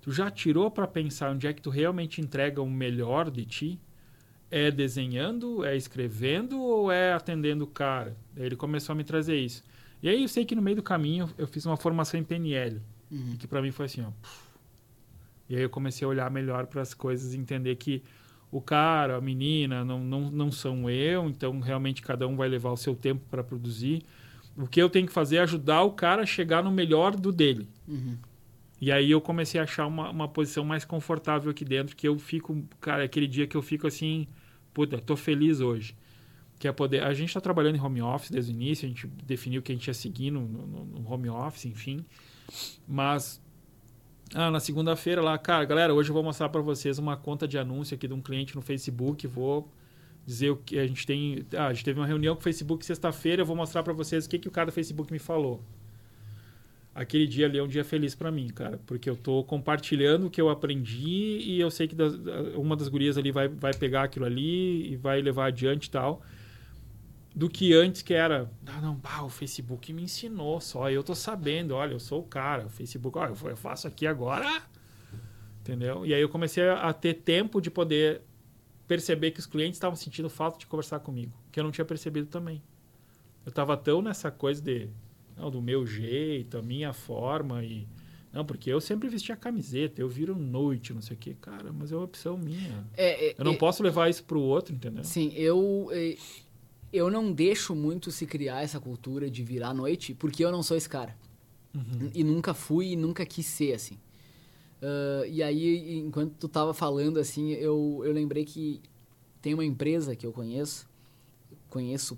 Tu 0.02 0.12
já 0.12 0.30
tirou 0.30 0.70
para 0.70 0.86
pensar 0.86 1.32
onde 1.32 1.48
é 1.48 1.54
que 1.54 1.62
tu 1.64 1.72
realmente 1.72 2.22
entrega 2.22 2.62
o 2.62 2.70
melhor 2.70 3.32
de 3.32 3.44
ti? 3.46 3.80
É 4.52 4.70
desenhando, 4.70 5.64
é 5.66 5.76
escrevendo 5.76 6.60
ou 6.62 6.92
é 6.92 7.14
atendendo 7.14 7.64
o 7.64 7.68
cara? 7.68 8.16
Daí 8.36 8.46
ele 8.46 8.56
começou 8.56 8.94
a 8.94 8.96
me 8.96 9.04
trazer 9.04 9.38
isso. 9.38 9.64
E 10.04 10.10
aí 10.10 10.22
eu 10.22 10.28
sei 10.28 10.46
que 10.46 10.56
no 10.56 10.62
meio 10.62 10.76
do 10.76 10.84
caminho 10.84 11.28
eu 11.38 11.48
fiz 11.48 11.66
uma 11.66 11.78
formação 11.78 12.20
em 12.20 12.24
PNL, 12.24 12.80
Uhum. 13.10 13.36
que 13.38 13.48
para 13.48 13.62
mim 13.62 13.72
foi 13.72 13.86
assim, 13.88 14.02
ó. 14.02 14.12
E 15.52 15.56
aí 15.58 15.64
eu 15.64 15.70
comecei 15.70 16.06
a 16.06 16.08
olhar 16.08 16.32
melhor 16.32 16.66
para 16.66 16.82
as 16.82 16.94
coisas 16.94 17.34
e 17.34 17.38
entender 17.38 17.76
que 17.76 18.02
o 18.50 18.62
cara, 18.62 19.18
a 19.18 19.22
menina, 19.22 19.84
não, 19.84 20.00
não, 20.02 20.32
não 20.32 20.50
são 20.50 20.90
eu, 20.90 21.28
então 21.28 21.60
realmente 21.60 22.02
cada 22.02 22.26
um 22.26 22.38
vai 22.38 22.48
levar 22.48 22.72
o 22.72 22.78
seu 22.78 22.96
tempo 22.96 23.22
para 23.30 23.44
produzir. 23.44 24.02
O 24.56 24.66
que 24.66 24.82
eu 24.82 24.90
tenho 24.90 25.06
que 25.06 25.12
fazer 25.12 25.36
é 25.36 25.40
ajudar 25.42 25.82
o 25.82 25.92
cara 25.92 26.22
a 26.22 26.26
chegar 26.26 26.64
no 26.64 26.72
melhor 26.72 27.18
do 27.18 27.34
dele. 27.34 27.68
Uhum. 27.86 28.18
E 28.80 28.94
aí 28.94 29.12
eu 29.12 29.20
comecei 29.20 29.60
a 29.60 29.66
achar 29.66 29.88
uma, 29.88 30.10
uma 30.10 30.26
posição 30.26 30.64
mais 30.64 30.86
confortável 30.86 31.52
aqui 31.52 31.66
dentro, 31.66 31.98
que 31.98 32.08
eu 32.08 32.18
fico, 32.18 32.64
cara, 32.80 33.04
aquele 33.04 33.28
dia 33.28 33.46
que 33.46 33.58
eu 33.58 33.62
fico 33.62 33.86
assim, 33.86 34.30
puta, 34.74 35.00
tô 35.00 35.18
feliz 35.18 35.60
hoje. 35.60 35.98
Que 36.60 36.68
é 36.70 36.72
poder. 36.72 37.04
A 37.04 37.14
gente 37.14 37.28
está 37.28 37.42
trabalhando 37.42 37.76
em 37.76 37.82
home 37.82 38.02
office 38.02 38.32
desde 38.32 38.54
o 38.54 38.56
início, 38.56 38.86
a 38.86 38.88
gente 38.88 39.06
definiu 39.26 39.62
que 39.62 39.74
a 39.74 39.76
gente 39.76 39.88
ia 39.88 39.94
seguir 39.94 40.32
no, 40.32 40.48
no, 40.48 40.86
no 40.86 41.12
home 41.12 41.28
office, 41.28 41.66
enfim. 41.66 42.06
Mas 42.88 43.42
ah, 44.34 44.50
na 44.50 44.60
segunda-feira 44.60 45.22
lá, 45.22 45.38
cara, 45.38 45.66
galera, 45.66 45.94
hoje 45.94 46.10
eu 46.10 46.14
vou 46.14 46.24
mostrar 46.24 46.48
para 46.50 46.62
vocês 46.62 46.98
uma 46.98 47.18
conta 47.18 47.48
de 47.48 47.58
anúncio 47.58 47.96
aqui 47.96 48.08
de 48.08 48.14
um 48.14 48.22
cliente 48.22 48.56
no 48.56 48.62
Facebook, 48.62 49.28
vou 49.28 49.68
dizer 50.26 50.52
o 50.52 50.58
que 50.58 50.80
a 50.80 50.88
gente 50.88 51.06
tem, 51.06 51.46
ah, 51.56 51.68
a 51.68 51.74
gente 51.74 51.84
teve 51.84 52.00
uma 52.00 52.08
reunião 52.08 52.36
com 52.36 52.42
o 52.42 52.44
Facebook 52.44 52.86
sexta-feira, 52.86 53.42
eu 53.42 53.46
vou 53.46 53.56
mostrar 53.56 53.84
para 53.84 53.92
vocês 53.92 54.26
o 54.26 54.30
que 54.30 54.40
que 54.40 54.48
o 54.48 54.52
cara 54.52 54.68
do 54.68 54.72
Facebook 54.72 55.12
me 55.12 55.20
falou. 55.20 55.62
Aquele 56.94 57.26
dia 57.26 57.46
ali 57.46 57.58
é 57.58 57.64
um 57.64 57.68
dia 57.68 57.84
feliz 57.84 58.16
para 58.16 58.32
mim, 58.32 58.50
cara, 58.50 58.80
porque 58.86 59.10
eu 59.10 59.16
tô 59.16 59.44
compartilhando 59.44 60.28
o 60.28 60.30
que 60.30 60.40
eu 60.40 60.50
aprendi 60.50 61.40
e 61.40 61.60
eu 61.60 61.72
sei 61.72 61.88
que 61.88 61.96
das, 61.96 62.14
uma 62.56 62.76
das 62.76 62.88
gurias 62.90 63.18
ali 63.18 63.32
vai, 63.32 63.48
vai 63.48 63.74
pegar 63.74 64.04
aquilo 64.04 64.26
ali 64.26 64.94
e 64.94 64.96
vai 64.98 65.22
levar 65.22 65.48
adiante 65.48 65.86
e 65.86 65.90
tal 65.90 66.22
do 67.34 67.50
que 67.50 67.74
antes 67.74 68.02
que 68.02 68.14
era, 68.14 68.52
ah, 68.66 68.82
não, 68.82 68.96
bah, 68.96 69.24
o 69.24 69.30
Facebook 69.30 69.92
me 69.94 70.04
ensinou 70.04 70.60
só, 70.60 70.90
eu 70.90 71.04
tô 71.04 71.16
sabendo, 71.16 71.74
olha, 71.74 71.94
eu 71.94 72.00
sou 72.00 72.20
o 72.22 72.24
cara, 72.24 72.66
o 72.66 72.70
Facebook, 72.70 73.18
olha, 73.18 73.34
eu 73.44 73.58
faço 73.58 73.88
aqui 73.88 74.06
agora, 74.06 74.62
entendeu? 75.62 76.06
E 76.06 76.14
aí 76.14 76.22
eu 76.22 76.30
comecei 76.30 76.68
a 76.68 76.92
ter 76.92 77.14
tempo 77.16 77.62
de 77.62 77.72
poder 77.72 78.22
perceber 78.88 79.32
que 79.32 79.40
os 79.40 79.46
clientes 79.46 79.78
estavam 79.78 79.96
sentindo 79.96 80.30
falta 80.30 80.60
de 80.60 80.68
conversar 80.68 81.00
comigo, 81.00 81.34
que 81.52 81.60
eu 81.60 81.64
não 81.64 81.72
tinha 81.72 81.86
percebido 81.86 82.28
também. 82.28 82.62
Eu 83.46 83.52
tava 83.52 83.78
tão 83.78 84.02
nessa 84.02 84.30
coisa 84.30 84.62
de, 84.62 84.90
não, 85.38 85.50
do 85.50 85.62
meu 85.62 85.86
jeito, 85.88 86.58
a 86.58 86.62
minha 86.62 86.92
forma 86.92 87.64
e 87.64 87.88
não, 88.34 88.46
porque 88.46 88.70
eu 88.70 88.80
sempre 88.80 89.10
vestia 89.10 89.36
camiseta, 89.36 90.02
eu 90.02 90.08
viro 90.08 90.36
noite, 90.38 90.94
não 90.94 91.02
sei 91.02 91.18
o 91.18 91.20
quê. 91.20 91.36
Cara, 91.42 91.72
mas 91.74 91.92
é 91.92 91.96
uma 91.96 92.06
opção 92.06 92.38
minha. 92.38 92.86
É, 92.96 93.32
é, 93.32 93.36
Eu 93.38 93.44
não 93.44 93.54
é, 93.54 93.58
posso 93.58 93.84
levar 93.84 94.10
isso 94.10 94.24
pro 94.24 94.40
outro, 94.40 94.74
entendeu? 94.74 95.04
Sim, 95.04 95.34
eu, 95.36 95.90
eh, 95.92 96.16
eu 96.92 97.10
não 97.10 97.32
deixo 97.32 97.76
muito 97.76 98.12
se 98.12 98.26
criar 98.26 98.62
essa 98.62 98.80
cultura 98.80 99.30
de 99.30 99.44
virar 99.44 99.70
à 99.70 99.74
noite, 99.74 100.14
porque 100.14 100.44
eu 100.44 100.52
não 100.52 100.62
sou 100.62 100.76
esse 100.76 100.90
cara. 100.90 101.16
Uhum. 101.74 102.12
E 102.14 102.24
nunca 102.24 102.54
fui 102.54 102.92
e 102.92 102.96
nunca 102.96 103.26
quis 103.26 103.46
ser, 103.46 103.74
assim. 103.74 103.98
Ah, 104.82 105.26
e 105.28 105.44
aí, 105.44 106.00
enquanto 106.00 106.34
tu 106.34 106.48
tava 106.48 106.74
falando, 106.74 107.20
assim, 107.20 107.52
eu, 107.52 108.02
eu 108.04 108.12
lembrei 108.12 108.44
que 108.44 108.82
tem 109.42 109.54
uma 109.54 109.66
empresa 109.66 110.16
que 110.16 110.26
eu 110.26 110.32
conheço, 110.32 110.90
conheço 111.70 112.18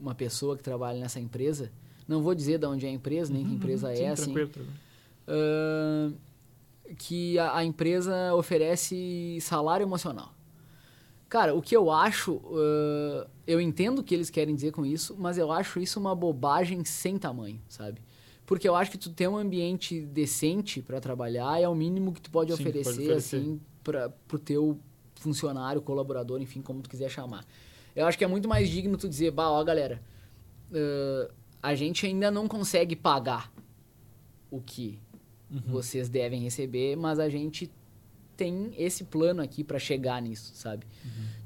uma 0.00 0.14
pessoa 0.14 0.56
que 0.56 0.62
trabalha 0.62 1.00
nessa 1.00 1.20
empresa, 1.20 1.72
não 2.06 2.22
vou 2.22 2.34
dizer 2.34 2.58
de 2.58 2.66
onde 2.66 2.86
é 2.86 2.88
a 2.88 2.92
empresa, 2.92 3.32
nem 3.32 3.44
que 3.44 3.54
empresa 3.54 3.88
Uhum, 3.88 3.96
Sim, 3.96 4.02
é, 4.02 4.08
assim, 4.08 4.34
ah, 5.26 6.12
que 6.98 7.38
a, 7.38 7.56
a 7.56 7.64
empresa 7.64 8.34
oferece 8.34 9.38
salário 9.40 9.84
emocional. 9.84 10.33
Cara, 11.28 11.54
o 11.54 11.60
que 11.62 11.76
eu 11.76 11.90
acho, 11.90 12.40
ah, 12.52 13.26
eu 13.46 13.60
entendo 13.60 13.98
o 14.00 14.04
que 14.04 14.14
eles 14.14 14.30
querem 14.30 14.54
dizer 14.54 14.72
com 14.72 14.84
isso, 14.86 15.16
mas 15.18 15.36
eu 15.38 15.50
acho 15.50 15.80
isso 15.80 15.98
uma 15.98 16.14
bobagem 16.14 16.84
sem 16.84 17.18
tamanho, 17.18 17.60
sabe? 17.68 18.00
Porque 18.46 18.68
eu 18.68 18.76
acho 18.76 18.90
que 18.90 18.98
tu 18.98 19.10
ter 19.10 19.26
um 19.26 19.36
ambiente 19.36 20.00
decente 20.02 20.82
para 20.82 21.00
trabalhar 21.00 21.60
é 21.60 21.68
o 21.68 21.74
mínimo 21.74 22.12
que 22.12 22.20
tu 22.20 22.30
pode, 22.30 22.52
Sim, 22.54 22.60
oferecer, 22.62 22.84
pode 22.84 23.02
oferecer. 23.02 23.36
assim, 23.38 23.60
para 23.82 24.10
pro 24.28 24.38
teu 24.38 24.78
funcionário, 25.16 25.80
colaborador, 25.80 26.40
enfim, 26.42 26.60
como 26.60 26.82
tu 26.82 26.90
quiser 26.90 27.08
chamar. 27.08 27.44
Eu 27.96 28.06
acho 28.06 28.18
que 28.18 28.24
é 28.24 28.26
muito 28.26 28.46
mais 28.48 28.68
digno 28.68 28.96
tu 28.98 29.08
dizer, 29.08 29.30
bah, 29.30 29.50
ó, 29.50 29.64
galera, 29.64 30.02
ãh, 30.72 31.28
a 31.62 31.74
gente 31.74 32.04
ainda 32.06 32.30
não 32.30 32.46
consegue 32.46 32.94
pagar 32.94 33.50
o 34.50 34.60
que 34.60 34.98
Uhum. 35.50 35.60
vocês 35.66 36.08
devem 36.08 36.40
receber, 36.42 36.96
mas 36.96 37.18
a 37.18 37.28
gente 37.28 37.70
tem 38.34 38.72
esse 38.76 39.04
plano 39.04 39.42
aqui 39.42 39.62
para 39.64 39.78
chegar 39.78 40.20
nisso, 40.20 40.52
sabe? 40.54 40.86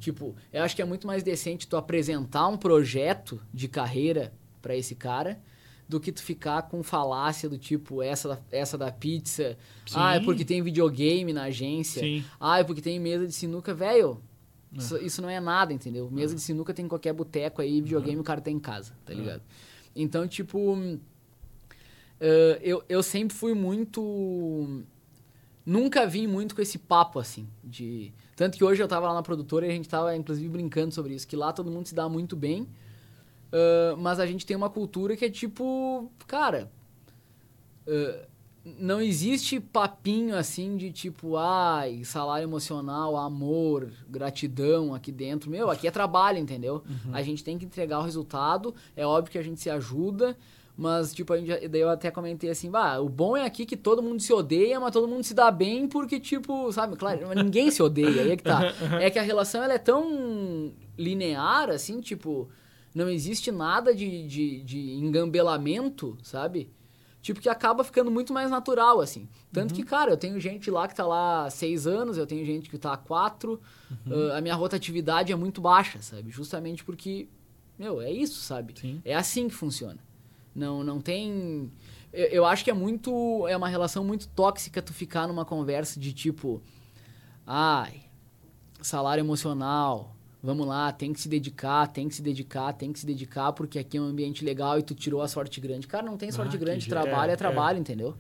Tipo, 0.01 0.35
eu 0.53 0.63
acho 0.63 0.75
que 0.75 0.83
é 0.83 0.85
muito 0.85 1.07
mais 1.07 1.23
decente 1.23 1.67
tu 1.67 1.77
apresentar 1.77 2.49
um 2.49 2.57
projeto 2.57 3.41
de 3.53 3.69
carreira 3.69 4.33
para 4.61 4.77
esse 4.77 4.95
cara 4.95 5.41
do 5.89 5.99
que 5.99 6.13
tu 6.13 6.23
ficar 6.23 6.63
com 6.63 6.83
falácia 6.83 7.49
do 7.49 7.57
tipo 7.57 8.03
essa 8.03 8.29
da, 8.29 8.39
essa 8.53 8.77
da 8.77 8.93
pizza, 8.93 9.57
ah, 9.95 10.17
é 10.17 10.19
Sim. 10.19 10.25
porque 10.25 10.45
tem 10.45 10.63
videogame 10.63 11.33
na 11.33 11.45
agência, 11.45 12.03
Sim. 12.03 12.25
ah, 12.39 12.59
é 12.59 12.65
porque 12.65 12.83
tem 12.83 13.01
mesa 13.01 13.27
de 13.27 13.33
sinuca, 13.33 13.73
velho. 13.73 14.21
É. 14.75 14.79
Isso, 14.79 14.99
isso 14.99 15.23
não 15.23 15.31
é 15.31 15.41
nada, 15.41 15.73
entendeu? 15.73 16.11
Mesa 16.11 16.35
de 16.35 16.43
sinuca 16.43 16.75
tem 16.75 16.85
em 16.85 16.89
qualquer 16.89 17.15
boteco 17.15 17.63
aí, 17.63 17.81
videogame 17.81 18.21
o 18.21 18.25
cara 18.25 18.41
tem 18.41 18.57
em 18.57 18.61
casa, 18.61 18.93
tá 19.07 19.15
ligado? 19.15 19.43
Então, 19.97 20.29
tipo, 20.29 20.77
eh, 22.21 22.61
eu, 22.63 22.85
eu 22.89 23.03
sempre 23.03 23.37
fui 23.37 23.55
muito. 23.55 24.83
Nunca 25.69 26.07
vim 26.07 26.27
muito 26.27 26.55
com 26.55 26.63
esse 26.63 26.79
papo 26.79 27.19
assim. 27.19 27.47
de 27.63 28.13
Tanto 28.35 28.57
que 28.57 28.65
hoje 28.65 28.83
eu 28.83 28.89
tava 28.89 29.07
lá 29.09 29.15
na 29.15 29.23
produtora 29.23 29.67
e 29.67 29.71
a 29.71 29.73
gente 29.73 29.89
tava, 29.89 30.17
inclusive, 30.17 30.49
brincando 30.49 30.95
sobre 30.95 31.13
isso, 31.15 31.27
que 31.29 31.37
lá 31.37 31.53
todo 31.53 31.71
mundo 31.71 31.87
se 31.87 31.95
dá 31.95 32.09
muito 32.09 32.35
bem. 32.37 32.67
eh, 33.53 33.95
mas 33.99 34.19
a 34.21 34.27
gente 34.27 34.47
tem 34.47 34.57
uma 34.57 34.71
cultura 34.71 35.17
que 35.17 35.25
é 35.27 35.31
tipo, 35.31 36.11
cara. 36.27 36.71
eh, 37.87 38.27
não 38.79 39.01
existe 39.01 39.59
papinho 39.61 40.37
assim 40.37 40.77
de 40.77 40.91
tipo, 40.93 41.37
ai, 41.39 42.05
salário 42.05 42.45
emocional, 42.45 43.17
amor, 43.17 43.91
gratidão 44.09 44.95
aqui 44.95 45.11
dentro. 45.11 45.51
Meu, 45.51 45.71
aqui 45.71 45.89
é 45.89 45.91
trabalho, 45.91 46.39
entendeu? 46.39 46.83
A 47.13 47.23
gente 47.23 47.43
tem 47.43 47.57
que 47.59 47.65
entregar 47.65 47.99
o 48.01 48.03
resultado. 48.03 48.75
É 48.95 49.07
óbvio 49.07 49.33
que 49.33 49.39
a 49.39 49.43
gente 49.43 49.59
se 49.61 49.71
ajuda, 49.71 50.37
mas 50.79 51.13
tipo, 51.13 51.33
a 51.33 51.37
gente, 51.39 51.67
daí 51.67 51.81
eu 51.81 51.91
até 51.91 52.09
comentei 52.09 52.49
assim, 52.49 52.71
bah, 52.71 53.01
o 53.01 53.09
bom 53.09 53.37
é 53.37 53.45
aqui 53.45 53.67
que 53.67 53.77
todo 53.77 54.01
mundo 54.01 54.23
se 54.23 54.33
odeia, 54.33 54.79
mas 54.79 54.93
todo 54.93 55.09
mundo 55.09 55.25
se 55.25 55.35
dá 55.35 55.51
bem 55.51 55.89
porque, 55.89 56.21
tipo, 56.21 56.71
sabe, 56.71 56.95
claro, 56.95 57.35
ninguém 57.35 57.69
se 57.69 57.83
odeia, 57.83 58.23
aí 58.23 58.31
é 58.31 58.37
que 58.37 58.45
tá. 58.45 58.61
É 59.03 59.11
que 59.11 59.19
a 59.19 59.23
relação 59.23 59.61
ela 59.61 59.75
é 59.75 59.79
tão 59.79 60.73
linear, 60.97 61.69
assim, 61.69 62.01
tipo, 62.01 62.49
não 62.95 63.09
existe 63.09 63.51
nada 63.51 63.93
de, 63.93 64.25
de, 64.29 64.63
de 64.63 64.93
engambelamento, 64.93 66.17
sabe? 66.23 66.71
Tipo, 67.21 67.41
que 67.41 67.49
acaba 67.49 67.83
ficando 67.83 68.09
muito 68.09 68.33
mais 68.33 68.49
natural, 68.49 69.01
assim. 69.01 69.29
Tanto 69.53 69.75
que, 69.75 69.83
cara, 69.83 70.13
eu 70.13 70.17
tenho 70.17 70.39
gente 70.39 70.71
lá 70.71 70.87
que 70.87 70.95
tá 70.95 71.05
lá 71.05 71.47
há 71.47 71.51
seis 71.51 71.89
anos, 71.89 72.17
eu 72.17 72.27
tenho 72.27 72.47
gente 72.47 72.71
que 72.71 72.79
tá 72.79 72.93
há 72.93 72.97
quatro. 72.97 73.61
ah, 74.07 74.39
a 74.39 74.41
minha 74.41 74.55
rotatividade 74.55 75.33
é 75.33 75.37
muito 75.37 75.61
baixa, 75.61 76.01
sabe? 76.01 76.31
Justamente 76.31 76.85
porque, 76.85 77.27
meu, 77.77 78.01
é 78.01 78.13
isso, 78.13 78.41
sabe? 78.41 78.75
Sim. 78.81 79.03
É 79.05 79.17
assim 79.17 79.49
que 79.49 79.55
funciona. 79.57 79.99
Não, 80.59 80.83
não 80.85 81.01
tem... 81.01 81.71
Eu, 82.13 82.27
eu 82.27 82.45
acho 82.45 82.65
que 82.65 82.71
é 82.71 82.75
muito... 82.75 83.47
É 83.49 83.57
uma 83.57 83.69
relação 83.69 84.05
muito 84.05 84.29
tóxica 84.29 84.83
tu 84.83 84.93
ficar 84.93 85.27
numa 85.29 85.45
conversa 85.45 85.99
de 86.01 86.13
tipo... 86.13 86.61
Ai, 87.47 88.03
salário 88.83 89.23
emocional... 89.23 90.15
Vamos 90.41 90.69
lá, 90.69 90.93
tem 90.93 91.13
que 91.13 91.21
se 91.21 91.29
dedicar, 91.29 91.89
tem 91.89 92.09
que 92.09 92.15
se 92.15 92.23
dedicar, 92.23 92.73
tem 92.73 92.93
que 92.93 93.01
se 93.01 93.05
dedicar, 93.05 93.53
porque 93.53 93.77
aqui 93.77 93.97
é 93.97 94.01
um 94.01 94.05
ambiente 94.05 94.45
legal 94.45 94.79
e 94.79 94.83
tu 94.85 94.95
tirou 94.95 95.21
a 95.21 95.27
sorte 95.27 95.61
grande. 95.61 95.89
Cara, 95.89 96.07
não 96.07 96.17
tem 96.17 96.31
sorte 96.31 96.55
Ah, 96.55 96.59
grande, 96.61 96.89
trabalho 96.89 97.31
é, 97.31 97.33
é, 97.33 97.37
trabalho, 97.37 97.77
entendeu? 97.81 98.15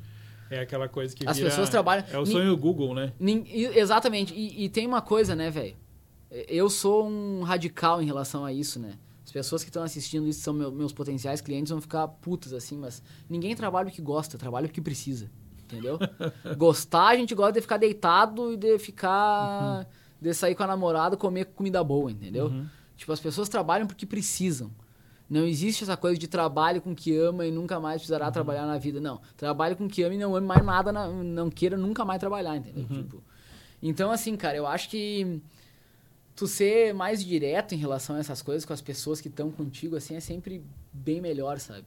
É 0.50 0.58
aquela 0.58 0.88
coisa 0.88 1.14
que 1.14 1.24
As 1.28 1.36
vira- 1.36 1.48
pessoas 1.48 1.70
trabalham- 1.70 2.04
É 2.10 2.18
o 2.18 2.26
sonho 2.26 2.50
do 2.50 2.56
Google, 2.56 2.92
né? 2.92 3.12
Exatamente. 3.54 4.34
E, 4.34 4.64
e 4.64 4.68
tem 4.68 4.84
uma 4.84 5.00
coisa, 5.00 5.36
né, 5.36 5.48
velho? 5.48 5.76
Eu 6.48 6.68
sou 6.68 7.08
um 7.08 7.42
radical 7.44 8.02
em 8.02 8.06
relação 8.06 8.44
a 8.44 8.52
isso, 8.52 8.80
né? 8.80 8.94
As 9.28 9.32
pessoas 9.32 9.62
que 9.62 9.68
estão 9.68 9.82
assistindo 9.82 10.26
isso 10.26 10.40
são 10.40 10.54
meu- 10.54 10.72
meus 10.72 10.90
potenciais 10.90 11.42
clientes 11.42 11.68
vão 11.70 11.82
ficar 11.82 12.08
putas 12.08 12.54
assim, 12.54 12.78
mas 12.78 13.02
ninguém 13.28 13.54
trabalha 13.54 13.88
o 13.88 13.92
que 13.92 14.00
gosta, 14.00 14.38
trabalha 14.38 14.64
o 14.66 14.70
que 14.70 14.80
precisa. 14.80 15.30
Entendeu? 15.64 15.98
Gostar, 16.56 17.08
a 17.08 17.16
gente 17.16 17.34
gosta 17.34 17.52
de 17.52 17.60
ficar 17.60 17.76
deitado 17.76 18.54
e 18.54 18.56
de 18.56 18.78
ficar. 18.78 19.86
de 20.18 20.32
sair 20.32 20.54
com 20.54 20.62
a 20.62 20.66
namorada 20.66 21.14
comer 21.14 21.44
comida 21.44 21.84
boa, 21.84 22.10
entendeu? 22.10 22.46
Uhum. 22.46 22.66
Tipo, 22.96 23.12
as 23.12 23.20
pessoas 23.20 23.50
trabalham 23.50 23.86
porque 23.86 24.06
precisam. 24.06 24.70
Não 25.28 25.44
existe 25.44 25.84
essa 25.84 25.94
coisa 25.94 26.18
de 26.18 26.26
trabalho 26.26 26.80
com 26.80 26.94
que 26.94 27.14
ama 27.14 27.44
e 27.44 27.50
nunca 27.50 27.78
mais 27.78 27.96
precisará 28.00 28.30
trabalhar 28.30 28.64
na 28.66 28.78
vida. 28.78 28.98
Não. 28.98 29.20
Trabalhe 29.36 29.74
com 29.74 29.86
que 29.86 30.02
ama 30.02 30.14
e 30.14 30.18
não 30.18 30.34
ame 30.34 30.46
mais 30.46 30.64
nada, 30.64 30.90
na- 30.90 31.06
não 31.06 31.50
queira 31.50 31.76
nunca 31.76 32.02
mais 32.02 32.18
trabalhar, 32.18 32.56
entendeu? 32.56 32.86
Tipo, 32.86 33.22
então, 33.82 34.10
assim, 34.10 34.34
cara, 34.38 34.56
eu 34.56 34.66
acho 34.66 34.88
que 34.88 35.38
tu 36.38 36.46
ser 36.46 36.94
mais 36.94 37.24
direto 37.24 37.74
em 37.74 37.78
relação 37.78 38.14
a 38.14 38.20
essas 38.20 38.40
coisas 38.42 38.64
com 38.64 38.72
as 38.72 38.80
pessoas 38.80 39.20
que 39.20 39.26
estão 39.26 39.50
contigo, 39.50 39.96
assim, 39.96 40.14
é 40.14 40.20
sempre 40.20 40.62
bem 40.92 41.20
melhor, 41.20 41.58
sabe? 41.58 41.84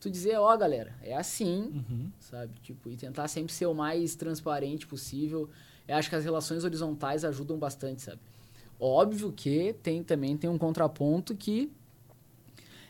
Tu 0.00 0.10
dizer, 0.10 0.36
ó, 0.38 0.56
galera, 0.56 0.92
é 1.02 1.14
assim, 1.14 1.70
Uhum. 1.88 2.10
sabe? 2.18 2.52
Tipo, 2.60 2.90
e 2.90 2.96
tentar 2.96 3.28
sempre 3.28 3.52
ser 3.52 3.66
o 3.66 3.74
mais 3.74 4.16
transparente 4.16 4.88
possível. 4.88 5.48
Eu 5.86 5.94
acho 5.94 6.08
que 6.10 6.16
as 6.16 6.24
relações 6.24 6.64
horizontais 6.64 7.24
ajudam 7.24 7.56
bastante, 7.56 8.02
sabe? 8.02 8.20
Óbvio 8.80 9.30
que 9.30 9.72
tem 9.84 10.02
também 10.02 10.36
tem 10.36 10.50
um 10.50 10.58
contraponto 10.58 11.36
que 11.36 11.70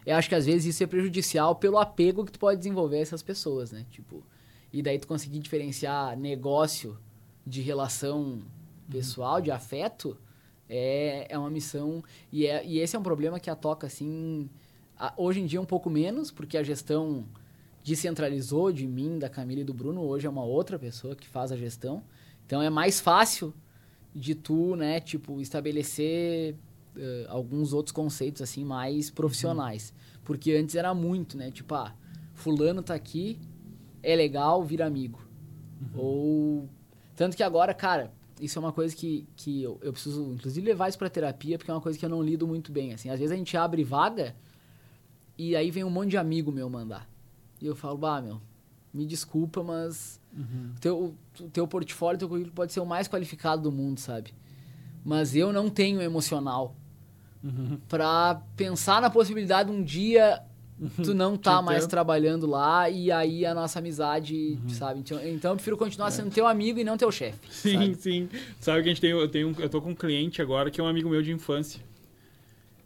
eu 0.07 0.17
acho 0.17 0.29
que 0.31 0.35
às 0.35 0.47
vezes 0.47 0.75
isso 0.75 0.83
é 0.83 0.87
prejudicial 0.87 1.55
pelo 1.57 1.77
apego 1.79 2.25
que 2.25 2.33
tu 2.33 2.39
pode 2.39 2.57
desenvolver 2.57 2.97
a 2.97 3.01
essas 3.01 3.23
pessoas, 3.23 3.71
né? 3.71 3.85
Tipo, 3.91 4.25
e 4.73 4.83
daí 4.83 4.99
tu 4.99 5.07
conseguir 5.07 5.39
diferenciar 5.41 6.17
negócio 6.19 6.99
de 7.47 7.61
relação 7.61 8.41
pessoal, 8.91 9.41
de 9.43 9.51
afeto, 9.51 10.17
é, 10.69 11.27
é 11.29 11.39
uma 11.39 11.51
missão. 11.51 12.03
E, 12.33 12.47
é, 12.47 12.65
e 12.65 12.79
esse 12.79 12.97
é 12.97 12.99
um 12.99 13.03
problema 13.03 13.41
que 13.41 13.51
a 13.51 13.55
Toca, 13.57 13.87
assim, 13.87 14.49
a- 14.97 15.13
hoje 15.17 15.41
em 15.41 15.47
dia 15.47 15.61
um 15.61 15.65
pouco 15.67 15.91
menos, 15.91 16.31
porque 16.31 16.57
a 16.57 16.63
gestão 16.63 17.25
descentralizou 17.85 18.73
de 18.73 18.87
mim, 18.87 19.19
da 19.19 19.29
Camila 19.29 19.61
e 19.61 19.65
do 19.65 19.75
Bruno. 19.75 20.03
Hoje 20.03 20.27
é 20.27 20.31
uma 20.31 20.45
outra 20.45 20.79
pessoa 20.79 21.17
que 21.17 21.27
faz 21.29 21.51
a 21.53 21.57
gestão. 21.57 22.03
Então 22.47 22.63
é 22.63 22.71
mais 22.71 23.01
fácil 23.01 23.53
de 24.15 24.35
tu, 24.35 24.77
né, 24.77 25.01
tipo, 25.01 25.41
estabelecer 25.41 26.55
eh, 26.97 27.27
alguns 27.29 27.73
outros 27.73 27.93
conceitos, 27.93 28.43
assim, 28.43 28.65
mais 28.65 29.11
profissionais. 29.11 29.93
Porque 30.25 30.53
antes 30.53 30.75
era 30.75 30.95
muito, 30.95 31.37
né? 31.37 31.51
Tipo, 31.51 31.75
ah, 31.75 31.95
fulano 32.35 32.83
tá 32.83 32.95
aqui, 32.95 33.39
é 34.03 34.15
legal, 34.15 34.63
vira 34.63 34.87
amigo. 34.87 35.19
Ou... 35.95 36.69
Tanto 37.17 37.37
que 37.37 37.43
agora, 37.43 37.75
cara, 37.75 38.13
isso 38.45 38.59
é 38.59 38.61
uma 38.61 38.73
coisa 38.73 38.95
que, 38.95 39.27
que 39.37 39.63
eu, 39.63 39.79
eu 39.83 39.93
preciso, 39.93 40.33
inclusive, 40.35 40.67
levar 40.67 40.89
isso 40.89 40.99
pra 40.99 41.09
terapia, 41.09 41.57
porque 41.57 41.71
é 41.71 41.75
uma 41.75 41.81
coisa 41.81 41.99
que 41.99 42.05
eu 42.05 42.09
não 42.11 42.23
lido 42.23 42.47
muito 42.47 42.73
bem, 42.73 42.93
assim. 42.93 43.09
Às 43.09 43.19
vezes 43.21 43.33
a 43.33 43.37
gente 43.37 43.57
abre 43.57 43.85
vaga 43.85 44.35
e 45.39 45.55
aí 45.57 45.71
vem 45.71 45.85
um 45.85 45.91
monte 45.91 46.11
de 46.11 46.17
amigo 46.17 46.51
meu 46.53 46.69
mandar. 46.69 47.09
E 47.61 47.67
eu 47.67 47.77
falo, 47.77 47.97
bah, 47.97 48.21
meu, 48.21 48.41
me 48.93 49.07
desculpa, 49.07 49.63
mas 49.63 50.21
Uhum. 50.37 50.73
o 50.77 50.81
teu, 50.81 51.15
o 51.41 51.49
teu 51.51 51.69
portfólio, 51.69 52.17
o 52.17 52.19
teu 52.19 52.29
currículo 52.29 52.55
pode 52.55 52.73
ser 52.73 52.81
o 52.81 52.87
mais 52.87 53.07
qualificado 53.07 53.63
do 53.63 53.71
mundo, 53.73 54.01
sabe? 54.01 54.33
Mas 55.05 55.37
eu 55.37 55.53
não 55.53 55.69
tenho 55.71 56.01
emocional 56.03 56.75
Uhum. 57.45 57.79
pra 57.89 58.43
pensar 58.57 59.01
na 59.03 59.11
possibilidade 59.11 59.71
de 59.71 59.77
um 59.77 59.83
dia 59.83 60.43
tu 61.03 61.13
não 61.15 61.37
tá 61.37 61.61
mais 61.63 61.87
trabalhando 61.87 62.47
lá 62.47 62.89
e 62.91 63.11
aí 63.11 63.45
a 63.47 63.55
nossa 63.55 63.79
amizade, 63.79 64.59
Uhum. 64.63 64.69
sabe? 64.69 65.01
Então, 65.01 65.27
então 65.27 65.51
eu 65.53 65.57
prefiro 65.57 65.77
continuar 65.77 66.11
sendo 66.11 66.31
teu 66.31 66.47
amigo 66.47 66.79
e 66.79 66.85
não 66.85 66.97
teu 66.97 67.11
chefe. 67.13 67.39
É. 67.47 67.51
Sim, 67.53 67.73
sabe? 67.75 67.95
sim. 67.97 68.29
Sabe 68.61 68.83
que 68.83 68.89
a 68.89 68.93
gente 68.93 69.01
tem, 69.01 69.11
eu, 69.11 69.29
tenho, 69.29 69.55
eu 69.59 69.69
tô 69.69 69.81
com 69.81 69.91
um 69.91 69.95
cliente 69.95 70.41
agora 70.43 70.71
que 70.71 70.81
é 70.81 70.85
um 70.85 70.87
amigo 70.89 71.09
meu 71.09 71.23
de 71.23 71.33
infância. 71.33 71.81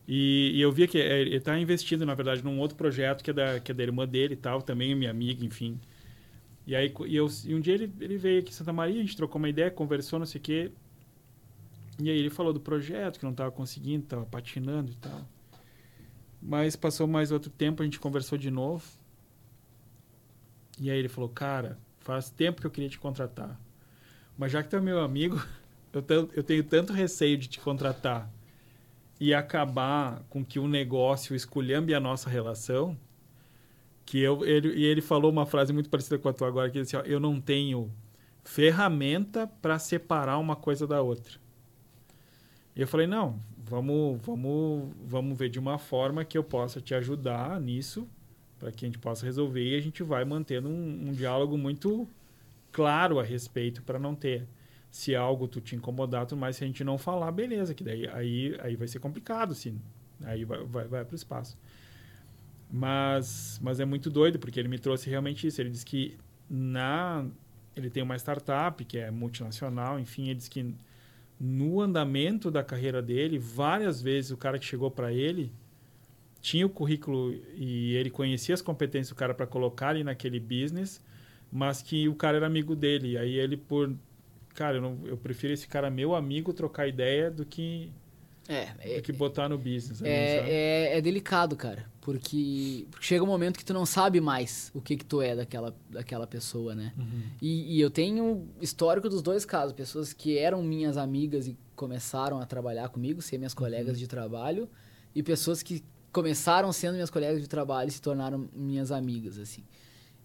E, 0.08 0.52
e 0.54 0.60
eu 0.60 0.70
vi 0.70 0.86
que 0.86 0.98
é, 0.98 1.20
ele 1.22 1.40
tá 1.40 1.58
investindo, 1.58 2.06
na 2.06 2.14
verdade, 2.14 2.44
num 2.44 2.58
outro 2.60 2.76
projeto 2.76 3.24
que 3.24 3.30
é 3.30 3.32
da, 3.32 3.58
que 3.60 3.72
é 3.72 3.74
da 3.74 3.82
irmã 3.82 4.06
dele 4.06 4.34
e 4.34 4.36
tal, 4.36 4.62
também 4.62 4.92
é 4.92 4.94
minha 4.94 5.10
amiga, 5.10 5.44
enfim. 5.44 5.80
E 6.66 6.76
aí, 6.76 6.92
e, 7.06 7.16
eu, 7.16 7.28
e 7.44 7.54
um 7.54 7.60
dia 7.60 7.74
ele, 7.74 7.92
ele 8.00 8.16
veio 8.16 8.40
aqui 8.40 8.50
em 8.50 8.52
Santa 8.54 8.72
Maria, 8.72 8.96
a 9.00 9.02
gente 9.04 9.16
trocou 9.16 9.38
uma 9.38 9.48
ideia, 9.48 9.70
conversou, 9.70 10.18
não 10.18 10.26
sei 10.26 10.40
o 10.40 10.42
quê. 10.42 10.70
E 12.00 12.10
aí 12.10 12.18
ele 12.18 12.30
falou 12.30 12.52
do 12.52 12.60
projeto, 12.60 13.18
que 13.18 13.24
não 13.24 13.32
tava 13.32 13.50
conseguindo, 13.50 14.04
tava 14.06 14.24
patinando 14.26 14.92
e 14.92 14.94
tal. 14.96 15.26
Mas 16.40 16.76
passou 16.76 17.06
mais 17.06 17.32
outro 17.32 17.50
tempo, 17.50 17.82
a 17.82 17.84
gente 17.84 17.98
conversou 17.98 18.36
de 18.38 18.50
novo. 18.50 18.84
E 20.78 20.90
aí 20.90 20.98
ele 20.98 21.08
falou, 21.08 21.28
cara, 21.28 21.78
faz 22.00 22.30
tempo 22.30 22.60
que 22.60 22.66
eu 22.66 22.70
queria 22.70 22.88
te 22.88 22.98
contratar. 22.98 23.58
Mas 24.36 24.52
já 24.52 24.62
que 24.62 24.68
tu 24.68 24.76
é 24.76 24.80
meu 24.80 25.00
amigo, 25.00 25.42
eu, 25.92 26.30
eu 26.34 26.42
tenho 26.42 26.62
tanto 26.62 26.92
receio 26.92 27.38
de 27.38 27.48
te 27.48 27.58
contratar 27.58 28.30
e 29.18 29.32
acabar 29.32 30.22
com 30.28 30.44
que 30.44 30.58
o 30.58 30.68
negócio 30.68 31.34
esculhambe 31.34 31.94
a 31.94 32.00
nossa 32.00 32.28
relação, 32.28 32.96
que 34.04 34.20
eu, 34.20 34.44
ele, 34.44 34.68
e 34.74 34.84
ele 34.84 35.00
falou 35.00 35.30
uma 35.32 35.46
frase 35.46 35.72
muito 35.72 35.88
parecida 35.90 36.18
com 36.18 36.28
a 36.28 36.32
tua 36.32 36.48
agora, 36.48 36.70
que 36.70 36.78
ele 36.78 36.84
disse, 36.84 36.96
ó, 36.96 37.00
eu 37.00 37.18
não 37.18 37.40
tenho 37.40 37.90
ferramenta 38.44 39.46
para 39.46 39.78
separar 39.78 40.38
uma 40.38 40.54
coisa 40.54 40.86
da 40.86 41.00
outra. 41.00 41.45
E 42.76 42.82
eu 42.82 42.86
falei, 42.86 43.06
não, 43.06 43.40
vamos, 43.56 44.20
vamos, 44.22 44.94
vamos 45.04 45.38
ver 45.38 45.48
de 45.48 45.58
uma 45.58 45.78
forma 45.78 46.24
que 46.24 46.36
eu 46.36 46.44
possa 46.44 46.80
te 46.80 46.94
ajudar 46.94 47.58
nisso, 47.60 48.06
para 48.58 48.70
que 48.70 48.84
a 48.84 48.88
gente 48.88 48.98
possa 48.98 49.24
resolver 49.24 49.64
e 49.64 49.74
a 49.74 49.80
gente 49.80 50.02
vai 50.02 50.24
mantendo 50.24 50.68
um, 50.68 51.08
um 51.08 51.12
diálogo 51.12 51.56
muito 51.56 52.06
claro 52.70 53.18
a 53.18 53.22
respeito 53.22 53.82
para 53.82 53.98
não 53.98 54.14
ter 54.14 54.46
se 54.90 55.14
algo 55.14 55.48
tu 55.48 55.60
te 55.60 55.74
incomodar, 55.74 56.26
tudo 56.26 56.38
mais, 56.38 56.56
se 56.56 56.64
a 56.64 56.66
gente 56.66 56.84
não 56.84 56.96
falar, 56.96 57.30
beleza, 57.32 57.74
que 57.74 57.82
daí 57.82 58.06
aí, 58.08 58.56
aí 58.60 58.76
vai 58.76 58.88
ser 58.88 58.98
complicado, 58.98 59.54
sim. 59.54 59.80
Aí 60.24 60.44
vai, 60.44 60.62
vai, 60.64 60.86
vai 60.86 61.04
para 61.04 61.12
o 61.12 61.16
espaço. 61.16 61.58
Mas, 62.70 63.58
mas 63.62 63.80
é 63.80 63.84
muito 63.84 64.10
doido, 64.10 64.38
porque 64.38 64.58
ele 64.58 64.68
me 64.68 64.78
trouxe 64.78 65.08
realmente 65.08 65.46
isso. 65.46 65.60
Ele 65.60 65.70
disse 65.70 65.84
que 65.84 66.16
na 66.48 67.26
ele 67.74 67.90
tem 67.90 68.02
uma 68.02 68.16
startup 68.16 68.82
que 68.84 68.96
é 68.98 69.10
multinacional, 69.10 70.00
enfim, 70.00 70.24
ele 70.28 70.36
disse 70.36 70.50
que 70.50 70.74
no 71.38 71.80
andamento 71.80 72.50
da 72.50 72.62
carreira 72.64 73.02
dele, 73.02 73.38
várias 73.38 74.00
vezes 74.00 74.30
o 74.30 74.36
cara 74.36 74.58
que 74.58 74.64
chegou 74.64 74.90
para 74.90 75.12
ele 75.12 75.52
tinha 76.40 76.64
o 76.64 76.70
currículo 76.70 77.34
e 77.54 77.94
ele 77.94 78.08
conhecia 78.08 78.54
as 78.54 78.62
competências 78.62 79.08
do 79.08 79.14
cara 79.14 79.34
para 79.34 79.46
colocar 79.46 79.88
ali 79.88 80.04
naquele 80.04 80.38
business, 80.38 81.02
mas 81.50 81.82
que 81.82 82.08
o 82.08 82.14
cara 82.14 82.36
era 82.36 82.46
amigo 82.46 82.76
dele. 82.76 83.18
Aí 83.18 83.34
ele 83.34 83.56
por 83.56 83.92
cara, 84.54 84.78
eu, 84.78 84.82
não, 84.82 84.98
eu 85.04 85.16
prefiro 85.16 85.52
esse 85.52 85.68
cara 85.68 85.90
meu 85.90 86.14
amigo 86.14 86.52
trocar 86.52 86.86
ideia 86.86 87.30
do 87.30 87.44
que 87.44 87.90
é, 88.48 88.72
é, 88.78 88.96
do 88.96 89.02
que 89.02 89.12
botar 89.12 89.48
no 89.48 89.58
business. 89.58 90.00
É, 90.02 90.88
é, 90.88 90.98
é, 90.98 91.00
delicado, 91.00 91.56
cara. 91.56 91.84
Porque, 92.00 92.86
porque, 92.90 93.04
chega 93.04 93.24
um 93.24 93.26
momento 93.26 93.58
que 93.58 93.64
tu 93.64 93.74
não 93.74 93.84
sabe 93.84 94.20
mais 94.20 94.70
o 94.72 94.80
que 94.80 94.96
que 94.96 95.04
tu 95.04 95.20
é 95.20 95.34
daquela, 95.34 95.74
daquela 95.90 96.26
pessoa, 96.26 96.74
né? 96.74 96.92
Uhum. 96.96 97.22
E, 97.42 97.76
e, 97.76 97.80
eu 97.80 97.90
tenho 97.90 98.48
histórico 98.60 99.08
dos 99.08 99.20
dois 99.20 99.44
casos. 99.44 99.72
Pessoas 99.72 100.12
que 100.12 100.38
eram 100.38 100.62
minhas 100.62 100.96
amigas 100.96 101.48
e 101.48 101.56
começaram 101.74 102.40
a 102.40 102.46
trabalhar 102.46 102.88
comigo, 102.88 103.20
ser 103.20 103.38
minhas 103.38 103.54
colegas 103.54 103.94
uhum. 103.94 104.00
de 104.00 104.06
trabalho. 104.06 104.68
E 105.14 105.22
pessoas 105.22 105.62
que 105.62 105.82
começaram 106.12 106.72
sendo 106.72 106.94
minhas 106.94 107.10
colegas 107.10 107.40
de 107.40 107.48
trabalho 107.48 107.88
e 107.88 107.92
se 107.92 108.00
tornaram 108.00 108.48
minhas 108.54 108.92
amigas, 108.92 109.38
assim. 109.38 109.64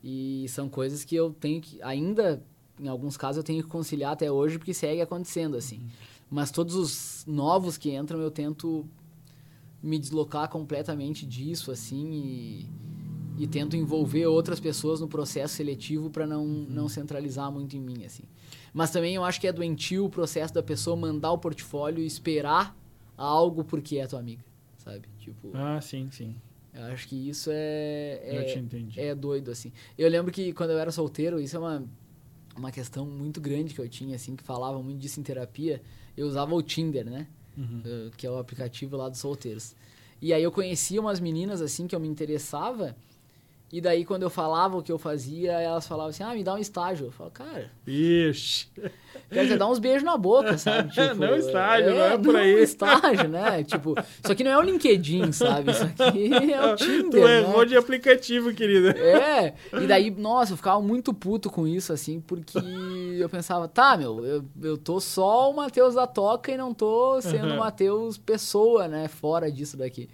E 0.04 0.46
são 0.50 0.70
coisas 0.70 1.04
que 1.04 1.16
eu 1.16 1.32
tenho 1.34 1.60
que... 1.60 1.82
Ainda, 1.82 2.44
em 2.80 2.88
alguns 2.88 3.18
casos, 3.18 3.38
eu 3.38 3.44
tenho 3.44 3.64
que 3.64 3.70
conciliar 3.70 4.14
até 4.14 4.32
hoje 4.32 4.58
porque 4.58 4.74
segue 4.74 5.02
acontecendo, 5.02 5.58
assim. 5.58 5.78
Uhum. 5.78 5.90
Mas 6.32 6.50
todos 6.50 6.76
os 6.76 7.26
novos 7.28 7.78
que 7.78 7.94
entram, 7.94 8.22
eu 8.22 8.32
tento 8.32 8.86
me 9.84 10.00
deslocar 10.00 10.48
completamente 10.48 11.26
disso, 11.26 11.72
assim, 11.72 12.10
e, 12.10 12.70
e 13.44 13.48
tento 13.48 13.76
envolver 13.76 14.26
outras 14.28 14.58
pessoas 14.58 15.02
no 15.02 15.10
processo 15.10 15.56
seletivo 15.56 16.10
para 16.10 16.26
não, 16.26 16.46
uhum. 16.46 16.68
não 16.70 16.88
centralizar 16.88 17.52
muito 17.52 17.76
em 17.76 17.82
mim, 17.82 18.06
assim. 18.06 18.24
Mas 18.74 18.92
também 18.92 19.16
eu 19.16 19.26
acho 19.26 19.42
que 19.42 19.48
é 19.48 19.52
doentio 19.52 20.06
o 20.06 20.10
processo 20.10 20.54
da 20.54 20.64
pessoa 20.64 20.96
mandar 20.96 21.34
o 21.34 21.38
portfólio 21.38 22.02
e 22.02 22.08
esperar 22.08 22.78
algo 23.18 23.66
porque 23.66 23.98
é 23.98 24.08
tua 24.08 24.20
amiga, 24.20 24.46
sabe? 24.78 25.10
Tipo... 25.20 25.52
Ah, 25.54 25.82
sim, 25.82 26.10
sim. 26.12 26.34
Eu 26.74 26.84
acho 26.84 27.10
que 27.10 27.28
isso 27.28 27.50
é... 27.52 28.22
é 28.24 28.38
eu 28.38 28.46
te 28.46 28.58
entendi. 28.58 28.98
É 28.98 29.14
doido, 29.14 29.52
assim. 29.52 29.74
Eu 29.98 30.08
lembro 30.10 30.32
que 30.32 30.54
quando 30.54 30.70
eu 30.70 30.80
era 30.80 30.94
solteiro, 30.94 31.42
isso 31.42 31.58
é 31.58 31.60
uma, 31.60 31.84
uma 32.56 32.72
questão 32.72 33.06
muito 33.06 33.42
grande 33.42 33.74
que 33.74 33.82
eu 33.82 33.90
tinha, 33.90 34.16
assim, 34.16 34.34
que 34.38 34.44
falava 34.44 34.82
muito 34.82 35.00
disso 35.00 35.20
em 35.20 35.24
terapia, 35.24 35.82
eu 36.22 36.28
usava 36.28 36.54
o 36.54 36.62
Tinder, 36.62 37.06
né? 37.06 37.28
Uhum. 37.58 37.82
Uh, 37.86 38.12
que 38.18 38.26
é 38.26 38.32
o 38.32 38.38
aplicativo 38.38 38.96
lá 38.96 39.10
dos 39.10 39.20
solteiros. 39.20 39.76
E 40.22 40.34
aí 40.34 40.44
eu 40.44 40.52
conhecia 40.52 41.02
umas 41.02 41.20
meninas 41.20 41.62
assim 41.62 41.88
que 41.88 41.96
eu 41.96 42.00
me 42.00 42.08
interessava 42.08 42.96
e 43.72 43.80
daí, 43.80 44.04
quando 44.04 44.24
eu 44.24 44.30
falava 44.30 44.78
o 44.78 44.84
que 44.84 44.92
eu 44.92 45.00
fazia, 45.00 45.54
elas 45.54 45.88
falavam 45.88 46.10
assim, 46.10 46.24
ah, 46.24 46.34
me 46.34 46.44
dá 46.44 46.56
um 46.56 46.58
estágio. 46.58 47.08
Eu 47.08 47.12
falo, 47.12 47.32
cara... 47.32 47.72
Ixi... 47.88 48.68
Quer 49.30 49.44
dizer, 49.44 49.58
dá 49.58 49.66
uns 49.66 49.80
beijos 49.80 50.04
na 50.04 50.18
boca, 50.18 50.58
sabe? 50.58 50.92
Tipo, 50.92 51.16
não 51.16 51.36
estágio, 51.38 51.90
é, 51.90 51.94
não 51.94 52.02
é 52.02 52.18
por 52.18 52.36
aí. 52.36 52.54
Não 52.54 52.60
estágio, 52.60 53.30
né? 53.30 53.64
Tipo, 53.64 53.96
isso 54.22 54.32
aqui 54.32 54.44
não 54.44 54.52
é 54.52 54.58
o 54.58 54.62
LinkedIn, 54.62 55.32
sabe? 55.32 55.72
Isso 55.72 55.84
aqui 55.84 56.52
é 56.52 56.66
o 56.66 56.76
Tinder, 56.78 57.10
Tu 57.10 57.18
errou 57.18 57.60
né? 57.60 57.66
de 57.66 57.78
aplicativo, 57.78 58.54
querida. 58.54 58.90
É, 58.92 59.54
e 59.82 59.88
daí, 59.88 60.12
nossa, 60.12 60.52
eu 60.52 60.58
ficava 60.58 60.82
muito 60.82 61.14
puto 61.14 61.50
com 61.50 61.66
isso, 61.66 61.94
assim, 61.94 62.20
porque 62.20 62.60
eu 63.18 63.30
pensava, 63.30 63.70
tá, 63.70 63.96
meu, 63.96 64.26
eu, 64.26 64.44
eu 64.62 64.78
tô 64.78 65.00
só 65.00 65.50
o 65.50 65.56
Matheus 65.56 65.96
da 65.96 66.06
Toca 66.06 66.52
e 66.52 66.58
não 66.58 66.74
tô 66.74 67.22
sendo 67.22 67.48
o 67.48 67.52
uhum. 67.52 67.58
Matheus 67.58 68.18
pessoa, 68.18 68.90
né? 68.90 69.08
Fora 69.08 69.50
disso 69.50 69.78
daqui. 69.78 70.10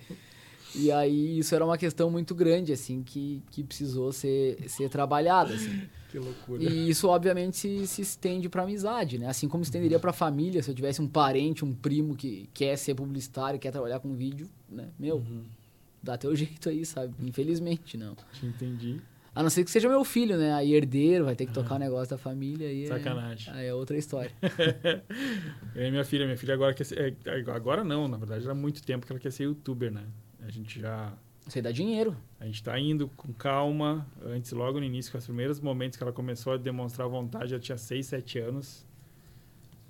E 0.76 0.91
aí 0.91 1.39
isso 1.39 1.56
era 1.56 1.65
uma 1.65 1.77
questão 1.77 2.10
muito 2.10 2.35
grande, 2.35 2.73
assim, 2.73 3.02
que, 3.03 3.41
que 3.52 3.64
precisou 3.64 4.11
ser, 4.11 4.57
ser 4.68 4.89
trabalhada, 4.89 5.53
assim. 5.53 5.81
Que 6.10 6.19
loucura. 6.19 6.64
E 6.64 6.89
isso, 6.89 7.10
obviamente, 7.10 7.57
se, 7.57 7.85
se 7.85 8.02
estende 8.02 8.48
para 8.48 8.64
amizade, 8.64 9.18
né? 9.18 9.27
Assim 9.27 9.45
como 9.48 9.65
se 9.65 9.68
estenderia 9.68 9.99
para 9.99 10.14
família, 10.14 10.64
se 10.64 10.72
eu 10.72 10.73
tivesse 10.73 11.02
um 11.02 11.07
parente, 11.07 11.65
um 11.65 11.73
primo 11.73 12.15
que 12.15 12.49
quer 12.53 12.77
ser 12.77 12.95
publicitário, 12.95 13.60
quer 13.60 13.72
trabalhar 13.72 13.99
com 13.99 14.15
vídeo, 14.15 14.48
né? 14.69 14.88
Meu, 14.98 15.18
uhum. 15.18 15.44
dá 16.02 16.18
teu 16.18 16.34
jeito 16.35 16.69
aí, 16.69 16.85
sabe? 16.85 17.14
Infelizmente, 17.22 17.98
não. 17.98 18.15
Te 18.31 18.45
entendi. 18.45 19.02
A 19.35 19.44
não 19.44 19.49
ser 19.49 19.64
que 19.65 19.69
seja 19.69 19.88
meu 19.89 20.03
filho, 20.03 20.38
né? 20.38 20.53
Aí 20.53 20.73
herdeiro, 20.73 21.26
vai 21.26 21.35
ter 21.35 21.45
que 21.45 21.53
tocar 21.53 21.76
o 21.76 21.77
negócio 21.77 22.10
da 22.10 22.18
família. 22.18 22.69
Aí 22.69 22.85
é 22.85 22.88
Sacanagem. 22.88 23.53
É, 23.53 23.57
aí 23.57 23.68
é 23.68 23.73
outra 23.73 23.98
história. 23.98 24.31
e 25.76 25.91
minha 25.91 26.03
filha, 26.03 26.26
minha 26.26 26.38
filha 26.38 26.53
agora 26.53 26.73
quer 26.73 26.85
ser. 26.85 27.15
É, 27.23 27.52
agora 27.52 27.84
não, 27.84 28.07
na 28.07 28.18
verdade, 28.18 28.49
há 28.49 28.56
muito 28.56 28.81
tempo 28.81 29.06
que 29.06 29.11
ela 29.11 29.19
quer 29.19 29.31
ser 29.31 29.44
youtuber, 29.44 29.91
né? 29.91 30.06
A 30.48 30.49
gente 30.49 30.80
já. 30.80 31.14
Você 31.45 31.61
dá 31.61 31.72
dinheiro. 31.72 32.15
A 32.40 32.45
gente 32.45 32.56
está 32.56 32.80
indo 32.80 33.10
com 33.10 33.34
calma. 33.34 34.07
Antes, 34.24 34.52
logo 34.53 34.80
no 34.80 34.86
início, 34.86 35.11
com 35.11 35.18
os 35.18 35.26
primeiros 35.26 35.60
momentos 35.60 35.98
que 35.98 36.03
ela 36.03 36.14
começou 36.14 36.53
a 36.53 36.57
demonstrar 36.57 37.07
vontade, 37.10 37.52
já 37.52 37.60
tinha 37.60 37.78
6, 37.78 38.06
7 38.06 38.40
anos. 38.40 38.86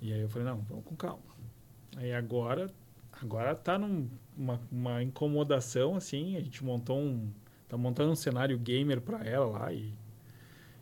E 0.02 0.12
aí 0.12 0.20
eu 0.20 0.28
falei, 0.28 0.48
não, 0.48 0.60
vamos 0.62 0.84
com 0.84 0.96
calma. 0.96 1.22
Aí 1.96 2.12
agora, 2.12 2.68
agora 3.22 3.54
tá 3.54 3.78
numa 3.78 4.60
uma 4.70 5.00
incomodação, 5.00 5.94
assim. 5.94 6.36
A 6.36 6.40
gente 6.40 6.64
montou 6.64 6.98
um. 6.98 7.30
Tá 7.68 7.76
montando 7.76 8.10
um 8.10 8.16
cenário 8.16 8.58
gamer 8.58 9.00
para 9.00 9.24
ela 9.24 9.46
lá 9.46 9.72
e, 9.72 9.94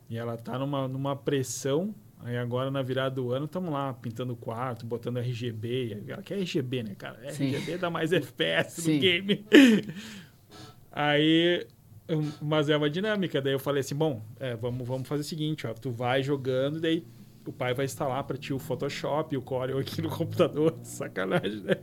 e 0.09 0.17
ela 0.17 0.37
tá 0.37 0.57
numa, 0.57 0.87
numa 0.87 1.15
pressão 1.15 1.93
Aí 2.19 2.37
agora, 2.37 2.71
na 2.71 2.81
virada 2.81 3.15
do 3.15 3.31
ano, 3.31 3.45
estamos 3.45 3.71
lá 3.71 3.93
pintando 3.93 4.33
o 4.33 4.35
quarto, 4.35 4.85
botando 4.85 5.17
RGB. 5.17 6.03
Ela 6.07 6.21
quer 6.21 6.39
RGB, 6.39 6.83
né, 6.83 6.95
cara? 6.95 7.31
Sim. 7.31 7.55
RGB 7.55 7.77
dá 7.77 7.89
mais 7.89 8.11
FPS 8.11 8.81
Sim. 8.81 8.95
no 8.95 8.99
game. 8.99 9.45
Aí, 10.91 11.65
mas 12.41 12.69
é 12.69 12.75
uma 12.75 12.89
dinâmica. 12.89 13.41
Daí 13.41 13.53
eu 13.53 13.59
falei 13.59 13.81
assim, 13.81 13.95
bom, 13.95 14.25
é, 14.39 14.55
vamos, 14.55 14.87
vamos 14.87 15.07
fazer 15.07 15.21
o 15.21 15.25
seguinte, 15.25 15.67
ó. 15.67 15.73
Tu 15.73 15.91
vai 15.91 16.23
jogando, 16.23 16.81
daí 16.81 17.05
o 17.45 17.53
pai 17.53 17.73
vai 17.73 17.85
instalar 17.85 18.23
para 18.23 18.35
ti 18.35 18.51
o 18.51 18.59
Photoshop, 18.59 19.37
o 19.37 19.41
Corel 19.41 19.77
aqui 19.77 20.01
no 20.01 20.09
computador. 20.09 20.75
Sacanagem, 20.83 21.61
né? 21.61 21.75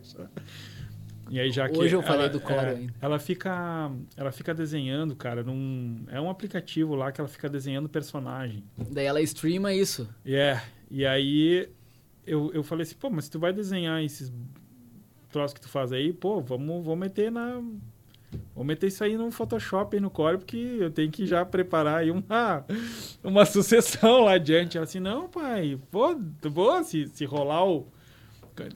E 1.30 1.40
aí 1.40 1.50
já 1.50 1.68
que 1.68 1.78
Hoje 1.78 1.94
eu 1.94 2.02
falei 2.02 2.22
ela, 2.22 2.28
do 2.28 2.40
Corel 2.40 2.60
é, 2.60 2.76
ainda. 2.76 2.94
Ela 3.00 3.18
fica, 3.18 3.90
ela 4.16 4.32
fica 4.32 4.54
desenhando, 4.54 5.16
cara, 5.16 5.42
num 5.42 6.04
é 6.08 6.20
um 6.20 6.28
aplicativo 6.28 6.94
lá 6.94 7.10
que 7.10 7.20
ela 7.20 7.28
fica 7.28 7.48
desenhando 7.48 7.88
personagem. 7.88 8.64
Daí 8.90 9.06
ela 9.06 9.20
streama 9.22 9.72
isso. 9.72 10.08
É. 10.24 10.30
Yeah. 10.30 10.64
E 10.90 11.06
aí 11.06 11.68
eu, 12.26 12.52
eu 12.52 12.62
falei 12.62 12.82
assim, 12.82 12.96
pô, 12.96 13.10
mas 13.10 13.26
se 13.26 13.30
tu 13.30 13.38
vai 13.38 13.52
desenhar 13.52 14.02
esses 14.02 14.32
troços 15.30 15.54
que 15.54 15.60
tu 15.60 15.68
faz 15.68 15.92
aí, 15.92 16.12
pô, 16.12 16.40
vamos, 16.40 16.84
vamos 16.84 16.98
meter 16.98 17.30
na 17.30 17.60
Vou 18.54 18.64
meter 18.64 18.88
isso 18.88 19.02
aí 19.04 19.16
no 19.16 19.30
Photoshop 19.30 19.96
aí 19.96 20.00
no 20.00 20.10
Core, 20.10 20.38
porque 20.38 20.56
eu 20.56 20.90
tenho 20.90 21.10
que 21.10 21.26
já 21.26 21.44
preparar 21.44 21.98
aí 21.98 22.10
uma, 22.10 22.64
uma 23.22 23.44
sucessão 23.44 24.24
lá 24.24 24.32
adiante. 24.34 24.76
Ela 24.76 24.84
assim, 24.84 25.00
não, 25.00 25.28
pai, 25.28 25.78
pô, 25.90 26.14
boa, 26.50 26.82
se, 26.82 27.08
se 27.08 27.24
rolar 27.24 27.64
o, 27.64 27.86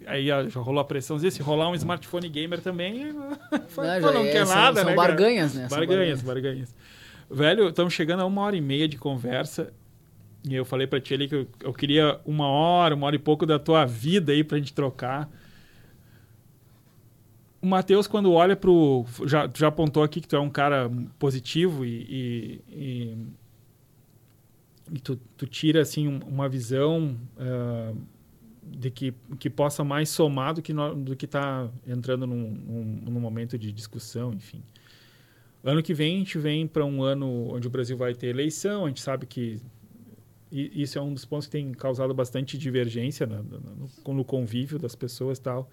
Aí 0.07 0.27
já 0.27 0.43
rolou 0.55 0.81
a 0.81 0.85
pressão. 0.85 1.19
Se 1.19 1.43
rolar 1.43 1.71
um 1.71 1.75
smartphone 1.75 2.29
gamer 2.29 2.61
também, 2.61 3.13
não, 3.13 4.13
não 4.13 4.25
é, 4.25 4.33
quer 4.33 4.47
são, 4.47 4.57
nada, 4.57 4.81
são 4.81 4.91
né? 4.91 4.97
Barganhas, 4.97 5.55
né? 5.55 5.69
Barganhas, 5.71 6.23
barganhas. 6.23 6.75
Velho, 7.31 7.69
estamos 7.69 7.95
chegando 7.95 8.21
a 8.21 8.27
uma 8.27 8.43
hora 8.43 8.57
e 8.57 8.61
meia 8.61 8.89
de 8.89 8.97
conversa. 8.97 9.73
E 10.49 10.55
eu 10.55 10.65
falei 10.65 10.87
para 10.87 11.01
ti 11.01 11.15
ali 11.15 11.29
que 11.29 11.35
eu, 11.35 11.47
eu, 11.61 11.73
queria 11.73 12.21
uma 12.25 12.49
hora, 12.49 12.95
uma 12.95 13.07
hora 13.07 13.17
e 13.17 13.19
pouco 13.19 13.45
da 13.45 13.59
tua 13.59 13.85
vida 13.85 14.33
aí 14.33 14.43
pra 14.43 14.59
gente 14.59 14.73
trocar. 14.73 15.29
O 17.61 17.67
Matheus, 17.67 18.07
quando 18.07 18.33
olha 18.33 18.57
pro. 18.57 19.05
Já, 19.27 19.51
já 19.55 19.69
apontou 19.69 20.03
aqui 20.03 20.21
que 20.21 20.29
tu 20.29 20.37
é 20.37 20.41
um 20.41 20.51
cara 20.51 20.91
positivo 21.19 21.85
e. 21.85 22.07
e, 22.09 22.63
e, 22.69 23.17
e 24.93 25.01
tu, 25.01 25.17
tu 25.37 25.47
tira 25.47 25.83
assim 25.83 26.21
uma 26.27 26.49
visão. 26.49 27.17
Uh, 27.37 27.97
de 28.71 28.91
que, 28.91 29.15
que 29.39 29.49
possa 29.49 29.83
mais 29.83 30.09
somar 30.09 30.55
do 30.55 30.63
que 30.63 30.73
no, 30.73 30.95
do 30.95 31.17
que 31.17 31.25
está 31.25 31.71
entrando 31.87 32.27
num, 32.27 32.51
num, 32.51 32.85
num, 33.11 33.21
momento 33.21 33.59
de 33.59 33.73
discussão, 33.73 34.33
enfim. 34.33 34.63
Ano 35.65 35.83
que 35.83 35.93
vem 35.93 36.17
a 36.17 36.19
gente 36.19 36.39
vem 36.39 36.67
para 36.67 36.85
um 36.85 37.03
ano 37.03 37.55
onde 37.55 37.67
o 37.67 37.71
Brasil 37.71 37.97
vai 37.97 38.15
ter 38.15 38.29
eleição, 38.29 38.85
a 38.85 38.89
gente 38.89 39.01
sabe 39.01 39.27
que 39.27 39.61
isso 40.51 40.99
é 40.99 41.03
um 41.03 41.13
dos 41.13 41.25
pontos 41.25 41.47
que 41.47 41.53
tem 41.53 41.73
causado 41.73 42.15
bastante 42.15 42.57
divergência 42.57 43.27
no, 43.27 43.43
no, 43.43 44.15
no 44.15 44.25
convívio 44.25 44.79
das 44.79 44.95
pessoas 44.95 45.39
tal. 45.39 45.71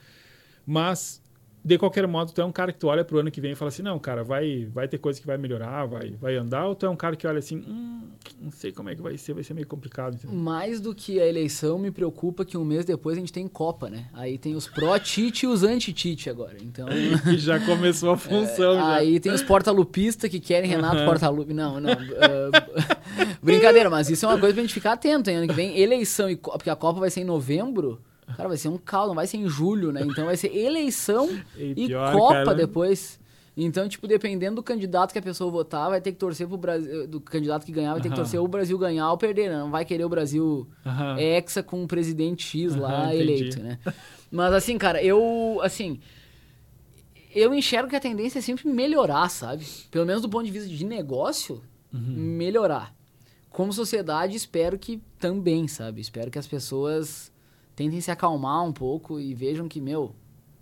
Mas, 0.66 1.22
de 1.66 1.80
qualquer 1.80 2.08
modo, 2.08 2.32
tu 2.32 2.40
é 2.40 2.46
um 2.46 2.52
cara 2.52 2.72
que 2.72 2.78
tu 2.78 2.88
olha 2.88 3.04
para 3.04 3.16
o 3.16 3.20
ano 3.20 3.32
que 3.32 3.42
vem 3.42 3.54
e 3.54 3.56
fala 3.56 3.70
assim, 3.70 3.82
não, 3.82 3.98
cara, 3.98 4.24
vai, 4.24 4.68
vai 4.72 4.88
ter 4.88 5.00
coisa 5.00 5.20
que 5.20 5.26
vai 5.26 5.36
melhorar, 5.36 5.88
vai, 5.88 6.12
vai 6.12 6.36
andar, 6.36 6.68
ou 6.68 6.76
tu 6.76 6.86
é 6.86 6.90
um 6.90 6.96
cara 6.96 7.16
que 7.16 7.26
olha 7.26 7.40
assim, 7.40 7.58
hum, 7.68 8.04
não 8.40 8.52
sei 8.52 8.72
como 8.72 8.88
é 8.88 8.96
que 8.96 9.02
vai 9.02 9.18
ser, 9.18 9.34
vai 9.34 9.44
ser 9.44 9.56
meio 9.56 9.66
complicado. 9.66 10.14
Entendeu? 10.14 10.38
Mais 10.38 10.80
do 10.80 10.94
que 10.94 11.20
a 11.20 11.26
eleição, 11.26 11.80
me 11.80 11.90
preocupa 11.90 12.46
que 12.46 12.56
um 12.56 12.64
mês 12.64 12.86
depois 12.86 13.18
a 13.18 13.20
gente 13.20 13.34
tem 13.34 13.48
Copa, 13.48 13.90
né? 13.90 14.06
Aí 14.14 14.38
tem 14.38 14.54
os 14.54 14.68
pró-Tite 14.68 15.48
e 15.48 15.50
os 15.50 15.64
anti-Tite 15.64 16.30
agora. 16.30 16.56
Então. 16.62 16.88
E 17.26 17.38
já 17.38 17.60
começou 17.60 18.12
a 18.12 18.18
função. 18.18 18.74
É, 18.74 18.76
já. 18.76 18.94
Aí 18.94 19.20
tem 19.20 19.32
os 19.32 19.42
porta-lupistas 19.42 20.30
que 20.30 20.40
querem 20.40 20.70
Renato 20.70 21.04
Porta-Lupe. 21.04 21.54
Não, 21.54 21.80
não. 21.80 21.94
uh, 21.94 22.96
brincadeira, 23.42 23.90
mas 23.90 24.10
isso 24.10 24.26
é 24.26 24.30
uma 24.30 24.40
coisa 24.40 24.54
pra 24.54 24.62
gente 24.62 24.74
ficar 24.74 24.94
atento, 24.94 25.30
hein? 25.30 25.38
Ano 25.38 25.48
que 25.48 25.54
vem, 25.54 25.80
eleição 25.80 26.30
e 26.30 26.36
Copa, 26.36 26.58
porque 26.60 26.70
a 26.70 26.76
Copa 26.76 27.00
vai 27.00 27.10
ser 27.10 27.22
em 27.22 27.26
novembro. 27.26 28.00
Cara, 28.36 28.50
vai 28.50 28.58
ser 28.58 28.70
um 28.70 28.78
caldo, 28.78 29.10
não 29.10 29.16
vai 29.16 29.28
ser 29.28 29.38
em 29.38 29.48
julho, 29.48 29.92
né? 29.92 30.02
Então 30.04 30.26
vai 30.26 30.36
ser 30.38 30.56
eleição 30.56 31.42
E 31.56 31.88
pior, 31.88 32.12
Copa 32.12 32.34
cara. 32.46 32.56
depois. 32.56 33.20
Então, 33.58 33.88
tipo, 33.88 34.06
dependendo 34.08 34.58
do 34.58 34.64
candidato 34.64 35.14
que 35.14 35.20
a 35.20 35.22
pessoa 35.22 35.50
votar, 35.50 35.90
vai 35.90 36.02
ter 36.02 36.12
que 36.12 36.18
torcer 36.18 36.46
pro 36.48 36.58
Brasil. 36.58 37.08
Do 37.08 37.22
candidato 37.22 37.66
que 37.66 37.72
ganhar, 37.72 37.94
vai 37.94 38.02
ter 38.02 38.10
que 38.10 38.16
torcer 38.16 38.40
o 38.40 38.48
Brasil 38.48 38.78
ganhar 38.78 39.10
ou 39.12 39.18
perder, 39.18 39.50
né? 39.50 39.58
Não 39.58 39.72
vai 39.72 39.86
querer 39.86 40.04
o 40.04 40.10
Brasil 40.10 40.68
Aham. 40.86 41.18
hexa 41.18 41.64
com 41.64 41.84
o 41.84 41.88
presidente 41.88 42.44
X 42.44 42.76
lá 42.76 42.90
Aham, 43.04 43.14
entendi. 43.14 43.22
eleito, 43.22 43.64
né? 43.64 43.80
Mas 44.30 44.54
assim, 44.54 44.78
cara, 44.78 45.02
eu. 45.02 45.60
Assim. 45.64 46.00
Eu 47.34 47.54
enxergo 47.54 47.90
que 47.90 47.96
a 47.96 48.00
tendência 48.00 48.40
é 48.40 48.42
sempre 48.42 48.68
melhorar, 48.70 49.30
sabe? 49.30 49.66
Pelo 49.92 50.06
menos 50.06 50.22
do 50.22 50.30
ponto 50.30 50.46
de 50.46 50.52
vista 50.52 50.70
de 50.70 50.86
negócio, 50.86 51.62
Uhum. 51.94 52.14
melhorar. 52.16 52.94
Como 53.50 53.72
sociedade, 53.74 54.36
espero 54.36 54.78
que 54.80 55.02
também, 55.20 55.68
sabe? 55.68 56.00
Espero 56.02 56.30
que 56.32 56.40
as 56.40 56.48
pessoas 56.48 57.32
tentem 57.76 58.00
se 58.02 58.10
acalmar 58.12 58.64
um 58.64 58.72
pouco 58.72 59.20
e 59.20 59.34
vejam 59.34 59.68
que, 59.68 59.82
meu, 59.82 60.16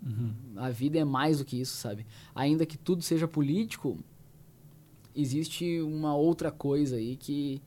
Uhum. 0.04 0.34
a 0.56 0.68
vida 0.68 0.98
é 0.98 1.04
mais 1.04 1.38
do 1.38 1.44
que 1.46 1.58
isso, 1.58 1.76
sabe? 1.76 2.04
Ainda 2.34 2.66
que 2.66 2.76
tudo 2.76 3.02
seja 3.02 3.26
político, 3.26 3.98
existe 5.16 5.80
uma 5.80 6.14
outra 6.14 6.50
coisa 6.50 6.96
aí 6.96 7.16
que, 7.16 7.62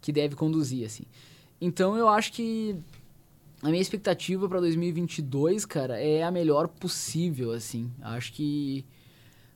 que 0.00 0.12
deve 0.12 0.36
conduzir, 0.36 0.86
assim. 0.86 1.04
Então 1.60 1.96
eu 1.96 2.08
acho 2.08 2.32
que 2.32 2.76
a 3.62 3.68
minha 3.68 3.80
expectativa 3.80 4.48
para 4.48 4.60
2022, 4.60 5.64
cara, 5.64 5.98
é 5.98 6.22
a 6.22 6.30
melhor 6.30 6.68
possível, 6.68 7.50
assim. 7.52 7.90
Acho 8.00 8.32
que 8.32 8.84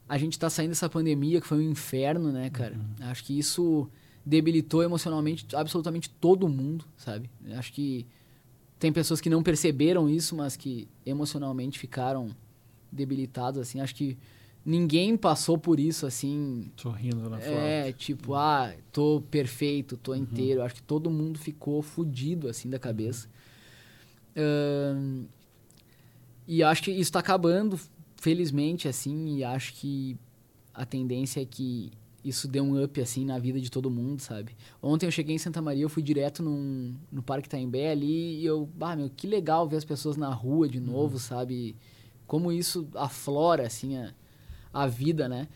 a 0.08 0.18
gente 0.18 0.36
tá 0.38 0.50
saindo 0.50 0.70
dessa 0.70 0.88
pandemia 0.88 1.40
que 1.40 1.46
foi 1.46 1.58
um 1.58 1.70
inferno, 1.70 2.32
né, 2.32 2.50
cara? 2.50 2.76
Acho 3.02 3.22
que 3.22 3.38
isso 3.38 3.88
debilitou 4.26 4.82
emocionalmente 4.82 5.46
absolutamente 5.54 6.10
todo 6.10 6.48
mundo, 6.48 6.84
sabe? 6.96 7.30
Acho 7.52 7.72
que 7.72 8.06
tem 8.80 8.90
pessoas 8.90 9.20
que 9.20 9.28
não 9.28 9.42
perceberam 9.42 10.08
isso, 10.08 10.34
mas 10.34 10.56
que 10.56 10.88
emocionalmente 11.04 11.78
ficaram 11.78 12.34
debilitados, 12.90 13.60
assim. 13.60 13.78
Acho 13.78 13.94
que 13.94 14.16
ninguém 14.64 15.18
passou 15.18 15.58
por 15.58 15.78
isso, 15.78 16.06
assim, 16.06 16.72
Sorrindo 16.76 17.28
na 17.28 17.38
foto. 17.38 17.52
é, 17.52 17.92
tipo, 17.92 18.34
ah, 18.34 18.72
tô 18.90 19.22
perfeito, 19.30 19.98
tô 19.98 20.14
inteiro. 20.14 20.62
Acho 20.62 20.76
que 20.76 20.82
todo 20.82 21.10
mundo 21.10 21.38
ficou 21.38 21.82
fudido, 21.82 22.48
assim, 22.48 22.70
da 22.70 22.78
cabeça. 22.78 23.28
Ahn, 24.34 25.26
e 26.48 26.62
acho 26.62 26.82
que 26.82 26.90
isso 26.90 27.12
tá 27.12 27.18
acabando, 27.18 27.78
felizmente, 28.16 28.88
assim, 28.88 29.36
e 29.36 29.44
acho 29.44 29.74
que 29.74 30.16
a 30.72 30.86
tendência 30.86 31.42
é 31.42 31.44
que 31.44 31.92
isso 32.24 32.46
dê 32.46 32.60
um 32.60 32.82
up, 32.82 33.00
assim, 33.00 33.24
na 33.24 33.38
vida 33.38 33.60
de 33.60 33.70
todo 33.70 33.90
mundo, 33.90 34.20
sabe? 34.20 34.56
Ontem 34.82 35.06
eu 35.06 35.10
cheguei 35.10 35.34
em 35.34 35.38
Santa 35.38 35.62
Maria, 35.62 35.82
eu 35.82 35.88
fui 35.88 36.02
direto 36.02 36.42
num, 36.42 36.94
no 37.10 37.22
Parque 37.22 37.48
Taimbé 37.48 37.90
ali, 37.90 38.40
e 38.40 38.44
eu, 38.44 38.68
ah, 38.80 38.94
meu, 38.94 39.10
que 39.10 39.26
legal 39.26 39.68
ver 39.68 39.76
as 39.76 39.84
pessoas 39.84 40.16
na 40.16 40.32
rua 40.32 40.68
de 40.68 40.80
novo, 40.80 41.18
sabe? 41.18 41.76
Como 42.26 42.52
isso 42.52 42.88
aflora, 42.94 43.66
assim, 43.66 43.96
a, 43.96 44.14
a 44.72 44.86
vida, 44.86 45.28
né? 45.28 45.48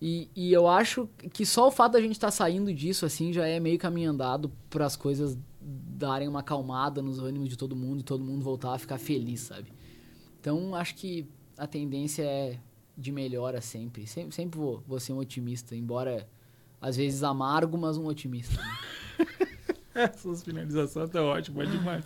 E, 0.00 0.28
e 0.36 0.52
eu 0.52 0.68
acho 0.68 1.08
que 1.32 1.46
só 1.46 1.68
o 1.68 1.70
fato 1.70 1.92
da 1.92 2.00
gente 2.00 2.12
estar 2.12 2.30
saindo 2.30 2.72
disso, 2.72 3.06
assim, 3.06 3.32
já 3.32 3.46
é 3.46 3.58
meio 3.58 3.78
caminho 3.78 4.10
andado 4.10 4.52
para 4.68 4.84
as 4.84 4.96
coisas 4.96 5.36
darem 5.60 6.28
uma 6.28 6.40
acalmada 6.40 7.00
nos 7.00 7.18
ânimos 7.18 7.48
de 7.48 7.56
todo 7.56 7.74
mundo 7.74 8.00
e 8.00 8.02
todo 8.02 8.22
mundo 8.22 8.44
voltar 8.44 8.74
a 8.74 8.78
ficar 8.78 8.98
feliz, 8.98 9.40
sabe? 9.40 9.72
Então, 10.40 10.74
acho 10.74 10.94
que 10.94 11.26
a 11.56 11.66
tendência 11.66 12.22
é 12.22 12.58
de 12.96 13.10
melhora 13.12 13.60
sempre. 13.60 14.06
Sempre, 14.06 14.34
sempre 14.34 14.58
vou, 14.58 14.82
vou 14.86 14.98
ser 15.00 15.12
um 15.12 15.18
otimista, 15.18 15.74
embora 15.74 16.26
às 16.80 16.96
vezes 16.96 17.22
amargo, 17.22 17.76
mas 17.78 17.96
um 17.96 18.06
otimista. 18.06 18.60
né? 18.60 19.26
Essas 19.94 20.42
finalizações 20.42 21.08
tá 21.08 21.22
ótimas, 21.22 21.68
é 21.68 21.70
demais. 21.70 22.04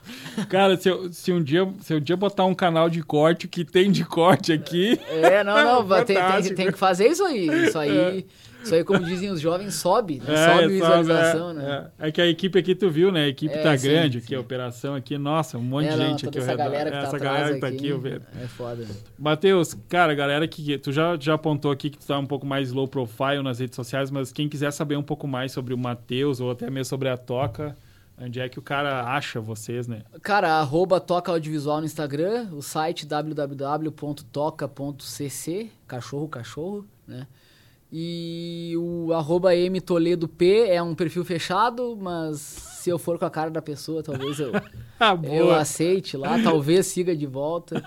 Cara, 0.51 0.77
se, 0.77 0.90
eu, 0.90 1.10
se, 1.10 1.32
um 1.32 1.43
dia, 1.43 1.66
se 1.81 1.94
um 1.94 2.01
dia 2.01 2.19
botar 2.19 2.44
um 2.44 2.55
canal 2.55 2.90
de 2.90 3.02
corte, 3.02 3.47
o 3.47 3.48
que 3.48 3.65
tem 3.65 3.90
de 3.90 4.05
corte 4.05 4.52
aqui. 4.52 5.01
É, 5.09 5.43
não, 5.43 5.65
não, 5.65 5.86
vai- 5.86 6.05
tem, 6.06 6.16
tem, 6.43 6.55
tem 6.55 6.66
que 6.73 6.78
fazer 6.78 7.06
isso 7.09 7.24
aí. 7.24 7.47
Isso 7.66 7.78
aí, 7.78 8.27
isso 8.62 8.74
aí 8.74 8.85
como 8.85 9.05
dizem 9.05 9.30
os 9.30 9.40
jovens, 9.40 9.74
sobe, 9.74 10.20
né? 10.24 10.35
É, 10.35 10.52
sobe 10.55 10.68
visualização, 10.68 11.51
é, 11.51 11.55
né? 11.55 11.90
É. 11.98 12.09
É 12.09 12.12
que 12.12 12.20
a 12.20 12.26
equipe 12.26 12.59
aqui, 12.59 12.74
tu 12.74 12.90
viu, 12.90 13.10
né? 13.12 13.24
A 13.24 13.28
equipe 13.28 13.55
É, 13.55 13.62
tá 13.62 13.76
sim, 13.78 13.89
grande 13.89 14.18
aqui, 14.18 14.28
sim. 14.28 14.35
a 14.35 14.40
operação 14.40 14.94
aqui. 14.94 15.16
Nossa, 15.16 15.56
um 15.59 15.62
monte 15.62 15.86
É, 15.86 15.90
de 15.93 15.97
não, 15.97 16.06
gente 16.06 16.28
aqui 16.28 16.39
ao 16.39 16.43
essa 16.44 16.51
redor. 16.52 16.64
galera 16.64 16.90
que 16.90 16.97
tá 16.97 17.02
essa 17.02 17.18
galera 17.18 17.55
que 17.55 17.60
tá 17.60 17.66
aqui, 17.68 17.89
eu 17.89 18.01
vejo. 18.01 18.20
É 18.43 18.47
foda. 18.47 18.86
Matheus, 19.18 19.74
cara, 19.89 20.14
galera 20.14 20.47
que 20.48 20.78
tu 20.78 20.93
já, 20.93 21.16
já 21.18 21.35
apontou 21.35 21.70
aqui 21.70 21.90
que 21.90 21.98
tu 21.98 22.06
tá 22.06 22.18
um 22.18 22.26
pouco 22.26 22.47
mais 22.47 22.72
low 22.72 22.89
profile 22.89 23.43
nas 23.43 23.59
redes 23.59 23.76
sociais, 23.76 24.10
mas 24.10 24.32
quem 24.32 24.48
quiser 24.48 24.70
saber 24.72 24.97
um 24.97 25.02
pouco 25.02 25.26
mais 25.26 25.52
sobre 25.52 25.72
o 25.72 25.78
Matheus 25.78 26.40
ou 26.40 26.51
até 26.51 26.68
mesmo 26.68 26.86
sobre 26.86 27.09
a 27.09 27.16
Toca, 27.16 27.76
onde 28.20 28.40
é 28.40 28.48
que 28.48 28.59
o 28.59 28.62
cara 28.62 29.05
acha 29.05 29.40
vocês, 29.40 29.86
né? 29.86 30.02
Cara, 30.22 30.55
arroba 30.55 30.98
Toca 31.01 31.30
Audiovisual 31.30 31.78
no 31.80 31.86
Instagram, 31.86 32.48
o 32.52 32.60
site 32.60 33.06
www.toca.cc, 33.06 35.70
cachorro, 35.86 36.28
cachorro, 36.28 36.85
né? 37.06 37.26
E 37.90 38.74
o 38.77 39.12
arroba 39.15 39.56
M 39.56 39.81
Toledo 39.81 40.28
P 40.28 40.66
é 40.69 40.82
um 40.82 40.94
perfil 40.94 41.24
fechado, 41.24 41.97
mas 42.01 42.39
se 42.40 42.90
eu 42.90 42.98
for 42.98 43.19
com 43.19 43.24
a 43.24 43.31
cara 43.31 43.51
da 43.51 43.62
pessoa, 43.62 44.02
talvez 44.02 44.39
eu, 44.39 44.52
Ah, 45.01 45.19
eu 45.23 45.51
aceite 45.52 46.16
lá, 46.16 46.43
talvez 46.43 46.86
siga 46.86 47.15
de 47.16 47.24
volta. 47.27 47.82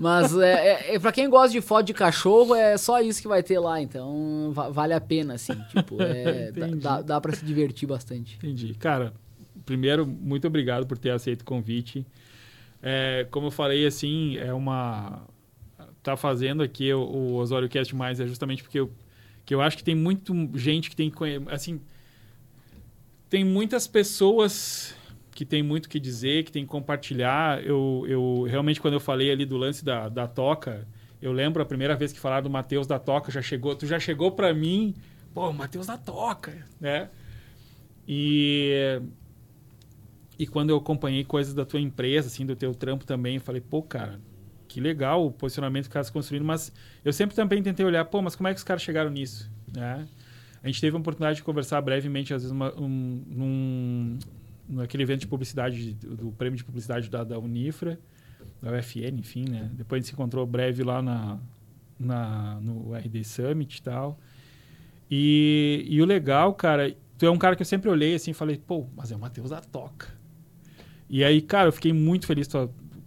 Mas 0.00 0.36
é, 0.36 0.52
é, 0.52 0.94
é, 0.94 0.98
pra 0.98 1.12
quem 1.12 1.28
gosta 1.30 1.52
de 1.52 1.60
foto 1.60 1.86
de 1.86 1.94
cachorro, 1.94 2.54
é 2.54 2.76
só 2.76 3.00
isso 3.00 3.22
que 3.22 3.28
vai 3.28 3.42
ter 3.42 3.58
lá, 3.60 3.80
então 3.80 4.50
va- 4.52 4.68
vale 4.68 4.92
a 4.92 5.00
pena, 5.00 5.34
assim. 5.34 5.54
Tipo, 5.70 5.96
é, 6.02 6.50
dá, 6.76 7.00
dá, 7.02 7.20
pra 7.20 7.32
se 7.32 7.44
divertir 7.44 7.86
bastante. 7.86 8.36
Entendi. 8.36 8.74
Cara, 8.74 9.14
primeiro, 9.64 10.04
muito 10.06 10.46
obrigado 10.46 10.86
por 10.86 10.98
ter 10.98 11.10
aceito 11.10 11.42
o 11.42 11.44
convite. 11.44 12.04
É, 12.82 13.26
como 13.30 13.46
eu 13.46 13.50
falei, 13.50 13.86
assim, 13.86 14.36
é 14.38 14.52
uma. 14.52 15.22
Tá 16.02 16.16
fazendo 16.16 16.62
aqui 16.62 16.92
o, 16.92 17.00
o 17.00 17.34
Osório 17.36 17.68
Cast 17.68 17.94
Mais 17.94 18.18
é 18.20 18.26
justamente 18.26 18.62
porque 18.62 18.80
eu, 18.80 18.90
que 19.50 19.54
eu 19.54 19.60
acho 19.60 19.76
que 19.76 19.82
tem 19.82 19.96
muito 19.96 20.32
gente 20.54 20.88
que 20.88 20.94
tem 20.94 21.12
assim 21.50 21.80
tem 23.28 23.44
muitas 23.44 23.88
pessoas 23.88 24.94
que 25.32 25.44
tem 25.44 25.60
muito 25.60 25.88
que 25.88 25.98
dizer, 25.98 26.44
que 26.44 26.52
tem 26.52 26.62
que 26.62 26.68
compartilhar. 26.70 27.60
Eu, 27.64 28.04
eu 28.06 28.46
realmente 28.48 28.80
quando 28.80 28.94
eu 28.94 29.00
falei 29.00 29.28
ali 29.28 29.44
do 29.44 29.56
lance 29.56 29.84
da, 29.84 30.08
da 30.08 30.28
toca, 30.28 30.86
eu 31.20 31.32
lembro 31.32 31.60
a 31.60 31.66
primeira 31.66 31.96
vez 31.96 32.12
que 32.12 32.20
falaram 32.20 32.44
do 32.44 32.50
Matheus 32.50 32.86
da 32.86 33.00
toca, 33.00 33.32
já 33.32 33.42
chegou, 33.42 33.74
tu 33.74 33.88
já 33.88 33.98
chegou 33.98 34.30
para 34.30 34.54
mim, 34.54 34.94
pô, 35.34 35.52
Matheus 35.52 35.88
da 35.88 35.98
toca, 35.98 36.64
né? 36.80 37.10
E 38.06 39.02
e 40.38 40.46
quando 40.46 40.70
eu 40.70 40.76
acompanhei 40.76 41.24
coisas 41.24 41.54
da 41.54 41.64
tua 41.64 41.80
empresa, 41.80 42.28
assim, 42.28 42.46
do 42.46 42.54
teu 42.54 42.72
trampo 42.72 43.04
também, 43.04 43.34
eu 43.34 43.40
falei, 43.40 43.60
pô, 43.60 43.82
cara, 43.82 44.20
que 44.70 44.80
legal 44.80 45.26
o 45.26 45.32
posicionamento 45.32 45.82
que 45.82 45.88
os 45.88 45.92
caras 45.92 46.10
construíram, 46.10 46.46
mas 46.46 46.72
eu 47.04 47.12
sempre 47.12 47.34
também 47.34 47.60
tentei 47.60 47.84
olhar, 47.84 48.04
pô, 48.04 48.22
mas 48.22 48.36
como 48.36 48.46
é 48.46 48.52
que 48.52 48.58
os 48.58 48.62
caras 48.62 48.80
chegaram 48.80 49.10
nisso, 49.10 49.50
né? 49.74 50.06
A 50.62 50.68
gente 50.68 50.80
teve 50.80 50.96
a 50.96 51.00
oportunidade 51.00 51.38
de 51.38 51.42
conversar 51.42 51.80
brevemente, 51.80 52.32
às 52.32 52.42
vezes, 52.42 52.52
uma, 52.52 52.72
um, 52.80 53.24
num, 53.26 54.18
naquele 54.68 55.02
evento 55.02 55.22
de 55.22 55.26
publicidade, 55.26 55.94
do, 55.94 56.30
prêmio 56.30 56.56
de 56.56 56.62
publicidade 56.62 57.10
da, 57.10 57.24
da 57.24 57.36
Unifra, 57.36 57.98
da 58.62 58.70
UFN, 58.78 59.18
enfim, 59.18 59.44
né? 59.48 59.68
Depois 59.72 59.98
a 59.98 60.00
gente 60.00 60.06
se 60.06 60.12
encontrou 60.12 60.46
breve 60.46 60.84
lá 60.84 61.02
na, 61.02 61.40
na, 61.98 62.60
no 62.60 62.94
RD 62.94 63.24
Summit 63.24 63.76
e 63.76 63.82
tal. 63.82 64.20
E, 65.10 65.84
e 65.88 66.00
o 66.00 66.04
legal, 66.04 66.54
cara, 66.54 66.94
tu 67.18 67.26
é 67.26 67.30
um 67.30 67.38
cara 67.38 67.56
que 67.56 67.62
eu 67.62 67.66
sempre 67.66 67.90
olhei 67.90 68.14
assim 68.14 68.30
e 68.30 68.34
falei, 68.34 68.56
pô, 68.56 68.86
mas 68.96 69.10
é 69.10 69.16
o 69.16 69.18
Matheus 69.18 69.50
da 69.50 69.60
Toca. 69.60 70.20
E 71.08 71.24
aí, 71.24 71.42
cara, 71.42 71.66
eu 71.66 71.72
fiquei 71.72 71.92
muito 71.92 72.24
feliz. 72.24 72.48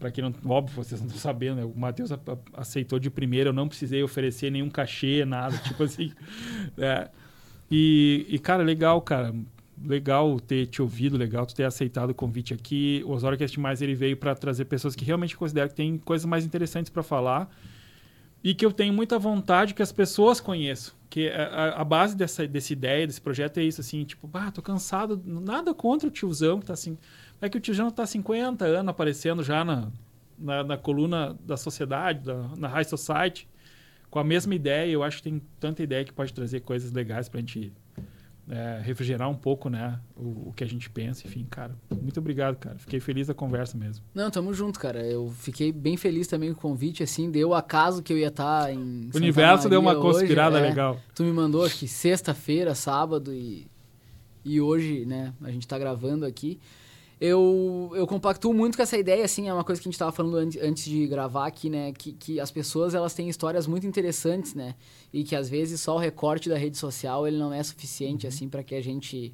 Pra 0.03 0.11
quem 0.11 0.21
não. 0.21 0.33
Óbvio, 0.51 0.75
vocês 0.75 0.99
não 0.99 1.07
estão 1.07 1.21
sabendo, 1.21 1.55
né? 1.55 1.63
O 1.63 1.73
Matheus 1.79 2.09
aceitou 2.53 2.99
de 2.99 3.09
primeira, 3.09 3.49
eu 3.49 3.53
não 3.53 3.69
precisei 3.69 4.03
oferecer 4.03 4.51
nenhum 4.51 4.69
cachê, 4.69 5.23
nada, 5.23 5.57
tipo 5.59 5.81
assim. 5.83 6.11
É. 6.77 7.09
E, 7.71 8.25
e, 8.27 8.37
cara, 8.37 8.63
legal, 8.63 9.01
cara. 9.01 9.33
Legal 9.85 10.39
ter 10.39 10.67
te 10.67 10.81
ouvido, 10.81 11.17
legal 11.17 11.45
ter 11.45 11.63
aceitado 11.63 12.09
o 12.11 12.13
convite 12.15 12.53
aqui. 12.53 13.01
O 13.05 13.11
Osório 13.11 13.37
Cast 13.37 13.57
Mais 13.59 13.81
ele 13.81 13.95
veio 13.95 14.15
para 14.17 14.35
trazer 14.35 14.65
pessoas 14.65 14.95
que 14.95 15.03
realmente 15.05 15.35
consideram 15.35 15.69
que 15.69 15.75
tem 15.75 15.97
coisas 15.97 16.25
mais 16.25 16.45
interessantes 16.45 16.89
para 16.89 17.01
falar 17.01 17.49
e 18.43 18.53
que 18.53 18.65
eu 18.65 18.71
tenho 18.71 18.93
muita 18.93 19.17
vontade 19.17 19.73
que 19.73 19.81
as 19.81 19.91
pessoas 19.91 20.39
conheçam. 20.39 20.93
Que 21.09 21.29
a, 21.29 21.43
a- 21.45 21.81
a 21.81 21.83
base 21.83 22.15
dessa, 22.15 22.45
dessa 22.47 22.73
ideia, 22.73 23.07
desse 23.07 23.21
projeto 23.21 23.57
é 23.59 23.63
isso, 23.63 23.79
assim, 23.81 24.03
tipo, 24.03 24.29
ah, 24.33 24.51
tô 24.51 24.61
cansado, 24.61 25.21
nada 25.25 25.73
contra 25.73 26.07
o 26.07 26.11
tiozão 26.11 26.59
que 26.59 26.65
tá 26.65 26.73
assim. 26.73 26.97
É 27.43 27.49
que 27.49 27.57
o 27.57 27.59
tiozão 27.59 27.91
tá 27.91 28.03
há 28.03 28.07
50 28.07 28.63
anos 28.63 28.89
aparecendo 28.89 29.43
já 29.43 29.65
na, 29.65 29.91
na, 30.39 30.63
na 30.63 30.77
coluna 30.77 31.37
da 31.41 31.57
sociedade, 31.57 32.23
da, 32.23 32.47
na 32.55 32.69
High 32.69 32.85
Society, 32.85 33.49
com 34.09 34.17
a 34.17 34.23
mesma 34.23 34.55
ideia. 34.55 34.89
Eu 34.89 35.03
acho 35.03 35.17
que 35.17 35.23
tem 35.23 35.41
tanta 35.59 35.83
ideia 35.83 36.05
que 36.05 36.13
pode 36.13 36.33
trazer 36.33 36.61
coisas 36.61 36.93
legais 36.93 37.27
pra 37.27 37.41
gente 37.41 37.73
é, 38.49 38.79
refrigerar 38.81 39.29
um 39.29 39.35
pouco, 39.35 39.69
né, 39.69 39.99
o, 40.15 40.47
o, 40.47 40.53
que 40.55 40.63
a 40.63 40.67
gente 40.67 40.89
pensa, 40.89 41.27
enfim, 41.27 41.45
cara. 41.49 41.75
Muito 42.01 42.17
obrigado, 42.17 42.55
cara. 42.55 42.77
Fiquei 42.79 43.01
feliz 43.01 43.27
da 43.27 43.33
conversa 43.33 43.77
mesmo. 43.77 44.05
Não, 44.15 44.31
tamo 44.31 44.53
junto, 44.53 44.79
cara. 44.79 45.05
Eu 45.05 45.29
fiquei 45.29 45.69
bem 45.69 45.97
feliz 45.97 46.27
também 46.27 46.53
com 46.53 46.59
o 46.59 46.71
convite, 46.71 47.03
assim, 47.03 47.29
deu 47.29 47.53
acaso 47.53 48.01
que 48.01 48.13
eu 48.13 48.17
ia 48.17 48.29
estar 48.29 48.67
tá 48.67 48.71
em 48.71 49.09
O 49.13 49.17
universo 49.17 49.67
deu 49.67 49.81
uma 49.81 49.97
conspirada 49.97 50.55
hoje, 50.55 50.65
é, 50.65 50.69
legal. 50.69 50.97
Tu 51.13 51.25
me 51.25 51.33
mandou, 51.33 51.69
que 51.69 51.89
sexta-feira, 51.89 52.73
sábado 52.73 53.33
e, 53.33 53.67
e 54.45 54.61
hoje, 54.61 55.05
né, 55.05 55.33
a 55.41 55.51
gente 55.51 55.67
tá 55.67 55.77
gravando 55.77 56.25
aqui 56.25 56.57
eu, 57.25 57.89
eu 57.95 58.05
compactuo 58.05 58.53
muito 58.53 58.75
com 58.75 58.83
essa 58.83 58.97
ideia, 58.97 59.23
assim, 59.23 59.47
é 59.47 59.53
uma 59.53 59.63
coisa 59.63 59.81
que 59.81 59.87
a 59.87 59.89
gente 59.89 59.95
estava 59.95 60.11
falando 60.11 60.35
antes, 60.35 60.61
antes 60.61 60.83
de 60.83 61.07
gravar 61.07 61.47
aqui, 61.47 61.69
né? 61.69 61.93
Que, 61.93 62.11
que 62.11 62.37
as 62.37 62.51
pessoas, 62.51 62.93
elas 62.93 63.13
têm 63.13 63.29
histórias 63.29 63.65
muito 63.65 63.87
interessantes, 63.87 64.53
né? 64.53 64.75
E 65.13 65.23
que 65.23 65.33
às 65.33 65.47
vezes 65.47 65.79
só 65.79 65.95
o 65.95 65.97
recorte 65.97 66.49
da 66.49 66.57
rede 66.57 66.77
social, 66.77 67.25
ele 67.25 67.37
não 67.37 67.53
é 67.53 67.63
suficiente, 67.63 68.25
uhum. 68.25 68.29
assim, 68.29 68.49
para 68.49 68.61
que 68.61 68.75
a 68.75 68.83
gente 68.83 69.33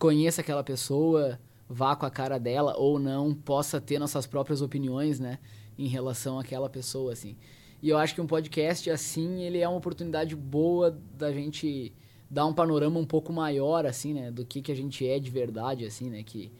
conheça 0.00 0.40
aquela 0.40 0.64
pessoa, 0.64 1.38
vá 1.68 1.94
com 1.94 2.04
a 2.04 2.10
cara 2.10 2.38
dela 2.40 2.74
ou 2.76 2.98
não, 2.98 3.32
possa 3.32 3.80
ter 3.80 4.00
nossas 4.00 4.26
próprias 4.26 4.60
opiniões, 4.60 5.20
né? 5.20 5.38
Em 5.78 5.86
relação 5.86 6.40
àquela 6.40 6.68
pessoa, 6.68 7.12
assim. 7.12 7.36
E 7.80 7.88
eu 7.88 7.98
acho 7.98 8.16
que 8.16 8.20
um 8.20 8.26
podcast, 8.26 8.90
assim, 8.90 9.44
ele 9.44 9.58
é 9.58 9.68
uma 9.68 9.78
oportunidade 9.78 10.34
boa 10.34 10.90
da 11.16 11.32
gente 11.32 11.92
dar 12.28 12.46
um 12.46 12.52
panorama 12.52 12.98
um 12.98 13.06
pouco 13.06 13.32
maior, 13.32 13.86
assim, 13.86 14.12
né? 14.12 14.32
Do 14.32 14.44
que, 14.44 14.60
que 14.60 14.72
a 14.72 14.76
gente 14.76 15.06
é 15.06 15.20
de 15.20 15.30
verdade, 15.30 15.84
assim, 15.84 16.10
né? 16.10 16.24
Que 16.24 16.50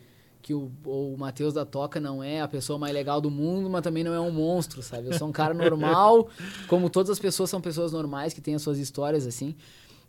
que 0.43 0.52
o, 0.52 0.70
o 0.85 1.16
Matheus 1.16 1.55
da 1.55 1.64
Toca 1.64 2.01
não 2.01 2.23
é 2.23 2.40
a 2.40 2.48
pessoa 2.48 2.77
mais 2.77 2.93
legal 2.93 3.20
do 3.20 3.31
mundo, 3.31 3.70
mas 3.70 3.81
também 3.81 4.02
não 4.02 4.12
é 4.12 4.20
um 4.20 4.32
monstro, 4.32 4.82
sabe? 4.82 5.06
Eu 5.06 5.14
sou 5.14 5.28
um 5.28 5.32
cara 5.32 5.55
normal, 5.55 6.28
como 6.66 6.90
todas 6.90 7.10
as 7.10 7.19
pessoas 7.20 7.48
são 7.48 7.60
pessoas 7.60 7.93
normais 7.93 8.35
que 8.35 8.40
têm 8.40 8.56
as 8.56 8.62
suas 8.62 8.78
histórias 8.78 9.24
assim. 9.24 9.55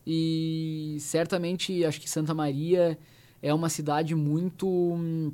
E 0.05 0.97
certamente 0.99 1.85
acho 1.85 2.01
que 2.01 2.09
Santa 2.09 2.33
Maria 2.33 2.97
é 3.41 3.53
uma 3.53 3.69
cidade 3.69 4.15
muito 4.15 4.67
hum, 4.67 5.31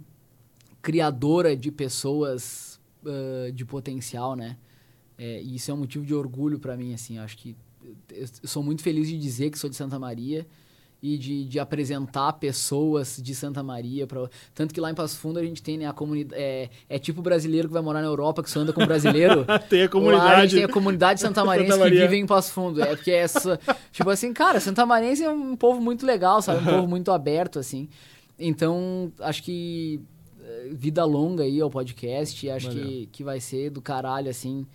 criadora 0.82 1.56
de 1.56 1.72
pessoas 1.72 2.80
uh, 3.04 3.52
de 3.54 3.64
potencial, 3.64 4.36
né? 4.36 4.58
É, 5.18 5.42
e 5.42 5.56
isso 5.56 5.72
é 5.72 5.74
um 5.74 5.78
motivo 5.78 6.06
de 6.06 6.14
orgulho 6.14 6.60
para 6.60 6.76
mim, 6.76 6.94
assim. 6.94 7.18
Acho 7.18 7.38
que 7.38 7.56
eu 8.12 8.28
sou 8.44 8.62
muito 8.62 8.82
feliz 8.82 9.08
de 9.08 9.18
dizer 9.18 9.50
que 9.50 9.58
sou 9.58 9.70
de 9.70 9.76
Santa 9.76 9.98
Maria 9.98 10.46
e 11.02 11.18
de, 11.18 11.46
de 11.46 11.60
apresentar 11.60 12.34
pessoas 12.34 13.20
de 13.22 13.34
Santa 13.34 13.64
Maria. 13.64 14.06
Pra... 14.06 14.30
Tanto 14.54 14.74
que 14.74 14.82
lá 14.82 14.92
em 14.92 14.94
Passo 14.94 15.18
Fundo 15.18 15.40
a 15.40 15.44
gente 15.44 15.64
tem 15.64 15.78
né, 15.78 15.88
a 15.88 15.94
comunidade. 15.94 16.42
É, 16.42 16.70
é 16.90 17.00
tipo 17.00 17.22
brasileiro 17.22 17.68
que 17.68 17.74
vai 17.74 17.82
morar 17.82 18.02
na 18.02 18.08
Europa, 18.08 18.44
que 18.44 18.50
só 18.50 18.60
anda 18.60 18.74
com 18.74 18.86
brasileiro. 18.86 19.46
tem 19.70 19.84
a 19.84 19.90
comunidade. 19.90 20.26
Lá 20.26 20.38
a 20.38 20.42
gente 20.42 20.56
tem 20.56 20.64
a 20.66 20.70
comunidade 20.70 21.22
Santa 21.22 21.46
Maria 21.46 21.66
que 21.66 21.90
vive 21.90 22.18
em 22.18 22.26
Passo 22.26 22.52
Fundo. 22.52 22.82
É 22.82 22.96
porque 22.96 23.12
é 23.12 23.20
essa. 23.20 23.60
tipo 23.92 24.10
assim, 24.10 24.34
cara, 24.34 24.60
Santa 24.60 24.86
Marense 24.86 25.24
é 25.24 25.30
um 25.30 25.56
povo 25.56 25.80
muito 25.80 26.06
legal, 26.06 26.42
sabe? 26.42 26.62
Um 26.62 26.66
povo 26.66 26.88
muito 26.88 27.12
aberto, 27.12 27.60
assim. 27.60 27.88
Então, 28.38 29.12
acho 29.20 29.44
que 29.44 30.02
eh, 30.42 30.70
vida 30.72 31.06
longa 31.06 31.44
aí 31.44 31.62
ao 31.62 31.70
podcast. 31.70 32.50
Acho 32.50 32.70
que, 32.72 33.10
que 33.12 33.24
vai 33.24 33.40
ser 33.40 33.70
do 33.70 33.82
caralho, 33.82 34.30
assim, 34.30 34.66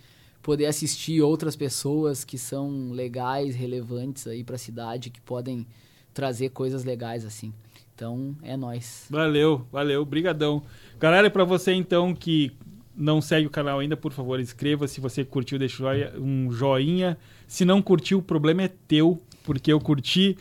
poder 0.42 0.66
assistir 0.66 1.20
outras 1.20 1.54
pessoas 1.54 2.24
que 2.24 2.38
são 2.38 2.92
legais, 2.92 3.54
relevantes 3.54 4.26
aí 4.26 4.42
pra 4.42 4.56
cidade, 4.56 5.10
que 5.10 5.20
podem 5.20 5.66
trazer 6.14 6.50
coisas 6.50 6.84
legais 6.84 7.24
assim. 7.24 7.52
Então, 7.94 8.34
é 8.42 8.56
nós. 8.56 9.06
Valeu, 9.10 9.66
valeu, 9.70 10.04
brigadão. 10.04 10.62
Galera, 10.98 11.30
para 11.30 11.44
você 11.44 11.72
então 11.72 12.14
que 12.14 12.52
não 12.96 13.20
segue 13.20 13.46
o 13.46 13.50
canal 13.50 13.78
ainda, 13.80 13.96
por 13.96 14.12
favor, 14.12 14.40
inscreva. 14.40 14.88
Se 14.88 15.00
você 15.00 15.24
curtiu, 15.24 15.58
deixa 15.58 15.84
um 16.18 16.50
joinha. 16.50 17.18
Se 17.46 17.64
não 17.64 17.82
curtiu, 17.82 18.18
o 18.18 18.22
problema 18.22 18.62
é 18.62 18.70
teu, 18.88 19.20
porque 19.44 19.72
eu 19.72 19.80
curti. 19.80 20.36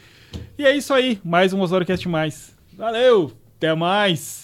E 0.57 0.65
é 0.65 0.75
isso 0.75 0.93
aí, 0.93 1.19
mais 1.23 1.53
um 1.53 1.61
Osorocast 1.61 2.07
mais. 2.07 2.55
Valeu, 2.75 3.31
até 3.57 3.75
mais. 3.75 4.42